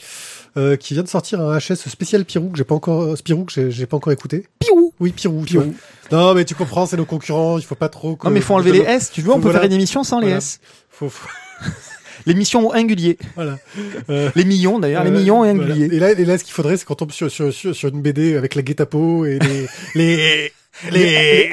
euh, 0.57 0.77
qui 0.77 0.95
vient 0.95 1.03
de 1.03 1.09
sortir 1.09 1.41
un 1.41 1.59
HS 1.59 1.89
spécial 1.89 2.25
Pirou 2.25 2.51
que 2.51 2.59
j'ai 2.59 2.63
pas 2.65 2.75
encore 2.77 3.03
euh, 3.03 3.17
Spirou 3.17 3.45
que 3.45 3.71
j'ai- 3.71 3.87
pas 3.87 3.97
encore 3.97 4.13
écouté. 4.13 4.47
Piou 4.61 4.93
Oui, 5.01 5.11
Pirou. 5.11 5.43
Pirou. 5.43 5.65
vois. 6.11 6.19
Non, 6.19 6.35
mais 6.35 6.45
tu 6.45 6.55
comprends, 6.55 6.87
c'est 6.87 6.97
nos 6.97 7.05
concurrents, 7.05 7.59
il 7.59 7.65
faut 7.65 7.75
pas 7.75 7.89
trop. 7.89 8.15
que- 8.15 8.27
Non 8.27 8.33
mais 8.33 8.41
faut 8.41 8.55
enlever 8.55 8.71
les 8.73 8.79
S, 8.81 9.11
tu 9.13 9.23
veux, 9.23 9.31
on 9.33 9.37
peut 9.37 9.43
Voilà. 9.43 9.59
faire 9.61 9.67
une 9.67 9.73
émission 9.73 10.05
sans 10.05 10.19
les 10.21 10.27
Voilà. 10.27 10.39
S. 10.39 10.61
Faut, 10.91 11.09
faut- 11.09 11.29
L'émission 12.27 12.69
au 12.69 12.73
singulier. 12.73 13.19
voilà. 13.35 13.59
Euh, 14.11 14.31
Les 14.37 14.45
millions 14.45 14.79
d'ailleurs, 14.79 15.03
les 15.05 15.11
millions 15.11 15.45
et 15.45 15.55
voilà. 15.55 15.75
Et 15.77 15.89
là, 15.99 16.11
et 16.13 16.25
là, 16.25 16.39
ce 16.39 16.45
qu'il 16.45 16.53
faudrait, 16.53 16.77
c'est 16.77 16.85
qu'on 16.85 16.95
tombe 16.95 17.11
sur, 17.13 17.31
sur, 17.31 17.53
sur, 17.53 17.89
une 17.89 18.03
BD 18.03 18.37
avec 18.37 18.55
la 18.55 18.63
guet-apens 18.63 19.25
et 19.25 19.39
les, 19.39 19.67
les, 19.95 20.53
les, 20.91 21.51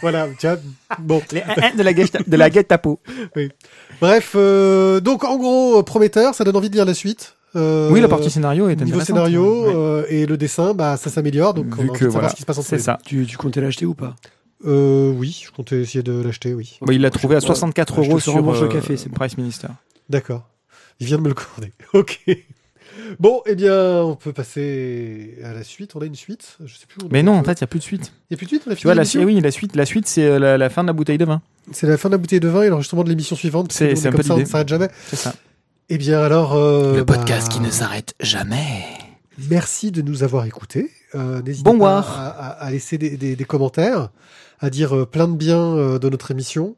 voilà, 0.00 0.28
tu 0.38 0.46
vois. 0.46 0.56
Bon. 0.98 1.22
Les 1.32 1.42
1 1.42 1.74
de 1.76 1.82
la 1.82 1.92
guette 1.92 2.28
de 2.28 2.36
la 2.36 2.50
guette 2.50 2.72
à 2.72 2.78
peau. 2.78 3.00
Bref, 4.00 4.32
euh, 4.36 5.00
donc, 5.00 5.24
en 5.24 5.36
gros, 5.36 5.78
euh, 5.78 5.82
prometteur, 5.82 6.34
ça 6.34 6.44
donne 6.44 6.56
envie 6.56 6.70
de 6.70 6.74
lire 6.74 6.84
la 6.84 6.94
suite. 6.94 7.36
Euh, 7.54 7.90
Oui, 7.90 8.00
la 8.00 8.08
partie 8.08 8.30
scénario 8.30 8.68
est 8.68 8.76
Niveau 8.80 9.00
scénario 9.00 9.64
Ouais. 9.66 9.72
euh, 9.74 10.04
et 10.08 10.24
le 10.26 10.36
dessin, 10.38 10.72
bah 10.72 10.96
ça 10.96 11.10
s'améliore, 11.10 11.52
donc 11.54 11.66
on 11.78 11.82
Vu 11.82 11.88
a 11.88 11.90
envie 11.90 11.98
que 12.00 12.04
voilà, 12.06 12.30
ce 12.30 12.34
qui 12.34 12.40
se 12.40 12.46
passe 12.46 12.58
entre 12.58 12.68
c'est 12.68 12.78
ça. 12.78 12.98
Tu, 13.04 13.26
tu 13.26 13.36
comptais 13.36 13.60
l'acheter 13.60 13.84
ou 13.84 13.94
pas? 13.94 14.16
Euh, 14.64 15.12
oui, 15.12 15.42
je 15.44 15.50
comptais 15.50 15.80
essayer 15.82 16.02
de 16.02 16.22
l'acheter, 16.22 16.54
oui. 16.54 16.78
Bah, 16.80 16.94
il 16.94 17.00
l'a 17.02 17.10
trouvé 17.10 17.34
à 17.34 17.38
Ouais. 17.40 17.46
64 17.46 17.98
Ouais, 17.98 18.08
euros 18.08 18.20
sur 18.20 18.36
euh, 18.36 18.60
le 18.62 18.68
café, 18.68 18.96
c'est 18.96 19.08
bon. 19.10 19.16
Price 19.16 19.36
Minister. 19.36 19.68
D'accord. 20.08 20.48
Il 21.00 21.06
vient 21.06 21.18
de 21.18 21.22
me 21.22 21.28
le 21.28 21.34
commander. 21.34 21.72
Ok. 21.92 22.20
Bon, 23.18 23.40
eh 23.46 23.54
bien, 23.54 24.02
on 24.02 24.14
peut 24.16 24.32
passer 24.32 25.38
à 25.44 25.52
la 25.52 25.62
suite. 25.64 25.94
On 25.96 26.00
a 26.00 26.06
une 26.06 26.14
suite. 26.14 26.56
Je 26.64 26.74
sais 26.74 26.86
plus. 26.86 27.02
où 27.02 27.06
on 27.06 27.08
Mais 27.10 27.22
non, 27.22 27.32
en 27.32 27.42
fait, 27.44 27.52
il 27.60 27.62
n'y 27.62 27.64
a 27.64 27.68
plus 27.68 27.78
de 27.78 27.84
suite. 27.84 28.12
il 28.30 28.34
y 28.34 28.34
a 28.34 28.36
plus 28.36 28.46
de 28.46 28.48
suite. 28.50 28.62
On 28.66 28.70
a 28.70 28.74
Tu 28.74 28.80
fini 28.82 28.94
vois, 28.94 29.02
la, 29.02 29.10
eh 29.14 29.24
oui, 29.24 29.40
la 29.40 29.50
suite, 29.50 29.76
la 29.76 29.86
suite, 29.86 30.06
c'est 30.06 30.24
euh, 30.24 30.38
la, 30.38 30.58
la 30.58 30.70
fin 30.70 30.82
de 30.82 30.88
la 30.88 30.92
bouteille 30.92 31.18
de 31.18 31.24
vin. 31.24 31.42
C'est 31.72 31.86
la 31.86 31.96
fin 31.96 32.08
de 32.08 32.14
la 32.14 32.18
bouteille 32.18 32.40
de 32.40 32.48
vin 32.48 32.62
et 32.62 32.68
l'enregistrement 32.68 33.04
de 33.04 33.08
l'émission 33.08 33.36
suivante. 33.36 33.72
C'est- 33.72 34.06
un 34.06 34.12
peu 34.12 34.22
ça, 34.22 34.34
on 34.34 34.38
ne 34.38 34.44
s'arrête 34.44 34.68
jamais. 34.68 34.88
C'est 35.08 35.16
ça. 35.16 35.34
Eh 35.88 35.98
bien, 35.98 36.20
alors. 36.22 36.54
euh, 36.54 36.96
le 36.96 37.04
podcast 37.04 37.48
bah, 37.48 37.54
qui 37.54 37.60
ne 37.60 37.70
s'arrête 37.70 38.14
jamais. 38.20 38.84
Merci 39.50 39.90
de 39.90 40.02
nous 40.02 40.22
avoir 40.22 40.44
écoutés. 40.46 40.90
Euh, 41.14 41.42
N'hésitez 41.42 41.64
Bon 41.64 41.72
pas 41.72 42.00
voir. 42.00 42.56
à, 42.60 42.70
laisser 42.70 42.98
des, 42.98 43.16
des- 43.16 43.36
des 43.36 43.44
commentaires, 43.44 44.10
à 44.60 44.70
dire 44.70 45.06
plein 45.06 45.28
de 45.28 45.34
bien 45.36 45.98
de 45.98 46.08
notre 46.08 46.30
émission, 46.30 46.76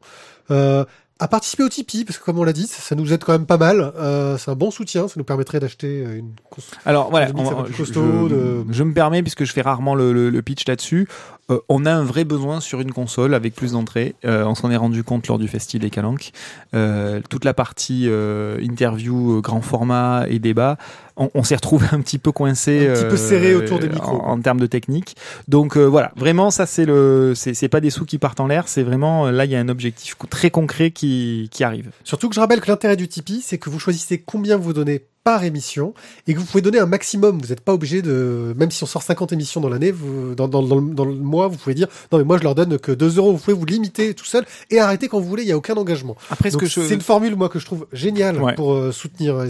euh, 0.51 0.85
à 1.19 1.27
participer 1.29 1.63
au 1.63 1.69
Tipeee, 1.69 2.03
parce 2.03 2.17
que 2.19 2.25
comme 2.25 2.37
on 2.39 2.43
l'a 2.43 2.51
dit, 2.53 2.67
ça, 2.67 2.81
ça 2.81 2.93
nous 2.95 3.13
aide 3.13 3.23
quand 3.23 3.31
même 3.31 3.45
pas 3.45 3.57
mal. 3.57 3.93
Euh, 3.97 4.37
c'est 4.37 4.51
un 4.51 4.55
bon 4.55 4.69
soutien, 4.69 5.07
ça 5.07 5.13
nous 5.15 5.23
permettrait 5.23 5.59
d'acheter 5.61 6.03
euh, 6.05 6.17
une 6.17 6.31
console. 6.49 6.77
Alors 6.85 7.09
voilà, 7.09 7.29
on- 7.35 7.63
costaud, 7.71 8.27
je- 8.27 8.33
de- 8.33 8.65
je 8.69 8.83
me 8.83 8.93
permets, 8.93 9.21
puisque 9.21 9.45
je 9.45 9.53
fais 9.53 9.61
rarement 9.61 9.95
le, 9.95 10.11
le- 10.11 10.29
le 10.29 10.41
pitch 10.41 10.67
là-dessus, 10.67 11.07
euh, 11.51 11.59
on 11.69 11.85
a 11.85 11.93
un 11.93 12.03
vrai 12.03 12.23
besoin 12.25 12.59
sur 12.59 12.81
une 12.81 12.91
console 12.91 13.33
avec 13.33 13.55
plus 13.55 13.73
d'entrées. 13.73 14.15
Euh, 14.25 14.43
on 14.45 14.55
s'en 14.55 14.71
est 14.71 14.75
rendu 14.77 15.03
compte 15.03 15.27
lors 15.27 15.37
du 15.39 15.47
Festival 15.47 15.83
des 15.87 15.89
Calanques. 15.89 16.31
Euh, 16.73 17.21
toute 17.29 17.45
la 17.45 17.53
partie 17.53 18.05
euh, 18.09 18.57
interview, 18.61 19.41
grand 19.41 19.61
format 19.61 20.25
et 20.27 20.39
débat, 20.39 20.77
on, 21.17 21.29
on 21.33 21.43
s'est 21.43 21.55
retrouvé 21.55 21.87
un 21.91 22.01
petit 22.01 22.17
peu 22.17 22.31
coincé, 22.31 22.87
Un 22.87 22.93
petit 22.93 23.05
peu 23.09 23.17
serré 23.17 23.55
autour 23.55 23.79
des 23.79 23.89
micros. 23.89 24.21
en, 24.21 24.31
en 24.33 24.39
termes 24.41 24.59
de 24.59 24.67
technique. 24.67 25.15
Donc 25.47 25.77
euh, 25.77 25.85
voilà, 25.85 26.11
vraiment 26.15 26.51
ça 26.51 26.65
c'est 26.65 26.85
le, 26.85 27.33
c'est 27.35 27.69
pas 27.69 27.81
des 27.81 27.89
sous 27.89 28.05
qui 28.05 28.17
partent 28.17 28.39
en 28.39 28.47
l'air, 28.47 28.67
c'est 28.67 28.83
vraiment 28.83 29.27
euh, 29.27 29.31
là 29.31 29.45
il 29.45 29.51
y 29.51 29.55
a 29.55 29.59
un 29.59 29.69
objectif 29.69 30.15
très 30.29 30.49
concret 30.51 30.91
qui 30.91 31.49
qui 31.51 31.63
arrive. 31.63 31.91
Surtout 32.03 32.29
que 32.29 32.35
je 32.35 32.39
rappelle 32.39 32.61
que 32.61 32.67
l'intérêt 32.69 32.95
du 32.97 33.07
Tipeee, 33.07 33.41
c'est 33.41 33.57
que 33.57 33.69
vous 33.69 33.79
choisissez 33.79 34.19
combien 34.21 34.57
vous 34.57 34.73
donnez 34.73 35.05
par 35.25 35.43
émission 35.43 35.93
et 36.27 36.33
que 36.35 36.39
vous 36.39 36.45
pouvez 36.45 36.61
donner 36.61 36.79
un 36.79 36.85
maximum. 36.85 37.39
Vous 37.41 37.47
n'êtes 37.47 37.59
pas 37.61 37.73
obligé 37.73 38.01
de, 38.03 38.53
même 38.57 38.69
si 38.71 38.83
on 38.83 38.85
sort 38.85 39.01
50 39.01 39.33
émissions 39.33 39.59
dans 39.59 39.69
l'année, 39.69 39.91
vous, 39.91 40.35
dans, 40.35 40.47
dans, 40.47 40.61
dans, 40.61 40.75
le- 40.79 40.93
dans 40.93 41.03
le 41.03 41.15
mois, 41.15 41.47
vous 41.47 41.57
pouvez 41.57 41.73
dire, 41.75 41.87
non 42.11 42.19
mais 42.19 42.23
moi 42.23 42.37
je 42.37 42.43
leur 42.43 42.53
donne 42.55 42.77
que 42.79 42.91
2 42.91 43.17
euros. 43.17 43.31
Vous 43.33 43.39
pouvez 43.39 43.57
vous 43.57 43.65
limiter 43.65 44.13
tout 44.13 44.23
seul 44.23 44.45
et 44.69 44.79
arrêter 44.79 45.07
quand 45.09 45.19
vous 45.19 45.27
voulez. 45.27 45.41
Il 45.43 45.49
y 45.49 45.51
a 45.51 45.57
aucun 45.57 45.73
engagement. 45.75 46.15
Après 46.29 46.49
ce 46.51 46.53
Donc, 46.53 46.61
que 46.61 46.67
je 46.67 46.79
C'est 46.79 46.93
une 46.93 47.01
formule, 47.01 47.35
moi, 47.35 47.49
que 47.49 47.57
je 47.59 47.65
trouve 47.65 47.87
géniale 47.91 48.41
Ouais. 48.41 48.53
pour 48.55 48.73
euh, 48.75 48.91
soutenir. 48.91 49.35
euh, 49.35 49.47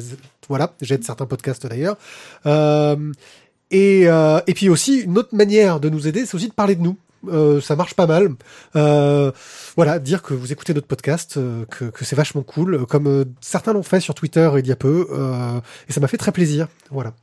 voilà, 0.47 0.73
j'aide 0.82 1.03
certains 1.03 1.26
podcasts 1.26 1.67
d'ailleurs. 1.67 1.97
Euh, 2.45 3.11
et, 3.71 4.03
euh, 4.07 4.39
et 4.47 4.53
puis 4.53 4.69
aussi, 4.69 4.99
une 4.99 5.17
autre 5.17 5.36
manière 5.36 5.80
de 5.80 5.89
nous 5.89 6.07
aider, 6.07 6.26
c'est 6.26 6.36
aussi 6.36 6.47
de 6.47 6.53
parler 6.53 6.76
de 6.76 6.82
nous. 6.84 6.95
Euh, 7.30 7.61
ça 7.61 7.76
marche 7.76 7.93
pas 7.93 8.07
mal. 8.07 8.30
Euh, 8.76 9.32
voilà, 9.76 9.99
dire 9.99 10.21
que 10.21 10.34
vous 10.34 10.51
écoutez 10.51 10.73
notre 10.73 10.88
podcast, 10.88 11.38
euh, 11.38 11.65
que, 11.65 11.86
que 11.86 12.05
c'est 12.05 12.15
vachement 12.15 12.43
cool, 12.43 12.86
comme 12.86 13.26
certains 13.41 13.73
l'ont 13.73 13.84
fait 13.84 13.99
sur 13.99 14.15
Twitter 14.15 14.49
il 14.57 14.67
y 14.67 14.71
a 14.71 14.76
peu, 14.76 15.07
et 15.89 15.93
ça 15.93 15.99
m'a 15.99 16.07
fait 16.07 16.17
très 16.17 16.32
plaisir. 16.32 16.67
Voilà. 16.91 17.13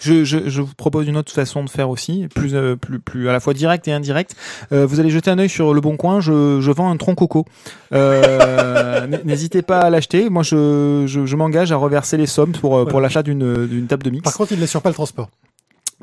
Je, 0.00 0.24
je, 0.24 0.48
je 0.48 0.60
vous 0.60 0.74
propose 0.74 1.08
une 1.08 1.16
autre 1.16 1.32
façon 1.32 1.64
de 1.64 1.70
faire 1.70 1.90
aussi, 1.90 2.28
plus, 2.34 2.54
euh, 2.54 2.76
plus, 2.76 3.00
plus 3.00 3.28
à 3.28 3.32
la 3.32 3.40
fois 3.40 3.54
direct 3.54 3.88
et 3.88 3.92
indirect. 3.92 4.36
Euh, 4.72 4.86
vous 4.86 5.00
allez 5.00 5.10
jeter 5.10 5.30
un 5.30 5.38
œil 5.38 5.48
sur 5.48 5.74
le 5.74 5.80
Bon 5.80 5.96
Coin. 5.96 6.20
Je, 6.20 6.60
je 6.60 6.70
vends 6.70 6.90
un 6.90 6.96
tronc 6.96 7.14
coco. 7.14 7.44
Euh, 7.92 9.06
N'hésitez 9.24 9.62
pas 9.62 9.80
à 9.80 9.90
l'acheter. 9.90 10.28
Moi, 10.30 10.42
je, 10.42 11.34
m'engage 11.34 11.72
à 11.72 11.76
reverser 11.76 12.16
les 12.16 12.26
sommes 12.26 12.52
pour, 12.52 13.00
l'achat 13.00 13.22
d'une 13.22 13.66
d'une 13.66 13.86
table 13.86 14.02
de 14.02 14.10
mix. 14.10 14.24
Par 14.24 14.34
contre, 14.34 14.52
il 14.52 14.60
n'assure 14.60 14.82
pas 14.82 14.90
le 14.90 14.94
transport. 14.94 15.28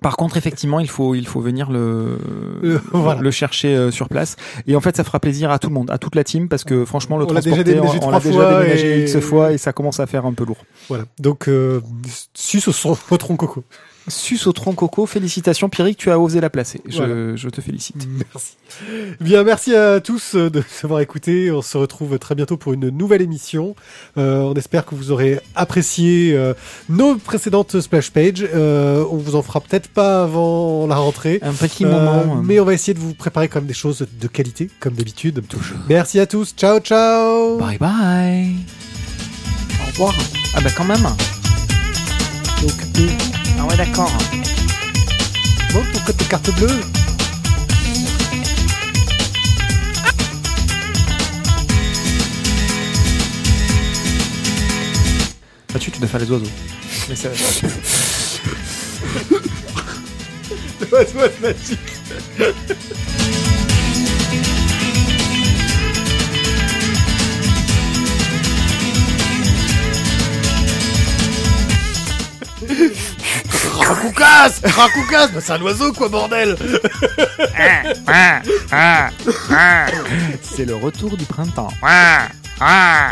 Par 0.01 0.17
contre, 0.17 0.35
effectivement, 0.35 0.79
il 0.79 0.89
faut 0.89 1.13
il 1.13 1.27
faut 1.27 1.41
venir 1.41 1.69
le 1.71 2.17
Euh, 2.63 2.79
voilà. 2.91 3.21
le 3.21 3.29
chercher 3.31 3.75
euh, 3.75 3.91
sur 3.91 4.09
place. 4.09 4.35
Et 4.65 4.75
en 4.75 4.81
fait, 4.81 4.95
ça 4.97 5.03
fera 5.03 5.19
plaisir 5.19 5.51
à 5.51 5.59
tout 5.59 5.67
le 5.67 5.75
monde, 5.75 5.91
à 5.91 5.99
toute 5.99 6.15
la 6.15 6.23
team, 6.23 6.49
parce 6.49 6.63
que 6.63 6.85
franchement, 6.85 7.17
le 7.17 7.25
On 7.25 7.33
l'a 7.33 7.41
déjà 7.41 7.51
transporter, 7.57 7.73
déménagé 7.75 7.99
on, 8.01 8.07
on 8.07 8.09
l'a 8.11 8.19
déjà 8.19 8.31
fois 8.33 8.53
déménagé 8.59 8.99
et- 8.99 9.03
X 9.03 9.19
fois 9.19 9.51
et 9.53 9.59
ça 9.59 9.73
commence 9.73 9.99
à 9.99 10.07
faire 10.07 10.25
un 10.25 10.33
peu 10.33 10.43
lourd. 10.43 10.65
Voilà. 10.89 11.03
Donc, 11.19 11.47
euh, 11.47 11.81
suce 12.33 12.67
au, 12.67 12.71
son- 12.71 12.97
au 13.11 13.17
tronc 13.17 13.35
coco. 13.35 13.63
Sus 14.07 14.47
au 14.47 14.51
tronc 14.51 14.73
coco, 14.73 15.05
félicitations 15.05 15.69
Pierrick, 15.69 15.95
tu 15.95 16.09
as 16.09 16.19
osé 16.19 16.41
la 16.41 16.49
placer. 16.49 16.81
Je, 16.87 16.97
Voilà. 16.97 17.35
je 17.35 17.49
te 17.49 17.61
félicite. 17.61 18.07
Merci. 18.33 18.57
Bien, 19.21 19.43
merci 19.43 19.75
à 19.75 19.99
tous 19.99 20.33
euh, 20.35 20.49
de 20.49 20.59
nous 20.59 20.65
avoir 20.83 21.01
écoutés. 21.01 21.51
On 21.51 21.61
se 21.61 21.77
retrouve 21.77 22.17
très 22.17 22.33
bientôt 22.33 22.57
pour 22.57 22.73
une 22.73 22.89
nouvelle 22.89 23.21
émission. 23.21 23.75
Euh, 24.17 24.39
on 24.39 24.53
espère 24.55 24.85
que 24.87 24.95
vous 24.95 25.11
aurez 25.11 25.39
apprécié 25.55 26.33
euh, 26.33 26.53
nos 26.89 27.15
précédentes 27.17 27.79
splash 27.79 28.09
pages. 28.09 28.43
Euh, 28.55 29.05
on 29.11 29.17
vous 29.17 29.35
en 29.35 29.43
fera 29.43 29.61
peut-être 29.61 29.87
pas 29.89 30.23
avant 30.23 30.87
la 30.87 30.95
rentrée. 30.95 31.39
Un 31.43 31.53
petit 31.53 31.85
moment. 31.85 32.23
euh, 32.37 32.41
mais 32.43 32.59
on 32.59 32.65
va 32.65 32.73
essayer 32.73 32.95
de 32.95 32.99
vous 32.99 33.13
préparer 33.13 33.49
quand 33.49 33.59
même 33.59 33.67
des 33.67 33.73
choses 33.75 34.07
de 34.19 34.27
qualité, 34.27 34.69
comme 34.79 34.93
d'habitude. 34.95 35.43
Merci 35.89 36.19
à 36.19 36.25
tous. 36.25 36.53
Ciao, 36.57 36.79
ciao. 36.79 37.57
Bye 37.59 37.77
bye. 37.77 38.55
Au 39.83 39.91
revoir. 39.91 40.15
Ah 40.55 40.61
bah 40.61 40.69
quand 40.75 40.85
même. 40.85 41.03
Donc, 42.61 43.30
Ah 43.61 43.65
ouais 43.67 43.77
d'accord. 43.77 44.11
Bon, 45.71 45.83
ton 45.93 45.99
code 45.99 46.17
de 46.17 46.23
carte 46.23 46.49
bleue. 46.55 46.81
Mathieu, 55.71 55.91
tu 55.91 55.99
dois 55.99 56.07
faire 56.07 56.21
les 56.21 56.31
oiseaux. 56.31 56.49
Mais 57.07 57.15
ça... 57.15 57.29
Racoucasse 73.71 74.61
Racoucasse 74.63 75.31
bah, 75.31 75.39
C'est 75.41 75.53
un 75.53 75.61
oiseau, 75.61 75.91
quoi, 75.93 76.09
bordel 76.09 76.55
C'est 80.41 80.65
le 80.65 80.75
retour 80.75 81.17
du 81.17 81.25
printemps. 81.25 81.71
Euh, 81.83 83.07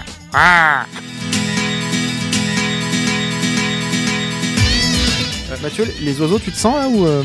Mathieu, 5.62 5.86
les 6.02 6.22
oiseaux, 6.22 6.40
tu 6.40 6.52
te 6.52 6.58
sens 6.58 6.78
là 6.78 6.88
ou 6.88 7.06
euh... 7.06 7.24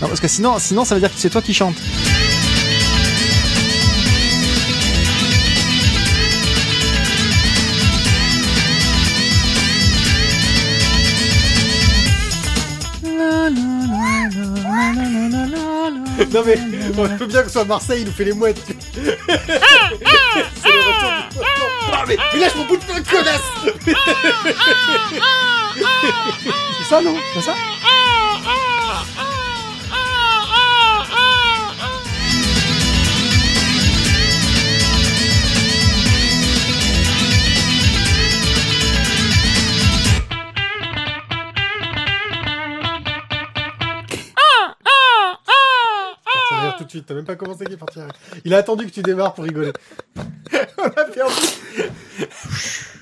Non, 0.00 0.08
parce 0.08 0.20
que 0.20 0.28
sinon, 0.28 0.58
sinon, 0.58 0.84
ça 0.84 0.94
veut 0.94 1.00
dire 1.00 1.12
que 1.12 1.18
c'est 1.18 1.30
toi 1.30 1.42
qui 1.42 1.54
chantes. 1.54 1.76
Non 16.32 16.42
mais, 16.44 16.58
on 16.96 17.08
peut 17.16 17.26
bien 17.26 17.42
que 17.42 17.46
ce 17.48 17.52
soit 17.54 17.64
Marseille, 17.64 18.00
il 18.02 18.06
nous 18.06 18.12
fait 18.12 18.24
les 18.24 18.32
mouettes. 18.32 18.60
c'est 18.66 18.72
le 19.04 20.78
retour 20.80 21.12
du. 21.30 21.38
Ah 21.92 22.04
mais, 22.06 22.16
mais 22.34 22.40
lâche 22.40 22.54
mon 22.56 22.64
bout 22.66 22.76
de 22.76 22.84
pain, 22.84 23.00
connasse 23.10 23.40
c'est 26.78 26.88
ça, 26.88 27.00
non? 27.00 27.16
C'est 27.34 27.42
ça? 27.42 27.54
T'as 47.06 47.14
même 47.14 47.24
pas 47.24 47.36
commencé 47.36 47.64
qu'il 47.64 47.74
est 47.74 47.78
parti. 47.78 48.00
Il 48.44 48.54
a 48.54 48.58
attendu 48.58 48.86
que 48.86 48.90
tu 48.90 49.02
démarres 49.02 49.34
pour 49.34 49.44
rigoler. 49.44 49.72